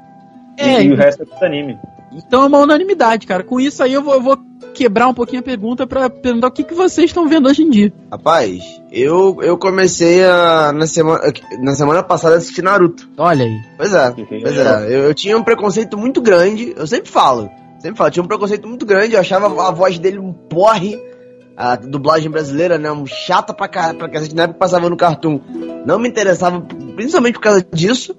É, 0.57 0.81
e, 0.83 0.87
e 0.87 0.91
o 0.91 0.95
resto 0.95 1.23
é 1.23 1.25
tudo 1.25 1.43
anime. 1.43 1.77
Então 2.11 2.43
é 2.43 2.45
uma 2.47 2.57
unanimidade, 2.59 3.25
cara. 3.27 3.43
Com 3.43 3.59
isso 3.59 3.83
aí 3.83 3.93
eu 3.93 4.01
vou, 4.01 4.15
eu 4.15 4.21
vou 4.21 4.37
quebrar 4.73 5.07
um 5.07 5.13
pouquinho 5.13 5.41
a 5.41 5.43
pergunta 5.43 5.85
pra 5.85 6.09
perguntar 6.09 6.47
o 6.47 6.51
que, 6.51 6.63
que 6.63 6.73
vocês 6.73 7.09
estão 7.09 7.27
vendo 7.27 7.47
hoje 7.47 7.61
em 7.63 7.69
dia. 7.69 7.93
Rapaz, 8.11 8.81
eu, 8.91 9.37
eu 9.41 9.57
comecei 9.57 10.23
a, 10.23 10.71
na, 10.73 10.87
semana, 10.87 11.21
na 11.61 11.75
semana 11.75 12.01
passada 12.03 12.35
a 12.35 12.37
assistir 12.39 12.61
Naruto. 12.63 13.07
Olha 13.17 13.45
aí. 13.45 13.59
Pois 13.77 13.93
é, 13.93 14.07
é 14.07 14.11
pois 14.11 14.51
isso? 14.51 14.61
é. 14.61 14.85
Eu, 14.85 14.99
eu 15.03 15.13
tinha 15.13 15.37
um 15.37 15.43
preconceito 15.43 15.97
muito 15.97 16.19
grande, 16.21 16.73
eu 16.75 16.87
sempre 16.87 17.09
falo, 17.11 17.49
sempre 17.79 17.97
falo, 17.97 18.11
tinha 18.11 18.23
um 18.23 18.27
preconceito 18.27 18.67
muito 18.67 18.85
grande, 18.85 19.13
eu 19.13 19.19
achava 19.19 19.45
a 19.67 19.71
voz 19.71 19.97
dele 19.97 20.19
um 20.19 20.33
porre, 20.33 20.99
a 21.55 21.75
dublagem 21.75 22.29
brasileira, 22.29 22.77
né, 22.77 22.91
um 22.91 23.05
chata 23.05 23.53
pra 23.53 23.67
caralho, 23.67 23.97
pra 23.97 24.09
cacete, 24.09 24.35
na 24.35 24.43
época 24.43 24.59
passava 24.59 24.89
no 24.89 24.95
Cartoon. 24.97 25.41
Não 25.85 25.99
me 25.99 26.07
interessava, 26.07 26.61
principalmente 26.95 27.33
por 27.35 27.41
causa 27.41 27.65
disso, 27.73 28.15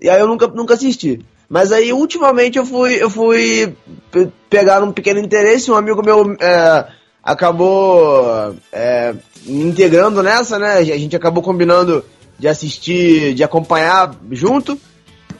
e 0.00 0.08
aí 0.08 0.20
eu 0.20 0.26
nunca, 0.26 0.46
nunca 0.48 0.74
assisti. 0.74 1.20
Mas 1.48 1.72
aí, 1.72 1.92
ultimamente, 1.92 2.58
eu 2.58 2.64
fui, 2.64 2.94
eu 3.02 3.10
fui 3.10 3.74
pe- 4.12 4.28
pegar 4.48 4.82
um 4.84 4.92
pequeno 4.92 5.18
interesse, 5.18 5.70
um 5.70 5.74
amigo 5.74 6.00
meu 6.04 6.36
é, 6.40 6.86
acabou 7.22 8.54
é, 8.72 9.14
me 9.44 9.64
integrando 9.64 10.22
nessa, 10.22 10.58
né, 10.58 10.74
a 10.74 10.84
gente 10.84 11.16
acabou 11.16 11.42
combinando 11.42 12.04
de 12.38 12.46
assistir, 12.46 13.34
de 13.34 13.42
acompanhar 13.42 14.14
junto, 14.30 14.78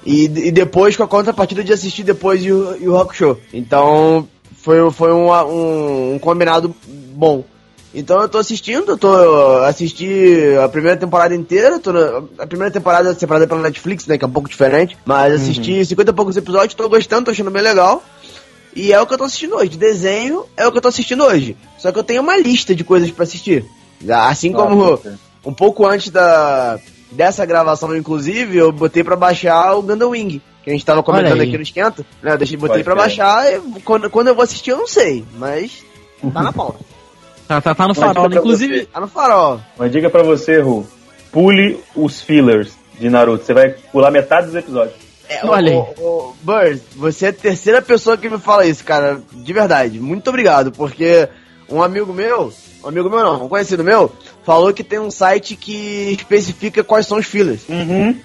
e, 0.05 0.25
e 0.25 0.51
depois 0.51 0.97
com 0.97 1.03
a 1.03 1.09
contrapartida 1.09 1.63
de 1.65 1.73
assistir 1.73 2.03
depois 2.03 2.45
o, 2.45 2.77
o 2.81 2.93
Rock 2.93 3.15
Show. 3.17 3.39
Então 3.53 4.27
foi, 4.63 4.91
foi 4.91 5.13
um, 5.13 5.31
um, 5.33 6.15
um 6.15 6.19
combinado 6.19 6.75
bom. 7.15 7.45
Então 7.93 8.21
eu 8.23 8.29
tô 8.29 8.39
assistindo, 8.39 8.93
eu 8.93 8.97
tô 8.99 9.13
assisti 9.65 10.55
a 10.63 10.69
primeira 10.69 10.97
temporada 10.97 11.35
inteira, 11.35 11.79
tô 11.81 11.93
na- 11.93 12.23
a 12.39 12.47
primeira 12.47 12.73
temporada 12.73 13.11
é 13.11 13.15
separada 13.15 13.49
pela 13.49 13.61
Netflix, 13.63 14.07
né, 14.07 14.17
que 14.17 14.25
é 14.25 14.29
um 14.29 14.31
pouco 14.31 14.49
diferente, 14.49 14.97
mas 15.05 15.35
assisti 15.35 15.85
50 15.85 16.11
e 16.11 16.15
poucos 16.15 16.37
episódios, 16.37 16.75
tô 16.75 16.89
gostando, 16.89 17.25
tô 17.25 17.31
achando 17.33 17.51
bem 17.51 17.63
legal. 17.63 18.03
E 18.77 18.93
é 18.93 19.01
o 19.01 19.07
que 19.07 19.15
eu 19.15 19.19
tô 19.19 19.25
assistindo 19.25 19.57
hoje. 19.57 19.71
De 19.71 19.77
desenho 19.79 20.45
é 20.57 20.65
o 20.65 20.71
que 20.71 20.79
eu 20.79 20.83
tô 20.83 20.87
assistindo 20.87 21.25
hoje. 21.25 21.57
Só 21.77 21.91
que 21.91 21.99
eu 21.99 22.05
tenho 22.05 22.23
uma 22.23 22.37
lista 22.37 22.73
de 22.73 22.85
coisas 22.85 23.11
pra 23.11 23.25
assistir. 23.25 23.65
Assim 24.09 24.53
como 24.53 25.01
um 25.45 25.53
pouco 25.53 25.85
antes 25.85 26.11
da 26.11 26.79
dessa 27.11 27.45
gravação, 27.45 27.97
inclusive, 27.97 28.57
eu 28.57 28.73
botei 28.73 29.03
pra 29.03 29.17
baixar 29.17 29.75
o 29.75 29.83
Gundam 29.83 30.11
Wing. 30.11 30.41
Que 30.63 30.71
a 30.71 30.73
gente 30.73 30.85
tava 30.85 31.03
comentando 31.03 31.41
aqui 31.41 31.57
no 31.57 31.63
Esquenta. 31.63 32.05
Né, 32.23 32.33
eu 32.33 32.39
deixei, 32.39 32.57
botei 32.57 32.77
Pode 32.77 32.85
pra 32.85 32.95
baixar. 32.95 33.53
e 33.53 33.81
quando, 33.83 34.11
quando 34.11 34.29
eu 34.29 34.35
vou 34.35 34.45
assistir, 34.45 34.71
eu 34.71 34.79
não 34.79 34.87
sei. 34.87 35.25
Mas 35.37 35.83
tá 36.33 36.43
na 36.43 36.53
pauta. 36.53 36.79
Tá, 37.51 37.61
tá, 37.61 37.75
tá 37.75 37.89
no 37.89 37.97
farol, 37.97 38.29
né? 38.29 38.37
Inclusive, 38.37 38.79
você. 38.79 38.87
Tá 38.87 39.01
no 39.01 39.09
farol. 39.09 39.61
Uma 39.77 39.89
dica 39.89 40.09
pra 40.09 40.23
você, 40.23 40.61
Ru. 40.61 40.87
Pule 41.33 41.81
os 41.97 42.23
fillers 42.23 42.71
de 42.97 43.11
Naruto. 43.11 43.45
Você 43.45 43.53
vai 43.53 43.71
pular 43.91 44.13
metade 44.13 44.47
dos 44.47 44.55
episódios. 44.55 44.95
É, 45.29 45.45
Olha 45.45 45.79
o, 45.79 46.33
Bird, 46.43 46.81
você 46.95 47.27
é 47.27 47.29
a 47.31 47.33
terceira 47.33 47.83
pessoa 47.83 48.17
que 48.17 48.29
me 48.29 48.39
fala 48.39 48.67
isso, 48.67 48.85
cara. 48.85 49.21
De 49.33 49.53
verdade. 49.53 49.99
Muito 49.99 50.29
obrigado, 50.29 50.71
porque 50.71 51.29
um 51.69 51.83
amigo 51.83 52.13
meu, 52.13 52.53
um 52.85 52.89
amigo 52.89 53.11
meu 53.11 53.19
não, 53.19 53.47
um 53.47 53.49
conhecido 53.49 53.83
meu, 53.83 54.13
falou 54.45 54.73
que 54.73 54.83
tem 54.83 54.99
um 54.99 55.11
site 55.11 55.55
que 55.57 56.13
especifica 56.19 56.83
quais 56.83 57.07
são 57.07 57.19
os 57.19 57.27
fillers. 57.27 57.63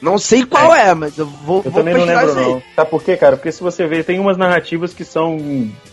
Não 0.01 0.17
sei 0.17 0.43
qual 0.45 0.73
é, 0.73 0.93
mas 0.93 1.17
eu 1.17 1.25
vou, 1.25 1.57
Eu 1.65 1.71
vou 1.71 1.73
também 1.73 1.93
não 1.93 2.05
lembro, 2.05 2.33
não. 2.35 2.63
Sabe 2.75 2.89
por 2.89 3.03
quê, 3.03 3.17
cara? 3.17 3.35
Porque 3.35 3.51
se 3.51 3.61
você 3.61 3.85
ver, 3.87 4.03
tem 4.05 4.19
umas 4.19 4.37
narrativas 4.37 4.93
que 4.93 5.03
são 5.03 5.37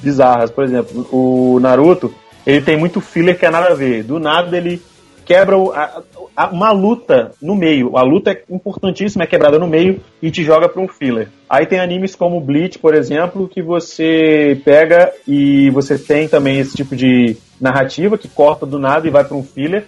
bizarras. 0.00 0.50
Por 0.50 0.64
exemplo, 0.64 1.06
o 1.12 1.58
Naruto, 1.60 2.14
ele 2.46 2.60
tem 2.62 2.76
muito 2.76 3.00
filler 3.00 3.38
que 3.38 3.46
é 3.46 3.50
nada 3.50 3.68
a 3.72 3.74
ver. 3.74 4.02
Do 4.04 4.18
nada 4.18 4.56
ele 4.56 4.80
quebra 5.24 5.56
a- 5.56 6.02
a- 6.36 6.48
uma 6.48 6.72
luta 6.72 7.30
no 7.40 7.54
meio. 7.54 7.96
A 7.96 8.02
luta 8.02 8.32
é 8.32 8.42
importantíssima, 8.50 9.22
é 9.22 9.26
quebrada 9.26 9.58
no 9.58 9.68
meio 9.68 10.00
e 10.20 10.30
te 10.30 10.42
joga 10.42 10.68
pra 10.68 10.82
um 10.82 10.88
filler. 10.88 11.28
Aí 11.48 11.64
tem 11.66 11.78
animes 11.78 12.14
como 12.16 12.40
Bleach, 12.40 12.78
por 12.78 12.94
exemplo, 12.94 13.48
que 13.48 13.62
você 13.62 14.60
pega 14.64 15.12
e 15.26 15.70
você 15.70 15.96
tem 15.96 16.26
também 16.28 16.58
esse 16.58 16.76
tipo 16.76 16.96
de 16.96 17.36
narrativa 17.60 18.18
que 18.18 18.26
corta 18.28 18.66
do 18.66 18.78
nada 18.78 19.06
e 19.06 19.10
vai 19.10 19.22
pra 19.24 19.36
um 19.36 19.44
filler. 19.44 19.84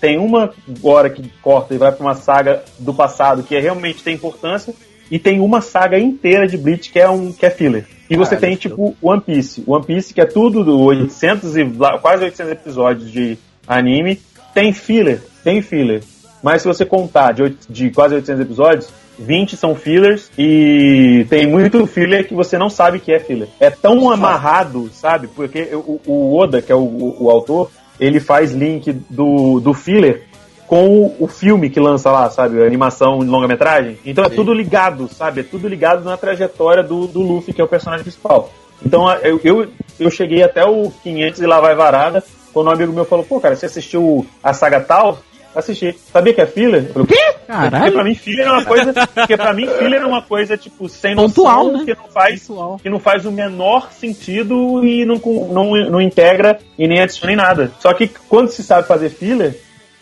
Tem 0.00 0.18
uma 0.18 0.50
hora 0.82 1.10
que 1.10 1.28
corta 1.42 1.74
e 1.74 1.78
vai 1.78 1.90
pra 1.92 2.04
uma 2.04 2.14
saga 2.14 2.62
do 2.78 2.94
passado 2.94 3.42
que 3.42 3.56
é, 3.56 3.60
realmente 3.60 4.02
tem 4.02 4.14
importância. 4.14 4.72
E 5.10 5.18
tem 5.18 5.40
uma 5.40 5.60
saga 5.62 5.98
inteira 5.98 6.46
de 6.46 6.58
Bleach 6.58 6.90
que 6.92 6.98
é 7.00 7.08
um 7.08 7.32
que 7.32 7.46
é 7.46 7.50
filler. 7.50 7.86
E 8.10 8.16
você 8.16 8.36
Caralho, 8.36 8.40
tem 8.40 8.56
tipo 8.56 8.94
One 9.02 9.20
Piece. 9.22 9.62
One 9.66 9.84
Piece 9.84 10.12
que 10.12 10.20
é 10.20 10.26
tudo 10.26 10.62
do 10.62 10.78
800 10.80 11.56
e 11.56 11.64
quase 12.02 12.24
800 12.24 12.52
episódios 12.52 13.10
de 13.10 13.38
anime. 13.66 14.20
Tem 14.54 14.72
filler, 14.72 15.22
tem 15.42 15.62
filler. 15.62 16.02
Mas 16.42 16.62
se 16.62 16.68
você 16.68 16.84
contar 16.84 17.32
de, 17.32 17.42
oito- 17.42 17.66
de 17.70 17.90
quase 17.90 18.14
800 18.14 18.42
episódios, 18.42 18.88
20 19.18 19.56
são 19.56 19.74
fillers 19.74 20.30
e 20.38 21.26
tem 21.28 21.46
muito 21.46 21.84
filler 21.86 22.28
que 22.28 22.34
você 22.34 22.56
não 22.56 22.70
sabe 22.70 23.00
que 23.00 23.12
é 23.12 23.18
filler. 23.18 23.48
É 23.58 23.68
tão 23.70 24.10
amarrado, 24.10 24.88
sabe? 24.92 25.26
Porque 25.26 25.70
o, 25.74 26.00
o 26.06 26.36
Oda, 26.36 26.62
que 26.62 26.70
é 26.70 26.74
o, 26.74 26.78
o- 26.80 27.24
o 27.24 27.30
autor, 27.30 27.70
ele 27.98 28.20
faz 28.20 28.52
link 28.52 28.92
do, 29.10 29.60
do 29.60 29.74
filler 29.74 30.28
com 30.66 31.16
o, 31.18 31.26
filme 31.26 31.70
que 31.70 31.80
lança 31.80 32.10
lá, 32.10 32.28
sabe? 32.28 32.62
A 32.62 32.66
animação 32.66 33.20
de 33.20 33.26
longa-metragem. 33.26 33.98
Então 34.04 34.22
é 34.22 34.28
tudo 34.28 34.52
ligado, 34.52 35.08
sabe? 35.08 35.40
É 35.40 35.42
tudo 35.42 35.66
ligado 35.66 36.04
na 36.04 36.16
trajetória 36.16 36.82
do, 36.82 37.06
do 37.06 37.22
Luffy, 37.22 37.54
que 37.54 37.60
é 37.60 37.64
o 37.64 37.68
personagem 37.68 38.04
principal. 38.04 38.50
Então 38.84 39.10
eu, 39.22 39.40
eu, 39.42 39.68
eu 39.98 40.10
cheguei 40.10 40.42
até 40.42 40.64
o 40.64 40.92
500 41.02 41.40
e 41.40 41.46
lá 41.46 41.58
vai 41.58 41.74
varada, 41.74 42.22
quando 42.52 42.66
um 42.66 42.70
amigo 42.70 42.92
meu 42.92 43.06
falou, 43.06 43.24
pô, 43.24 43.40
cara, 43.40 43.56
você 43.56 43.64
assistiu 43.64 44.26
a 44.42 44.52
saga 44.52 44.78
tal? 44.78 45.18
Assisti. 45.54 45.96
Sabia 46.12 46.34
que 46.34 46.40
é 46.40 46.46
filler? 46.46 46.84
Eu 46.86 46.92
falei, 46.92 47.04
o 47.04 47.06
quê? 47.06 47.14
Porque 47.32 47.46
Caralho. 47.46 47.92
pra 47.92 48.04
mim 48.04 48.14
filler 48.14 48.46
é 48.46 48.52
uma 48.52 48.64
coisa. 48.64 48.92
Porque 49.14 49.36
pra 49.36 49.52
mim 49.54 49.66
filler 49.66 50.02
é 50.02 50.06
uma 50.06 50.22
coisa, 50.22 50.56
tipo, 50.56 50.88
sem 50.88 51.16
Pontual, 51.16 51.64
noção, 51.64 51.78
né? 51.78 51.84
que 51.84 52.00
não 52.00 52.08
faz. 52.08 52.46
Pontual. 52.46 52.78
Que 52.82 52.90
não 52.90 53.00
faz 53.00 53.24
o 53.24 53.32
menor 53.32 53.90
sentido 53.92 54.84
e 54.84 55.04
não, 55.04 55.16
não, 55.50 55.70
não 55.90 56.00
integra 56.00 56.58
e 56.78 56.86
nem 56.86 57.00
adiciona 57.00 57.32
em 57.32 57.36
nada. 57.36 57.72
Só 57.80 57.92
que 57.94 58.08
quando 58.28 58.50
se 58.50 58.62
sabe 58.62 58.86
fazer 58.86 59.08
filler, 59.08 59.58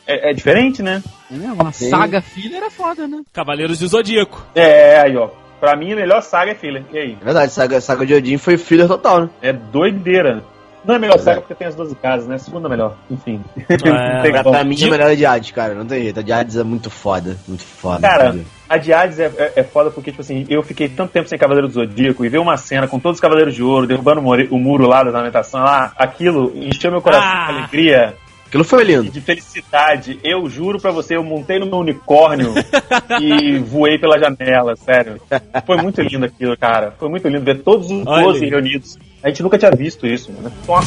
é, 0.06 0.30
é 0.30 0.32
diferente, 0.32 0.82
né? 0.82 1.02
é, 1.30 1.52
uma 1.52 1.72
saga 1.72 2.20
filler 2.20 2.62
é 2.62 2.70
foda, 2.70 3.06
né? 3.06 3.22
Cavaleiros 3.32 3.78
do 3.78 3.86
Zodíaco. 3.88 4.44
É, 4.54 5.00
aí, 5.00 5.16
ó. 5.16 5.28
Pra 5.58 5.74
mim, 5.74 5.92
a 5.92 5.96
melhor 5.96 6.20
saga 6.22 6.50
é 6.52 6.54
filler. 6.54 6.84
E 6.92 6.98
aí? 6.98 7.16
É 7.20 7.24
verdade, 7.24 7.52
saga, 7.52 7.80
saga 7.80 8.04
de 8.04 8.14
Odin 8.14 8.36
foi 8.36 8.58
filler 8.58 8.86
total, 8.86 9.22
né? 9.22 9.30
É 9.40 9.52
doideira. 9.52 10.44
Não 10.86 10.94
é 10.94 10.96
a 10.96 11.00
melhor 11.00 11.18
saga 11.18 11.40
porque 11.40 11.54
tem 11.54 11.66
as 11.66 11.74
12 11.74 11.94
casas, 11.96 12.28
né? 12.28 12.38
Segunda 12.38 12.68
melhor. 12.68 12.96
Enfim. 13.10 13.42
É, 13.68 13.76
Pra, 14.30 14.44
pra 14.44 14.64
mim, 14.64 14.76
a 14.84 14.90
melhor 14.90 15.10
é 15.10 15.14
de 15.16 15.26
Hades, 15.26 15.50
cara. 15.50 15.74
Não 15.74 15.84
tem 15.86 16.02
jeito. 16.02 16.20
A 16.20 16.22
de 16.22 16.32
Hades 16.32 16.56
é 16.56 16.62
muito 16.64 16.88
foda. 16.90 17.36
Muito 17.48 17.64
foda. 17.64 18.00
Cara, 18.06 18.28
entendeu? 18.28 18.46
a 18.68 18.76
de 18.76 18.92
Hades 18.92 19.18
é, 19.18 19.24
é, 19.36 19.52
é 19.56 19.62
foda 19.64 19.90
porque, 19.90 20.10
tipo 20.10 20.22
assim, 20.22 20.46
eu 20.48 20.62
fiquei 20.62 20.88
tanto 20.88 21.12
tempo 21.12 21.28
sem 21.28 21.38
Cavaleiro 21.38 21.68
do 21.68 21.74
Zodíaco 21.74 22.24
e 22.24 22.28
ver 22.28 22.38
uma 22.38 22.56
cena 22.56 22.86
com 22.86 22.98
todos 23.00 23.16
os 23.16 23.20
Cavaleiros 23.20 23.54
de 23.54 23.62
Ouro 23.62 23.86
derrubando 23.86 24.20
o, 24.20 24.58
muro 24.58 24.86
lá 24.86 25.02
da 25.02 25.08
ornamentação 25.10 25.60
lá, 25.62 25.92
aquilo 25.96 26.52
encheu 26.56 26.90
meu 26.90 27.02
coração 27.02 27.26
Ah. 27.28 27.46
de 27.52 27.58
alegria 27.58 28.14
Aquilo 28.46 28.62
foi 28.62 28.84
lindo. 28.84 29.10
de 29.10 29.20
felicidade. 29.20 30.20
Eu 30.22 30.48
juro 30.48 30.78
pra 30.80 30.92
você, 30.92 31.16
eu 31.16 31.24
montei 31.24 31.58
no 31.58 31.66
meu 31.66 31.78
unicórnio 31.78 32.54
e 33.20 33.58
voei 33.58 33.98
pela 33.98 34.18
janela, 34.20 34.76
sério. 34.76 35.20
Foi 35.66 35.76
muito 35.82 36.00
lindo 36.00 36.26
aquilo, 36.26 36.56
cara. 36.56 36.94
Foi 36.96 37.08
muito 37.08 37.26
lindo 37.26 37.44
ver 37.44 37.62
todos 37.62 37.90
os 37.90 38.06
Olha 38.06 38.22
12 38.22 38.44
aí. 38.44 38.50
reunidos. 38.50 38.96
A 39.26 39.28
gente 39.28 39.42
nunca 39.42 39.58
tinha 39.58 39.72
visto 39.72 40.06
isso, 40.06 40.30
né? 40.30 40.52
Nossa. 40.68 40.86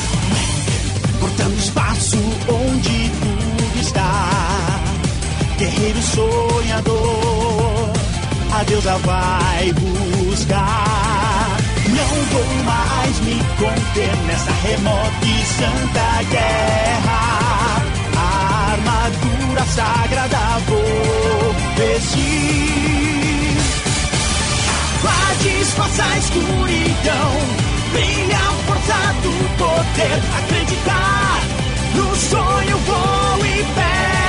cortando 1.20 1.60
espaço 1.60 2.16
onde 2.48 3.12
tudo 3.20 3.82
está. 3.82 4.30
Guerreiro 5.58 6.02
sonhador, 6.02 7.90
a 8.54 8.64
deusa 8.64 8.98
vai 9.00 9.74
buscar. 9.74 11.58
Não 11.90 12.24
vou 12.32 12.64
mais 12.64 13.20
me 13.20 13.44
conter 13.58 14.16
nessa 14.26 14.52
remota 14.52 15.26
e 15.26 15.46
santa 15.46 16.24
guerra. 16.32 17.84
A 18.16 18.72
armadura 18.72 19.66
sagrada 19.66 20.60
vou 20.66 21.54
vestir. 21.76 22.70
Vá 25.04 25.34
disfarçar 25.42 26.10
a 26.10 26.18
escuridão, 26.20 27.32
brilha 27.92 28.38
a 28.38 28.54
força 28.66 29.00
do 29.24 29.34
poder, 29.58 30.20
acreditar 30.38 31.42
no 31.96 32.16
sonho 32.16 32.78
vou 32.78 33.46
e 33.46 33.64
pego. 33.76 34.20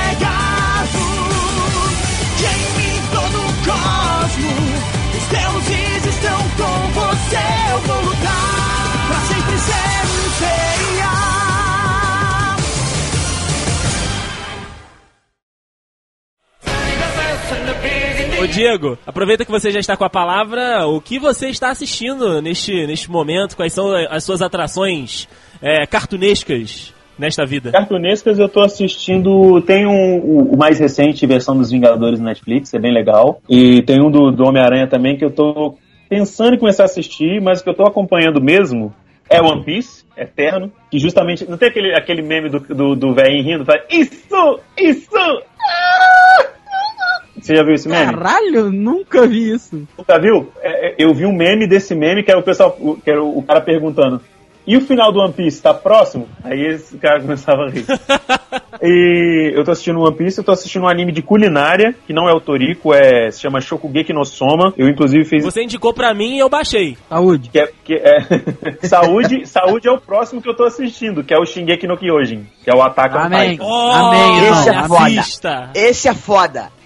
Queime 2.37 3.01
todo 3.11 3.37
o 3.37 3.51
cosmo, 3.65 4.53
os 5.17 5.25
deuses 5.27 6.05
estão 6.15 6.39
com 6.57 6.77
você, 6.99 7.45
eu 7.71 7.79
vou 7.81 8.01
lutar 8.01 9.07
pra 9.07 9.19
sempre 9.27 9.57
ser 9.59 10.01
um 10.05 10.29
Seiya. 10.39 10.90
Ô 18.41 18.47
Diego, 18.47 18.97
aproveita 19.05 19.45
que 19.45 19.51
você 19.51 19.69
já 19.69 19.79
está 19.79 19.95
com 19.95 20.03
a 20.03 20.09
palavra. 20.09 20.87
O 20.87 20.99
que 20.99 21.19
você 21.19 21.49
está 21.49 21.69
assistindo 21.69 22.41
neste, 22.41 22.87
neste 22.87 23.11
momento? 23.11 23.55
Quais 23.55 23.71
são 23.71 23.93
as 24.09 24.23
suas 24.23 24.41
atrações 24.41 25.27
é, 25.61 25.85
cartunescas 25.85 26.91
nesta 27.19 27.45
vida? 27.45 27.71
Cartunescas 27.71 28.39
eu 28.39 28.49
tô 28.49 28.61
assistindo. 28.61 29.61
Tem 29.61 29.85
um, 29.85 30.17
o, 30.17 30.57
mais 30.57 30.79
recente 30.79 31.27
versão 31.27 31.55
dos 31.55 31.69
Vingadores 31.69 32.19
no 32.19 32.25
Netflix, 32.25 32.73
é 32.73 32.79
bem 32.79 32.91
legal. 32.91 33.39
E 33.47 33.83
tem 33.83 34.01
um 34.01 34.09
do, 34.09 34.31
do 34.31 34.43
Homem-Aranha 34.43 34.87
também 34.87 35.15
que 35.15 35.23
eu 35.23 35.29
tô 35.29 35.75
pensando 36.09 36.55
em 36.55 36.59
começar 36.59 36.83
a 36.83 36.85
assistir, 36.85 37.39
mas 37.39 37.61
que 37.61 37.69
eu 37.69 37.75
tô 37.75 37.83
acompanhando 37.83 38.41
mesmo. 38.41 38.91
É 39.29 39.39
One 39.39 39.63
Piece, 39.63 40.03
Eterno, 40.17 40.71
que 40.89 40.97
justamente. 40.97 41.47
Não 41.47 41.59
tem 41.59 41.69
aquele, 41.69 41.93
aquele 41.93 42.23
meme 42.23 42.49
do, 42.49 42.59
do, 42.59 42.95
do 42.95 43.13
velhinho 43.13 43.43
rindo? 43.43 43.65
Fala, 43.65 43.81
isso! 43.89 44.59
Isso! 44.77 45.15
Ah! 45.15 46.60
Você 47.41 47.55
já 47.55 47.63
viu 47.63 47.73
esse 47.73 47.89
meme? 47.89 48.13
Caralho, 48.13 48.71
nunca 48.71 49.25
vi 49.27 49.51
isso. 49.51 49.87
Nunca 49.97 50.19
viu? 50.19 50.51
É, 50.61 50.89
é, 50.89 50.95
eu 50.99 51.13
vi 51.13 51.25
um 51.25 51.35
meme 51.35 51.67
desse 51.67 51.95
meme 51.95 52.23
que 52.23 52.29
era 52.31 52.39
o 52.39 52.43
pessoal, 52.43 52.77
o- 52.79 52.95
que 52.95 53.09
era 53.09 53.23
o, 53.23 53.41
cara 53.41 53.59
perguntando. 53.61 54.21
E 54.65 54.77
o 54.77 54.81
final 54.81 55.11
do 55.11 55.19
One 55.19 55.33
Piece 55.33 55.59
tá 55.59 55.73
próximo? 55.73 56.29
Aí 56.43 56.61
esse 56.67 56.95
cara 56.99 57.19
começava 57.19 57.63
a 57.63 57.69
rir. 57.69 57.83
e 58.81 59.51
eu 59.55 59.63
tô 59.63 59.71
assistindo 59.71 59.99
One 60.01 60.15
Piece, 60.15 60.37
eu 60.37 60.43
tô 60.43 60.51
assistindo 60.51 60.83
um 60.83 60.87
anime 60.87 61.11
de 61.11 61.23
culinária, 61.23 61.95
que 62.05 62.13
não 62.13 62.29
é 62.29 62.33
o 62.33 62.39
Toriko, 62.39 62.93
é, 62.93 63.31
se 63.31 63.41
chama 63.41 63.59
Shokugeki 63.59 64.13
no 64.13 64.23
Soma. 64.23 64.71
Eu 64.77 64.87
inclusive 64.87 65.25
fiz 65.25 65.43
Você 65.43 65.63
indicou 65.63 65.93
pra 65.95 66.13
mim 66.13 66.35
e 66.35 66.39
eu 66.39 66.47
baixei. 66.47 66.95
Saúde. 67.09 67.49
que 67.49 67.59
é, 67.59 67.71
que 67.83 67.95
é 67.95 68.19
saúde, 68.87 69.47
saúde 69.47 69.87
é 69.87 69.91
o 69.91 69.99
próximo 69.99 70.39
que 70.41 70.47
eu 70.49 70.55
tô 70.55 70.63
assistindo, 70.65 71.23
que 71.23 71.33
é 71.33 71.37
o 71.39 71.45
Shingeki 71.45 71.87
no 71.87 71.97
Kyojin, 71.97 72.45
que 72.63 72.69
é 72.69 72.73
o 72.75 72.83
Attack 72.83 73.15
on 73.15 73.19
Amém. 73.19 73.51
Titan. 73.53 73.65
Amém, 73.65 74.47
Esse 74.51 74.69
é 74.69 74.83
foda. 74.87 75.03
assista. 75.05 75.69
Esse 75.73 76.07
é 76.07 76.13
foda. 76.13 76.80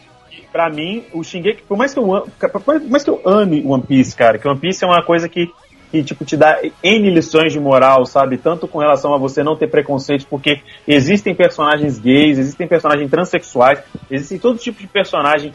Pra 0.55 0.69
mim, 0.69 1.03
o 1.11 1.21
Shingeki, 1.21 1.63
por 1.63 1.77
mais 1.77 1.93
que 1.93 1.99
eu 1.99 2.05
por 2.05 2.81
mais 2.89 3.03
que 3.03 3.09
eu 3.09 3.21
ame 3.25 3.61
One 3.67 3.83
Piece, 3.83 4.15
cara, 4.15 4.37
que 4.37 4.47
One 4.47 4.57
Piece 4.57 4.85
é 4.85 4.87
uma 4.87 5.03
coisa 5.03 5.27
que 5.27 5.51
que 5.91 6.01
tipo 6.01 6.23
te 6.23 6.37
dá 6.37 6.61
N 6.81 7.09
lições 7.09 7.51
de 7.51 7.59
moral, 7.59 8.05
sabe? 8.05 8.37
Tanto 8.37 8.65
com 8.65 8.79
relação 8.79 9.13
a 9.13 9.17
você 9.17 9.43
não 9.43 9.57
ter 9.57 9.69
preconceito, 9.69 10.25
porque 10.29 10.61
existem 10.87 11.35
personagens 11.35 11.99
gays, 11.99 12.37
existem 12.37 12.69
personagens 12.69 13.11
transexuais, 13.11 13.83
existem 14.09 14.39
todo 14.39 14.57
tipo 14.57 14.79
de 14.79 14.87
personagem 14.87 15.51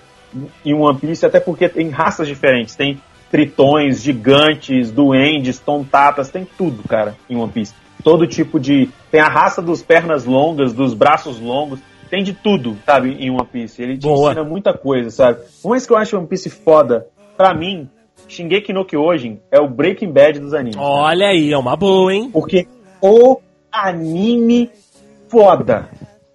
em 0.62 0.74
One 0.74 0.98
Piece, 0.98 1.24
até 1.24 1.40
porque 1.40 1.66
tem 1.66 1.88
raças 1.88 2.28
diferentes, 2.28 2.76
tem 2.76 3.00
tritões, 3.30 4.02
gigantes, 4.02 4.90
duendes, 4.90 5.58
tontatas, 5.58 6.28
tem 6.28 6.46
tudo, 6.58 6.86
cara, 6.86 7.16
em 7.26 7.38
One 7.38 7.50
Piece. 7.50 7.72
Todo 8.04 8.26
tipo 8.26 8.60
de. 8.60 8.90
Tem 9.10 9.22
a 9.22 9.28
raça 9.28 9.62
dos 9.62 9.82
pernas 9.82 10.26
longas, 10.26 10.74
dos 10.74 10.92
braços 10.92 11.40
longos, 11.40 11.80
tem 12.10 12.24
de 12.24 12.32
tudo, 12.32 12.76
sabe, 12.84 13.12
em 13.12 13.30
One 13.30 13.46
Piece. 13.46 13.80
Ele 13.80 13.96
te 13.96 14.02
Boa. 14.02 14.32
ensina 14.32 14.44
muita 14.44 14.76
coisa, 14.76 15.10
sabe? 15.10 15.40
Por 15.62 15.70
mais 15.70 15.86
que 15.86 15.92
eu 15.92 15.96
acho 15.96 16.18
One 16.18 16.26
Piece 16.26 16.50
foda, 16.50 17.06
pra 17.36 17.54
mim, 17.54 17.88
Shingeki 18.26 18.72
no 18.72 18.84
Kyojin 18.84 19.38
é 19.50 19.60
o 19.60 19.68
Breaking 19.68 20.12
Bad 20.12 20.40
dos 20.40 20.52
animes. 20.52 20.76
Olha 20.78 21.28
aí, 21.28 21.52
é 21.52 21.56
uma 21.56 21.76
boa, 21.76 22.12
hein? 22.12 22.28
Porque 22.32 22.66
o 23.00 23.40
anime 23.72 24.70
foda. 25.28 25.88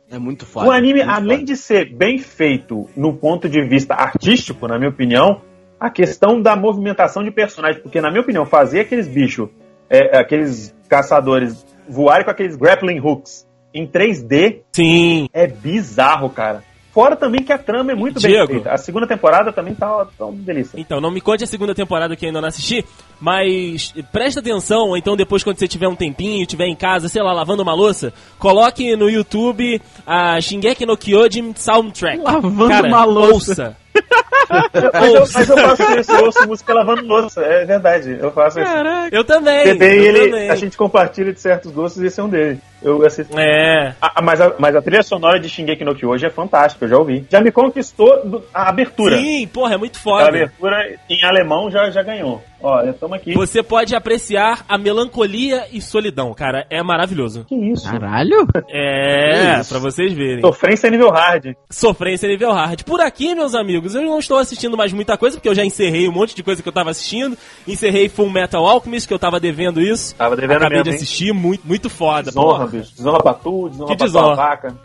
É 0.10 0.18
muito 0.18 0.45
foda. 0.45 0.68
O 0.68 0.72
anime, 0.72 0.99
muito 0.99 1.10
além 1.10 1.39
foda. 1.39 1.52
de 1.52 1.57
ser 1.57 1.93
bem 1.93 2.18
feito 2.19 2.88
no 2.95 3.14
ponto 3.14 3.49
de 3.49 3.61
vista 3.64 3.93
artístico, 3.93 4.68
na 4.68 4.77
minha 4.77 4.89
opinião, 4.89 5.41
a 5.80 5.89
questão 5.89 6.41
da 6.41 6.56
movimentação 6.56 7.23
de 7.23 7.31
personagens, 7.31 7.81
porque 7.81 7.99
na 7.99 8.10
minha 8.10 8.22
opinião, 8.22 8.45
fazer 8.45 8.81
aqueles 8.81 9.07
bichos, 9.07 9.49
é, 9.89 10.18
aqueles 10.18 10.73
caçadores 10.88 11.65
voarem 11.88 12.23
com 12.23 12.31
aqueles 12.31 12.56
grappling 12.56 12.99
hooks 12.99 13.45
em 13.76 13.85
3D 13.85 14.61
Sim. 14.72 15.27
é 15.34 15.45
bizarro, 15.45 16.30
cara. 16.30 16.64
Fora 16.93 17.18
também 17.18 17.43
que 17.43 17.52
a 17.52 17.57
trama 17.57 17.91
é 17.91 17.95
muito 17.95 18.22
Diego. 18.22 18.47
bem 18.47 18.56
feita. 18.56 18.72
A 18.72 18.77
segunda 18.77 19.06
temporada 19.06 19.52
também 19.52 19.76
tá, 19.76 20.07
tá 20.18 20.26
uma 20.26 20.41
delícia. 20.41 20.80
Então, 20.80 21.02
não 21.02 21.11
me 21.11 21.19
conte 21.19 21.43
a 21.43 21.47
segunda 21.47 21.76
temporada 21.76 22.15
que 22.15 22.26
ainda 22.26 22.39
não 22.39 22.47
assisti, 22.47 22.85
mas 23.19 23.93
presta 24.11 24.39
atenção, 24.39 24.89
ou 24.89 24.97
então 24.97 25.15
depois 25.15 25.43
quando 25.43 25.57
você 25.57 25.67
tiver 25.67 25.87
um 25.87 25.95
tempinho, 25.95 26.45
tiver 26.45 26.67
em 26.67 26.75
casa, 26.75 27.09
sei 27.09 27.21
lá, 27.21 27.33
lavando 27.33 27.63
uma 27.63 27.73
louça, 27.73 28.13
coloque 28.37 28.95
no 28.95 29.09
YouTube 29.09 29.81
a 30.05 30.39
Shingeki 30.39 30.85
no 30.85 30.97
Kyojin 30.97 31.53
Soundtrack. 31.55 32.21
Lavando 32.21 32.67
Cara, 32.67 32.87
uma 32.87 33.03
louça. 33.05 33.51
Ouça. 33.51 33.77
Mas 34.47 35.13
eu, 35.13 35.21
mas 35.33 35.49
eu 35.49 35.57
faço 35.57 35.99
isso, 35.99 36.11
eu 36.11 36.25
ouço 36.25 36.47
música 36.47 36.73
lavando 36.73 37.05
louça, 37.05 37.41
é 37.41 37.65
verdade. 37.65 38.17
Eu 38.19 38.31
faço 38.31 38.59
isso. 38.59 38.71
Eu 39.11 39.23
também. 39.23 39.67
Eu 39.67 39.81
ele, 39.81 40.29
também. 40.29 40.49
a 40.49 40.55
gente 40.55 40.77
compartilha 40.77 41.33
de 41.33 41.39
certos 41.39 41.71
gostos 41.71 42.01
e 42.01 42.05
esse 42.07 42.19
é 42.19 42.23
um 42.23 42.29
deles. 42.29 42.59
Eu 42.81 43.03
assisto. 43.05 43.37
É. 43.39 43.95
Ah, 43.99 44.21
mas, 44.21 44.39
a, 44.39 44.53
mas 44.59 44.75
a 44.75 44.81
trilha 44.81 45.01
sonora 45.01 45.39
de 45.39 45.49
Shingeki 45.49 45.83
no 45.83 45.95
Kyojin 45.95 46.27
é 46.27 46.29
fantástica, 46.29 46.85
eu 46.85 46.89
já 46.89 46.97
ouvi. 46.97 47.25
Já 47.29 47.41
me 47.41 47.51
conquistou 47.51 48.43
a 48.53 48.69
abertura. 48.69 49.17
Sim, 49.17 49.47
porra, 49.47 49.73
é 49.73 49.77
muito 49.77 49.97
A 49.97 50.01
foda. 50.01 50.27
abertura 50.27 50.95
em 51.09 51.23
alemão 51.23 51.71
já, 51.71 51.89
já 51.89 52.03
ganhou. 52.03 52.43
Olha, 52.67 52.89
estamos 52.89 53.15
aqui. 53.17 53.33
Você 53.35 53.61
pode 53.61 53.95
apreciar 53.95 54.65
a 54.67 54.75
melancolia 54.75 55.67
e 55.71 55.79
solidão, 55.79 56.33
cara. 56.33 56.65
É 56.67 56.81
maravilhoso. 56.81 57.45
Que 57.45 57.53
isso? 57.53 57.87
Caralho? 57.87 58.47
É, 58.67 59.59
isso? 59.59 59.69
pra 59.69 59.77
vocês 59.77 60.11
verem. 60.13 60.41
Sofrência 60.41 60.89
nível 60.89 61.11
hard. 61.11 61.53
Sofrência 61.69 62.27
nível 62.27 62.51
hard. 62.51 62.81
Por 62.81 63.01
aqui, 63.01 63.35
meus 63.35 63.53
amigos, 63.53 63.93
eu 63.93 64.01
não 64.01 64.17
estou 64.17 64.39
assistindo 64.39 64.75
mais 64.75 64.91
muita 64.91 65.15
coisa, 65.15 65.37
porque 65.37 65.47
eu 65.47 65.53
já 65.53 65.63
encerrei 65.63 66.09
um 66.09 66.11
monte 66.11 66.35
de 66.35 66.41
coisa 66.41 66.63
que 66.63 66.67
eu 66.67 66.73
tava 66.73 66.89
assistindo. 66.89 67.37
Encerrei 67.67 68.09
Full 68.09 68.31
Metal 68.31 68.65
Alchemist, 68.65 69.07
que 69.07 69.13
eu 69.13 69.19
tava 69.19 69.39
devendo 69.39 69.79
isso. 69.79 70.15
Tava 70.15 70.35
devendo 70.35 70.57
Acabei 70.57 70.77
mesmo, 70.79 70.83
de 70.85 70.89
hein? 70.89 70.95
assistir, 70.95 71.33
muito, 71.33 71.67
muito 71.67 71.87
foda. 71.87 72.23
Desonra, 72.23 72.47
porra. 72.47 72.67
bicho. 72.67 72.95
Desonra 72.97 73.19
pra 73.21 73.33
tu, 73.35 73.69
desonra 73.69 73.87
Que 73.91 73.97
pra 73.97 74.05
desonra? 74.07 74.25
tua 74.25 74.35
vaca. 74.35 74.75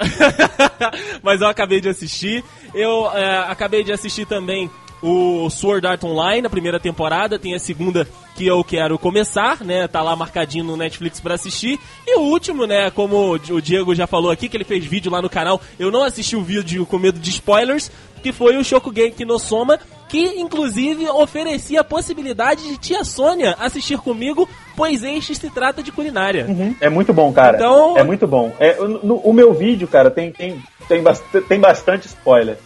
Mas 1.25 1.41
eu 1.41 1.47
acabei 1.49 1.81
de 1.81 1.89
assistir. 1.89 2.45
Eu 2.75 3.11
é, 3.13 3.39
acabei 3.49 3.83
de 3.83 3.91
assistir 3.91 4.27
também 4.27 4.71
o 5.03 5.49
Sword 5.51 5.87
Art 5.87 6.03
Online, 6.05 6.47
a 6.47 6.51
primeira 6.51 6.79
temporada. 6.81 7.39
Tem 7.39 7.55
a 7.55 7.59
segunda 7.59 8.07
que 8.35 8.47
eu 8.47 8.63
quero 8.65 8.99
começar, 8.99 9.63
né? 9.65 9.87
Tá 9.89 10.03
lá 10.03 10.15
marcadinho 10.17 10.65
no 10.65 10.77
Netflix 10.77 11.21
pra 11.21 11.35
assistir. 11.35 11.79
E 12.07 12.19
o 12.19 12.23
último, 12.23 12.67
né? 12.67 12.91
Como 12.91 13.33
o 13.33 13.61
Diego 13.61 13.95
já 13.95 14.07
falou 14.07 14.31
aqui, 14.31 14.49
que 14.49 14.57
ele 14.57 14.65
fez 14.65 14.85
vídeo 14.85 15.11
lá 15.11 15.21
no 15.23 15.31
canal. 15.31 15.61
Eu 15.79 15.91
não 15.91 16.03
assisti 16.03 16.37
o 16.37 16.43
vídeo 16.43 16.85
com 16.87 16.99
medo 16.99 17.19
de 17.19 17.31
spoilers, 17.31 17.91
que 18.23 18.33
foi 18.33 18.57
o 18.57 18.65
Shokugeki 18.65 19.25
no 19.25 19.39
Soma, 19.39 19.79
que 20.09 20.19
inclusive 20.41 21.09
oferecia 21.09 21.81
a 21.81 21.85
possibilidade 21.85 22.67
de 22.69 22.77
tia 22.77 23.05
Sônia 23.05 23.57
assistir 23.59 23.97
comigo, 23.99 24.47
pois 24.77 25.03
este 25.03 25.35
se 25.35 25.49
trata 25.49 25.83
de 25.83 25.91
culinária. 25.93 26.47
É 26.81 26.91
muito 26.91 27.13
bom, 27.15 27.33
cara. 27.33 27.57
Então- 27.57 27.97
É 27.97 28.03
muito 28.03 28.27
bom. 28.27 28.53
É, 28.59 28.75
no- 28.75 29.17
o 29.25 29.33
meu 29.33 29.55
vídeo, 29.55 29.87
cara, 29.89 30.11
tem, 30.11 30.33
tem, 30.33 30.61
tem, 30.89 31.03
bast 31.03 31.25
tem 31.49 31.61
bastante 31.61 32.07
spoiler. 32.09 32.59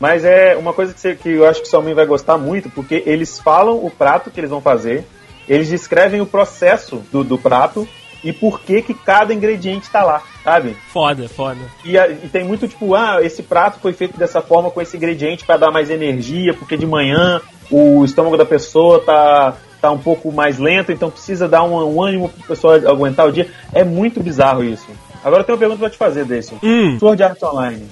Mas 0.00 0.24
é 0.24 0.56
uma 0.56 0.72
coisa 0.72 0.94
que, 0.94 1.00
você- 1.00 1.14
que 1.16 1.28
eu 1.30 1.46
acho 1.46 1.60
que 1.62 1.68
sua 1.68 1.80
mãe 1.82 1.94
vai 1.94 2.06
gostar 2.06 2.38
muito, 2.38 2.70
porque 2.70 3.02
eles 3.06 3.38
falam 3.38 3.76
o 3.84 3.90
prato 3.90 4.30
que 4.30 4.38
eles 4.38 4.50
vão 4.50 4.60
fazer, 4.60 5.04
eles 5.48 5.68
descrevem 5.68 6.20
o 6.20 6.26
processo 6.26 7.02
do, 7.10 7.24
do 7.24 7.36
prato 7.38 7.86
e 8.22 8.32
por 8.32 8.60
que, 8.60 8.82
que 8.82 8.94
cada 8.94 9.32
ingrediente 9.32 9.88
tá 9.90 10.02
lá, 10.04 10.22
sabe? 10.44 10.76
Foda, 10.92 11.28
foda. 11.28 11.58
E, 11.84 11.96
e 11.96 12.28
tem 12.30 12.44
muito 12.44 12.66
tipo, 12.68 12.94
ah, 12.94 13.18
esse 13.22 13.42
prato 13.42 13.78
foi 13.80 13.92
feito 13.92 14.18
dessa 14.18 14.40
forma 14.40 14.70
com 14.70 14.80
esse 14.80 14.96
ingrediente 14.96 15.44
para 15.44 15.56
dar 15.56 15.70
mais 15.70 15.88
energia, 15.90 16.52
porque 16.54 16.76
de 16.76 16.86
manhã 16.86 17.40
o 17.70 18.04
estômago 18.04 18.36
da 18.36 18.44
pessoa 18.44 19.00
tá, 19.00 19.54
tá 19.80 19.90
um 19.90 19.98
pouco 19.98 20.30
mais 20.32 20.58
lento, 20.58 20.90
então 20.92 21.10
precisa 21.10 21.48
dar 21.48 21.62
um, 21.62 21.74
um 21.96 22.02
ânimo 22.02 22.28
pra 22.28 22.46
pessoa 22.46 22.76
aguentar 22.76 23.26
o 23.26 23.32
dia. 23.32 23.48
É 23.72 23.82
muito 23.84 24.20
bizarro 24.22 24.62
isso. 24.64 24.86
Agora 25.24 25.42
eu 25.42 25.44
tenho 25.44 25.56
uma 25.56 25.60
pergunta 25.60 25.80
pra 25.80 25.90
te 25.90 25.96
fazer, 25.96 26.24
Deison. 26.24 26.56
Hum. 26.62 26.98
Sword 26.98 27.22
Art 27.22 27.42
Online. 27.42 27.86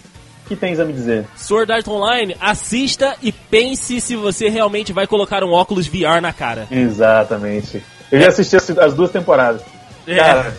O 0.47 0.49
que 0.49 0.55
tens 0.55 0.79
a 0.79 0.85
me 0.85 0.93
dizer? 0.93 1.27
Sword 1.35 1.73
Art 1.73 1.89
Online, 1.89 2.37
assista 2.41 3.17
e 3.21 3.33
pense 3.33 4.01
se 4.01 4.15
você 4.15 4.49
realmente 4.49 4.93
vai 4.93 5.05
colocar 5.05 5.43
um 5.43 5.51
óculos 5.51 5.89
VR 5.89 6.21
na 6.23 6.33
cara. 6.33 6.69
Exatamente. 6.71 7.83
Eu 8.13 8.21
já 8.21 8.29
assisti 8.29 8.55
as, 8.55 8.71
as 8.79 8.95
duas 8.95 9.11
temporadas. 9.11 9.61
É. 10.07 10.15
Cara, 10.15 10.57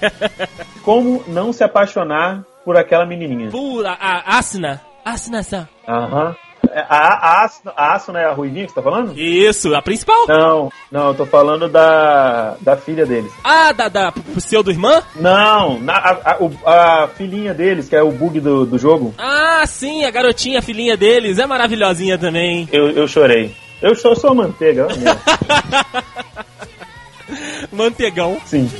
como 0.82 1.22
não 1.26 1.52
se 1.52 1.62
apaixonar 1.62 2.42
por 2.64 2.78
aquela 2.78 3.04
menininha? 3.04 3.50
Pura, 3.50 3.90
a 3.90 4.38
Asuna. 4.38 4.80
Asuna-san. 5.04 5.68
Aham. 5.86 6.34
É, 6.34 6.49
A, 6.72 7.40
a, 7.40 7.44
Asuna- 7.44 7.72
a 7.76 7.92
Asuna 7.94 8.20
é 8.20 8.24
a 8.26 8.32
ruivinha 8.32 8.64
que 8.66 8.70
você 8.72 8.76
tá 8.76 8.82
falando? 8.82 9.18
Isso, 9.18 9.74
a 9.74 9.82
principal. 9.82 10.26
Não, 10.28 10.70
não, 10.90 11.08
eu 11.08 11.14
tô 11.14 11.26
falando 11.26 11.68
da, 11.68 12.54
da 12.60 12.76
filha 12.76 13.04
deles. 13.06 13.32
Ah, 13.42 13.72
da, 13.72 13.88
da 13.88 14.12
pseudo-irmã? 14.36 15.02
Não, 15.16 15.80
na- 15.80 15.94
a, 15.96 16.36
a- 16.66 17.04
a 17.04 17.08
filhinha 17.08 17.52
deles, 17.54 17.88
que 17.88 17.96
é 17.96 18.02
o 18.02 18.12
bug 18.12 18.38
do, 18.40 18.64
do 18.66 18.78
jogo, 18.78 19.14
Ah, 19.18 19.64
sim, 19.66 20.04
a 20.04 20.10
garotinha, 20.10 20.58
a 20.60 20.62
filhinha 20.62 20.96
deles, 20.96 21.38
é 21.38 21.46
maravilhosinha 21.46 22.16
também. 22.18 22.68
eu, 22.72 22.90
eu 22.90 23.08
chorei. 23.08 23.54
Eu 23.82 23.94
sou, 23.96 24.14
sou 24.14 24.34
manteiga. 24.34 24.86
Mantegão. 27.72 28.36
Sim. 28.44 28.70